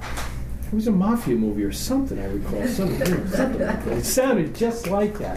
was 0.72 0.86
a 0.86 0.92
mafia 0.92 1.36
movie 1.36 1.62
or 1.62 1.72
something, 1.72 2.18
I 2.18 2.26
recall. 2.26 2.66
Something, 2.66 3.28
something. 3.28 3.92
It 3.92 4.04
sounded 4.04 4.54
just 4.54 4.88
like 4.88 5.18
that. 5.18 5.36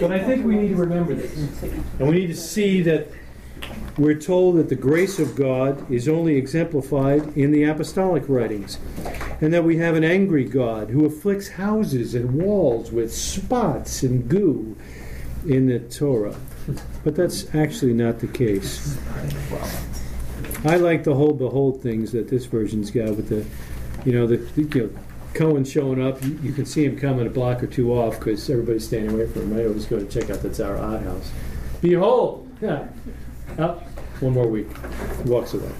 But 0.00 0.12
I 0.12 0.22
think 0.22 0.44
we 0.44 0.56
need 0.56 0.68
to 0.68 0.76
remember 0.76 1.14
this. 1.14 1.34
And 1.98 2.08
we 2.08 2.12
need 2.12 2.26
to 2.28 2.36
see 2.36 2.82
that 2.82 3.08
we're 4.00 4.18
told 4.18 4.56
that 4.56 4.68
the 4.68 4.74
grace 4.74 5.18
of 5.18 5.36
God 5.36 5.90
is 5.90 6.08
only 6.08 6.36
exemplified 6.36 7.36
in 7.36 7.52
the 7.52 7.64
apostolic 7.64 8.24
writings, 8.28 8.78
and 9.40 9.52
that 9.52 9.64
we 9.64 9.76
have 9.76 9.94
an 9.94 10.04
angry 10.04 10.44
God 10.44 10.88
who 10.88 11.04
afflicts 11.04 11.48
houses 11.48 12.14
and 12.14 12.42
walls 12.42 12.90
with 12.90 13.12
spots 13.14 14.02
and 14.02 14.28
goo 14.28 14.76
in 15.46 15.66
the 15.66 15.80
Torah. 15.80 16.36
But 17.04 17.14
that's 17.14 17.54
actually 17.54 17.92
not 17.92 18.20
the 18.20 18.26
case. 18.26 18.98
I 20.64 20.76
like 20.76 21.04
the 21.04 21.14
whole 21.14 21.32
behold 21.32 21.82
things 21.82 22.12
that 22.12 22.28
this 22.28 22.46
version's 22.46 22.90
got 22.90 23.16
with 23.16 23.28
the, 23.28 23.44
you 24.08 24.16
know, 24.16 24.26
the, 24.26 24.36
you 24.56 24.68
know, 24.82 24.90
Cohen 25.34 25.64
showing 25.64 26.02
up. 26.02 26.22
You, 26.22 26.38
you 26.42 26.52
can 26.52 26.66
see 26.66 26.84
him 26.84 26.98
coming 26.98 27.26
a 27.26 27.30
block 27.30 27.62
or 27.62 27.66
two 27.66 27.92
off 27.92 28.18
because 28.18 28.48
everybody's 28.50 28.86
standing 28.86 29.12
away 29.12 29.26
from 29.26 29.52
him. 29.52 29.58
I 29.58 29.66
always 29.66 29.86
go 29.86 29.98
to 29.98 30.06
check 30.06 30.30
out 30.30 30.42
the 30.42 30.66
our 30.66 30.76
odd 30.76 31.02
house. 31.02 31.30
Behold, 31.80 32.48
yeah. 32.60 32.88
Oh, 33.58 33.82
one 34.20 34.34
more 34.34 34.46
week. 34.46 34.68
He 35.24 35.30
walks 35.30 35.54
away. 35.54 35.70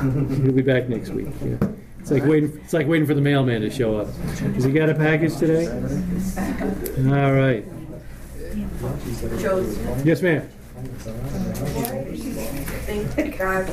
He'll 0.00 0.52
be 0.52 0.62
back 0.62 0.88
next 0.88 1.10
week. 1.10 1.28
Yeah. 1.44 1.56
It's 2.00 2.10
like 2.10 2.24
waiting. 2.24 2.60
It's 2.62 2.72
like 2.72 2.86
waiting 2.86 3.06
for 3.06 3.14
the 3.14 3.20
mailman 3.20 3.62
to 3.62 3.70
show 3.70 3.96
up. 3.98 4.08
Has 4.14 4.64
he 4.64 4.72
got 4.72 4.90
a 4.90 4.94
package 4.94 5.36
today? 5.36 5.66
All 5.68 7.32
right. 7.32 7.64
Yes, 10.04 10.20
ma'am. 10.20 10.48
that 13.16 13.34
God. 13.38 13.68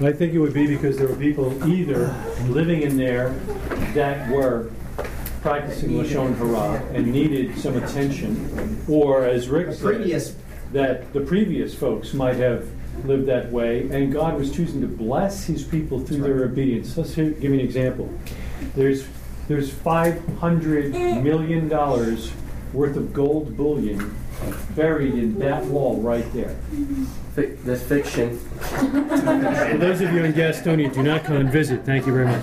I 0.00 0.12
think 0.12 0.32
it 0.32 0.38
would 0.38 0.54
be 0.54 0.66
because 0.66 0.96
there 0.96 1.08
were 1.08 1.16
people 1.16 1.68
either 1.68 2.14
living 2.46 2.82
in 2.82 2.96
there 2.96 3.30
that 3.94 4.30
were 4.30 4.70
practicing 5.42 5.90
Lashon 5.90 6.36
Hara 6.38 6.82
and 6.94 7.12
needed 7.12 7.58
some 7.58 7.76
attention, 7.76 8.82
or 8.88 9.24
as 9.24 9.48
Rick 9.48 9.72
said, 9.74 9.82
previous- 9.82 10.34
that 10.72 11.12
the 11.12 11.20
previous 11.20 11.74
folks 11.74 12.14
might 12.14 12.36
have 12.36 12.68
lived 13.04 13.26
that 13.26 13.50
way, 13.50 13.88
and 13.90 14.12
God 14.12 14.36
was 14.36 14.54
choosing 14.54 14.80
to 14.80 14.86
bless 14.86 15.44
His 15.44 15.62
people 15.62 16.00
through 16.00 16.18
their 16.18 16.44
obedience. 16.44 16.96
Let's 16.96 17.14
hear, 17.14 17.30
give 17.30 17.52
you 17.52 17.54
an 17.54 17.60
example. 17.60 18.12
There's 18.74 19.06
there's 19.46 19.72
500 19.72 20.92
million 21.22 21.68
dollars 21.68 22.32
worth 22.72 22.96
of 22.96 23.14
gold 23.14 23.56
bullion 23.56 24.14
buried 24.76 25.14
in 25.14 25.38
that 25.38 25.64
wall 25.64 26.00
right 26.02 26.30
there. 26.34 26.54
Fic- 27.38 27.62
that's 27.62 27.82
fiction. 27.84 28.36
For 28.36 29.78
those 29.78 30.00
of 30.00 30.12
you 30.12 30.24
in 30.24 30.32
Gastonia, 30.32 30.92
do 30.92 31.04
not 31.04 31.22
come 31.22 31.36
and 31.36 31.48
visit. 31.48 31.84
Thank 31.84 32.04
you 32.04 32.12
very 32.12 32.26
much. 32.26 32.42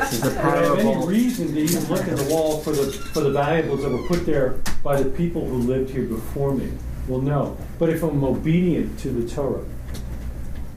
This 0.00 0.12
is 0.14 0.24
a 0.24 0.30
Do 0.32 0.38
I 0.40 0.42
have 0.56 0.78
any 0.80 0.82
parable. 0.82 1.06
reason 1.06 1.54
to 1.54 1.60
even 1.60 1.84
look 1.84 2.00
at 2.08 2.16
the 2.16 2.24
wall 2.24 2.58
for 2.58 2.72
the, 2.72 2.90
for 2.90 3.20
the 3.20 3.30
valuables 3.30 3.82
that 3.82 3.90
were 3.90 4.02
put 4.08 4.26
there 4.26 4.58
by 4.82 5.00
the 5.00 5.08
people 5.08 5.46
who 5.46 5.58
lived 5.58 5.90
here 5.90 6.02
before 6.02 6.52
me? 6.52 6.72
Well, 7.06 7.20
no. 7.20 7.56
But 7.78 7.90
if 7.90 8.02
I'm 8.02 8.24
obedient 8.24 8.98
to 9.00 9.10
the 9.10 9.32
Torah, 9.32 9.64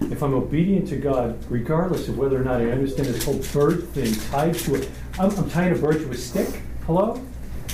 if 0.01 0.21
I'm 0.21 0.35
obedient 0.35 0.87
to 0.89 0.97
God, 0.97 1.43
regardless 1.49 2.09
of 2.09 2.17
whether 2.19 2.39
or 2.39 2.43
not 2.43 2.61
I 2.61 2.69
understand 2.69 3.07
this 3.07 3.23
whole 3.25 3.41
bird 3.53 3.89
thing 3.89 4.13
tied 4.29 4.53
to 4.53 4.75
it, 4.75 4.87
I'm, 5.17 5.31
I'm 5.31 5.49
tying 5.49 5.73
a 5.73 5.79
bird 5.79 5.99
to 6.01 6.11
a 6.11 6.15
stick. 6.15 6.61
Hello? 6.85 7.19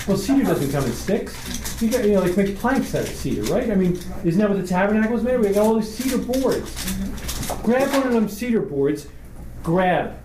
Well, 0.08 0.18
cedar 0.18 0.44
doesn't 0.44 0.72
come 0.72 0.84
in 0.84 0.92
sticks. 0.92 1.82
You 1.82 1.90
got, 1.90 2.04
you 2.04 2.14
know, 2.14 2.22
like 2.22 2.36
make 2.36 2.58
planks 2.58 2.94
out 2.94 3.04
of 3.04 3.10
cedar, 3.10 3.44
right? 3.44 3.72
I 3.72 3.76
mean, 3.76 3.94
isn't 4.26 4.38
that 4.38 4.50
what 4.50 4.60
the 4.60 4.68
tabernacle 4.68 5.16
is 5.18 5.24
made? 5.24 5.40
We 5.40 5.50
got 5.50 5.66
all 5.66 5.76
these 5.76 5.96
cedar 5.96 6.18
boards. 6.18 6.74
Grab 7.64 7.90
one 7.94 8.08
of 8.08 8.14
them 8.14 8.28
cedar 8.28 8.62
boards. 8.62 9.08
Grab. 9.64 10.20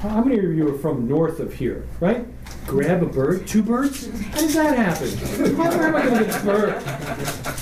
How 0.00 0.22
many 0.22 0.38
of 0.38 0.44
you 0.54 0.74
are 0.74 0.78
from 0.78 1.06
north 1.06 1.38
of 1.40 1.52
here, 1.52 1.86
right? 2.00 2.26
Grab 2.66 3.02
a 3.02 3.06
bird, 3.06 3.46
two 3.46 3.62
birds? 3.62 4.08
How 4.30 4.40
does 4.40 4.54
that 4.54 4.76
happen? 4.76 5.56
How 5.56 5.70
am 5.70 5.94
I 5.94 6.02
going 6.06 6.18
to 6.18 6.24
get 6.24 6.40
a 6.40 6.44
bird? 6.44 6.82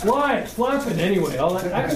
Why? 0.04 0.36
It's 0.38 0.54
flapping 0.54 0.98
anyway. 1.00 1.36
I'll, 1.38 1.56
I, 1.56 1.90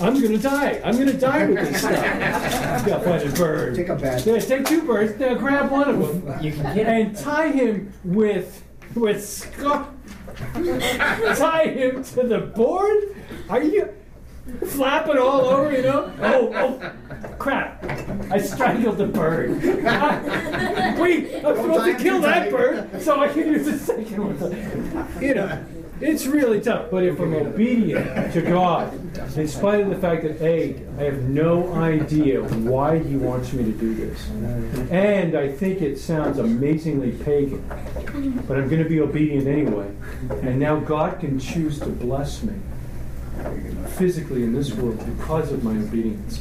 I'm 0.00 0.20
going 0.20 0.32
to 0.32 0.38
die. 0.38 0.80
I'm 0.84 0.94
going 0.96 1.06
to 1.06 1.16
die 1.16 1.46
with 1.46 1.56
this 1.56 1.78
stuff. 1.80 2.86
Got 2.86 2.98
to 2.98 3.04
find 3.04 3.22
a 3.22 3.32
bird. 3.36 3.74
Take 3.76 3.88
a 3.88 3.94
bat. 3.96 4.26
Yeah, 4.26 4.38
take 4.38 4.66
two 4.66 4.82
birds. 4.82 5.18
Now 5.20 5.34
grab 5.34 5.70
one 5.70 5.88
of 5.88 6.24
them 6.24 6.42
You 6.44 6.52
can 6.52 6.74
get 6.74 6.86
and 6.88 7.16
tie 7.16 7.48
him 7.48 7.92
with 8.04 8.64
with 8.94 9.24
scar- 9.24 9.88
tie 11.36 11.66
him 11.68 12.02
to 12.02 12.22
the 12.26 12.40
board. 12.56 13.16
Are 13.48 13.62
you 13.62 13.88
flapping 14.66 15.18
all 15.18 15.46
over? 15.46 15.72
You 15.72 15.82
know? 15.82 16.12
Oh, 16.20 16.52
oh, 16.54 16.92
crap! 17.38 17.82
I 18.30 18.38
strangled 18.38 18.98
the 18.98 19.06
bird. 19.06 19.62
Wait, 20.98 21.34
I'm 21.44 21.56
supposed 21.56 21.84
to 21.84 22.02
kill 22.02 22.20
that 22.22 22.50
bird 22.50 23.02
so 23.02 23.20
I 23.20 23.28
can 23.28 23.52
use 23.52 23.66
the 23.66 23.78
second 23.78 24.40
one. 24.40 25.22
You 25.22 25.34
know. 25.34 25.64
It's 26.00 26.24
really 26.24 26.62
tough, 26.62 26.90
but 26.90 27.04
if 27.04 27.20
I'm 27.20 27.34
obedient 27.34 28.32
to 28.32 28.40
God, 28.40 28.90
in 29.36 29.46
spite 29.46 29.82
of 29.82 29.90
the 29.90 29.98
fact 29.98 30.22
that 30.22 30.40
A, 30.40 30.82
I 30.98 31.02
have 31.02 31.24
no 31.24 31.74
idea 31.74 32.42
why 32.42 32.98
He 32.98 33.16
wants 33.16 33.52
me 33.52 33.64
to 33.64 33.72
do 33.72 33.94
this, 33.94 34.26
and 34.90 35.36
I 35.36 35.52
think 35.52 35.82
it 35.82 35.98
sounds 35.98 36.38
amazingly 36.38 37.12
pagan, 37.12 37.62
but 38.48 38.56
I'm 38.56 38.70
going 38.70 38.82
to 38.82 38.88
be 38.88 39.00
obedient 39.00 39.46
anyway, 39.46 39.94
and 40.40 40.58
now 40.58 40.76
God 40.80 41.20
can 41.20 41.38
choose 41.38 41.78
to 41.80 41.90
bless 41.90 42.42
me 42.42 42.54
physically 43.96 44.42
in 44.44 44.52
this 44.54 44.72
world 44.72 44.98
because 45.16 45.52
of 45.52 45.62
my 45.64 45.72
obedience. 45.72 46.40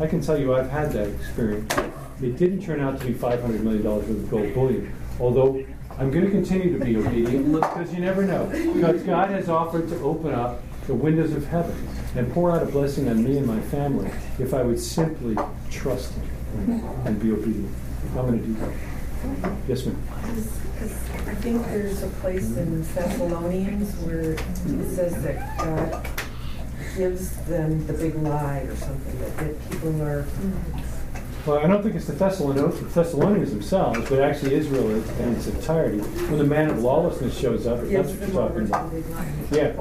I 0.00 0.06
can 0.06 0.20
tell 0.20 0.38
you 0.38 0.54
I've 0.54 0.70
had 0.70 0.92
that 0.92 1.08
experience. 1.08 1.72
It 2.22 2.36
didn't 2.36 2.62
turn 2.62 2.80
out 2.80 3.00
to 3.00 3.06
be 3.06 3.12
$500 3.12 3.60
million 3.60 3.82
worth 3.82 4.08
of 4.08 4.30
gold 4.30 4.54
bullion, 4.54 4.94
although 5.20 5.64
I'm 5.98 6.10
going 6.10 6.24
to 6.24 6.30
continue 6.30 6.78
to 6.78 6.84
be 6.84 6.96
obedient 6.96 7.52
because 7.52 7.92
you 7.94 8.00
never 8.00 8.22
know. 8.22 8.46
Because 8.74 9.02
God 9.02 9.30
has 9.30 9.48
offered 9.48 9.88
to 9.88 9.98
open 10.00 10.32
up 10.32 10.62
the 10.86 10.94
windows 10.94 11.32
of 11.32 11.46
heaven 11.46 11.88
and 12.14 12.32
pour 12.32 12.50
out 12.50 12.62
a 12.62 12.66
blessing 12.66 13.08
on 13.08 13.24
me 13.24 13.38
and 13.38 13.46
my 13.46 13.60
family 13.60 14.10
if 14.38 14.54
I 14.54 14.62
would 14.62 14.78
simply 14.78 15.36
trust 15.70 16.12
Him 16.12 16.84
and 17.04 17.20
be 17.20 17.32
obedient. 17.32 17.74
I'm 18.10 18.26
going 18.26 18.40
to 18.40 18.46
do 18.46 18.54
that. 18.54 18.95
Yes, 19.68 19.86
ma'am. 19.86 20.02
I 20.10 21.34
think 21.40 21.64
there's 21.66 22.02
a 22.02 22.08
place 22.08 22.56
in 22.56 22.82
Thessalonians 22.82 23.94
where 23.98 24.32
it 24.32 24.38
says 24.90 25.22
that 25.22 25.58
God 25.58 26.08
gives 26.96 27.36
them 27.46 27.86
the 27.86 27.92
big 27.92 28.14
lie 28.16 28.60
or 28.60 28.76
something, 28.76 29.18
that, 29.20 29.36
that 29.38 29.70
people 29.70 30.02
are, 30.02 30.26
Well, 31.46 31.58
I 31.58 31.66
don't 31.66 31.82
think 31.82 31.94
it's 31.94 32.06
the 32.06 32.12
Thessalonians, 32.14 32.78
the 32.80 32.86
Thessalonians 32.86 33.50
themselves, 33.50 34.08
but 34.08 34.20
actually 34.20 34.54
Israel 34.54 34.90
in 34.90 35.34
its 35.34 35.46
entirety. 35.46 35.98
When 35.98 36.38
the 36.38 36.44
man 36.44 36.70
of 36.70 36.78
lawlessness 36.82 37.38
shows 37.38 37.66
up, 37.66 37.80
that's 37.82 38.12
what 38.12 38.28
you're 38.28 38.48
talking 38.48 38.62
about. 38.62 38.92
Yeah. 39.50 39.72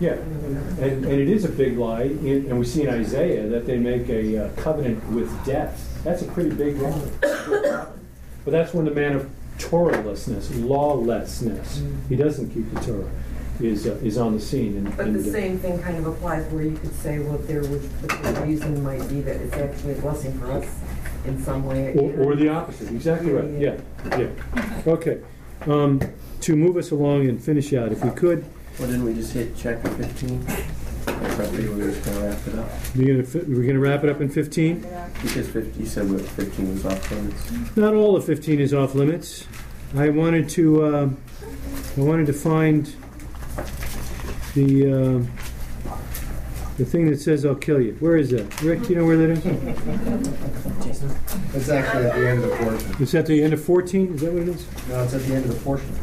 Yeah, 0.00 0.12
and, 0.12 1.04
and 1.04 1.06
it 1.06 1.28
is 1.28 1.44
a 1.44 1.48
big 1.48 1.78
lie, 1.78 2.02
in- 2.04 2.46
and 2.48 2.58
we 2.58 2.64
see 2.64 2.82
in 2.82 2.88
Isaiah 2.90 3.46
that 3.48 3.66
they 3.66 3.78
make 3.78 4.08
a 4.08 4.46
uh, 4.46 4.48
covenant 4.56 5.04
with 5.10 5.30
death. 5.46 6.00
That's 6.04 6.22
a 6.22 6.26
pretty 6.26 6.50
big 6.50 6.76
lie. 6.78 7.86
But 8.44 8.50
that's 8.52 8.74
when 8.74 8.84
the 8.84 8.90
man 8.90 9.16
of 9.16 9.30
Torahlessness, 9.58 10.50
lawlessness, 10.66 11.82
he 12.08 12.16
doesn't 12.16 12.50
keep 12.50 12.72
the 12.74 12.80
Torah, 12.80 13.10
is, 13.60 13.86
uh, 13.86 13.92
is 14.02 14.18
on 14.18 14.34
the 14.34 14.40
scene. 14.40 14.76
And, 14.76 14.96
But 14.96 15.06
and, 15.06 15.16
the 15.16 15.28
uh, 15.28 15.32
same 15.32 15.58
thing 15.58 15.80
kind 15.80 15.96
of 15.96 16.06
applies 16.06 16.44
where 16.52 16.64
you 16.64 16.76
could 16.76 16.94
say, 16.96 17.20
well, 17.20 17.38
there 17.38 17.60
was, 17.60 17.88
the 18.00 18.42
reason 18.44 18.82
might 18.82 19.08
be 19.08 19.20
that 19.22 19.36
it's 19.36 19.54
actually 19.54 19.92
a 19.92 20.00
blessing 20.00 20.38
for 20.38 20.50
us 20.50 20.66
in 21.24 21.42
some 21.42 21.64
way. 21.64 21.94
Or, 21.94 22.32
or 22.32 22.36
the 22.36 22.48
opposite, 22.48 22.90
exactly 22.90 23.30
right, 23.30 23.48
yeah, 23.58 23.80
yeah. 24.18 24.28
Okay, 24.86 25.20
um, 25.66 26.00
to 26.40 26.56
move 26.56 26.76
us 26.76 26.90
along 26.90 27.28
and 27.28 27.42
finish 27.42 27.72
out, 27.72 27.92
if 27.92 28.04
we 28.04 28.10
could, 28.10 28.44
Well, 28.78 28.88
didn't 28.88 29.04
we 29.04 29.14
just 29.14 29.32
hit 29.32 29.56
chapter 29.56 29.88
15? 29.88 30.46
I 31.06 31.50
we 31.50 31.68
were 31.68 31.90
just 31.90 32.04
going 32.04 32.16
to 32.18 32.26
wrap 32.26 32.46
it 32.46 32.54
up. 32.58 32.68
we're 32.96 33.06
gonna, 33.14 33.24
fi- 33.24 33.38
we're 33.52 33.66
gonna 33.66 33.78
wrap 33.80 34.04
it 34.04 34.10
up 34.10 34.20
in 34.20 34.28
fifteen? 34.28 34.80
Because 35.22 35.48
50, 35.48 35.80
you 35.80 35.86
said 35.86 36.10
what 36.10 36.20
15 36.22 36.70
was 36.70 36.86
off 36.86 37.10
limits. 37.10 37.76
Not 37.76 37.94
all 37.94 38.16
of 38.16 38.24
15 38.24 38.60
is 38.60 38.74
off 38.74 38.94
limits. 38.94 39.46
I 39.96 40.08
wanted 40.10 40.48
to, 40.50 40.84
uh, 40.84 41.08
I 41.96 42.00
wanted 42.00 42.26
to 42.26 42.32
find 42.32 42.86
the, 44.54 44.92
uh, 44.92 45.22
the 46.76 46.84
thing 46.84 47.08
that 47.10 47.20
says 47.20 47.44
I'll 47.46 47.54
kill 47.54 47.80
you. 47.80 47.96
Where 48.00 48.16
is 48.16 48.30
that? 48.30 48.60
Rick, 48.62 48.82
do 48.82 48.88
you 48.90 48.96
know 48.96 49.06
where 49.06 49.16
that 49.16 49.30
is? 49.30 49.44
It's 51.54 51.68
actually 51.68 52.06
at 52.06 52.14
the 52.16 52.28
end 52.28 52.44
of 52.44 52.50
the 52.50 52.56
portion. 52.56 52.96
It's 53.00 53.14
at 53.14 53.26
the 53.26 53.42
end 53.42 53.52
of 53.52 53.62
14? 53.64 54.14
Is 54.14 54.20
that 54.22 54.32
what 54.32 54.42
it 54.42 54.48
is? 54.48 54.66
No, 54.88 55.02
it's 55.04 55.14
at 55.14 55.22
the 55.22 55.34
end 55.34 55.44
of 55.46 55.54
the 55.54 55.60
portion. 55.64 55.94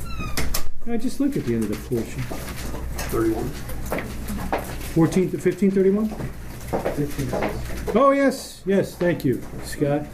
I 0.88 0.98
just 0.98 1.19
looked 1.19 1.38
at 1.38 1.45
the 1.45 1.53
end 1.56 1.64
of 1.65 1.69
the 1.69 1.95
portion. 1.95 2.22
31. 3.11 3.52
14 4.94 5.32
to 5.32 5.38
1531? 5.38 6.14
Oh, 7.96 8.12
yes, 8.12 8.62
yes, 8.66 8.94
thank 8.96 9.24
you, 9.24 9.42
Scott. 9.64 10.06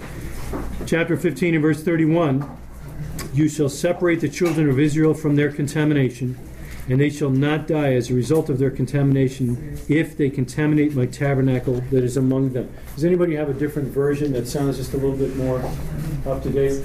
Chapter 0.85 1.17
15 1.17 1.55
and 1.55 1.63
verse 1.63 1.83
31. 1.83 2.47
You 3.33 3.49
shall 3.49 3.69
separate 3.69 4.21
the 4.21 4.29
children 4.29 4.69
of 4.69 4.79
Israel 4.79 5.15
from 5.15 5.35
their 5.35 5.51
contamination, 5.51 6.37
and 6.87 7.01
they 7.01 7.09
shall 7.09 7.31
not 7.31 7.67
die 7.67 7.93
as 7.93 8.11
a 8.11 8.13
result 8.13 8.49
of 8.49 8.59
their 8.59 8.69
contamination 8.69 9.77
if 9.89 10.15
they 10.15 10.29
contaminate 10.29 10.93
my 10.93 11.07
tabernacle 11.07 11.81
that 11.91 12.03
is 12.03 12.15
among 12.15 12.53
them. 12.53 12.71
Does 12.93 13.03
anybody 13.03 13.33
have 13.35 13.49
a 13.49 13.53
different 13.53 13.87
version 13.89 14.31
that 14.33 14.47
sounds 14.47 14.77
just 14.77 14.93
a 14.93 14.97
little 14.97 15.17
bit 15.17 15.35
more 15.37 15.59
up 16.27 16.43
to 16.43 16.49
date? 16.51 16.83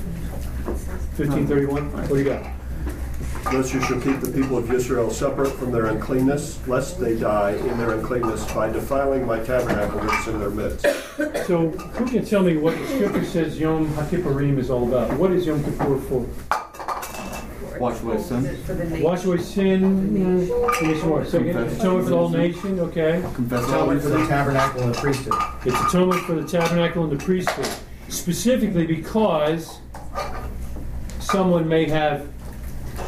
1531? 1.16 1.92
What 1.92 2.08
do 2.08 2.18
you 2.18 2.24
got? 2.24 2.61
Thus 3.44 3.74
you 3.74 3.80
shall 3.82 4.00
keep 4.00 4.20
the 4.20 4.30
people 4.30 4.56
of 4.56 4.72
Israel 4.72 5.10
separate 5.10 5.50
from 5.50 5.72
their 5.72 5.86
uncleanness, 5.86 6.66
lest 6.68 7.00
they 7.00 7.16
die 7.16 7.52
in 7.52 7.76
their 7.76 7.92
uncleanness 7.92 8.50
by 8.52 8.70
defiling 8.70 9.26
my 9.26 9.40
tabernacle 9.40 10.00
which 10.00 10.14
is 10.20 10.28
in 10.28 10.38
their 10.38 10.50
midst. 10.50 10.86
So, 11.46 11.70
who 11.70 12.06
can 12.06 12.24
tell 12.24 12.42
me 12.42 12.56
what 12.56 12.78
the 12.78 12.86
scripture 12.86 13.24
says 13.24 13.58
Yom 13.58 13.88
HaKippurim 13.88 14.58
is 14.58 14.70
all 14.70 14.86
about? 14.86 15.12
What 15.18 15.32
is 15.32 15.46
Yom 15.46 15.62
Kippur 15.64 15.98
for? 16.00 16.26
Wash 17.78 18.00
away 18.02 18.22
sin. 18.22 18.56
For 18.64 18.74
the 18.74 18.84
nation. 18.84 19.02
Wash 19.02 19.24
away 19.24 19.38
sin. 19.38 20.46
Give 20.80 21.04
more. 21.04 21.24
Second, 21.24 21.48
atonement 21.48 21.78
for 21.78 22.02
the 22.10 22.16
whole 22.16 22.28
nation. 22.28 22.78
Okay. 22.78 23.24
Confess 23.34 23.64
Atonement 23.64 24.02
for 24.02 24.08
the 24.08 24.26
tabernacle 24.28 24.82
and 24.82 24.94
the 24.94 24.98
priesthood. 24.98 25.34
It's 25.64 25.80
atonement 25.80 26.22
for 26.22 26.34
the 26.34 26.46
tabernacle 26.46 27.02
and 27.02 27.18
the 27.18 27.24
priesthood. 27.24 27.68
Specifically 28.08 28.86
because 28.86 29.80
someone 31.18 31.68
may 31.68 31.88
have 31.88 32.28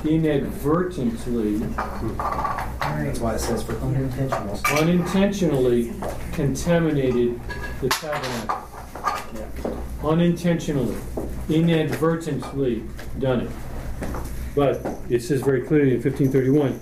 inadvertently, 0.05 1.57
That's 1.57 3.21
why 3.21 3.35
it 3.35 3.39
says 3.39 3.63
for 3.63 3.75
unintentional. 3.77 4.61
unintentionally 4.73 5.93
contaminated 6.33 7.41
the 7.81 7.89
tabernacle. 7.89 8.69
Unintentionally, 10.05 10.97
inadvertently 11.49 12.85
done 13.19 13.41
it. 13.41 13.51
But 14.55 14.85
it 15.09 15.21
says 15.23 15.41
very 15.41 15.63
clearly 15.63 15.95
in 15.95 16.03
1531 16.03 16.81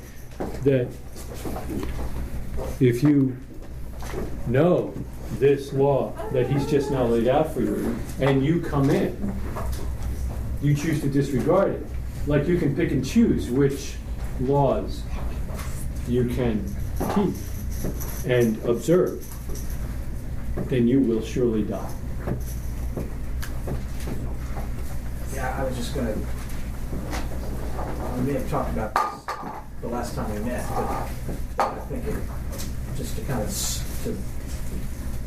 that 0.64 0.88
if 2.80 3.02
you 3.02 3.36
know 4.46 4.92
this 5.38 5.72
law 5.72 6.12
that 6.32 6.50
he's 6.50 6.66
just 6.66 6.90
now 6.90 7.04
laid 7.04 7.28
out 7.28 7.54
for 7.54 7.62
you, 7.62 7.96
and 8.20 8.44
you 8.44 8.60
come 8.60 8.90
in, 8.90 9.34
you 10.60 10.74
choose 10.74 11.00
to 11.00 11.08
disregard 11.08 11.72
it. 11.72 11.86
Like 12.26 12.46
you 12.46 12.58
can 12.58 12.74
pick 12.76 12.92
and 12.92 13.04
choose 13.04 13.50
which 13.50 13.94
laws 14.40 15.02
you 16.08 16.28
can 16.28 16.64
keep 17.14 17.34
and 18.26 18.64
observe, 18.64 19.26
then 20.68 20.86
you 20.86 21.00
will 21.00 21.22
surely 21.22 21.62
die. 21.62 21.90
Yeah, 25.34 25.58
I 25.58 25.64
was 25.64 25.76
just 25.76 25.94
gonna, 25.94 26.14
we 28.16 28.22
may 28.22 28.34
have 28.34 28.48
talked 28.50 28.70
about 28.70 28.94
this 28.94 29.24
the 29.80 29.88
last 29.88 30.14
time 30.14 30.32
we 30.32 30.38
met, 30.40 30.64
but 30.70 31.08
I 31.58 31.80
think 31.88 32.06
it, 32.06 32.14
just 32.96 33.16
to 33.16 33.22
kind 33.24 33.42
of, 33.42 33.48
to 34.04 34.16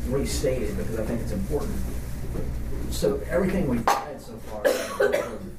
restate 0.08 0.62
it, 0.62 0.76
because 0.76 0.98
I 0.98 1.04
think 1.04 1.20
it's 1.20 1.32
important. 1.32 1.78
So 2.90 3.20
everything 3.28 3.68
we've 3.68 3.84
read 3.86 4.20
so 4.20 4.32
far, 4.32 4.62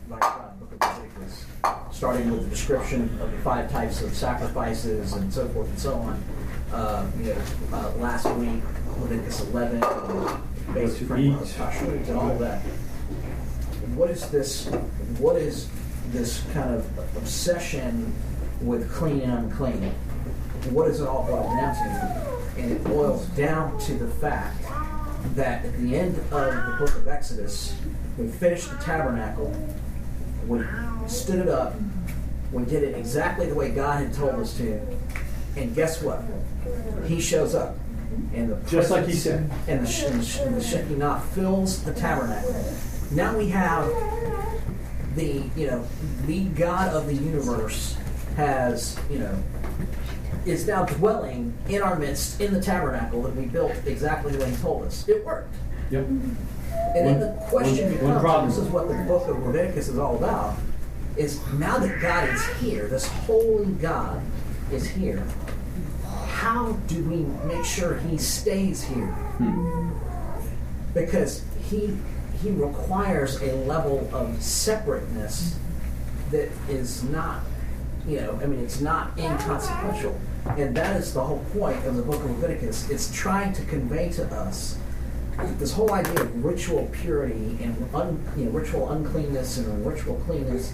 like, 0.09 0.23
uh, 0.23 0.49
book 0.59 0.71
of 0.71 0.79
Leviticus, 0.81 1.45
starting 1.97 2.29
with 2.29 2.43
the 2.43 2.49
description 2.51 3.09
of 3.19 3.31
the 3.31 3.37
five 3.39 3.71
types 3.71 4.03
of 4.03 4.13
sacrifices 4.15 5.13
and 5.13 5.33
so 5.33 5.47
forth 5.47 5.67
and 5.67 5.79
so 5.79 5.95
on, 5.95 6.23
uh, 6.71 7.09
you 7.17 7.33
know, 7.33 7.41
uh, 7.73 7.91
last 7.95 8.29
week, 8.35 8.61
Leviticus 8.99 9.41
11, 9.49 9.83
and 9.83 10.73
basic 10.75 11.07
framework 11.07 11.41
of 11.41 11.47
kashrut 11.47 12.07
and 12.07 12.15
all 12.15 12.37
that. 12.37 12.61
What 13.95 14.11
is 14.11 14.29
this 14.29 14.67
what 15.17 15.37
is 15.37 15.69
this 16.09 16.43
kind 16.53 16.71
of 16.71 16.85
obsession 17.17 18.13
with 18.61 18.91
clean 18.91 19.21
and 19.21 19.51
unclean? 19.51 19.91
What 20.69 20.89
is 20.89 21.01
it 21.01 21.07
all 21.07 21.25
boil 21.25 21.49
down 21.49 21.73
to 21.73 22.61
and 22.61 22.71
it 22.73 22.83
boils 22.83 23.25
down 23.29 23.79
to 23.79 23.93
the 23.95 24.07
fact 24.07 24.61
that 25.33 25.65
at 25.65 25.75
the 25.79 25.95
end 25.95 26.15
of 26.15 26.29
the 26.31 26.75
book 26.77 26.95
of 26.95 27.07
exodus 27.07 27.75
we 28.19 28.27
finished 28.27 28.69
the 28.69 28.77
tabernacle 28.77 29.51
we 30.47 30.65
stood 31.07 31.39
it 31.39 31.49
up 31.49 31.75
we 32.51 32.63
did 32.65 32.83
it 32.83 32.97
exactly 32.97 33.47
the 33.47 33.55
way 33.55 33.69
god 33.69 34.03
had 34.03 34.13
told 34.13 34.35
us 34.35 34.55
to 34.57 34.79
and 35.55 35.75
guess 35.75 36.01
what 36.01 36.23
he 37.05 37.19
shows 37.19 37.55
up 37.55 37.75
and 38.33 38.49
the 38.49 38.69
Just 38.69 38.91
like 38.91 39.05
he 39.05 39.13
said. 39.13 39.49
and 39.67 39.85
the, 39.85 40.07
and 40.07 40.21
the, 40.21 40.43
and 40.45 40.55
the 40.55 40.63
Shekinah 40.63 41.21
fills 41.33 41.83
the 41.83 41.93
tabernacle. 41.93 42.65
Now 43.11 43.37
we 43.37 43.49
have 43.49 43.87
the, 45.15 45.43
you 45.55 45.67
know, 45.67 45.85
the 46.25 46.45
God 46.45 46.93
of 46.93 47.07
the 47.07 47.13
universe 47.13 47.97
has, 48.35 48.99
you 49.09 49.19
know, 49.19 49.43
is 50.45 50.67
now 50.67 50.85
dwelling 50.85 51.57
in 51.67 51.81
our 51.81 51.97
midst 51.97 52.39
in 52.39 52.53
the 52.53 52.61
tabernacle 52.61 53.21
that 53.23 53.35
we 53.35 53.45
built 53.45 53.73
exactly 53.85 54.31
the 54.33 54.39
way 54.39 54.51
he 54.51 54.57
told 54.57 54.85
us. 54.85 55.07
It 55.07 55.25
worked. 55.25 55.53
Yep. 55.89 56.05
And 56.95 57.05
then 57.05 57.19
the 57.19 57.37
question 57.49 57.85
one 57.85 57.93
becomes, 57.93 58.21
problem. 58.21 58.49
this 58.49 58.57
is 58.57 58.69
what 58.69 58.87
the 58.87 58.95
book 59.05 59.27
of 59.27 59.43
Leviticus 59.45 59.87
is 59.87 59.97
all 59.97 60.15
about, 60.15 60.55
is 61.15 61.41
now 61.53 61.77
that 61.77 62.01
God 62.01 62.29
is 62.29 62.45
here, 62.59 62.87
this 62.87 63.07
holy 63.07 63.71
God 63.73 64.21
is 64.71 64.87
here, 64.87 65.23
how 66.27 66.73
do 66.87 67.03
we 67.03 67.17
make 67.47 67.65
sure 67.65 67.97
he 67.99 68.17
stays 68.17 68.83
here? 68.83 69.07
Hmm. 69.07 69.91
Because 70.93 71.43
he 71.69 71.97
he 72.41 72.51
requires 72.51 73.41
a 73.41 73.53
level 73.65 74.07
of 74.13 74.41
separateness 74.41 75.57
that 76.31 76.49
is 76.69 77.03
not, 77.05 77.41
you 78.07 78.21
know, 78.21 78.39
I 78.41 78.45
mean, 78.45 78.59
it's 78.59 78.79
not 78.79 79.17
inconsequential. 79.17 80.19
And 80.45 80.75
that 80.77 80.95
is 80.97 81.13
the 81.13 81.23
whole 81.23 81.43
point 81.51 81.83
of 81.85 81.95
the 81.95 82.03
book 82.03 82.23
of 82.23 82.29
Leviticus. 82.39 82.89
It's 82.89 83.13
trying 83.13 83.53
to 83.53 83.63
convey 83.63 84.09
to 84.09 84.25
us 84.27 84.77
this 85.59 85.73
whole 85.73 85.93
idea 85.93 86.21
of 86.21 86.43
ritual 86.43 86.89
purity 86.91 87.57
and 87.61 87.89
un, 87.93 88.23
you 88.35 88.45
know, 88.45 88.51
ritual 88.51 88.91
uncleanness 88.91 89.57
and 89.57 89.85
ritual 89.85 90.15
cleanness 90.25 90.73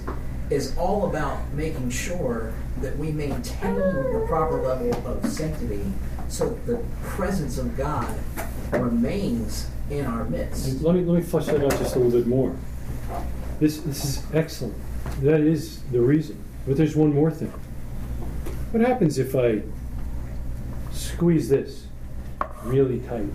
is 0.49 0.77
all 0.77 1.09
about 1.09 1.39
making 1.53 1.89
sure 1.89 2.53
that 2.81 2.97
we 2.97 3.11
maintain 3.11 3.75
the 3.75 4.25
proper 4.27 4.61
level 4.61 4.93
of 5.07 5.25
sanctity 5.25 5.83
so 6.27 6.49
the 6.65 6.83
presence 7.03 7.57
of 7.57 7.75
God 7.77 8.13
remains 8.71 9.69
in 9.89 10.05
our 10.05 10.23
midst. 10.25 10.81
Let 10.81 10.95
me, 10.95 11.03
let 11.03 11.17
me 11.17 11.21
flesh 11.21 11.45
that 11.47 11.63
out 11.63 11.71
just 11.71 11.95
a 11.95 11.99
little 11.99 12.19
bit 12.19 12.27
more. 12.27 12.55
This, 13.59 13.79
this 13.81 14.03
is 14.03 14.23
excellent. 14.33 14.75
That 15.21 15.41
is 15.41 15.81
the 15.91 16.01
reason. 16.01 16.41
But 16.65 16.77
there's 16.77 16.95
one 16.95 17.13
more 17.13 17.31
thing. 17.31 17.53
What 18.71 18.81
happens 18.87 19.19
if 19.19 19.35
I 19.35 19.61
squeeze 20.91 21.49
this 21.49 21.85
really 22.63 22.99
tight? 23.01 23.27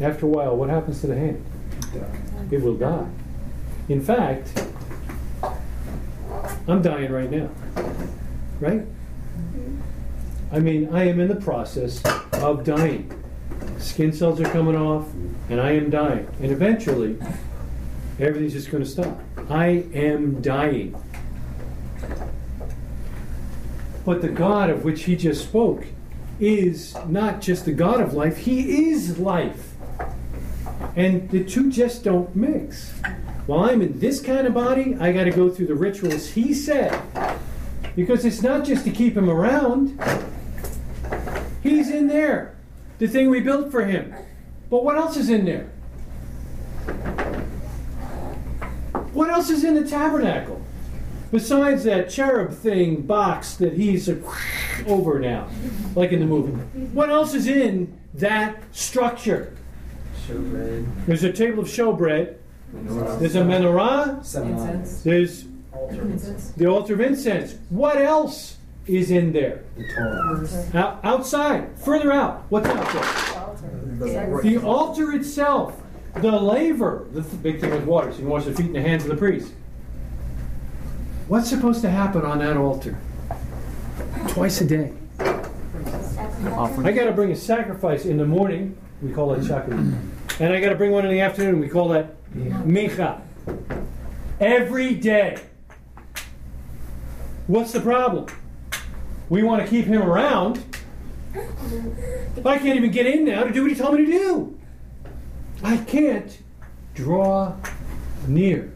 After 0.00 0.26
a 0.26 0.28
while, 0.28 0.56
what 0.56 0.68
happens 0.68 1.00
to 1.00 1.06
the 1.06 1.16
hand? 1.16 1.44
It 2.50 2.62
will 2.62 2.76
die. 2.76 3.06
In 3.88 4.02
fact, 4.02 4.62
I'm 6.68 6.82
dying 6.82 7.10
right 7.10 7.30
now. 7.30 7.50
Right? 8.60 8.84
I 10.52 10.58
mean, 10.58 10.94
I 10.94 11.04
am 11.08 11.20
in 11.20 11.28
the 11.28 11.36
process 11.36 12.02
of 12.34 12.64
dying. 12.64 13.12
Skin 13.78 14.12
cells 14.12 14.40
are 14.40 14.50
coming 14.50 14.76
off, 14.76 15.06
and 15.48 15.60
I 15.60 15.72
am 15.72 15.90
dying. 15.90 16.28
And 16.40 16.52
eventually, 16.52 17.18
everything's 18.18 18.52
just 18.52 18.70
going 18.70 18.82
to 18.82 18.88
stop. 18.88 19.20
I 19.48 19.84
am 19.94 20.40
dying. 20.42 21.00
But 24.04 24.22
the 24.22 24.28
God 24.28 24.70
of 24.70 24.84
which 24.84 25.04
he 25.04 25.16
just 25.16 25.42
spoke 25.42 25.84
is 26.38 26.96
not 27.06 27.40
just 27.40 27.64
the 27.64 27.72
God 27.72 28.00
of 28.00 28.14
life, 28.14 28.36
he 28.36 28.90
is 28.90 29.18
life. 29.18 29.75
And 30.96 31.28
the 31.30 31.44
two 31.44 31.70
just 31.70 32.04
don't 32.04 32.34
mix. 32.34 32.92
While 33.46 33.70
I'm 33.70 33.82
in 33.82 34.00
this 34.00 34.20
kind 34.20 34.46
of 34.46 34.54
body, 34.54 34.96
I 34.98 35.12
got 35.12 35.24
to 35.24 35.30
go 35.30 35.50
through 35.50 35.66
the 35.66 35.74
rituals 35.74 36.30
he 36.30 36.54
said. 36.54 37.00
Because 37.94 38.24
it's 38.24 38.42
not 38.42 38.64
just 38.64 38.84
to 38.84 38.90
keep 38.90 39.16
him 39.16 39.28
around, 39.28 40.00
he's 41.62 41.90
in 41.90 42.08
there. 42.08 42.56
The 42.98 43.06
thing 43.06 43.28
we 43.28 43.40
built 43.40 43.70
for 43.70 43.84
him. 43.84 44.14
But 44.70 44.84
what 44.84 44.96
else 44.96 45.16
is 45.16 45.28
in 45.28 45.44
there? 45.44 45.70
What 49.12 49.30
else 49.30 49.50
is 49.50 49.64
in 49.64 49.74
the 49.74 49.88
tabernacle? 49.88 50.60
Besides 51.30 51.84
that 51.84 52.08
cherub 52.08 52.52
thing 52.52 53.02
box 53.02 53.54
that 53.56 53.74
he's 53.74 54.08
over 54.86 55.18
now, 55.18 55.48
like 55.94 56.12
in 56.12 56.20
the 56.20 56.26
movie. 56.26 56.52
What 56.92 57.10
else 57.10 57.34
is 57.34 57.46
in 57.46 57.98
that 58.14 58.62
structure? 58.72 59.55
Showbread. 60.26 61.06
There's 61.06 61.24
a 61.24 61.32
table 61.32 61.62
of 61.62 61.68
showbread. 61.68 62.36
There's 62.72 63.36
a 63.36 63.40
menorah. 63.42 64.18
Incense. 64.18 65.02
There's 65.02 65.44
Incense. 65.90 66.50
the 66.52 66.66
altar 66.66 66.94
of 66.94 67.00
incense. 67.00 67.54
What 67.70 67.96
else 67.98 68.56
is 68.86 69.10
in 69.10 69.32
there? 69.32 69.62
The 69.76 69.84
Torah. 69.94 70.70
Out, 70.74 71.00
outside, 71.04 71.78
further 71.78 72.12
out. 72.12 72.44
What's 72.48 72.66
out 72.68 72.92
there? 72.92 74.40
The 74.42 74.58
altar 74.62 75.12
itself, 75.12 75.80
the 76.16 76.32
laver, 76.32 77.06
the 77.12 77.22
th- 77.22 77.42
big 77.42 77.60
thing 77.60 77.70
with 77.70 77.84
water, 77.84 78.10
so 78.10 78.16
you 78.18 78.22
can 78.24 78.30
wash 78.30 78.44
the 78.44 78.52
feet 78.52 78.66
and 78.66 78.74
the 78.76 78.82
hands 78.82 79.04
of 79.04 79.10
the 79.10 79.16
priest. 79.16 79.52
What's 81.28 81.48
supposed 81.48 81.82
to 81.82 81.90
happen 81.90 82.22
on 82.22 82.38
that 82.40 82.56
altar? 82.56 82.96
Twice 84.28 84.60
a 84.60 84.64
day. 84.64 84.92
I 85.18 86.92
got 86.92 87.04
to 87.04 87.12
bring 87.14 87.32
a 87.32 87.36
sacrifice 87.36 88.04
in 88.04 88.16
the 88.18 88.26
morning. 88.26 88.76
We 89.02 89.12
call 89.12 89.32
it 89.34 89.40
Shacharit. 89.42 89.98
And 90.38 90.52
I 90.52 90.60
got 90.60 90.68
to 90.68 90.74
bring 90.74 90.90
one 90.90 91.04
in 91.04 91.10
the 91.10 91.20
afternoon. 91.20 91.60
We 91.60 91.68
call 91.68 91.88
that 91.88 92.14
Mincha. 92.34 93.22
Every 94.38 94.94
day. 94.94 95.38
What's 97.46 97.72
the 97.72 97.80
problem? 97.80 98.26
We 99.28 99.42
want 99.42 99.62
to 99.62 99.68
keep 99.68 99.86
him 99.86 100.02
around. 100.02 100.62
I 102.44 102.58
can't 102.58 102.76
even 102.76 102.90
get 102.90 103.06
in 103.06 103.24
now 103.24 103.44
to 103.44 103.52
do 103.52 103.62
what 103.62 103.70
he 103.70 103.76
told 103.76 103.94
me 103.94 104.04
to 104.04 104.12
do. 104.12 104.58
I 105.62 105.78
can't 105.78 106.38
draw 106.94 107.56
near. 108.26 108.72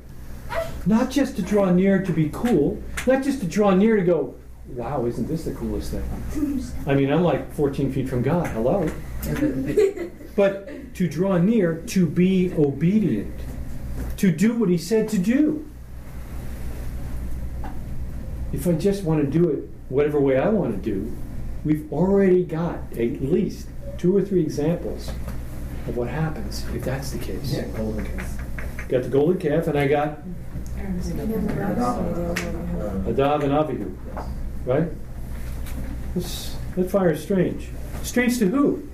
Not 0.86 1.10
just 1.10 1.36
to 1.36 1.42
draw 1.42 1.70
near 1.70 2.02
to 2.02 2.12
be 2.12 2.30
cool, 2.30 2.82
not 3.06 3.22
just 3.22 3.40
to 3.40 3.46
draw 3.46 3.72
near 3.72 3.96
to 3.96 4.02
go, 4.02 4.34
wow, 4.68 5.04
isn't 5.04 5.28
this 5.28 5.44
the 5.44 5.52
coolest 5.52 5.92
thing? 5.92 6.64
I 6.86 6.94
mean, 6.94 7.12
I'm 7.12 7.22
like 7.22 7.52
14 7.54 7.92
feet 7.92 8.08
from 8.08 8.22
God. 8.22 8.46
Hello. 8.48 8.88
but 10.36 10.70
to 10.94 11.08
draw 11.08 11.38
near, 11.38 11.76
to 11.86 12.06
be 12.06 12.52
obedient, 12.58 13.34
to 14.16 14.30
do 14.30 14.54
what 14.54 14.68
he 14.68 14.78
said 14.78 15.08
to 15.10 15.18
do. 15.18 15.68
If 18.52 18.66
I 18.66 18.72
just 18.72 19.04
want 19.04 19.20
to 19.24 19.30
do 19.30 19.48
it 19.48 19.68
whatever 19.88 20.20
way 20.20 20.36
I 20.36 20.48
want 20.48 20.72
to 20.72 20.90
do, 20.90 21.16
we've 21.64 21.90
already 21.92 22.44
got 22.44 22.78
at 22.92 23.22
least 23.22 23.68
two 23.98 24.16
or 24.16 24.22
three 24.22 24.40
examples 24.40 25.10
of 25.86 25.96
what 25.96 26.08
happens 26.08 26.66
if 26.74 26.84
that's 26.84 27.12
the 27.12 27.18
case. 27.18 27.54
Yeah, 27.54 27.66
golden 27.68 28.04
calf. 28.04 28.38
Got 28.88 29.02
the 29.04 29.08
golden 29.08 29.38
calf, 29.38 29.66
and 29.68 29.78
I 29.78 29.86
got 29.86 30.22
Nadav 33.06 33.42
and 33.44 33.52
Avihu, 33.52 33.94
right? 34.64 34.88
This, 36.14 36.56
that 36.76 36.90
fire 36.90 37.12
is 37.12 37.22
strange. 37.22 37.68
Strange 38.02 38.38
to 38.38 38.46
who? 38.46 38.89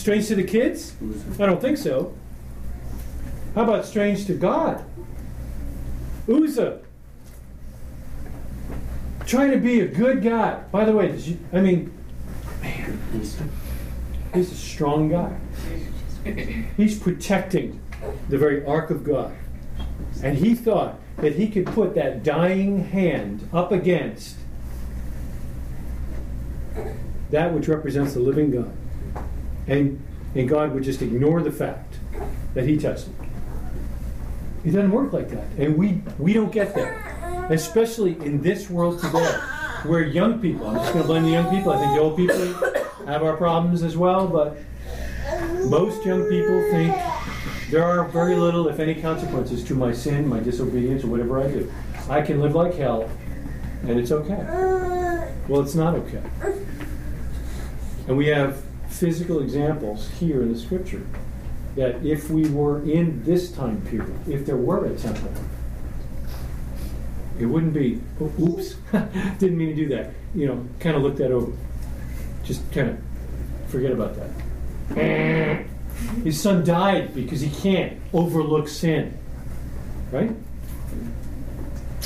Strange 0.00 0.28
to 0.28 0.34
the 0.34 0.44
kids? 0.44 0.94
I 1.38 1.44
don't 1.44 1.60
think 1.60 1.76
so. 1.76 2.14
How 3.54 3.64
about 3.64 3.84
strange 3.84 4.24
to 4.28 4.32
God? 4.32 4.82
Uzzah. 6.26 6.80
Trying 9.26 9.50
to 9.50 9.58
be 9.58 9.80
a 9.80 9.86
good 9.86 10.22
guy. 10.22 10.62
By 10.72 10.86
the 10.86 10.92
way, 10.92 11.14
you, 11.14 11.38
I 11.52 11.60
mean, 11.60 11.92
man, 12.62 12.98
he's 14.32 14.50
a 14.50 14.54
strong 14.54 15.10
guy. 15.10 15.36
He's 16.78 16.98
protecting 16.98 17.78
the 18.30 18.38
very 18.38 18.64
ark 18.64 18.88
of 18.88 19.04
God. 19.04 19.36
And 20.22 20.38
he 20.38 20.54
thought 20.54 20.98
that 21.18 21.34
he 21.34 21.46
could 21.50 21.66
put 21.66 21.94
that 21.96 22.22
dying 22.22 22.84
hand 22.86 23.46
up 23.52 23.70
against 23.70 24.36
that 27.28 27.52
which 27.52 27.68
represents 27.68 28.14
the 28.14 28.20
living 28.20 28.50
God. 28.50 28.74
And, 29.70 30.02
and 30.34 30.48
God 30.48 30.74
would 30.74 30.82
just 30.82 31.00
ignore 31.00 31.40
the 31.42 31.52
fact 31.52 31.94
that 32.54 32.66
he 32.66 32.76
touched 32.76 33.06
it. 33.06 33.14
It 34.64 34.72
doesn't 34.72 34.90
work 34.90 35.12
like 35.12 35.30
that. 35.30 35.46
And 35.58 35.78
we, 35.78 36.02
we 36.18 36.32
don't 36.32 36.50
get 36.50 36.74
that. 36.74 37.50
Especially 37.50 38.12
in 38.20 38.42
this 38.42 38.68
world 38.68 39.00
today, 39.00 39.32
where 39.84 40.02
young 40.02 40.40
people, 40.40 40.66
I'm 40.66 40.76
just 40.76 40.92
going 40.92 41.04
to 41.04 41.06
blame 41.06 41.22
the 41.22 41.30
young 41.30 41.48
people, 41.50 41.72
I 41.72 41.78
think 41.78 41.94
the 41.94 42.00
old 42.00 42.16
people 42.16 42.36
have 43.06 43.22
our 43.22 43.36
problems 43.36 43.82
as 43.82 43.96
well, 43.96 44.26
but 44.26 44.58
most 45.68 46.04
young 46.04 46.28
people 46.28 46.60
think 46.70 46.94
there 47.70 47.84
are 47.84 48.04
very 48.04 48.34
little, 48.34 48.68
if 48.68 48.80
any, 48.80 49.00
consequences 49.00 49.62
to 49.64 49.74
my 49.74 49.92
sin, 49.92 50.26
my 50.28 50.40
disobedience, 50.40 51.04
or 51.04 51.06
whatever 51.06 51.40
I 51.40 51.48
do. 51.48 51.72
I 52.08 52.22
can 52.22 52.40
live 52.40 52.56
like 52.56 52.74
hell, 52.74 53.08
and 53.82 53.98
it's 54.00 54.10
okay. 54.10 54.44
Well, 55.48 55.60
it's 55.60 55.76
not 55.76 55.94
okay. 55.94 56.22
And 58.08 58.16
we 58.16 58.26
have 58.26 58.62
physical 58.90 59.40
examples 59.40 60.10
here 60.18 60.42
in 60.42 60.52
the 60.52 60.58
scripture 60.58 61.06
that 61.76 62.04
if 62.04 62.28
we 62.28 62.48
were 62.50 62.82
in 62.82 63.22
this 63.24 63.50
time 63.52 63.80
period, 63.82 64.12
if 64.28 64.44
there 64.44 64.56
were 64.56 64.84
a 64.84 64.96
temple, 64.96 65.32
it 67.38 67.46
wouldn't 67.46 67.72
be, 67.72 68.00
oh, 68.20 68.32
oops, 68.40 68.74
didn't 69.38 69.56
mean 69.56 69.68
to 69.70 69.74
do 69.74 69.88
that. 69.88 70.10
You 70.34 70.46
know, 70.46 70.68
kind 70.78 70.96
of 70.96 71.02
look 71.02 71.16
that 71.16 71.30
over. 71.30 71.52
Just 72.44 72.70
kind 72.72 72.90
of 72.90 72.98
forget 73.68 73.92
about 73.92 74.16
that. 74.16 75.64
His 76.24 76.40
son 76.40 76.64
died 76.64 77.14
because 77.14 77.40
he 77.40 77.50
can't 77.50 77.98
overlook 78.12 78.68
sin. 78.68 79.16
Right? 80.10 80.32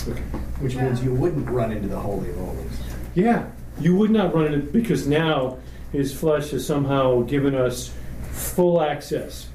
Okay. 0.06 0.20
Which 0.60 0.76
means 0.76 1.02
you 1.02 1.14
wouldn't 1.14 1.48
run 1.48 1.72
into 1.72 1.88
the 1.88 1.98
Holy 1.98 2.28
of 2.30 2.36
Holies. 2.36 2.80
Yeah, 3.14 3.50
you 3.80 3.96
would 3.96 4.10
not 4.10 4.34
run 4.34 4.52
into 4.52 4.70
because 4.70 5.06
now 5.06 5.58
his 5.94 6.12
flesh 6.12 6.50
has 6.50 6.66
somehow 6.66 7.20
given 7.22 7.54
us 7.54 7.94
full 8.32 8.82
access. 8.82 9.46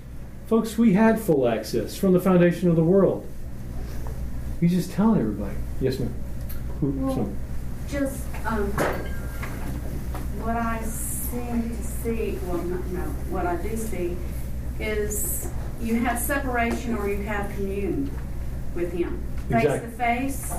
Folks, 0.48 0.78
we 0.78 0.94
had 0.94 1.20
full 1.20 1.46
access 1.50 1.98
from 1.98 2.14
the 2.14 2.20
foundation 2.20 2.70
of 2.70 2.78
the 2.78 2.84
world. 2.84 3.28
He's 4.62 4.72
just 4.72 4.92
telling 4.92 5.20
everybody. 5.20 5.56
Yes, 5.82 6.00
ma'am. 6.00 6.14
Who, 6.80 6.92
Well, 6.92 7.30
just 7.90 8.24
um, 8.46 8.72
what 10.42 10.56
I 10.56 10.82
seem 10.82 11.76
to 11.76 11.84
see, 11.84 12.40
well, 12.46 12.58
no, 12.60 12.78
no, 12.78 13.02
what 13.32 13.46
I 13.46 13.58
do 13.58 13.76
see 13.76 14.16
is 14.80 15.50
you 15.82 16.00
have 16.00 16.18
separation 16.18 16.98
or 16.98 17.10
you 17.10 17.22
have 17.24 17.54
commune 17.56 18.10
with 18.76 18.94
Him. 18.94 19.22
Face 19.50 19.64
to 19.64 19.88
face, 19.90 20.54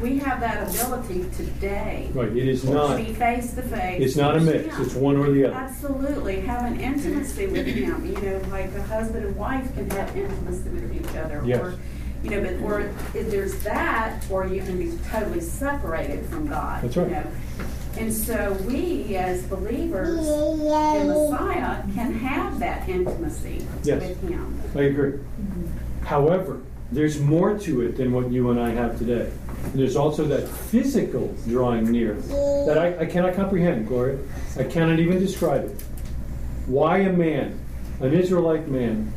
we 0.00 0.18
have 0.18 0.40
that 0.40 0.68
ability 0.68 1.24
today. 1.36 2.10
Right, 2.12 2.28
it 2.28 2.48
is 2.48 2.62
To 2.62 2.70
not. 2.70 2.96
be 2.96 3.12
face 3.14 3.54
to 3.54 3.62
face. 3.62 4.02
It's 4.02 4.16
not 4.16 4.36
a 4.36 4.40
mix. 4.40 4.74
Him. 4.74 4.82
It's 4.82 4.94
one 4.94 5.16
or 5.16 5.30
the 5.30 5.46
other. 5.46 5.54
Absolutely, 5.54 6.40
have 6.40 6.64
an 6.64 6.80
intimacy 6.80 7.46
with 7.46 7.66
Him. 7.66 8.04
You 8.04 8.20
know, 8.20 8.40
like 8.50 8.74
a 8.74 8.82
husband 8.82 9.24
and 9.26 9.36
wife 9.36 9.72
can 9.74 9.88
have 9.90 10.16
intimacy 10.16 10.68
with 10.70 10.94
each 10.94 11.16
other. 11.16 11.42
Yes. 11.46 11.60
Or, 11.60 11.78
you 12.22 12.30
know, 12.30 12.40
but 12.42 12.60
or 12.62 12.80
if 13.14 13.30
there's 13.30 13.58
that, 13.62 14.24
or 14.30 14.46
you 14.46 14.60
can 14.62 14.78
be 14.78 14.96
totally 15.08 15.40
separated 15.40 16.26
from 16.26 16.46
God. 16.48 16.82
That's 16.82 16.96
right. 16.96 17.08
You 17.08 17.14
know? 17.14 17.26
And 17.98 18.12
so 18.12 18.52
we, 18.66 19.16
as 19.16 19.42
believers 19.44 20.18
in 20.18 21.08
Messiah, 21.08 21.82
can 21.94 22.12
have 22.18 22.58
that 22.58 22.86
intimacy 22.88 23.66
Yes. 23.84 24.02
with 24.02 24.28
Him. 24.28 24.60
I 24.74 24.82
agree. 24.82 25.14
However, 26.02 26.60
there's 26.92 27.18
more 27.20 27.58
to 27.58 27.80
it 27.82 27.96
than 27.96 28.12
what 28.12 28.30
you 28.30 28.50
and 28.50 28.60
I 28.60 28.70
have 28.70 28.98
today. 28.98 29.30
There's 29.74 29.96
also 29.96 30.24
that 30.24 30.48
physical 30.48 31.34
drawing 31.46 31.90
near 31.90 32.14
that 32.14 32.78
I, 32.78 33.00
I 33.00 33.06
cannot 33.06 33.34
comprehend, 33.34 33.86
Gloria. 33.88 34.18
I 34.58 34.64
cannot 34.64 34.98
even 34.98 35.18
describe 35.18 35.64
it. 35.64 35.82
Why 36.66 36.98
a 36.98 37.12
man, 37.12 37.58
an 38.00 38.14
Israelite 38.14 38.68
man, 38.68 39.12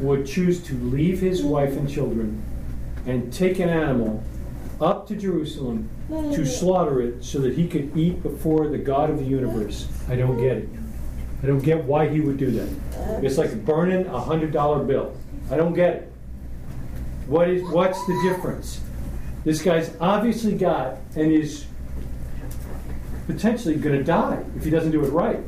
would 0.00 0.26
choose 0.26 0.62
to 0.64 0.74
leave 0.74 1.20
his 1.20 1.42
wife 1.42 1.76
and 1.76 1.88
children 1.88 2.42
and 3.06 3.32
take 3.32 3.58
an 3.58 3.68
animal 3.68 4.22
up 4.80 5.06
to 5.08 5.16
Jerusalem 5.16 5.88
to 6.08 6.44
slaughter 6.44 7.00
it 7.00 7.24
so 7.24 7.38
that 7.40 7.54
he 7.54 7.66
could 7.66 7.96
eat 7.96 8.22
before 8.22 8.68
the 8.68 8.78
God 8.78 9.10
of 9.10 9.18
the 9.18 9.24
universe. 9.24 9.88
I 10.08 10.16
don't 10.16 10.36
get 10.36 10.58
it. 10.58 10.68
I 11.42 11.46
don't 11.46 11.60
get 11.60 11.84
why 11.84 12.08
he 12.08 12.20
would 12.20 12.36
do 12.36 12.50
that. 12.50 13.24
It's 13.24 13.38
like 13.38 13.64
burning 13.64 14.06
a 14.06 14.20
hundred 14.20 14.52
dollar 14.52 14.84
bill. 14.84 15.16
I 15.50 15.56
don't 15.56 15.74
get 15.74 15.94
it. 15.94 16.12
What 17.26 17.48
is 17.48 17.62
what's 17.70 18.04
the 18.06 18.20
difference? 18.28 18.80
This 19.46 19.62
guy's 19.62 19.94
obviously 20.00 20.54
got 20.54 20.96
and 21.14 21.30
is 21.30 21.66
potentially 23.28 23.76
going 23.76 23.96
to 23.96 24.02
die 24.02 24.42
if 24.56 24.64
he 24.64 24.70
doesn't 24.70 24.90
do 24.90 25.04
it 25.04 25.10
right. 25.10 25.38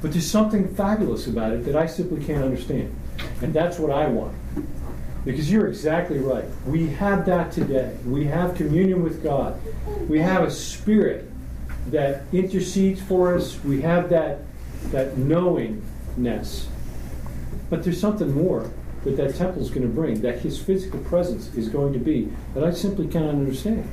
But 0.00 0.12
there's 0.12 0.30
something 0.30 0.72
fabulous 0.76 1.26
about 1.26 1.54
it 1.54 1.64
that 1.64 1.74
I 1.74 1.86
simply 1.86 2.24
can't 2.24 2.44
understand. 2.44 2.94
And 3.42 3.52
that's 3.52 3.80
what 3.80 3.90
I 3.90 4.06
want. 4.06 4.36
Because 5.24 5.50
you're 5.50 5.66
exactly 5.66 6.20
right. 6.20 6.44
We 6.64 6.86
have 6.90 7.26
that 7.26 7.50
today. 7.50 7.96
We 8.06 8.26
have 8.26 8.54
communion 8.54 9.02
with 9.02 9.24
God. 9.24 9.60
We 10.08 10.20
have 10.20 10.44
a 10.44 10.50
spirit 10.50 11.28
that 11.88 12.22
intercedes 12.32 13.02
for 13.02 13.34
us. 13.34 13.58
We 13.64 13.80
have 13.80 14.08
that 14.10 14.38
that 14.92 15.18
knowingness. 15.18 16.68
But 17.70 17.82
there's 17.82 18.00
something 18.00 18.32
more 18.32 18.70
that 19.04 19.16
that 19.16 19.34
temple 19.34 19.62
is 19.62 19.70
going 19.70 19.82
to 19.82 19.88
bring, 19.88 20.20
that 20.20 20.38
his 20.40 20.60
physical 20.60 21.00
presence 21.00 21.54
is 21.54 21.68
going 21.68 21.92
to 21.92 21.98
be, 21.98 22.28
that 22.54 22.64
I 22.64 22.70
simply 22.70 23.08
cannot 23.08 23.30
understand. 23.30 23.90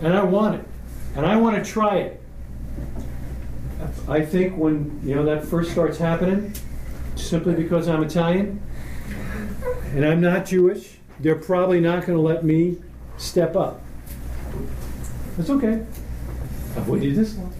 And 0.00 0.14
I 0.14 0.22
want 0.22 0.56
it. 0.56 0.66
And 1.16 1.26
I 1.26 1.36
want 1.36 1.62
to 1.62 1.70
try 1.70 1.96
it. 1.98 2.22
I 4.08 4.24
think 4.24 4.56
when 4.56 5.00
you 5.04 5.14
know 5.14 5.24
that 5.24 5.44
first 5.44 5.72
starts 5.72 5.98
happening, 5.98 6.52
simply 7.16 7.54
because 7.54 7.88
I'm 7.88 8.02
Italian 8.02 8.62
and 9.94 10.04
I'm 10.04 10.20
not 10.20 10.46
Jewish, 10.46 10.98
they're 11.20 11.36
probably 11.36 11.80
not 11.80 12.06
going 12.06 12.16
to 12.16 12.22
let 12.22 12.44
me 12.44 12.78
step 13.16 13.56
up. 13.56 13.80
That's 15.36 15.50
okay. 15.50 15.84
I've 16.76 16.88
waited 16.88 17.16
this 17.16 17.36
long. 17.36 17.52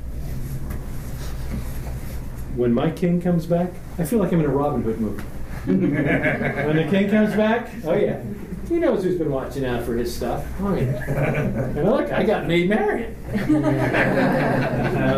When 2.56 2.72
my 2.72 2.90
king 2.90 3.20
comes 3.20 3.46
back, 3.46 3.72
I 3.98 4.04
feel 4.04 4.18
like 4.18 4.32
I'm 4.32 4.40
in 4.40 4.46
a 4.46 4.48
Robin 4.48 4.82
Hood 4.82 5.00
movie. 5.00 5.24
When 5.68 6.76
the 6.76 6.86
king 6.90 7.10
comes 7.10 7.34
back, 7.34 7.70
oh 7.84 7.94
yeah, 7.94 8.22
he 8.68 8.76
knows 8.76 9.04
who's 9.04 9.18
been 9.18 9.30
watching 9.30 9.64
out 9.64 9.84
for 9.84 9.96
his 9.96 10.14
stuff. 10.14 10.46
Oh 10.60 10.74
yeah. 10.74 11.04
And 11.08 11.84
look, 11.84 12.10
I 12.10 12.22
got 12.22 12.46
Maid 12.46 12.68
Marian. 12.68 13.14
All 13.32 13.60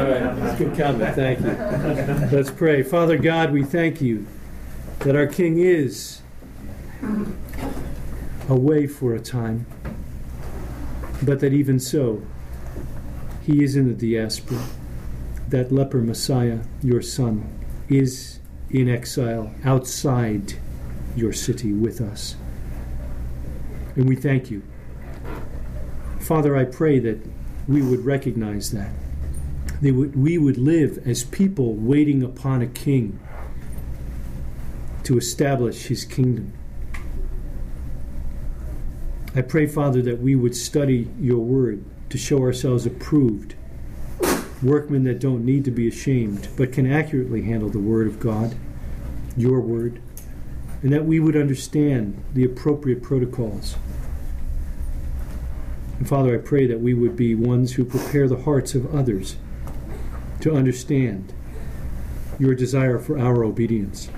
right, 0.02 0.36
that's 0.36 0.58
good 0.58 0.76
comment. 0.76 1.14
Thank 1.14 1.40
you. 1.40 2.36
Let's 2.36 2.50
pray. 2.50 2.82
Father 2.82 3.16
God, 3.16 3.52
we 3.52 3.62
thank 3.64 4.00
you 4.00 4.26
that 5.00 5.16
our 5.16 5.26
king 5.26 5.58
is 5.58 6.20
away 8.48 8.86
for 8.86 9.14
a 9.14 9.20
time. 9.20 9.66
but 11.22 11.40
that 11.40 11.52
even 11.52 11.78
so, 11.78 12.22
he 13.42 13.62
is 13.62 13.76
in 13.76 13.86
the 13.86 13.94
diaspora. 13.94 14.62
That 15.48 15.70
leper 15.72 15.98
Messiah, 15.98 16.60
your 16.82 17.02
son, 17.02 17.48
is 17.88 18.39
in 18.72 18.88
exile 18.88 19.52
outside 19.64 20.54
your 21.16 21.32
city 21.32 21.72
with 21.72 22.00
us. 22.00 22.36
And 23.96 24.08
we 24.08 24.16
thank 24.16 24.50
you. 24.50 24.62
Father, 26.20 26.56
I 26.56 26.64
pray 26.64 26.98
that 27.00 27.18
we 27.66 27.82
would 27.82 28.04
recognize 28.04 28.70
that. 28.72 28.92
Would, 29.82 30.14
we 30.14 30.38
would 30.38 30.58
live 30.58 31.06
as 31.06 31.24
people 31.24 31.74
waiting 31.74 32.22
upon 32.22 32.62
a 32.62 32.66
king 32.66 33.18
to 35.04 35.18
establish 35.18 35.86
his 35.86 36.04
kingdom. 36.04 36.52
I 39.34 39.42
pray, 39.42 39.66
Father, 39.66 40.02
that 40.02 40.20
we 40.20 40.34
would 40.34 40.54
study 40.56 41.08
your 41.18 41.38
word 41.38 41.84
to 42.10 42.18
show 42.18 42.40
ourselves 42.40 42.84
approved, 42.84 43.54
workmen 44.62 45.04
that 45.04 45.20
don't 45.20 45.44
need 45.44 45.64
to 45.64 45.70
be 45.70 45.88
ashamed, 45.88 46.48
but 46.56 46.72
can 46.72 46.90
accurately 46.90 47.42
handle 47.42 47.68
the 47.68 47.78
word 47.78 48.06
of 48.06 48.20
God, 48.20 48.54
your 49.36 49.60
word, 49.60 50.00
and 50.82 50.92
that 50.92 51.04
we 51.04 51.20
would 51.20 51.36
understand 51.36 52.22
the 52.34 52.44
appropriate 52.44 53.02
protocols. 53.02 53.76
And 55.98 56.08
Father, 56.08 56.34
I 56.34 56.38
pray 56.38 56.66
that 56.66 56.80
we 56.80 56.94
would 56.94 57.16
be 57.16 57.34
ones 57.34 57.74
who 57.74 57.84
prepare 57.84 58.28
the 58.28 58.42
hearts 58.42 58.74
of 58.74 58.94
others 58.94 59.36
to 60.40 60.54
understand 60.54 61.34
your 62.38 62.54
desire 62.54 62.98
for 62.98 63.18
our 63.18 63.44
obedience. 63.44 64.08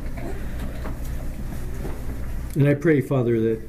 And 2.54 2.68
I 2.68 2.74
pray, 2.74 3.00
Father, 3.00 3.40
that 3.40 3.62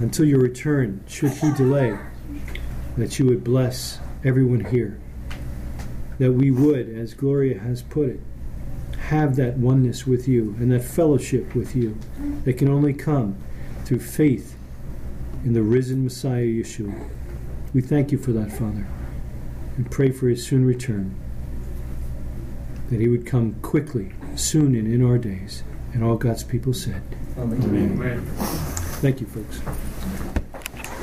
until 0.00 0.24
your 0.24 0.40
return, 0.40 1.04
should 1.06 1.32
he 1.32 1.52
delay, 1.52 1.98
that 2.96 3.18
you 3.18 3.26
would 3.26 3.44
bless 3.44 3.98
everyone 4.24 4.64
here. 4.64 4.98
That 6.18 6.32
we 6.32 6.50
would, 6.50 6.88
as 6.88 7.14
Gloria 7.14 7.58
has 7.60 7.82
put 7.82 8.08
it, 8.08 8.20
have 9.08 9.36
that 9.36 9.56
oneness 9.56 10.06
with 10.06 10.26
you 10.26 10.56
and 10.58 10.72
that 10.72 10.82
fellowship 10.82 11.54
with 11.54 11.76
you 11.76 11.96
that 12.44 12.54
can 12.54 12.68
only 12.68 12.92
come 12.92 13.36
through 13.84 14.00
faith 14.00 14.56
in 15.44 15.52
the 15.52 15.62
risen 15.62 16.04
Messiah 16.04 16.44
Yeshua. 16.44 17.08
We 17.72 17.82
thank 17.82 18.10
you 18.10 18.18
for 18.18 18.32
that, 18.32 18.50
Father, 18.50 18.86
and 19.76 19.90
pray 19.90 20.10
for 20.10 20.28
his 20.28 20.44
soon 20.44 20.64
return. 20.64 21.14
That 22.90 23.00
he 23.00 23.08
would 23.08 23.26
come 23.26 23.54
quickly, 23.62 24.12
soon 24.34 24.74
and 24.74 24.92
in 24.92 25.04
our 25.04 25.18
days. 25.18 25.62
And 25.92 26.02
all 26.02 26.16
God's 26.16 26.44
people 26.44 26.72
said, 26.72 27.02
Amen. 27.36 27.62
Amen. 27.62 28.24
Thank 29.00 29.20
you, 29.20 29.26
folks. 29.26 29.60